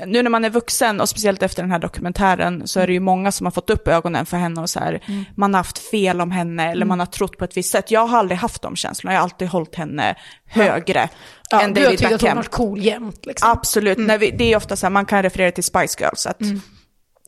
nu 0.06 0.22
när 0.24 0.30
man 0.30 0.46
är 0.46 0.50
vuxen 0.50 1.02
och 1.02 1.10
speciellt 1.10 1.44
efter 1.44 1.62
den 1.64 1.72
här 1.72 1.80
dokumentären 1.80 2.68
så 2.68 2.80
är 2.80 2.88
det 2.88 2.94
ju 2.94 3.00
många 3.00 3.32
som 3.32 3.46
har 3.46 3.52
fått 3.52 3.70
upp 3.70 3.88
ögonen 3.88 4.26
för 4.26 4.38
henne 4.38 4.62
och 4.62 4.70
så 4.70 4.80
här, 4.80 5.00
Mm. 5.08 5.26
man 5.38 5.54
har 5.54 5.60
haft 5.60 5.78
fel 5.78 6.22
om 6.22 6.32
henne 6.32 6.72
eller 6.72 6.86
man 6.86 7.00
har 7.00 7.06
trott 7.06 7.38
på 7.38 7.46
ett 7.46 7.58
visst 7.58 7.72
sätt. 7.72 7.92
Jag 7.92 8.08
har 8.08 8.20
aldrig 8.20 8.38
haft 8.38 8.62
de 8.62 8.76
känslorna, 8.76 9.14
jag 9.14 9.20
har 9.20 9.24
alltid 9.24 9.48
hållit 9.48 9.76
henne 9.76 10.16
högre 10.46 11.10
Ja, 11.50 11.62
än 11.62 11.74
du 11.74 11.80
har 11.82 11.86
David 11.86 12.00
tyckt 12.00 12.12
att 12.12 12.22
hon 12.22 12.28
Beckham. 12.28 12.38
var 12.38 12.44
cool 12.44 12.80
jämt. 12.82 13.26
Liksom. 13.26 13.50
Absolut, 13.52 13.98
när 13.98 14.18
vi, 14.18 14.32
det 14.32 14.54
är 14.54 14.58
ofta 14.58 14.76
så 14.76 14.86
här, 14.86 14.92
man 14.92 15.06
kan 15.06 15.24
referera 15.24 15.52
till 15.52 15.64
Spice 15.64 15.98
Girls. 16.04 16.26
Att 16.28 16.40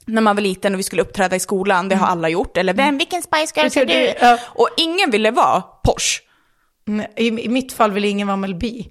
När 0.06 0.22
man 0.22 0.36
var 0.36 0.42
liten 0.44 0.74
och 0.74 0.80
vi 0.80 0.84
skulle 0.84 1.02
uppträda 1.02 1.36
i 1.36 1.40
skolan, 1.40 1.90
det 1.90 1.96
har 1.96 2.08
alla 2.08 2.30
gjort. 2.30 2.58
Eller 2.58 2.74
vem, 2.74 2.98
vilken 2.98 3.22
Spice 3.22 3.54
Girl 3.62 3.66
är 3.78 3.86
du? 3.86 4.14
Ja. 4.22 4.38
Och 4.46 4.70
ingen 4.78 5.12
ville 5.12 5.32
vara 5.32 5.62
Porsche. 5.62 6.22
Mm, 6.88 7.06
I, 7.18 7.28
I 7.46 7.50
mitt 7.50 7.74
fall 7.74 7.92
vill 7.92 8.06
ingen 8.06 8.28
vara 8.28 8.38
Mel 8.38 8.56
B. 8.56 8.84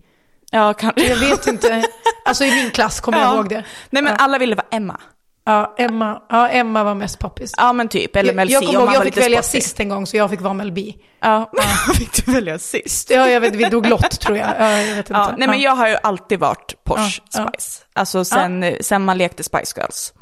Ja, 0.55 0.75
kanske. 0.75 1.09
Jag 1.09 1.17
vet 1.17 1.47
inte. 1.47 1.85
Alltså 2.25 2.45
i 2.45 2.51
min 2.51 2.71
klass 2.71 3.01
kommer 3.01 3.19
jag 3.21 3.35
ihåg 3.35 3.49
det. 3.49 3.65
Nej 3.91 4.03
men 4.03 4.15
alla 4.19 4.39
ville 4.39 4.57
vara 4.57 4.67
Emma. 4.71 5.01
Ja, 5.47 5.75
Emma, 5.79 6.23
ja, 6.29 6.49
Emma 6.49 6.85
var 6.85 6.95
mest 6.95 7.19
poppis. 7.19 7.53
Ja 7.57 7.73
men 7.73 7.89
typ, 7.89 8.17
eller 8.17 8.35
Mel 8.35 8.51
jag 8.51 8.61
C 8.63 8.67
kommer 8.67 8.79
om 8.81 8.85
ihåg, 8.85 8.95
jag 8.97 9.03
fick 9.05 9.17
välja 9.17 9.43
sportig. 9.43 9.63
sist 9.63 9.81
en 9.81 9.89
gång 9.89 10.07
så 10.07 10.17
jag 10.17 10.31
fick 10.31 10.41
vara 10.41 10.55
Mel 10.55 10.73
B. 10.73 10.93
Ja, 11.21 11.51
fick 11.95 12.27
du 12.27 12.33
välja 12.33 12.59
sist? 12.59 13.11
Ja, 13.11 13.29
jag 13.29 13.41
vet, 13.41 13.55
vi 13.55 13.65
drog 13.65 13.87
lott 13.87 14.21
tror 14.21 14.37
jag. 14.39 14.49
Ja, 14.59 14.71
jag 14.71 14.87
vet 14.87 14.97
inte. 14.97 15.13
Ja, 15.13 15.35
nej 15.39 15.49
men 15.49 15.61
Ja. 15.61 15.65
jag 15.71 15.77
har 15.77 15.89
ju 15.89 15.97
alltid 16.03 16.39
varit 16.41 16.75
Porsche 16.85 17.23
Ja, 17.33 17.41
ja. 17.41 17.51
Spice. 17.53 17.83
Alltså 17.93 18.25
sen, 18.25 18.77
sen 18.81 19.05
man 19.05 19.19
lekte 19.19 19.43
Spice 19.45 19.75
Girls. 19.81 20.13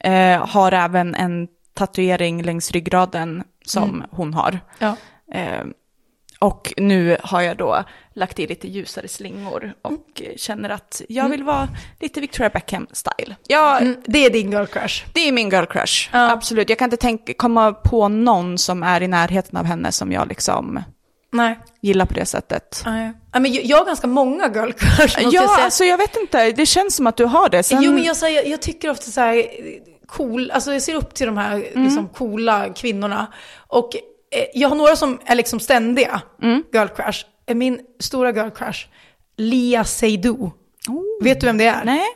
Eh, 0.00 0.46
har 0.48 0.72
även 0.72 1.14
en 1.14 1.46
tatuering 1.76 2.42
längs 2.42 2.70
ryggraden 2.70 3.42
som 3.66 4.04
hon 4.10 4.34
har. 4.34 4.60
Ja. 4.78 4.96
Eh, 5.34 5.64
och 6.40 6.72
nu 6.76 7.16
har 7.22 7.40
jag 7.42 7.56
då 7.56 7.84
lagt 8.14 8.38
i 8.38 8.46
lite 8.46 8.68
ljusare 8.68 9.08
slingor 9.08 9.72
och 9.82 10.22
eh, 10.22 10.36
känner 10.36 10.70
att 10.70 11.02
jag 11.08 11.28
vill 11.28 11.42
vara 11.42 11.68
lite 12.00 12.20
Victoria 12.20 12.48
Beckham-style. 12.50 13.34
Ja, 13.46 13.78
Mm, 13.78 13.96
det 14.04 14.26
är 14.26 14.30
din 14.30 14.52
girl 14.52 14.64
crush. 14.66 15.04
det 15.14 15.28
är 15.28 15.32
min 15.32 15.50
girl 15.50 15.64
crush. 15.64 16.08
Ja. 16.12 16.30
Absolut. 16.30 16.68
Jag 16.68 16.78
kan 16.78 16.86
inte 16.86 16.96
tänka, 16.96 17.32
komma 17.34 17.72
på 17.72 18.08
någon 18.08 18.58
som 18.58 18.82
är 18.82 19.00
i 19.02 19.08
närheten 19.08 19.56
av 19.58 19.64
henne 19.64 19.92
som 19.92 20.12
jag 20.12 20.28
liksom 20.28 20.82
Nej. 21.32 21.58
gillar 21.80 22.06
på 22.06 22.14
det 22.14 22.26
sättet. 22.26 22.82
Nej. 22.86 23.12
Ja, 23.32 23.40
men 23.40 23.52
jag, 23.52 23.76
har 23.78 23.84
ganska 23.86 24.06
många 24.06 24.46
girl 24.54 24.72
crush. 24.72 25.00
måste 25.02 25.20
jag 25.22 25.32
Ja, 25.34 25.48
säga. 25.54 25.64
alltså 25.64 25.84
jag 25.84 25.98
vet 25.98 26.16
inte. 26.16 26.50
Det 26.52 26.66
känns 26.66 26.96
som 26.96 27.06
att 27.06 27.16
du 27.16 27.24
har 27.24 27.48
det. 27.48 27.62
Sen, 27.62 27.82
Jo, 27.82 27.92
men 27.92 28.02
jag, 28.02 28.16
säger, 28.16 28.36
jag, 28.42 28.48
jag 28.48 28.62
tycker 28.62 28.90
ofta 28.90 29.10
så 29.10 29.20
här 29.20 29.46
cool, 30.06 30.50
alltså 30.50 30.72
jag 30.72 30.82
ser 30.82 30.94
upp 30.94 31.14
till 31.14 31.26
de 31.26 31.36
här 31.38 31.54
Mm. 31.72 31.84
liksom, 31.84 32.08
coola 32.08 32.68
kvinnorna. 32.74 33.26
Och 33.66 33.90
jag 34.54 34.68
har 34.68 34.76
några 34.76 34.96
som 34.96 35.20
är 35.26 35.34
liksom 35.34 35.60
ständiga 35.60 36.20
Mm. 36.42 36.62
girl 36.72 36.86
crush. 36.88 37.24
Eh, 37.46 37.54
Min 37.54 37.80
stora 38.00 38.32
girl 38.32 38.50
crush, 38.50 38.86
Lia 39.36 39.84
Seydoux. 39.84 40.54
Vet 41.22 41.40
du 41.40 41.46
vem 41.46 41.58
det 41.58 41.66
är? 41.66 41.80
Oh. 41.80 41.84
Nej. 41.84 42.06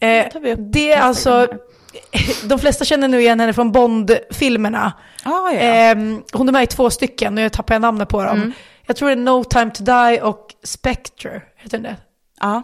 Eh, 0.00 0.56
det 0.58 0.92
är 0.92 1.00
alltså, 1.00 1.46
de 2.44 2.58
flesta 2.58 2.84
känner 2.84 3.08
nu 3.08 3.20
igen 3.20 3.40
henne 3.40 3.52
från 3.52 3.72
Bond-filmerna. 3.72 4.92
Ah, 5.24 5.50
ja. 5.50 5.58
Ehm, 5.60 6.22
hon 6.32 6.48
är 6.48 6.52
med 6.52 6.62
i 6.62 6.66
två 6.66 6.90
stycken, 6.90 7.34
nu 7.34 7.48
tappar 7.48 7.74
jag 7.74 7.82
namnet 7.82 8.08
på 8.08 8.24
dem. 8.24 8.36
Mm. 8.36 8.52
Jag 8.86 8.96
tror 8.96 9.08
det 9.08 9.14
är 9.14 9.16
No 9.16 9.44
Time 9.44 9.70
To 9.70 9.82
Die 9.84 10.20
och 10.22 10.54
Spectre, 10.62 11.42
heter 11.56 11.78
den 11.78 11.82
det? 11.82 11.96
ja. 12.40 12.62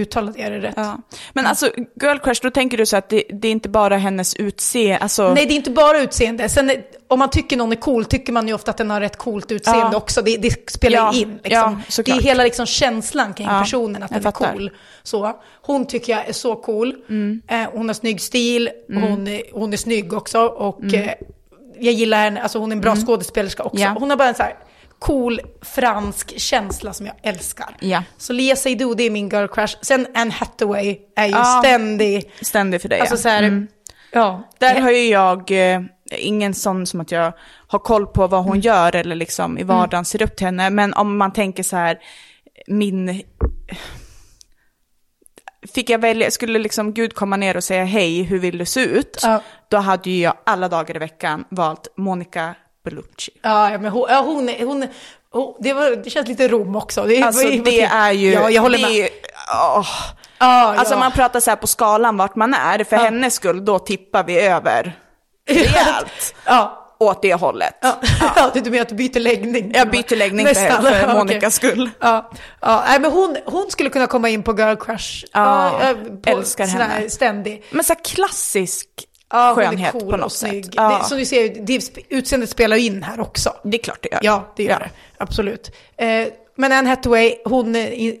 Uttalade 0.00 0.38
jag 0.42 0.52
det 0.52 0.58
rätt? 0.60 0.74
Ja. 0.76 0.98
Men 1.32 1.46
alltså, 1.46 1.70
girl 2.02 2.18
crush, 2.18 2.40
då 2.42 2.50
tänker 2.50 2.76
du 2.78 2.86
så 2.86 2.96
att 2.96 3.08
det, 3.08 3.22
det 3.32 3.48
är 3.48 3.52
inte 3.52 3.68
bara 3.68 3.96
hennes 3.96 4.34
utseende, 4.34 4.98
alltså... 4.98 5.34
Nej, 5.34 5.46
det 5.46 5.52
är 5.54 5.56
inte 5.56 5.70
bara 5.70 6.00
utseende. 6.00 6.48
Sen 6.48 6.70
är- 6.70 6.82
om 7.08 7.18
man 7.18 7.30
tycker 7.30 7.56
någon 7.56 7.72
är 7.72 7.76
cool 7.76 8.04
tycker 8.04 8.32
man 8.32 8.48
ju 8.48 8.54
ofta 8.54 8.70
att 8.70 8.76
den 8.76 8.90
har 8.90 9.00
rätt 9.00 9.16
coolt 9.16 9.52
utseende 9.52 9.88
Ja. 9.92 9.96
också. 9.96 10.22
Det, 10.22 10.36
det 10.36 10.70
spelar 10.70 10.98
Ja, 10.98 11.12
in. 11.14 11.38
Liksom. 11.44 11.82
ja, 11.96 12.02
det 12.04 12.10
är 12.12 12.22
hela 12.22 12.44
liksom 12.44 12.66
känslan 12.66 13.34
kring 13.34 13.46
personen, 13.48 14.02
att 14.02 14.10
jag 14.10 14.20
den 14.20 14.26
är 14.26 14.32
fattar. 14.32 14.52
cool. 14.52 14.70
Så, 15.02 15.32
hon 15.62 15.86
tycker 15.86 16.12
jag 16.12 16.28
är 16.28 16.32
så 16.32 16.56
cool. 16.56 16.96
Mm. 17.08 17.42
Eh, 17.48 17.68
hon 17.72 17.88
har 17.88 17.94
snygg 17.94 18.20
stil, 18.20 18.70
hon, 18.88 19.28
är, 19.28 19.42
hon 19.52 19.72
är 19.72 19.76
snygg 19.76 20.12
också. 20.12 20.40
Och 20.40 20.80
Mm. 20.82 20.94
eh, 21.00 21.10
jag 21.78 21.94
gillar 21.94 22.18
henne, 22.18 22.42
alltså 22.42 22.58
hon 22.58 22.70
är 22.72 22.76
en 22.76 22.80
bra 22.80 22.96
skådespelerska 22.96 23.62
också. 23.62 23.84
Hon 23.98 24.10
har 24.10 24.16
bara 24.16 24.28
en 24.28 24.34
så 24.34 24.42
här 24.42 24.54
cool 25.00 25.40
fransk 25.62 26.38
känsla 26.40 26.92
som 26.92 27.06
jag 27.06 27.14
älskar. 27.22 27.76
Ja. 27.80 28.02
Så 28.18 28.32
Lea 28.32 28.56
Seydoux, 28.56 28.96
det 28.96 29.02
är 29.02 29.10
min 29.10 29.28
girl 29.28 29.46
crush. 29.46 29.76
Sen 29.82 30.06
Anne 30.14 30.30
Hathaway 30.32 30.98
är 31.16 31.26
ju 31.26 31.32
Ja. 31.32 31.60
ständig. 31.64 32.30
Ständig 32.42 32.82
för 32.82 32.88
dig, 32.88 33.00
Alltså 33.00 33.14
ja. 33.14 33.18
så 33.18 33.28
här, 33.28 33.42
Mm. 33.42 33.68
ja. 34.12 34.48
Där 34.58 34.80
har 34.80 34.90
ju 34.90 35.08
jag 35.08 35.50
eh, 35.50 35.80
ingen 36.18 36.54
sån 36.54 36.86
som 36.86 37.00
att 37.00 37.12
jag 37.12 37.32
har 37.66 37.78
koll 37.78 38.06
på 38.06 38.26
vad 38.26 38.44
hon 38.44 38.60
gör 38.60 38.96
eller 38.96 39.16
liksom 39.16 39.58
i 39.58 39.62
vardagen 39.62 40.04
ser 40.04 40.22
upp 40.22 40.36
till 40.36 40.46
henne. 40.46 40.70
Men 40.70 40.94
om 40.94 41.16
man 41.16 41.32
tänker 41.32 41.62
så 41.62 41.76
här, 41.76 41.98
min... 42.66 43.22
Fick 45.74 45.90
jag 45.90 45.98
välja, 45.98 46.30
skulle 46.30 46.58
liksom 46.58 46.92
Gud 46.94 47.14
komma 47.14 47.36
ner 47.36 47.56
och 47.56 47.64
säga 47.64 47.84
hej, 47.84 48.22
hur 48.22 48.38
vill 48.38 48.58
du 48.58 48.64
se 48.64 48.80
ut? 48.80 49.20
Ja. 49.22 49.42
Då 49.68 49.76
hade 49.76 50.10
ju 50.10 50.20
jag 50.22 50.34
alla 50.46 50.68
dagar 50.68 50.96
i 50.96 50.98
veckan 50.98 51.44
valt 51.50 51.88
Monica 51.96 52.54
Bellucci. 52.84 53.30
Ja, 53.42 53.78
men 53.78 53.84
hon, 53.92 54.06
ja, 54.08 54.20
hon, 54.20 54.48
hon, 54.58 54.88
hon 55.32 55.54
det, 55.60 55.72
var, 55.72 55.90
det 56.04 56.10
känns 56.10 56.28
lite 56.28 56.48
Rom 56.48 56.76
också. 56.76 57.02
Det, 57.04 57.22
Alltså 57.22 57.44
var- 57.44 57.64
det 57.64 57.82
är 57.82 58.12
ju... 58.12 58.32
Ja, 58.32 58.50
jag 58.50 58.62
håller 58.62 58.78
det 58.78 58.84
med. 59.00 59.08
åh. 59.76 59.86
Ja, 60.38 60.74
Alltså 60.78 60.94
ja. 60.94 60.98
man 60.98 61.12
pratar 61.12 61.40
så 61.40 61.50
här 61.50 61.56
på 61.56 61.66
skalan 61.66 62.16
vart 62.16 62.36
man 62.36 62.54
är, 62.54 62.84
för 62.84 62.96
Ja. 62.96 63.02
hennes 63.02 63.34
skull, 63.34 63.64
då 63.64 63.78
tippar 63.78 64.24
vi 64.24 64.40
över 64.40 64.92
rejält 65.48 66.34
ja. 66.44 66.94
åt 67.00 67.22
det 67.22 67.34
hållet. 67.34 67.74
Ja. 67.80 68.00
Ja. 68.36 68.50
du 68.54 68.70
menar 68.70 68.82
att 68.82 68.88
du 68.88 68.94
byter 68.94 69.20
läggning? 69.20 69.72
Jag 69.74 69.90
byter 69.90 70.16
läggning 70.16 70.46
för, 70.46 70.54
Nästan. 70.54 70.82
för 70.82 70.90
Okej. 71.04 71.14
Monikas 71.14 71.54
skull. 71.54 71.90
Ja, 72.00 72.30
ja 72.60 72.84
nej, 72.88 73.00
men 73.00 73.12
hon, 73.12 73.36
hon 73.46 73.70
skulle 73.70 73.90
kunna 73.90 74.06
komma 74.06 74.28
in 74.28 74.42
på 74.42 74.56
Girl 74.58 74.76
Crush. 74.76 75.24
Ja, 75.32 75.80
på 76.24 76.30
älskar 76.30 76.66
henne. 76.66 77.10
Ständig. 77.10 77.64
Men 77.70 77.84
så 77.84 77.92
här 77.92 78.00
klassisk 78.04 78.88
Ja, 79.30 79.52
skönhet 79.56 79.92
cool 79.92 80.10
på 80.10 80.16
något 80.16 80.32
sätt. 80.32 80.66
Ja. 80.72 80.98
Det, 80.98 81.04
som 81.04 81.18
du 81.18 81.24
ser, 81.24 81.66
det, 81.66 81.82
utseendet 82.08 82.50
spelar 82.50 82.76
ju 82.76 82.86
in 82.86 83.02
här 83.02 83.20
också. 83.20 83.52
Det 83.64 83.76
är 83.76 83.82
klart 83.82 83.98
det 84.02 84.08
gör. 84.12 84.20
Ja, 84.22 84.52
det 84.56 84.62
gör 84.62 84.78
det. 84.78 84.90
Absolut. 85.18 85.76
Eh, 85.96 86.26
men 86.56 86.72
Anne 86.72 86.88
Hathaway, 86.90 87.34
hon, 87.44 87.76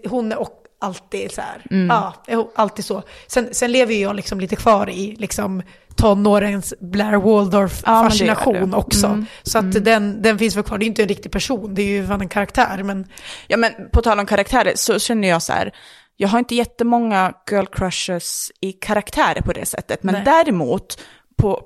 hon 0.08 0.32
är 0.32 0.38
alltid 0.80 1.32
så 1.32 1.40
här. 1.40 1.66
Mm. 1.70 1.86
Ja, 2.26 2.50
alltid 2.54 2.84
så. 2.84 3.02
Sen, 3.26 3.48
sen 3.52 3.72
lever 3.72 3.94
jag 3.94 4.16
liksom 4.16 4.40
lite 4.40 4.56
kvar 4.56 4.90
i 4.90 5.16
liksom 5.18 5.62
tonårens 5.96 6.74
Blair 6.80 7.12
Ja, 7.12 7.18
det 7.18 7.24
Waldorf-fascination 7.24 8.70
det. 8.70 8.76
också. 8.76 9.06
Mm. 9.06 9.26
Så 9.42 9.58
att 9.58 9.84
den, 9.84 10.22
den 10.22 10.38
finns 10.38 10.56
väl 10.56 10.64
kvar. 10.64 10.78
Det 10.78 10.84
är 10.84 10.86
inte 10.86 11.02
en 11.02 11.08
riktig 11.08 11.32
person, 11.32 11.74
det 11.74 11.82
är 11.82 11.86
ju 11.86 12.04
en 12.04 12.28
karaktär. 12.28 12.82
Men 12.82 13.06
Ja, 13.46 13.56
men 13.56 13.72
på 13.92 14.02
tal 14.02 14.18
om 14.20 14.26
karaktärer 14.26 14.72
så 14.76 14.98
känner 14.98 15.28
jag 15.28 15.42
så 15.42 15.52
här, 15.52 15.72
jag 16.20 16.28
har 16.28 16.38
inte 16.38 16.54
jättemånga 16.54 17.32
girl 17.50 17.66
crushes 17.66 18.50
i 18.60 18.72
karaktärer 18.72 19.40
på 19.40 19.52
det 19.52 19.66
sättet, 19.66 20.02
men 20.02 20.14
Nej. 20.14 20.24
däremot 20.24 21.00
på 21.36 21.62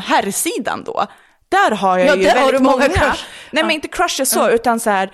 herrsidan 0.00 0.84
då, 0.84 1.06
där 1.48 1.70
har 1.70 1.98
jag 1.98 2.06
Ja, 2.08 2.14
ju 2.16 2.22
där 2.22 2.30
har 2.30 2.36
väldigt 2.36 2.58
du 2.60 2.64
många 2.64 2.76
många. 2.76 2.88
crush. 2.88 3.24
Nej, 3.50 3.62
men 3.64 3.66
Ja. 3.70 3.74
inte 3.74 3.88
crushes 3.88 4.30
så, 4.30 4.50
utan 4.50 4.80
så 4.80 4.90
här, 4.90 5.10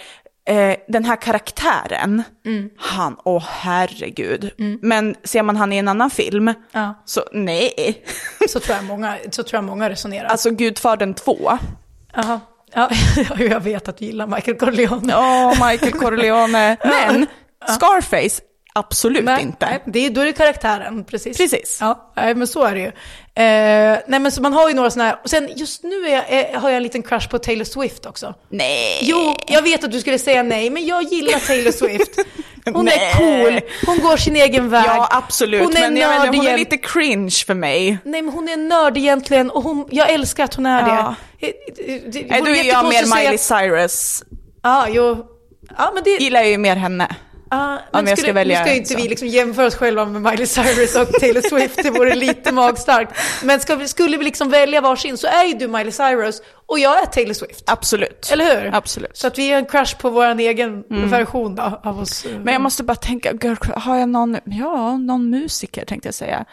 eh, 0.49 0.77
den 0.89 1.05
här 1.05 1.17
karaktären, 1.17 2.23
Mm. 2.47 2.71
han, 2.79 3.17
åh 3.25 3.45
herregud. 3.49 4.51
Men 4.83 5.15
ser 5.25 5.43
man 5.43 5.57
han 5.57 5.73
i 5.73 5.77
en 5.77 5.89
annan 5.89 6.11
film, 6.11 6.55
Ja. 6.73 7.03
så 7.05 7.21
nej. 7.33 8.05
så 8.49 8.61
tror 8.61 8.77
jag 8.77 8.85
många, 8.85 9.17
så 9.31 9.43
tror 9.43 9.57
jag 9.59 9.65
många 9.65 9.91
resonerar. 9.91 10.29
Alltså 10.29 10.51
Gudfadern 10.51 11.15
2, 11.15 11.59
Jaha. 12.15 12.41
Ja, 12.75 12.91
jag 13.39 13.61
vet 13.61 13.89
att 13.89 13.97
du 13.99 14.05
gillar 14.05 14.27
Michael 14.27 14.57
Corleone. 14.59 15.17
åh 15.17 15.71
Michael 15.71 15.93
Corleone. 15.93 16.77
Men 16.85 17.27
Scarface, 17.69 18.43
absolut 18.79 19.25
Nej, 19.25 19.43
inte. 19.43 19.67
Nej, 19.67 19.83
det 19.87 20.07
är, 20.07 20.11
då 20.11 20.21
är 20.21 20.25
det 20.25 20.33
karaktären, 20.33 21.05
precis. 21.05 21.37
Precis. 21.39 21.79
Ja, 21.81 22.13
nej, 22.17 22.35
men 22.35 22.47
så 22.47 22.63
är 22.65 22.75
det 22.75 22.81
ju. 22.81 22.87
Eh, 23.37 23.99
nej, 24.07 24.21
men 24.21 24.33
så 24.33 24.43
man 24.43 24.53
har 24.53 24.69
ju 24.69 24.75
några 24.75 24.91
sådana 24.91 25.09
här, 25.11 25.19
och 25.25 25.31
sen 25.31 25.49
just 25.57 25.83
nu 25.83 26.09
jag, 26.09 26.25
är, 26.29 26.55
har 26.59 26.69
jag 26.71 26.77
en 26.77 26.83
liten 26.83 27.03
crush 27.03 27.29
på 27.29 27.39
Taylor 27.39 27.65
Swift 27.65 28.07
också. 28.07 28.35
Nej. 28.49 28.99
Jo, 29.03 29.35
jag 29.47 29.63
vet 29.63 29.85
att 29.85 29.93
du 29.93 30.01
skulle 30.01 30.19
säga 30.19 30.43
nej, 30.43 30.71
men 30.71 30.87
jag 30.87 31.03
gillar 31.03 31.39
Taylor 31.47 31.73
Swift. 31.73 32.11
Hon 32.65 32.85
Nej. 32.85 32.95
är 32.99 33.17
cool, 33.17 33.61
hon 33.87 33.99
går 33.99 34.17
sin 34.17 34.37
egen 34.37 34.71
väg. 34.71 34.85
Ja, 34.87 35.09
absolut. 35.11 35.63
Hon 35.65 35.77
är 35.77 35.81
men 35.81 35.95
vet, 35.95 36.27
inte, 36.27 36.39
hon 36.39 36.47
är 36.47 36.59
lite 36.59 36.77
cringe 36.79 37.31
för 37.47 37.55
mig. 37.55 37.99
Nej, 38.05 38.23
men 38.23 38.35
hon 38.35 38.49
är 38.49 38.57
nörd 38.57 38.97
egentligen 38.97 39.51
och 39.51 39.63
hon, 39.63 39.89
jag 39.91 40.11
älskar 40.11 40.45
att 40.45 40.55
hon 40.55 40.67
är 40.67 40.81
Ja. 40.89 41.15
det. 41.41 41.53
det, 42.13 42.27
Nej, 42.29 42.43
då 42.45 42.51
är 42.51 42.65
jag 42.65 42.85
mer 42.89 43.17
Miley 43.17 43.35
att- 43.35 43.41
Cyrus. 43.41 44.23
Ja, 44.63 44.87
jo. 44.91 45.27
Ja, 45.79 45.91
men 45.95 46.03
det... 46.05 46.11
Gillar 46.11 46.43
ju 46.43 46.59
mer 46.59 46.77
henne. 46.77 47.17
Ja, 47.55 47.81
jag 47.93 48.05
men 48.05 48.07
ska 48.07 48.17
skulle, 48.17 48.33
välja 48.33 48.59
nu 48.59 48.65
ska 48.65 48.75
inte 48.75 48.97
vi 48.97 49.09
liksom 49.09 49.29
jämföra 49.29 49.67
oss 49.67 49.75
själva 49.75 50.05
med 50.05 50.23
Miley 50.23 50.47
Cyrus 50.47 50.97
och 50.97 51.13
Taylor 51.13 51.41
Swift, 51.41 51.83
det 51.83 51.91
vore 51.91 52.15
lite 52.15 52.53
magstarkt. 52.53 53.13
Men 53.45 53.61
ska 53.61 53.77
vi, 53.77 53.89
skulle 53.89 54.17
vi 54.17 54.25
liksom 54.25 54.51
välja 54.51 54.81
varsin 54.81 55.19
så 55.19 55.27
är 55.27 55.45
ju 55.45 55.55
du 55.55 55.69
Miley 55.69 55.93
Cyrus 55.93 56.43
och 56.67 56.79
jag 56.79 57.03
är 57.03 57.07
Taylor 57.07 57.33
Swift. 57.33 57.65
Absolut. 57.67 58.31
Eller 58.33 58.61
hur? 58.61 58.75
Absolut. 58.75 59.17
Så 59.17 59.27
att 59.27 59.39
vi 59.39 59.53
är 59.53 59.59
en 59.59 59.67
crush 59.67 59.97
på 59.99 60.11
vår 60.11 60.41
egen 60.41 60.85
version 61.11 61.55
då, 61.55 61.81
av 61.85 62.01
oss. 62.01 62.27
Men 62.45 62.53
jag 62.53 62.63
måste 62.63 62.83
bara 62.83 62.95
tänka, 62.95 63.33
girl, 63.33 63.57
har 63.75 63.97
jag 63.97 64.09
någon, 64.09 64.37
ja, 64.45 64.97
någon 64.97 65.31
musiker 65.31 65.85
tänkte 65.85 66.07
jag 66.09 66.15
säga. 66.15 66.45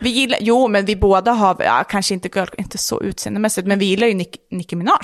Vi 0.00 0.10
gillar, 0.10 0.38
jo 0.40 0.68
men 0.68 0.84
vi 0.84 0.96
båda 0.96 1.32
har, 1.32 1.56
ja, 1.58 1.84
kanske 1.88 2.14
inte 2.14 2.28
girl, 2.38 2.48
inte 2.58 2.78
så 2.78 3.02
utseendemässigt, 3.02 3.66
men 3.66 3.78
vi 3.78 3.84
gillar 3.84 4.06
ju 4.06 4.14
Nick, 4.14 4.36
Nicki 4.50 4.76
Minaj. 4.76 4.98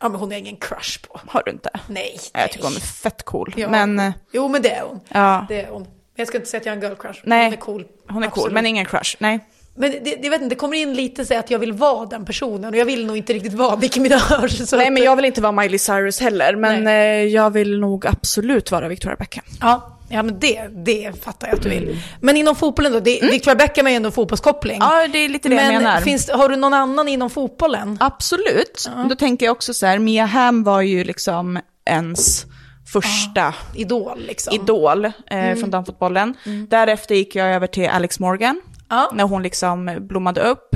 Ja, 0.00 0.08
men 0.08 0.20
hon 0.20 0.32
är 0.32 0.36
ingen 0.36 0.56
crush 0.56 0.98
på. 1.08 1.20
Har 1.26 1.42
du 1.44 1.50
inte? 1.50 1.70
Nej. 1.88 2.18
Jag 2.32 2.50
tycker 2.52 2.64
hon 2.64 2.76
är 2.76 2.80
fett 2.80 3.22
cool. 3.24 3.54
Ja. 3.56 3.68
Men 3.68 3.98
eh, 3.98 4.12
Jo, 4.32 4.48
men 4.48 4.62
det 4.62 4.70
är 4.70 4.82
hon. 4.82 5.00
ja, 5.08 5.46
Det 5.48 5.60
är 5.60 5.68
hon. 5.70 5.86
Jag 6.16 6.28
ska 6.28 6.36
inte 6.38 6.50
säga 6.50 6.60
att 6.60 6.66
jag 6.66 6.72
är 6.72 6.76
en 6.76 6.82
girl 6.82 6.94
crush. 7.00 7.20
nej. 7.24 7.44
Hon 7.44 7.52
är 7.52 7.56
cool. 7.56 7.84
Hon 8.08 8.22
är 8.22 8.26
cool, 8.26 8.38
Absolut. 8.40 8.54
men 8.54 8.66
ingen 8.66 8.84
crush. 8.84 9.16
Nej. 9.18 9.40
Men 9.74 9.90
det, 9.90 9.98
det, 10.22 10.28
vet 10.30 10.42
inte, 10.42 10.54
det 10.54 10.58
kommer 10.58 10.76
in 10.76 10.94
lite 10.94 11.24
så 11.26 11.38
att 11.38 11.50
jag 11.50 11.58
vill 11.58 11.72
vara 11.72 12.06
den 12.06 12.24
personen 12.24 12.64
och 12.74 12.76
jag 12.76 12.84
vill 12.84 13.06
nog 13.06 13.16
inte 13.16 13.32
riktigt 13.32 13.52
vara 13.52 13.76
Nicki 13.76 14.00
Minaj. 14.00 14.20
Så 14.66 14.76
Nej 14.76 14.90
men 14.90 15.02
jag 15.02 15.16
vill 15.16 15.24
inte 15.24 15.40
vara 15.40 15.52
Miley 15.52 15.78
Cyrus 15.78 16.20
heller, 16.20 16.56
men 16.56 16.84
Nej. 16.84 17.26
eh, 17.26 17.32
jag 17.34 17.50
vill 17.50 17.80
nog 17.80 18.06
absolut 18.06 18.70
vara 18.70 18.88
Victoria 18.88 19.16
Beckham. 19.16 19.44
Ja, 19.60 19.97
ja 20.08 20.22
men 20.22 20.40
det, 20.40 20.68
det 20.84 21.24
fattar 21.24 21.48
jag 21.48 21.56
att 21.56 21.62
du 21.62 21.68
vill. 21.68 22.02
Men 22.20 22.36
inom 22.36 22.56
fotbollen 22.56 22.92
då? 22.92 23.00
Det, 23.00 23.20
Victoria 23.22 23.54
Beckham 23.54 23.86
är 23.86 23.90
ju 23.90 23.96
ändå 23.96 24.10
fotbollskoppling. 24.10 24.76
Mm. 24.76 24.88
Ja, 24.88 25.08
det 25.08 25.18
är 25.18 25.28
lite 25.28 25.48
det 25.48 25.54
jag 25.54 25.72
menar. 25.72 25.94
men 25.94 26.02
finns, 26.02 26.30
har 26.30 26.48
du 26.48 26.56
någon 26.56 26.74
annan 26.74 27.08
inom 27.08 27.30
fotbollen? 27.30 27.96
Absolut. 28.00 28.90
Då 29.08 29.14
tänker 29.16 29.46
jag 29.46 29.52
också 29.52 29.74
så 29.74 29.86
här, 29.86 29.98
Mia 29.98 30.24
Hamm 30.26 30.64
var 30.64 30.80
ju 30.80 31.04
liksom 31.04 31.60
ens 31.90 32.46
första 32.92 33.54
Idol 33.74 34.18
liksom? 34.26 34.54
idol 34.54 35.04
eh, 35.04 35.54
från 35.54 35.70
damfotbollen. 35.70 36.34
Därefter 36.68 37.14
gick 37.14 37.34
jag 37.34 37.48
över 37.54 37.66
till 37.66 37.88
Alex 37.88 38.20
Morgan, 38.20 38.60
Ja. 38.88 39.10
när 39.14 39.24
hon 39.24 39.42
liksom 39.42 39.96
blommade 40.00 40.40
upp. 40.40 40.74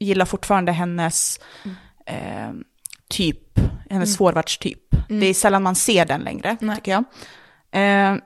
Gillar 0.00 0.24
fortfarande 0.24 0.72
hennes 0.72 1.40
eh, 2.06 2.50
typ, 3.10 3.38
hennes 3.90 4.16
forwardstyp. 4.16 4.78
Det 5.08 5.26
är 5.26 5.34
sällan 5.34 5.62
man 5.62 5.74
ser 5.74 6.04
den 6.06 6.20
längre, 6.20 6.56
Nej. 6.60 6.76
tycker 6.76 6.92
jag. 6.92 7.04
Eh, 7.72 8.16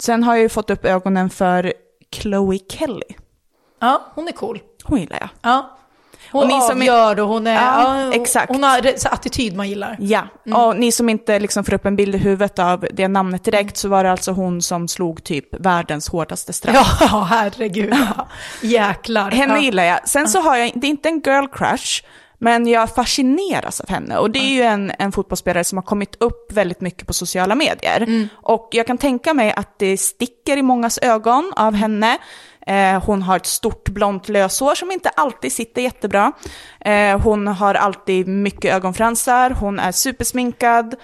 sen 0.00 0.22
har 0.22 0.34
jag 0.34 0.42
ju 0.42 0.48
fått 0.48 0.70
upp 0.70 0.84
ögonen 0.84 1.30
för 1.30 1.72
Chloe 2.14 2.58
Kelly. 2.68 3.02
Ja, 3.80 4.12
hon 4.14 4.28
är 4.28 4.32
cool. 4.32 4.60
Hon 4.84 5.00
gillar 5.00 5.18
jag. 5.20 5.28
Ja. 5.42 5.78
Hon 6.32 6.42
Och 6.42 6.48
ni 6.48 6.60
som 6.60 6.80
avgör 6.80 7.20
och 7.20 7.28
hon 7.28 7.46
är... 7.46 7.54
Ja, 7.54 8.04
Ja, 8.04 8.12
exakt. 8.12 8.52
Hon 8.52 8.62
har 8.62 8.78
attityd 9.10 9.56
man 9.56 9.68
gillar. 9.68 9.96
Ja, 10.00 10.26
och 10.54 10.76
ni 10.76 10.92
som 10.92 11.08
inte 11.08 11.38
liksom 11.38 11.64
får 11.64 11.74
upp 11.74 11.86
en 11.86 11.96
bild 11.96 12.14
i 12.14 12.18
huvudet 12.18 12.58
av 12.58 12.86
det 12.92 13.08
namnet 13.08 13.44
direkt 13.44 13.76
så 13.76 13.88
var 13.88 14.04
det 14.04 14.10
alltså 14.10 14.32
hon 14.32 14.62
som 14.62 14.88
slog 14.88 15.24
typ 15.24 15.60
världens 15.60 16.08
hårdaste 16.08 16.52
straff. 16.52 16.98
Ja, 17.00 17.26
herregud. 17.30 17.94
Ja. 18.16 18.28
Jäklar. 18.62 19.30
Henne 19.30 19.54
ja. 19.54 19.60
gillar 19.60 19.84
jag. 19.84 20.08
Sen 20.08 20.28
så 20.28 20.40
har 20.40 20.56
jag, 20.56 20.72
det 20.74 20.86
är 20.86 20.90
inte 20.90 21.08
en 21.08 21.20
girl 21.24 21.46
crush, 21.52 22.02
men 22.42 22.66
jag 22.66 22.94
fascineras 22.94 23.80
av 23.80 23.88
henne. 23.88 24.18
Och 24.18 24.30
det 24.30 24.38
är 24.38 24.50
ju 24.50 24.62
en, 24.62 24.92
en 24.98 25.12
fotbollsspelare 25.12 25.64
som 25.64 25.78
har 25.78 25.82
kommit 25.82 26.16
upp 26.20 26.52
väldigt 26.52 26.80
mycket 26.80 27.06
på 27.06 27.12
sociala 27.12 27.54
medier. 27.54 28.28
Och 28.32 28.68
jag 28.72 28.86
kan 28.86 28.98
tänka 28.98 29.34
mig 29.34 29.52
att 29.56 29.78
det 29.78 29.96
sticker 29.96 30.56
i 30.56 30.62
mångas 30.62 30.98
ögon 31.02 31.52
av 31.56 31.74
henne. 31.74 32.18
Eh, 32.66 33.04
hon 33.04 33.22
har 33.22 33.36
ett 33.36 33.46
stort 33.46 33.88
blont 33.88 34.28
löshår 34.28 34.74
som 34.74 34.90
inte 34.90 35.08
alltid 35.08 35.52
sitter 35.52 35.82
jättebra. 35.82 36.32
Eh, 36.80 37.20
hon 37.20 37.46
har 37.46 37.74
alltid 37.74 38.28
mycket 38.28 38.74
ögonfransar, 38.74 39.50
hon 39.50 39.78
är 39.78 39.92
supersminkad 39.92 40.94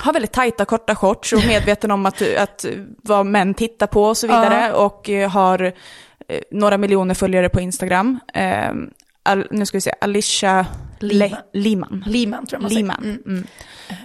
har 0.00 0.12
väldigt 0.12 0.32
tajta 0.32 0.64
korta 0.64 0.94
shorts 0.94 1.32
och 1.32 1.44
medveten 1.46 1.90
om 1.90 2.06
att, 2.06 2.22
att 2.36 2.64
vad 3.02 3.26
män 3.26 3.54
tittar 3.54 3.86
på 3.86 4.04
och 4.04 4.16
så 4.16 4.26
vidare. 4.26 4.72
Och 4.72 5.10
eh, 5.10 5.30
har 5.30 5.62
eh, 6.28 6.40
några 6.50 6.78
miljoner 6.78 7.14
följare 7.14 7.48
på 7.48 7.60
Instagram. 7.60 8.18
Al, 9.28 9.46
nu 9.50 9.66
ska 9.66 9.76
vi 9.76 9.80
se, 9.80 9.92
Alicia 10.00 10.66
Liman. 11.52 12.04
Liman 12.06 12.46
tror 12.46 12.56
jag 12.56 12.62
man 12.62 12.72
Liman. 12.72 12.96
säger. 13.02 13.14
Mm. 13.26 13.44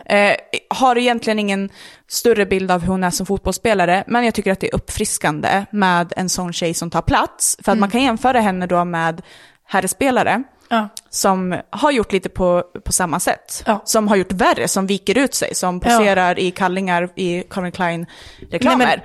Mm. 0.05 0.31
Eh, 0.31 0.35
har 0.69 0.97
egentligen 0.97 1.39
ingen 1.39 1.69
större 2.07 2.45
bild 2.45 2.71
av 2.71 2.81
hur 2.81 2.87
hon 2.87 3.03
är 3.03 3.09
som 3.09 3.25
fotbollsspelare, 3.25 4.03
men 4.07 4.25
jag 4.25 4.33
tycker 4.33 4.51
att 4.51 4.59
det 4.59 4.67
är 4.67 4.75
uppfriskande 4.75 5.65
med 5.71 6.13
en 6.15 6.29
sån 6.29 6.53
tjej 6.53 6.73
som 6.73 6.89
tar 6.89 7.01
plats. 7.01 7.57
För 7.63 7.71
att 7.71 7.77
man 7.77 7.89
kan 7.89 8.01
jämföra 8.01 8.39
henne 8.39 8.65
då 8.67 8.85
med 8.85 9.21
herrspelare 9.67 10.43
Ja. 10.69 10.89
som 11.09 11.55
har 11.69 11.91
gjort 11.91 12.11
lite 12.13 12.29
på, 12.29 12.63
på 12.85 12.91
samma 12.91 13.19
sätt. 13.19 13.63
Ja. 13.65 13.81
Som 13.85 14.07
har 14.07 14.15
gjort 14.15 14.31
värre, 14.31 14.67
som 14.67 14.87
viker 14.87 15.17
ut 15.17 15.33
sig, 15.33 15.55
som 15.55 15.79
poserar 15.79 16.39
i 16.39 16.51
kallingar 16.51 17.09
i 17.15 17.41
Calvin 17.49 17.71
Klein-reklamer. 17.71 19.03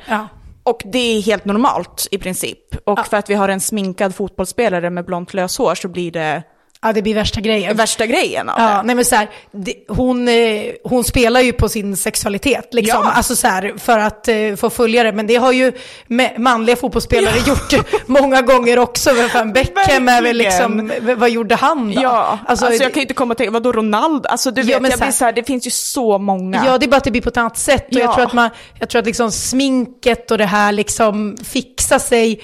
Och 0.69 0.83
det 0.85 0.99
är 0.99 1.23
helt 1.23 1.45
normalt 1.45 2.09
i 2.11 2.19
princip. 2.19 2.75
Och 2.85 2.99
Ja. 2.99 3.05
för 3.05 3.17
att 3.17 3.31
vi 3.31 3.35
har 3.35 3.49
en 3.49 3.61
sminkad 3.61 4.15
fotbollsspelare 4.15 4.91
med 4.91 5.05
blont 5.05 5.35
löshår 5.35 5.75
så 5.75 5.89
blir 5.89 6.13
det 6.13 6.43
ja, 6.83 6.93
det 6.93 7.03
blir 7.03 7.15
värsta 7.15 7.41
grejen. 7.41 7.77
värsta 7.77 8.07
grejen 8.07 8.49
av 8.49 8.61
Ja, 8.61 8.69
det. 8.77 8.83
nej 8.83 8.95
men 8.97 9.05
så 9.05 9.15
här, 9.17 9.31
det, 9.53 9.75
hon, 9.89 10.29
eh, 10.29 10.63
hon 10.85 11.05
spelar 11.05 11.41
ju 11.41 11.53
på 11.53 11.69
sin 11.69 11.97
sexualitet, 11.97 12.75
liksom. 12.75 13.01
Ja. 13.05 13.11
Alltså 13.13 13.37
så 13.37 13.47
här, 13.49 13.75
för 13.79 13.99
att 13.99 14.29
eh, 14.29 14.55
få 14.57 14.71
följare. 14.71 15.13
Men 15.13 15.27
det 15.27 15.37
har 15.37 15.53
ju 15.53 15.73
ma- 16.09 16.39
manliga 16.39 16.77
fotbollsspelare 16.77 17.39
gjort 17.47 17.87
många 18.07 18.43
gånger 18.43 18.79
också. 18.79 19.15
Men 19.15 19.29
fan, 19.29 19.53
Beckham 19.53 20.09
är 20.09 20.23
väl 20.23 20.37
liksom, 20.37 20.93
vad 21.17 21.31
gjorde 21.31 21.55
han 21.55 21.95
då? 21.95 22.03
Ja, 22.03 22.39
alltså, 22.47 22.67
det- 22.69 22.75
jag 22.77 22.93
kan 22.93 23.01
ju 23.01 23.03
inte 23.03 23.15
komma 23.15 23.35
till, 23.35 23.51
vadå 23.51 23.73
Ronaldo? 23.73 24.29
Alltså 24.29 24.51
du 24.51 24.61
Ja, 24.61 24.67
vet, 24.67 24.83
men 24.83 24.91
jag 24.91 24.99
så 24.99 25.05
här- 25.05 25.13
så 25.13 25.25
här, 25.25 25.33
det 25.33 25.45
finns 25.45 25.67
ju 25.67 25.71
så 25.71 26.19
många. 26.19 26.63
Ja, 26.67 26.79
det 26.79 26.87
är 26.87 26.89
bara 26.89 26.97
att 26.97 27.05
det 27.05 27.11
blir 27.11 27.23
på 27.23 27.29
ett 27.29 27.37
annat 27.37 27.59
sätt. 27.59 27.87
Och 27.89 27.95
jag 27.95 28.03
Ja. 28.11 28.15
tror 28.15 28.27
att, 28.27 28.33
man, 28.33 28.51
jag 28.79 28.89
tror 28.89 29.01
att 29.01 29.07
liksom 29.07 29.31
sminket 29.33 30.31
och 30.31 30.39
det 30.39 30.45
här 30.47 30.73
liksom 30.73 31.37
fixa 31.45 31.99
sig 31.99 32.41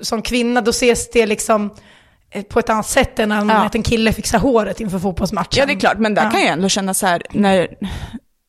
som 0.00 0.22
kvinna, 0.22 0.60
då 0.60 0.70
ses 0.70 1.10
det 1.10 1.26
liksom 1.26 1.70
på 2.42 2.58
ett 2.58 2.68
annat 2.70 2.86
sätt 2.86 3.18
än 3.18 3.28
när 3.28 3.44
Ja. 3.54 3.70
en 3.74 3.82
kille 3.82 4.12
fixar 4.12 4.38
håret 4.38 4.80
inför 4.80 4.98
fotbollsmatchen. 4.98 5.48
Ja, 5.60 5.66
det 5.66 5.72
är 5.72 5.80
klart, 5.80 5.98
men 5.98 6.14
där 6.14 6.24
Ja. 6.24 6.30
kan 6.30 6.40
jag 6.40 6.48
ändå 6.50 6.68
känna 6.68 6.94
så 6.94 7.06
här, 7.06 7.22
när, 7.30 7.68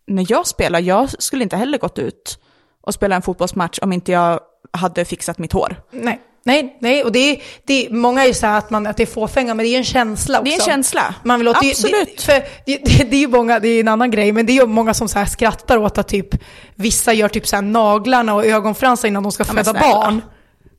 när 0.07 0.25
jag 0.29 0.47
spelar, 0.47 0.79
jag 0.79 1.09
skulle 1.23 1.43
inte 1.43 1.57
heller 1.57 1.77
gått 1.77 1.99
ut 1.99 2.39
och 2.83 2.93
spela 2.93 3.15
en 3.15 3.21
fotbollsmatch 3.21 3.79
om 3.81 3.93
inte 3.93 4.11
jag 4.11 4.39
hade 4.71 5.05
fixat 5.05 5.37
mitt 5.37 5.53
hår. 5.53 5.75
Nej, 5.91 6.21
nej, 6.43 6.77
nej. 6.81 7.03
Och 7.03 7.11
det 7.11 7.19
är, 7.19 7.41
det 7.65 7.85
är, 7.85 7.89
många 7.93 8.23
är 8.23 8.27
ju 8.27 8.33
så 8.33 8.45
här 8.47 8.57
att, 8.57 8.69
man, 8.69 8.87
att 8.87 8.97
det 8.97 9.03
är 9.03 9.07
fåfänga, 9.07 9.53
men 9.53 9.65
det 9.65 9.69
är 9.69 9.77
en 9.77 9.83
känsla 9.83 10.39
också. 10.39 10.49
Det 10.49 10.55
är 10.55 10.59
en 10.59 10.65
känsla. 10.65 11.15
Man 11.23 11.39
vill 11.39 11.47
åt, 11.47 11.57
Absolut. 11.57 12.17
Det, 12.17 12.21
för 12.23 12.33
det, 12.65 12.77
det, 12.77 13.03
det 13.09 13.15
är 13.15 13.19
ju 13.19 13.27
många, 13.27 13.59
det 13.59 13.67
är 13.67 13.79
en 13.79 13.87
annan 13.87 14.11
grej, 14.11 14.31
men 14.31 14.45
det 14.45 14.51
är 14.51 14.61
ju 14.61 14.65
många 14.67 14.93
som 14.93 15.07
så 15.07 15.19
här 15.19 15.25
skrattar 15.25 15.77
åt 15.77 15.97
att 15.97 16.07
typ 16.07 16.27
vissa 16.75 17.13
gör 17.13 17.29
typ 17.29 17.47
så 17.47 17.55
här 17.55 17.63
naglarna 17.63 18.33
och 18.33 18.45
ögonfransar 18.45 19.07
innan 19.07 19.23
de 19.23 19.31
ska 19.31 19.43
föda 19.43 19.63
snälla. 19.63 19.79
barn. 19.79 20.21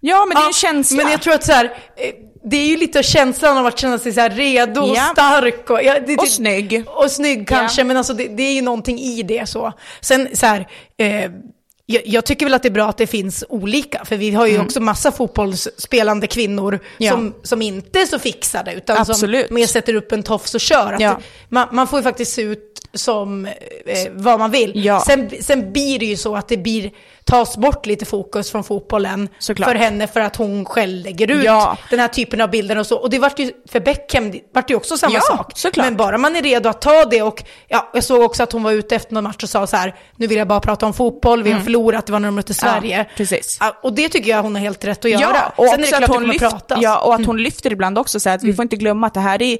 Ja, 0.00 0.24
men 0.24 0.34
det 0.34 0.40
är 0.40 0.42
Ja, 0.42 0.46
en 0.46 0.52
känsla. 0.52 1.02
Men 1.02 1.12
jag 1.12 1.22
tror 1.22 1.34
att 1.34 1.44
så 1.44 1.52
här, 1.52 1.64
eh, 1.64 1.70
det 2.50 2.56
är 2.56 2.66
ju 2.66 2.76
lite 2.76 3.02
känslan 3.02 3.58
av 3.58 3.66
att 3.66 3.78
känna 3.78 3.98
sig 3.98 4.12
så 4.12 4.20
här 4.20 4.30
redo 4.30 4.80
och 4.80 4.96
Ja. 4.96 5.02
stark. 5.12 5.70
Och, 5.70 5.82
ja, 5.82 5.96
det, 6.06 6.16
Och 6.16 6.28
snygg. 6.28 6.84
Och 6.86 7.10
snygg 7.10 7.48
kanske, 7.48 7.80
Ja. 7.80 7.84
men 7.84 7.96
alltså 7.96 8.14
det, 8.14 8.28
det 8.28 8.42
är 8.42 8.52
ju 8.52 8.62
någonting 8.62 8.98
i 8.98 9.22
det 9.22 9.48
så. 9.48 9.72
Sen 10.00 10.28
så 10.32 10.46
här, 10.46 10.68
eh, 10.96 11.30
jag, 11.88 12.02
jag 12.06 12.24
tycker 12.24 12.46
väl 12.46 12.54
att 12.54 12.62
det 12.62 12.68
är 12.68 12.70
bra 12.70 12.88
att 12.88 12.98
det 12.98 13.06
finns 13.06 13.44
olika, 13.48 14.04
för 14.04 14.16
vi 14.16 14.30
har 14.30 14.46
ju 14.46 14.60
också 14.60 14.80
massa 14.80 15.12
fotbollsspelande 15.12 16.26
kvinnor 16.26 16.72
Mm. 16.74 16.80
Ja. 16.98 17.10
som, 17.12 17.34
som 17.42 17.62
inte 17.62 18.00
är 18.00 18.06
så 18.06 18.18
fixade, 18.18 18.72
utan 18.74 18.98
Absolut. 18.98 19.46
som 19.46 19.54
mer 19.54 19.66
sätter 19.66 19.94
upp 19.94 20.12
en 20.12 20.22
tofs 20.22 20.54
och 20.54 20.60
kör. 20.60 20.96
Ja. 21.00 21.18
man, 21.48 21.68
man 21.72 21.86
får 21.86 21.98
ju 21.98 22.02
faktiskt 22.02 22.32
se 22.32 22.42
ut 22.42 22.75
som 22.98 23.46
eh, 23.46 23.52
vad 24.12 24.38
man 24.38 24.50
vill. 24.50 24.72
Ja. 24.84 25.00
Sen, 25.06 25.30
sen 25.40 25.72
blir 25.72 25.98
det 25.98 26.06
ju 26.06 26.16
så 26.16 26.36
att 26.36 26.48
det 26.48 26.56
blir, 26.56 26.90
tas 27.24 27.56
bort 27.56 27.86
lite 27.86 28.04
fokus 28.04 28.50
från 28.50 28.64
fotbollen 28.64 29.28
Såklart. 29.38 29.68
för 29.68 29.74
henne 29.76 30.06
för 30.06 30.20
att 30.20 30.36
hon 30.36 30.64
själv 30.64 31.04
lägger 31.04 31.30
ut 31.30 31.44
Ja. 31.44 31.76
den 31.90 31.98
här 32.00 32.08
typen 32.08 32.40
av 32.40 32.50
bilder 32.50 32.78
och 32.78 32.86
så. 32.86 32.96
Och 32.96 33.10
det 33.10 33.18
vart 33.18 33.38
ju, 33.38 33.50
för 33.68 33.80
Beckham 33.80 34.30
det 34.30 34.40
vart 34.54 34.70
ju 34.70 34.74
också 34.74 34.98
samma 34.98 35.14
Ja, 35.14 35.20
sak. 35.20 35.52
såklart. 35.54 35.86
Men 35.86 35.96
bara 35.96 36.18
man 36.18 36.36
är 36.36 36.42
redo 36.42 36.68
att 36.68 36.80
ta 36.80 37.04
det 37.04 37.22
och 37.22 37.42
ja, 37.68 37.90
jag 37.94 38.04
såg 38.04 38.22
också 38.22 38.42
att 38.42 38.52
hon 38.52 38.62
var 38.62 38.72
ute 38.72 38.96
efter 38.96 39.14
någon 39.14 39.24
match 39.24 39.42
och 39.42 39.48
sa 39.50 39.66
så 39.66 39.76
här, 39.76 39.94
nu 40.16 40.26
vill 40.26 40.38
jag 40.38 40.48
bara 40.48 40.60
prata 40.60 40.86
om 40.86 40.94
fotboll, 40.94 41.42
vi 41.42 41.52
har 41.52 41.60
förlorat, 41.60 42.06
det 42.06 42.12
var 42.12 42.20
när 42.20 42.28
de 42.28 42.34
mötte 42.34 42.54
Sverige. 42.54 42.94
Mm. 42.94 43.06
Ja, 43.08 43.14
precis. 43.16 43.58
Och 43.82 43.92
det 43.92 44.08
tycker 44.08 44.30
jag 44.30 44.42
hon 44.42 44.54
har 44.54 44.62
helt 44.62 44.84
rätt 44.84 45.04
att 45.04 45.10
göra. 45.10 45.22
Ja, 45.22 45.52
och 45.56 45.64
Sen 45.68 45.74
är 45.74 45.78
det 45.82 45.86
klart 45.88 46.02
att 46.02 46.08
det 46.10 46.14
hon, 46.14 46.26
lyft, 46.28 46.40
pratas. 46.40 46.70
Mm. 46.70 46.82
ja, 46.82 46.98
och 46.98 47.14
att 47.14 47.26
hon 47.26 47.36
lyfter 47.42 47.72
ibland 47.72 47.98
också 47.98 48.20
så 48.20 48.28
här 48.28 48.36
att 48.36 48.42
vi 48.42 48.52
får 48.54 48.62
inte 48.62 48.76
glömma 48.76 49.06
att 49.06 49.14
det 49.14 49.20
här 49.20 49.42
är, 49.42 49.52
eh, 49.52 49.58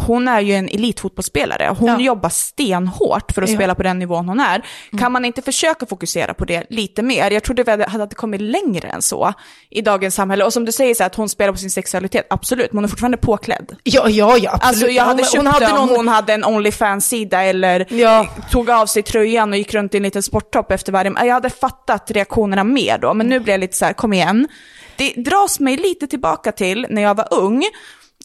hon 0.00 0.28
är 0.28 0.40
ju 0.40 0.54
en 0.54 0.68
elitfotbollsspelare. 0.68 1.74
Hon 1.78 1.88
Ja. 1.88 2.00
jobbar 2.00 2.28
stenhårt 2.28 3.32
för 3.32 3.42
att 3.42 3.48
Ja. 3.50 3.56
spela 3.56 3.74
på 3.74 3.82
den 3.82 3.98
nivån 3.98 4.28
hon 4.28 4.40
är. 4.40 4.66
Kan 4.98 5.12
man 5.12 5.24
inte 5.24 5.42
försöka 5.42 5.86
fokusera 5.86 6.34
på 6.34 6.44
det 6.44 6.66
lite 6.70 7.02
mer? 7.02 7.30
Jag 7.30 7.42
trodde 7.42 7.62
vi 7.62 7.70
hade, 7.70 7.86
hade 7.86 8.14
kommit 8.14 8.40
längre 8.40 8.88
än 8.88 9.02
så 9.02 9.32
i 9.70 9.80
dagens 9.80 10.14
samhälle. 10.14 10.44
Och 10.44 10.52
som 10.52 10.64
du 10.64 10.72
säger, 10.72 10.94
så 10.94 11.02
här, 11.02 11.06
att 11.10 11.14
hon 11.14 11.28
spelar 11.28 11.52
på 11.52 11.58
sin 11.58 11.70
sexualitet, 11.70 12.26
absolut, 12.30 12.72
men 12.72 12.76
hon 12.78 12.84
är 12.84 12.88
fortfarande 12.88 13.16
påklädd. 13.16 13.76
Ja, 13.82 14.08
ja, 14.08 14.36
ja, 14.38 14.50
absolut. 14.52 14.62
Alltså 14.64 14.86
jag 14.88 15.04
hade 15.04 15.22
hon, 15.22 15.30
köpt 15.30 15.36
hon 15.36 15.46
hade 15.46 15.68
någon... 15.68 15.88
hon 15.88 16.08
hade 16.08 16.32
en 16.32 16.44
Onlyfans-sida 16.44 17.42
eller 17.42 17.86
Ja. 17.94 18.26
tog 18.50 18.70
av 18.70 18.86
sig 18.86 19.02
tröjan 19.02 19.52
och 19.52 19.58
gick 19.58 19.74
runt 19.74 19.94
i 19.94 19.96
en 19.96 20.02
liten 20.02 20.22
sporttopp 20.22 20.72
efter 20.72 20.92
varje... 20.92 21.12
Jag 21.24 21.34
hade 21.34 21.50
fattat 21.50 22.10
reaktionerna 22.10 22.64
mer 22.64 22.98
då, 22.98 23.14
men 23.14 23.26
nu 23.26 23.40
blir 23.40 23.52
jag 23.52 23.60
lite 23.60 23.76
så 23.76 23.84
här, 23.84 23.92
kom 23.92 24.12
igen. 24.12 24.48
Det 24.96 25.12
dras 25.16 25.60
mig 25.60 25.76
lite 25.76 26.06
tillbaka 26.06 26.52
till 26.52 26.86
när 26.90 27.02
jag 27.02 27.14
var 27.16 27.28
ung 27.30 27.64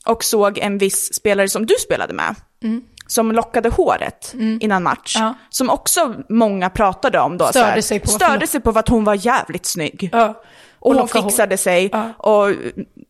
och 0.06 0.24
såg 0.24 0.58
en 0.58 0.78
viss 0.78 1.14
spelare 1.14 1.50
som 1.50 1.66
du 1.66 1.74
spelade 1.86 2.14
med. 2.14 2.36
Som 3.08 3.32
lockade 3.32 3.70
håret 3.70 4.34
innan 4.60 4.84
match. 4.84 5.16
Ja. 5.20 5.34
Som 5.50 5.70
också 5.70 6.16
många 6.30 6.70
pratade 6.70 7.20
om 7.20 7.38
då. 7.38 7.46
så 7.46 7.52
Störde 7.52 7.68
här, 7.68 7.82
sig 7.82 8.00
på, 8.00 8.08
Störde 8.08 8.48
sig 8.48 8.62
på 8.62 8.70
att 8.70 8.90
hon 8.90 9.04
var 9.04 9.26
jävligt 9.26 9.66
snygg. 9.66 10.10
Ja. 10.12 10.42
Och 10.80 10.94
hon 10.94 11.02
locka 11.02 11.20
hår. 11.20 11.30
fixade 11.30 11.58
sig. 11.58 11.90
Ja. 11.92 12.14
Och 12.18 12.56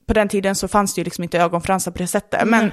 på 0.08 0.14
den 0.14 0.30
tiden 0.30 0.56
så 0.56 0.68
fanns 0.68 0.94
det 0.94 1.00
ju 1.00 1.04
liksom 1.06 1.24
inte 1.24 1.40
ögonfransar 1.40 1.92
på 1.92 1.98
det 1.98 2.08
sättet. 2.08 2.48
Men, 2.48 2.72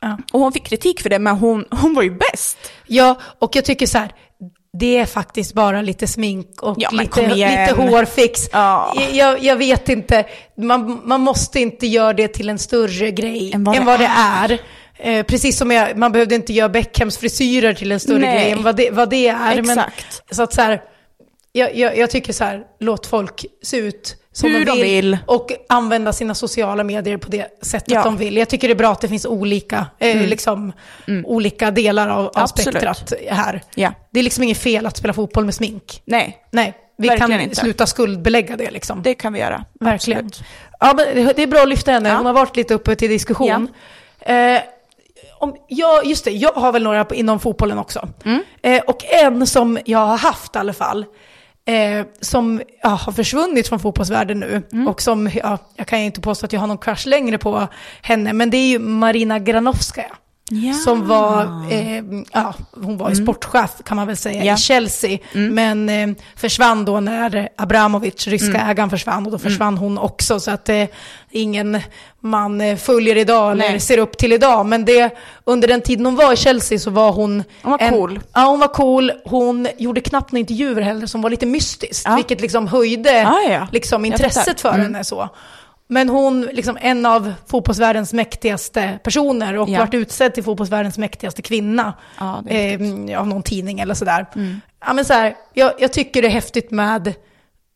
Ja. 0.00 0.18
Och 0.32 0.40
hon 0.40 0.52
fick 0.52 0.64
kritik 0.64 1.00
för 1.00 1.10
det, 1.10 1.18
men 1.18 1.36
hon, 1.36 1.64
hon 1.70 1.94
var 1.94 2.02
ju 2.02 2.10
bäst. 2.10 2.58
Ja, 2.86 3.14
och 3.38 3.56
jag 3.56 3.64
tycker 3.64 3.86
så 3.86 3.98
här, 3.98 4.12
det 4.78 4.98
är 4.98 5.06
faktiskt 5.06 5.54
bara 5.54 5.82
lite 5.82 6.06
smink 6.06 6.62
och 6.62 6.76
Ja, 6.78 6.90
lite, 6.90 7.26
lite 7.34 7.74
hårfix. 7.76 8.48
Ja. 8.52 8.94
Jag, 9.12 9.42
jag 9.44 9.56
vet 9.56 9.88
inte, 9.88 10.26
man, 10.56 11.00
man 11.04 11.20
måste 11.20 11.60
inte 11.60 11.86
göra 11.86 12.12
det 12.12 12.28
till 12.28 12.48
en 12.48 12.58
större 12.58 13.10
grej 13.10 13.52
Än 13.54 13.64
vad 13.64 13.76
än 13.76 13.80
det 13.80 13.86
vad 13.86 14.00
det 14.00 14.10
är. 14.16 14.60
Eh, 14.98 15.22
precis 15.22 15.58
som 15.58 15.70
jag, 15.70 15.96
man 15.96 16.12
behövde 16.12 16.34
inte 16.34 16.52
göra 16.52 16.68
Beckhams 16.68 17.18
frisyrer 17.18 17.74
till 17.74 17.92
en 17.92 18.00
större 18.00 18.18
Nej. 18.18 18.38
grej 18.38 18.50
än 18.52 18.62
vad 18.62 18.76
det, 18.76 18.90
vad 18.90 19.10
det 19.10 19.28
är. 19.28 19.58
Exakt. 19.58 20.22
Men, 20.26 20.36
så 20.36 20.42
att 20.42 20.54
så 20.54 20.62
här, 20.62 20.82
jag, 21.52 21.76
jag, 21.76 21.98
jag 21.98 22.10
tycker 22.10 22.32
så 22.32 22.44
här, 22.44 22.62
låt 22.80 23.06
folk 23.06 23.46
se 23.62 23.76
ut 23.76 24.16
som 24.36 24.50
Hur 24.50 24.58
de 24.58 24.64
de 24.64 24.72
vill, 24.72 24.82
vill. 24.84 25.18
och 25.26 25.52
använda 25.68 26.12
sina 26.12 26.34
sociala 26.34 26.84
medier 26.84 27.16
på 27.16 27.28
det 27.30 27.46
sättet 27.62 27.90
Ja. 27.90 28.02
de 28.02 28.16
vill. 28.16 28.36
Jag 28.36 28.48
tycker 28.48 28.68
det 28.68 28.72
är 28.72 28.76
bra 28.76 28.92
att 28.92 29.00
det 29.00 29.08
finns 29.08 29.26
olika, 29.26 29.86
eh, 29.98 30.16
liksom, 30.26 30.72
olika 31.24 31.70
delar 31.70 32.08
av, 32.08 32.30
av 32.34 32.46
spektrat 32.46 33.12
här. 33.30 33.62
Ja. 33.74 33.92
Det 34.10 34.18
är 34.20 34.24
liksom 34.24 34.42
inget 34.44 34.58
fel 34.58 34.86
att 34.86 34.96
spela 34.96 35.12
fotboll 35.12 35.44
med 35.44 35.54
smink. 35.54 36.02
Nej, 36.04 36.38
Nej, 36.50 36.74
vi 36.98 37.08
Verkligen 37.08 37.30
kan 37.30 37.40
inte. 37.40 37.56
sluta 37.56 37.86
skuldbelägga 37.86 38.56
det 38.56 38.70
liksom. 38.70 39.02
det 39.02 39.14
kan 39.14 39.32
vi 39.32 39.38
göra. 39.40 39.64
Verkligen. 39.80 40.26
Absolut. 40.26 40.48
Ja, 40.80 40.94
men 40.96 41.26
det- 41.36 41.42
är 41.42 41.46
bra 41.46 41.62
att 41.62 41.68
lyfta 41.68 41.90
henne. 41.92 42.08
Ja. 42.08 42.16
Hon 42.16 42.26
har 42.26 42.32
varit 42.32 42.56
lite 42.56 42.74
uppe 42.74 42.96
till 42.96 43.10
diskussion. 43.10 43.68
Eh, 44.20 44.60
om, 45.38 45.56
ja, 45.68 46.02
just 46.04 46.24
det. 46.24 46.30
Jag 46.30 46.52
har 46.52 46.72
väl 46.72 46.82
några 46.82 47.04
på, 47.04 47.14
inom 47.14 47.40
fotbollen 47.40 47.78
också. 47.78 48.08
Mm. 48.24 48.42
Eh, 48.62 48.82
och 48.86 49.04
en 49.22 49.46
som 49.46 49.78
jag 49.84 49.98
har 49.98 50.16
haft 50.16 50.56
i 50.56 50.58
alla 50.58 50.72
fall, 50.72 51.04
eh, 51.66 52.06
som 52.20 52.62
ja, 52.82 52.88
har 52.88 53.12
försvunnit 53.12 53.68
från 53.68 53.80
fotbollsvärlden 53.80 54.40
nu. 54.40 54.62
Mm. 54.72 54.88
Och 54.88 55.02
som, 55.02 55.30
ja, 55.34 55.58
jag 55.76 55.86
kan 55.86 56.00
ju 56.00 56.06
inte 56.06 56.20
påstå 56.20 56.46
att 56.46 56.52
jag 56.52 56.60
har 56.60 56.66
någon 56.66 56.78
crush 56.78 57.08
längre 57.08 57.38
på 57.38 57.68
henne, 58.02 58.32
men 58.32 58.50
det 58.50 58.56
är 58.56 58.68
ju 58.68 58.78
Marina 58.78 59.38
Granovskaja. 59.38 60.16
Ja. 60.50 60.72
Som 60.74 61.08
var, 61.08 61.42
eh, 61.70 62.02
ja, 62.32 62.54
hon 62.82 62.96
var 62.98 63.10
ju 63.10 63.16
sportchef 63.16 63.70
kan 63.84 63.96
man 63.96 64.06
väl 64.06 64.16
säga 64.16 64.44
Ja. 64.44 64.54
i 64.54 64.56
Chelsea. 64.56 65.18
Men 65.32 65.88
eh, 65.88 66.08
försvann 66.36 66.84
då 66.84 67.00
när 67.00 67.48
Abramovic, 67.56 68.26
ryska 68.26 68.60
ägaren, 68.60 68.90
försvann. 68.90 69.26
Och 69.26 69.32
då 69.32 69.38
försvann 69.38 69.78
hon 69.78 69.98
också. 69.98 70.40
Så 70.40 70.50
att 70.50 70.68
eh, 70.68 70.84
ingen 71.30 71.80
man 72.20 72.60
eh, 72.60 72.76
följer 72.76 73.16
idag 73.16 73.52
eller 73.52 73.68
Nej. 73.70 73.80
ser 73.80 73.98
upp 73.98 74.18
till 74.18 74.32
idag. 74.32 74.66
Men 74.66 74.84
det, 74.84 75.16
under 75.44 75.68
den 75.68 75.80
tiden 75.80 76.06
hon 76.06 76.16
var 76.16 76.32
i 76.32 76.36
Chelsea 76.36 76.78
så 76.78 76.90
var 76.90 77.12
hon... 77.12 77.44
Hon 77.62 77.70
var 77.72 77.90
cool. 77.90 78.20
Ja, 78.34 78.40
hon 78.44 78.60
var 78.60 78.68
cool. 78.68 79.12
Hon 79.24 79.68
gjorde 79.78 80.00
knappt 80.00 80.32
några 80.32 80.40
intervjuer 80.40 80.82
heller 80.82 81.06
som 81.06 81.22
var 81.22 81.30
lite 81.30 81.46
mystiskt. 81.46 82.04
Ja. 82.08 82.14
Vilket 82.16 82.40
liksom 82.40 82.68
höjde 82.68 83.26
Ah, 83.28 83.50
ja. 83.52 83.68
liksom, 83.72 84.04
intresset 84.04 84.60
för 84.60 84.72
henne. 84.72 85.04
Så. 85.04 85.28
Men 85.88 86.08
hon, 86.08 86.40
liksom 86.40 86.78
en 86.80 87.06
av 87.06 87.32
fotbollsvärldens 87.46 88.12
mäktigaste 88.12 88.98
personer 89.04 89.58
och 89.58 89.68
Ja. 89.68 89.78
varit 89.80 89.94
utsedd 89.94 90.34
till 90.34 90.44
fotbollsvärldens 90.44 90.98
mäktigaste 90.98 91.42
kvinna. 91.42 91.92
Ja, 92.18 92.42
Mm. 92.48 93.08
eh, 93.08 93.20
av 93.20 93.26
någon 93.26 93.42
tidning 93.42 93.80
eller 93.80 93.94
sådär. 93.94 94.26
Ja, 94.86 94.92
men 94.92 95.04
så 95.04 95.12
här, 95.12 95.34
jag, 95.54 95.72
jag 95.78 95.92
tycker 95.92 96.22
det 96.22 96.28
är 96.28 96.32
häftigt 96.32 96.70
med 96.70 97.14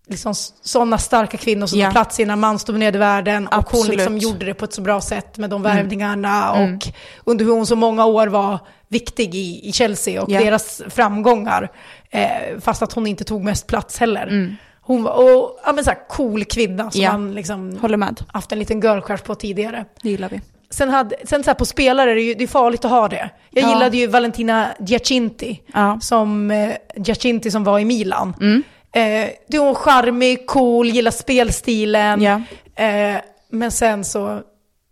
liksom, 0.08 0.34
sådana 0.62 0.98
starka 0.98 1.36
kvinnor 1.36 1.66
som 1.66 1.78
Ja. 1.78 1.86
har 1.86 1.92
plats 1.92 2.20
i 2.20 2.22
den 2.22 2.30
här 2.30 2.36
mansdominerade 2.36 2.98
världen. 2.98 3.46
Och 3.46 3.52
hon 3.54 3.60
Absolut. 3.80 4.00
Mm. 4.00 4.14
liksom 4.14 4.18
gjorde 4.18 4.46
det 4.46 4.54
på 4.54 4.64
ett 4.64 4.72
så 4.74 4.80
bra 4.82 5.00
sätt 5.00 5.38
med 5.38 5.50
de 5.50 5.62
värvningarna. 5.62 6.52
Och 6.52 6.88
under 7.24 7.44
hur 7.44 7.52
hon 7.52 7.66
så 7.66 7.76
många 7.76 8.04
år 8.06 8.26
var 8.26 8.58
viktig 8.88 9.34
i, 9.34 9.68
i 9.68 9.72
Chelsea 9.72 10.22
och 10.22 10.30
Ja. 10.30 10.40
deras 10.40 10.82
framgångar. 10.88 11.68
Eh, 12.10 12.28
fast 12.60 12.82
att 12.82 12.92
hon 12.92 13.06
inte 13.06 13.24
tog 13.24 13.44
mest 13.44 13.66
plats 13.66 13.98
heller. 13.98 14.26
Mm. 14.26 14.56
Hon 14.90 15.02
var 15.02 15.12
och, 15.12 15.60
ja, 15.66 15.72
men 15.72 15.84
så 15.84 15.90
här, 15.90 16.08
cool 16.08 16.44
kvinna 16.44 16.90
som 16.90 17.00
Ja. 17.00 17.12
man 17.12 17.34
liksom 17.34 17.78
Håller 17.80 17.96
med. 17.96 18.20
haft 18.28 18.52
en 18.52 18.58
liten 18.58 18.80
girl 18.80 19.00
på 19.00 19.34
tidigare. 19.34 19.84
Det 20.02 20.10
gillar 20.10 20.28
vi. 20.28 20.40
Sen, 20.70 20.88
hade, 20.88 21.16
sen 21.24 21.44
så 21.44 21.50
här 21.50 21.54
på 21.54 21.64
spelare, 21.64 22.14
det 22.14 22.20
är, 22.20 22.24
ju, 22.24 22.34
det 22.34 22.44
är 22.44 22.48
farligt 22.48 22.84
att 22.84 22.90
ha 22.90 23.08
det. 23.08 23.30
Jag 23.50 23.64
Ja. 23.64 23.68
gillade 23.68 23.96
ju 23.96 24.06
Valentina 24.06 24.68
Giacinti, 24.80 25.60
Ja. 25.74 25.98
som, 26.00 26.50
eh, 26.50 26.70
Giacinti 26.96 27.50
som 27.50 27.64
var 27.64 27.78
i 27.78 27.84
Milan. 27.84 28.34
Mm. 28.40 28.62
Eh, 28.92 29.30
det 29.48 29.58
var 29.58 29.74
charmig, 29.74 30.46
cool, 30.46 30.88
gillar 30.88 31.10
spelstilen. 31.10 32.22
Ja. 32.22 32.40
Eh, 32.84 33.16
men 33.50 33.70
sen 33.70 34.04
så 34.04 34.40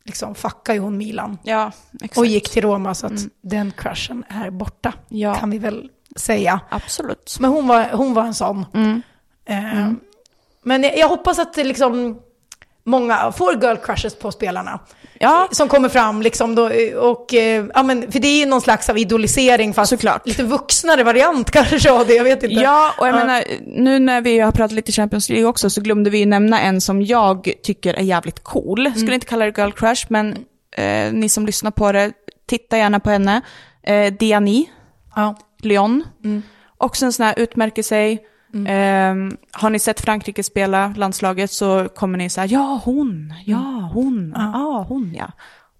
liksom 0.04 0.34
fuckade 0.34 0.76
ju 0.78 0.82
hon 0.82 0.96
Milan 0.98 1.38
Ja, 1.42 1.72
och 2.16 2.26
gick 2.26 2.50
till 2.50 2.62
Roma 2.62 2.94
så 2.94 3.06
att 3.06 3.12
den 3.42 3.72
crushen 3.76 4.24
är 4.28 4.50
borta, 4.50 4.92
kan 5.40 5.50
vi 5.50 5.58
väl 5.58 5.88
säga. 6.16 6.60
Absolut. 6.70 7.36
Men 7.40 7.50
hon 7.50 7.68
var, 7.68 7.84
hon 7.92 8.14
var 8.14 8.22
en 8.24 8.34
sån. 8.34 8.66
Mm. 8.74 9.02
Eh, 9.48 9.90
Men 10.62 10.82
jag, 10.82 10.98
jag 10.98 11.08
hoppas 11.08 11.38
att 11.38 11.56
liksom 11.56 12.18
många 12.84 13.32
får 13.32 13.52
girl 13.62 13.76
crushes 13.76 14.14
på 14.14 14.32
spelarna. 14.32 14.80
Ja. 15.20 15.48
Som 15.50 15.68
kommer 15.68 15.88
fram 15.88 16.22
liksom 16.22 16.54
då, 16.54 16.70
och, 17.00 17.34
eh, 17.34 17.66
ja 17.74 17.82
men 17.82 18.12
för 18.12 18.18
det 18.18 18.28
är 18.28 18.38
ju 18.40 18.46
någon 18.46 18.60
slags 18.60 18.88
av 18.90 18.98
idolisering 18.98 19.74
fast 19.74 19.90
Såklart. 19.90 20.26
lite 20.26 20.42
vuxnare 20.42 21.04
variant 21.04 21.50
kanske 21.50 21.92
av 21.92 22.06
det, 22.06 22.14
jag 22.14 22.24
vet 22.24 22.42
inte. 22.42 22.54
Ja, 22.60 22.92
och 22.98 23.08
jag 23.08 23.14
menar, 23.14 23.44
nu 23.66 23.98
när 23.98 24.20
vi 24.20 24.38
har 24.38 24.52
pratat 24.52 24.72
lite 24.72 24.92
Champions 24.92 25.28
League 25.28 25.46
också 25.46 25.70
så 25.70 25.80
glömde 25.80 26.10
vi 26.10 26.18
ju 26.18 26.26
nämna 26.26 26.60
en 26.60 26.80
som 26.80 27.02
jag 27.02 27.52
tycker 27.62 27.94
är 27.94 28.02
jävligt 28.02 28.44
cool. 28.44 28.92
Skulle 28.96 29.14
inte 29.14 29.26
kalla 29.26 29.44
det 29.44 29.58
girl 29.58 29.70
crush, 29.72 30.06
men 30.08 30.36
eh, 30.76 31.12
ni 31.12 31.28
som 31.28 31.46
lyssnar 31.46 31.70
på 31.70 31.92
det, 31.92 32.12
titta 32.48 32.78
gärna 32.78 33.00
på 33.00 33.10
henne. 33.10 33.40
Eh, 33.82 34.12
Diani, 34.12 34.70
Ja. 35.16 35.34
Lyon. 35.62 36.04
Också 36.78 37.04
en 37.06 37.12
sån 37.12 37.26
här 37.26 37.34
utmärker 37.38 37.82
sig. 37.82 38.18
Eh, 38.54 39.14
har 39.52 39.70
ni 39.70 39.78
sett 39.78 40.00
Frankrike 40.00 40.42
spela 40.42 40.92
landslaget 40.96 41.50
så 41.50 41.88
kommer 41.94 42.18
ni 42.18 42.30
säga 42.30 42.46
ja 42.46 42.80
hon, 42.84 43.34
ja 43.46 43.90
hon, 43.94 44.32
ja 44.36 44.86
hon 44.88 45.14
ja. 45.18 45.30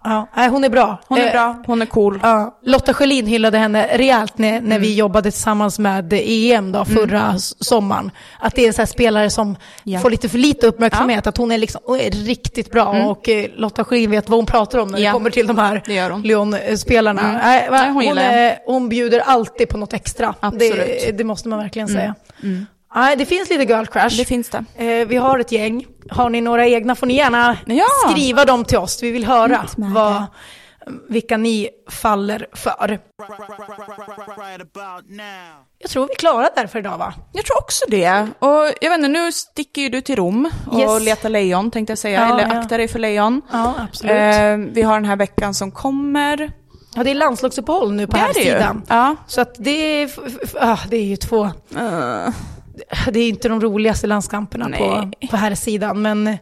Ja, 0.04 0.28
nej, 0.36 0.48
hon 0.48 0.64
är 0.64 0.68
bra. 0.68 0.98
Hon 1.08 1.18
är 1.18 1.26
Eh, 1.26 1.32
bra, 1.32 1.62
hon 1.66 1.82
är 1.82 1.86
cool. 1.86 2.20
Ja, 2.22 2.58
Lotta 2.62 2.94
Schelin 2.94 3.26
hyllade 3.26 3.58
henne 3.58 3.86
rejält 3.98 4.38
när, 4.38 4.60
när 4.60 4.78
vi 4.78 4.94
jobbade 4.94 5.30
tillsammans 5.30 5.78
med 5.78 6.12
EM 6.16 6.72
då, 6.72 6.84
förra 6.84 7.32
s- 7.36 7.64
sommaren. 7.64 8.10
Att 8.40 8.54
det 8.54 8.62
är 8.62 8.66
en 8.66 8.72
sån 8.72 8.80
här 8.82 8.86
spelare 8.86 9.30
som 9.30 9.56
Ja. 9.84 9.98
får 10.00 10.10
lite 10.10 10.28
för 10.28 10.38
lite 10.38 10.66
uppmärksamhet, 10.66 11.26
att 11.26 11.36
hon 11.36 11.52
är, 11.52 11.58
liksom, 11.58 11.80
hon 11.84 12.00
är 12.00 12.10
riktigt 12.10 12.70
bra 12.70 12.84
och 13.04 13.28
eh, 13.28 13.46
Lotta 13.56 13.84
Schelin 13.84 14.10
vet 14.10 14.28
vad 14.28 14.38
hon 14.38 14.46
pratar 14.46 14.78
om 14.78 14.88
när 14.88 14.98
Ja. 14.98 15.08
det 15.08 15.12
kommer 15.12 15.30
till 15.30 15.46
de 15.46 15.58
här. 15.58 15.82
Lyon-spelarna. 16.22 17.20
Mm. 17.22 17.34
Nej, 17.70 17.88
hon 17.90 18.06
hon, 18.06 18.18
är, 18.18 18.58
hon 18.66 18.88
bjuder 18.88 19.20
alltid 19.20 19.68
på 19.68 19.78
något 19.78 19.92
extra. 19.92 20.34
Absolut. 20.40 20.74
Mm. 20.74 20.86
Det, 21.06 21.18
det 21.18 21.24
måste 21.24 21.48
man 21.48 21.58
verkligen 21.58 21.88
säga. 21.88 22.14
Nej, 22.94 23.16
det 23.16 23.26
finns 23.26 23.50
lite 23.50 23.62
girl 23.64 23.84
crush. 23.86 24.16
Det 24.18 24.24
finns 24.24 24.48
det. 24.50 24.64
Eh, 24.76 25.06
vi 25.08 25.16
har 25.16 25.38
ett 25.38 25.52
gäng. 25.52 25.86
Har 26.10 26.30
ni 26.30 26.40
några 26.40 26.66
egna 26.66 26.94
får 26.94 27.06
ni 27.06 27.14
gärna 27.16 27.56
Ja. 27.66 27.84
skriva 28.10 28.44
dem 28.44 28.64
till 28.64 28.78
oss. 28.78 29.02
Vi 29.02 29.10
vill 29.10 29.24
höra 29.24 29.66
vad, 29.76 30.24
vilka 31.08 31.36
ni 31.36 31.68
faller 31.90 32.46
för. 32.52 32.98
Jag 35.78 35.90
tror 35.90 36.06
vi 36.06 36.12
är 36.12 36.16
klara 36.16 36.48
där 36.56 36.66
för 36.66 36.78
idag 36.78 36.98
va? 36.98 37.14
Jag 37.32 37.44
tror 37.44 37.58
också 37.58 37.84
det. 37.88 38.28
Och 38.38 38.72
jag 38.80 38.90
vet 38.90 38.98
inte, 38.98 39.08
nu 39.08 39.32
sticker 39.32 39.82
ju 39.82 39.88
du 39.88 40.00
till 40.00 40.16
Rom 40.16 40.50
och 40.70 40.78
Yes. 40.80 41.02
letar 41.04 41.28
lejon 41.28 41.70
tänkte 41.70 41.90
jag 41.90 41.98
säga, 41.98 42.20
Ja, 42.20 42.34
eller 42.40 42.54
ja. 42.54 42.60
akta 42.60 42.76
dig 42.76 42.88
för 42.88 42.98
lejon. 42.98 43.42
Ja, 43.52 43.74
absolut. 43.78 44.12
Eh, 44.16 44.56
vi 44.74 44.82
har 44.82 44.94
den 44.94 45.04
här 45.04 45.16
veckan 45.16 45.54
som 45.54 45.70
kommer. 45.70 46.50
Ja, 46.98 47.04
det 47.04 47.10
är 47.10 47.14
landslagsuppehåll 47.14 47.92
nu 47.92 48.06
på 48.06 48.16
här 48.16 48.32
sidan. 48.32 48.82
Ja. 48.88 49.16
Så 49.26 49.40
att 49.40 49.54
det 49.58 50.02
är, 50.02 50.10
ah, 50.60 50.78
det 50.88 50.96
är 50.96 51.04
ju 51.04 51.16
två, 51.16 51.44
Eh, 51.76 53.10
det 53.12 53.20
är 53.20 53.28
inte 53.28 53.48
de 53.48 53.60
roligaste 53.60 54.06
landskamperna 54.06 54.64
på, 54.78 55.04
Nej. 55.20 55.28
på 55.30 55.36
här 55.36 55.54
sidan. 55.54 56.02
Men 56.02 56.38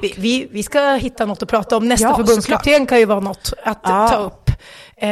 vi, 0.00 0.14
vi, 0.18 0.48
vi 0.52 0.62
ska 0.62 0.92
hitta 0.94 1.26
något 1.26 1.42
att 1.42 1.48
prata 1.48 1.76
om. 1.76 1.88
Nästa 1.88 2.08
Ja, 2.08 2.16
förbundskapten 2.16 2.86
kan 2.86 2.98
ju 2.98 3.04
vara 3.04 3.20
något 3.20 3.52
att 3.64 3.80
Ja. 3.82 4.08
ta 4.08 4.16
upp. 4.16 4.50
Eh, 4.96 5.08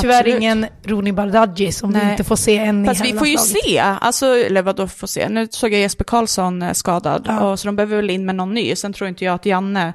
tyvärr 0.00 0.18
Absolut. 0.18 0.26
ingen 0.36 0.66
Roni 0.84 1.12
Bardghji 1.12 1.72
som 1.72 1.92
vi 1.92 1.98
Nej. 1.98 2.10
inte 2.10 2.24
får 2.24 2.36
se 2.36 2.56
än 2.58 2.86
Fast 2.86 3.04
i 3.06 3.12
vi 3.12 3.18
får 3.18 3.28
ju 3.28 3.36
se, 3.38 3.78
alltså, 3.78 4.26
eller 4.26 4.62
vadå 4.62 4.86
får 4.88 5.06
se, 5.06 5.28
nu 5.28 5.48
såg 5.50 5.72
jag 5.72 5.80
Jesper 5.80 6.04
Karlsson 6.04 6.62
eh, 6.62 6.72
skadad, 6.72 7.24
Ja. 7.28 7.40
och, 7.40 7.58
så 7.58 7.68
de 7.68 7.76
behöver 7.76 7.96
väl 7.96 8.10
in 8.10 8.26
med 8.26 8.34
någon 8.34 8.54
ny. 8.54 8.76
Sen 8.76 8.92
tror 8.92 9.08
inte 9.08 9.24
jag 9.24 9.34
att 9.34 9.46
Janne 9.46 9.92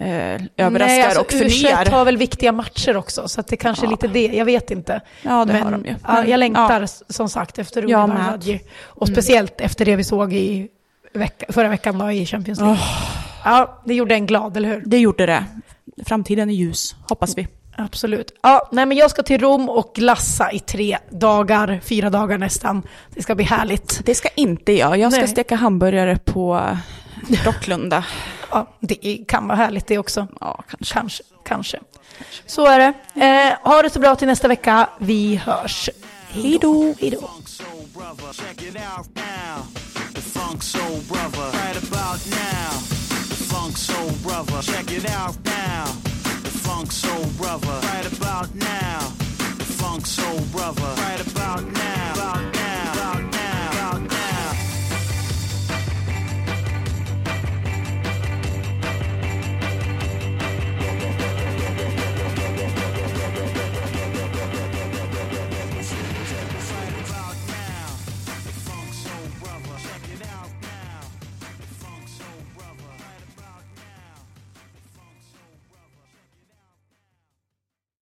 eh, 0.00 0.06
överraskar 0.56 0.86
Nej, 0.86 1.02
alltså, 1.02 1.20
och 1.20 1.32
förnyar. 1.32 1.84
U21 1.84 1.90
har 1.90 2.04
väl 2.04 2.16
viktiga 2.16 2.52
matcher 2.52 2.96
också, 2.96 3.28
så 3.28 3.42
det 3.48 3.56
kanske 3.56 3.84
är 3.84 3.86
Ja. 3.86 3.90
lite 3.90 4.08
det. 4.08 4.26
Jag 4.26 4.44
vet 4.44 4.70
inte. 4.70 5.00
Ja, 5.22 5.44
det 5.44 5.52
Men, 5.52 5.62
har 5.62 5.70
de 5.70 5.84
ju. 5.84 5.94
ja, 6.06 6.12
Men, 6.14 6.30
jag 6.30 6.38
längtar 6.38 6.80
ja. 6.80 6.86
som 7.08 7.28
sagt 7.28 7.58
efter 7.58 8.06
med. 8.06 8.28
Radji. 8.32 8.60
Och 8.82 9.08
speciellt 9.08 9.60
efter 9.60 9.84
det 9.84 9.96
vi 9.96 10.04
såg 10.04 10.32
i 10.32 10.68
vecka, 11.14 11.46
förra 11.48 11.68
veckan 11.68 11.98
då, 11.98 12.10
i 12.12 12.26
Champions 12.26 12.60
League. 12.60 12.78
Ja, 13.44 13.82
det 13.84 13.94
gjorde 13.94 14.14
en 14.14 14.26
glad, 14.26 14.56
eller 14.56 14.68
hur? 14.68 14.82
Det 14.86 14.98
gjorde 14.98 15.26
det. 15.26 15.44
Framtiden 16.06 16.50
är 16.50 16.54
ljus, 16.54 16.96
hoppas 17.08 17.38
vi. 17.38 17.48
Absolut. 17.76 18.32
Ja, 18.42 18.68
nej, 18.72 18.86
men 18.86 18.96
jag 18.96 19.10
ska 19.10 19.22
till 19.22 19.40
Rom 19.40 19.68
och 19.68 19.92
glassa 19.94 20.52
i 20.52 20.58
tre 20.58 20.98
dagar, 21.10 21.80
fyra 21.84 22.10
dagar 22.10 22.38
nästan. 22.38 22.82
Det 23.14 23.22
ska 23.22 23.34
bli 23.34 23.44
härligt. 23.44 24.00
Det 24.06 24.14
ska 24.14 24.28
inte 24.34 24.72
jag. 24.72 24.98
Jag 24.98 25.12
ska 25.12 25.20
Nej. 25.20 25.28
steka 25.30 25.56
hamburgare 25.56 26.18
på 26.24 26.76
Rocklunda. 27.44 28.04
Ja, 28.50 28.66
det 28.80 29.24
kan 29.28 29.48
vara 29.48 29.56
härligt 29.56 29.86
det 29.86 29.98
också. 29.98 30.26
Ja, 30.40 30.64
kanske. 30.68 30.94
Kanske, 30.94 31.22
kanske. 31.44 31.78
Så 32.46 32.66
är 32.66 32.78
det. 32.78 32.92
Eh, 33.26 33.70
ha 33.70 33.82
det 33.82 33.90
så 33.90 34.00
bra 34.00 34.16
till 34.16 34.28
nästa 34.28 34.48
vecka. 34.48 34.88
Vi 34.98 35.36
hörs. 35.36 35.90
Hej 36.28 36.58
då. 36.60 36.94
Hej 37.00 37.10
då. 37.10 37.20
Funk 37.20 37.48
Soul 37.48 37.86
Brother, 37.94 38.32
check 38.32 38.62
it 38.62 38.76
out 48.36 48.54
now. 48.54 49.04
The 49.44 49.64
Funk 49.78 50.06
Soul 50.06 50.44
Brother, 50.52 50.94
right 50.96 51.20
about 51.20 51.64
now. 51.64 52.12
About 52.14 52.54
now. 52.54 52.99